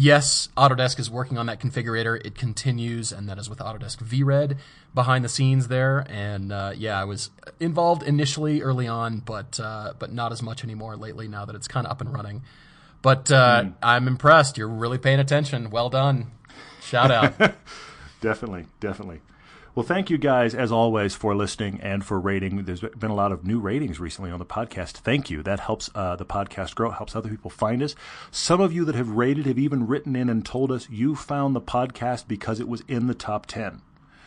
Yes, 0.00 0.48
Autodesk 0.56 1.00
is 1.00 1.10
working 1.10 1.38
on 1.38 1.46
that 1.46 1.58
configurator. 1.58 2.24
It 2.24 2.36
continues, 2.36 3.10
and 3.10 3.28
that 3.28 3.36
is 3.36 3.50
with 3.50 3.58
Autodesk 3.58 3.96
VRED 3.96 4.56
behind 4.94 5.24
the 5.24 5.28
scenes 5.28 5.66
there. 5.66 6.06
And 6.08 6.52
uh, 6.52 6.72
yeah, 6.76 7.00
I 7.00 7.02
was 7.02 7.30
involved 7.58 8.04
initially 8.04 8.62
early 8.62 8.86
on, 8.86 9.18
but 9.18 9.58
uh, 9.58 9.94
but 9.98 10.12
not 10.12 10.30
as 10.30 10.40
much 10.40 10.62
anymore 10.62 10.94
lately. 10.94 11.26
Now 11.26 11.46
that 11.46 11.56
it's 11.56 11.66
kind 11.66 11.84
of 11.84 11.90
up 11.90 12.00
and 12.00 12.14
running, 12.14 12.42
but 13.02 13.32
uh, 13.32 13.64
mm. 13.64 13.74
I'm 13.82 14.06
impressed. 14.06 14.56
You're 14.56 14.68
really 14.68 14.98
paying 14.98 15.18
attention. 15.18 15.68
Well 15.68 15.90
done. 15.90 16.30
Shout 16.80 17.10
out. 17.10 17.36
definitely, 18.20 18.66
definitely. 18.78 19.20
Well, 19.78 19.86
thank 19.86 20.10
you 20.10 20.18
guys, 20.18 20.56
as 20.56 20.72
always, 20.72 21.14
for 21.14 21.36
listening 21.36 21.78
and 21.80 22.04
for 22.04 22.18
rating. 22.18 22.64
There's 22.64 22.80
been 22.80 23.12
a 23.12 23.14
lot 23.14 23.30
of 23.30 23.46
new 23.46 23.60
ratings 23.60 24.00
recently 24.00 24.32
on 24.32 24.40
the 24.40 24.44
podcast. 24.44 24.94
Thank 24.94 25.30
you. 25.30 25.40
That 25.40 25.60
helps 25.60 25.88
uh, 25.94 26.16
the 26.16 26.26
podcast 26.26 26.74
grow, 26.74 26.90
helps 26.90 27.14
other 27.14 27.28
people 27.28 27.48
find 27.48 27.80
us. 27.80 27.94
Some 28.32 28.60
of 28.60 28.72
you 28.72 28.84
that 28.86 28.96
have 28.96 29.10
rated 29.10 29.46
have 29.46 29.56
even 29.56 29.86
written 29.86 30.16
in 30.16 30.28
and 30.28 30.44
told 30.44 30.72
us 30.72 30.90
you 30.90 31.14
found 31.14 31.54
the 31.54 31.60
podcast 31.60 32.26
because 32.26 32.58
it 32.58 32.66
was 32.66 32.82
in 32.88 33.06
the 33.06 33.14
top 33.14 33.46
10. 33.46 33.80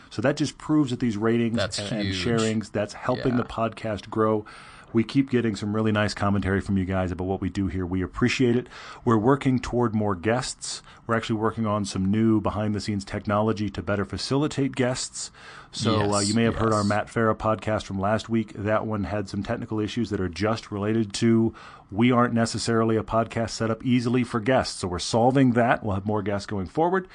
So 0.08 0.22
that 0.22 0.38
just 0.38 0.56
proves 0.56 0.88
that 0.88 1.00
these 1.00 1.18
ratings 1.18 1.58
and, 1.58 1.92
and, 1.92 2.14
sharings, 2.14 2.72
that's 2.72 2.94
helping 2.94 3.32
yeah. 3.32 3.42
the 3.42 3.44
podcast 3.44 4.08
grow. 4.08 4.46
We 4.92 5.04
keep 5.04 5.30
getting 5.30 5.56
some 5.56 5.74
really 5.74 5.92
nice 5.92 6.14
commentary 6.14 6.60
from 6.60 6.76
you 6.76 6.84
guys 6.84 7.10
about 7.10 7.24
what 7.24 7.40
we 7.40 7.48
do 7.48 7.66
here. 7.66 7.86
We 7.86 8.02
appreciate 8.02 8.56
it. 8.56 8.68
We're 9.04 9.18
working 9.18 9.58
toward 9.58 9.94
more 9.94 10.14
guests. 10.14 10.82
We're 11.06 11.16
actually 11.16 11.36
working 11.36 11.66
on 11.66 11.84
some 11.84 12.10
new 12.10 12.40
behind 12.40 12.74
the 12.74 12.80
scenes 12.80 13.04
technology 13.04 13.70
to 13.70 13.82
better 13.82 14.04
facilitate 14.04 14.74
guests. 14.74 15.30
So 15.70 16.00
uh, 16.00 16.04
yes, 16.04 16.14
uh, 16.14 16.18
you 16.18 16.34
may 16.34 16.44
have 16.44 16.54
yes. 16.54 16.62
heard 16.62 16.72
our 16.72 16.84
Matt 16.84 17.06
Farah 17.06 17.36
podcast 17.36 17.84
from 17.84 17.98
last 17.98 18.28
week. 18.28 18.52
That 18.54 18.86
one 18.86 19.04
had 19.04 19.28
some 19.28 19.42
technical 19.42 19.80
issues 19.80 20.10
that 20.10 20.20
are 20.20 20.28
just 20.28 20.70
related 20.70 21.12
to 21.14 21.54
we 21.90 22.10
aren't 22.10 22.34
necessarily 22.34 22.96
a 22.96 23.02
podcast 23.02 23.50
set 23.50 23.70
up 23.70 23.84
easily 23.84 24.24
for 24.24 24.40
guests. 24.40 24.80
So 24.80 24.88
we're 24.88 24.98
solving 24.98 25.52
that. 25.52 25.84
We'll 25.84 25.94
have 25.94 26.06
more 26.06 26.22
guests 26.22 26.46
going 26.46 26.66
forward. 26.66 27.06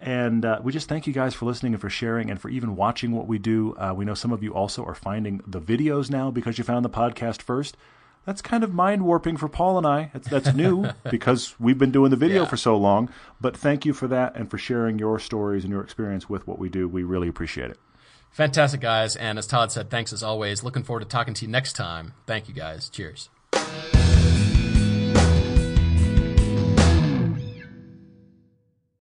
And 0.00 0.44
uh, 0.44 0.60
we 0.62 0.72
just 0.72 0.88
thank 0.88 1.06
you 1.06 1.12
guys 1.12 1.34
for 1.34 1.46
listening 1.46 1.74
and 1.74 1.80
for 1.80 1.90
sharing 1.90 2.30
and 2.30 2.40
for 2.40 2.48
even 2.48 2.76
watching 2.76 3.12
what 3.12 3.26
we 3.26 3.38
do. 3.38 3.74
Uh, 3.76 3.92
we 3.96 4.04
know 4.04 4.14
some 4.14 4.32
of 4.32 4.42
you 4.42 4.54
also 4.54 4.84
are 4.84 4.94
finding 4.94 5.40
the 5.46 5.60
videos 5.60 6.10
now 6.10 6.30
because 6.30 6.56
you 6.56 6.64
found 6.64 6.84
the 6.84 6.90
podcast 6.90 7.42
first. 7.42 7.76
That's 8.24 8.42
kind 8.42 8.62
of 8.62 8.74
mind 8.74 9.02
warping 9.02 9.38
for 9.38 9.48
Paul 9.48 9.78
and 9.78 9.86
I. 9.86 10.10
That's, 10.12 10.28
that's 10.28 10.54
new 10.54 10.90
because 11.10 11.58
we've 11.58 11.78
been 11.78 11.90
doing 11.90 12.10
the 12.10 12.16
video 12.16 12.42
yeah. 12.42 12.48
for 12.48 12.56
so 12.56 12.76
long. 12.76 13.08
But 13.40 13.56
thank 13.56 13.86
you 13.86 13.94
for 13.94 14.06
that 14.08 14.36
and 14.36 14.50
for 14.50 14.58
sharing 14.58 14.98
your 14.98 15.18
stories 15.18 15.64
and 15.64 15.72
your 15.72 15.82
experience 15.82 16.28
with 16.28 16.46
what 16.46 16.58
we 16.58 16.68
do. 16.68 16.86
We 16.86 17.02
really 17.02 17.28
appreciate 17.28 17.70
it. 17.70 17.78
Fantastic, 18.30 18.80
guys. 18.80 19.16
And 19.16 19.38
as 19.38 19.46
Todd 19.46 19.72
said, 19.72 19.90
thanks 19.90 20.12
as 20.12 20.22
always. 20.22 20.62
Looking 20.62 20.82
forward 20.82 21.00
to 21.00 21.06
talking 21.06 21.34
to 21.34 21.46
you 21.46 21.50
next 21.50 21.72
time. 21.72 22.12
Thank 22.26 22.48
you, 22.48 22.54
guys. 22.54 22.88
Cheers. 22.88 23.30